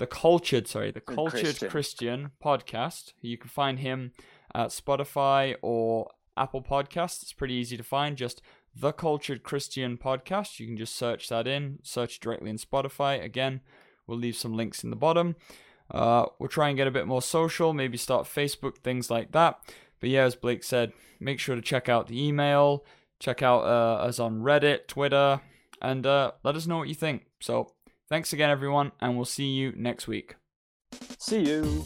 the 0.03 0.07
cultured, 0.07 0.67
sorry, 0.67 0.91
the 0.91 0.99
cultured 0.99 1.43
Christian. 1.43 1.69
Christian. 1.69 2.31
podcast. 2.43 3.13
You 3.21 3.37
can 3.37 3.47
find 3.47 3.79
him 3.79 4.11
at 4.53 4.67
Spotify 4.67 5.55
or 5.61 6.09
Apple 6.35 6.61
Podcasts. 6.61 7.23
It's 7.23 7.31
pretty 7.31 7.53
easy 7.53 7.77
to 7.77 7.83
find. 7.83 8.17
Just 8.17 8.41
the 8.75 8.91
Cultured 8.91 9.43
Christian 9.43 9.97
podcast. 9.97 10.59
You 10.59 10.67
can 10.67 10.75
just 10.75 10.93
search 10.93 11.29
that 11.29 11.47
in. 11.47 11.79
Search 11.83 12.19
directly 12.19 12.49
in 12.49 12.57
Spotify. 12.57 13.23
Again, 13.23 13.61
we'll 14.05 14.17
leave 14.17 14.35
some 14.35 14.57
links 14.57 14.83
in 14.83 14.89
the 14.89 14.97
bottom. 14.97 15.37
Uh, 15.89 16.25
we'll 16.37 16.49
try 16.49 16.67
and 16.67 16.75
get 16.75 16.87
a 16.87 16.91
bit 16.91 17.07
more 17.07 17.21
social, 17.21 17.71
maybe 17.71 17.95
start 17.95 18.25
Facebook, 18.25 18.79
things 18.79 19.09
like 19.09 19.31
that. 19.31 19.61
But 20.01 20.09
yeah, 20.09 20.23
as 20.23 20.35
Blake 20.35 20.65
said, 20.65 20.91
make 21.21 21.39
sure 21.39 21.55
to 21.55 21.61
check 21.61 21.87
out 21.87 22.07
the 22.07 22.21
email, 22.21 22.83
check 23.19 23.41
out 23.41 23.63
uh, 23.63 24.03
us 24.03 24.19
on 24.19 24.41
Reddit, 24.41 24.87
Twitter, 24.87 25.39
and 25.81 26.05
uh, 26.05 26.33
let 26.43 26.57
us 26.57 26.67
know 26.67 26.79
what 26.79 26.89
you 26.89 26.95
think. 26.95 27.27
So 27.39 27.71
thanks 28.13 28.31
again, 28.31 28.51
everyone, 28.51 28.91
and 29.01 29.15
we'll 29.15 29.25
see 29.25 29.47
you 29.47 29.73
next 29.75 30.07
week. 30.07 30.35
See 31.17 31.41
you. 31.41 31.83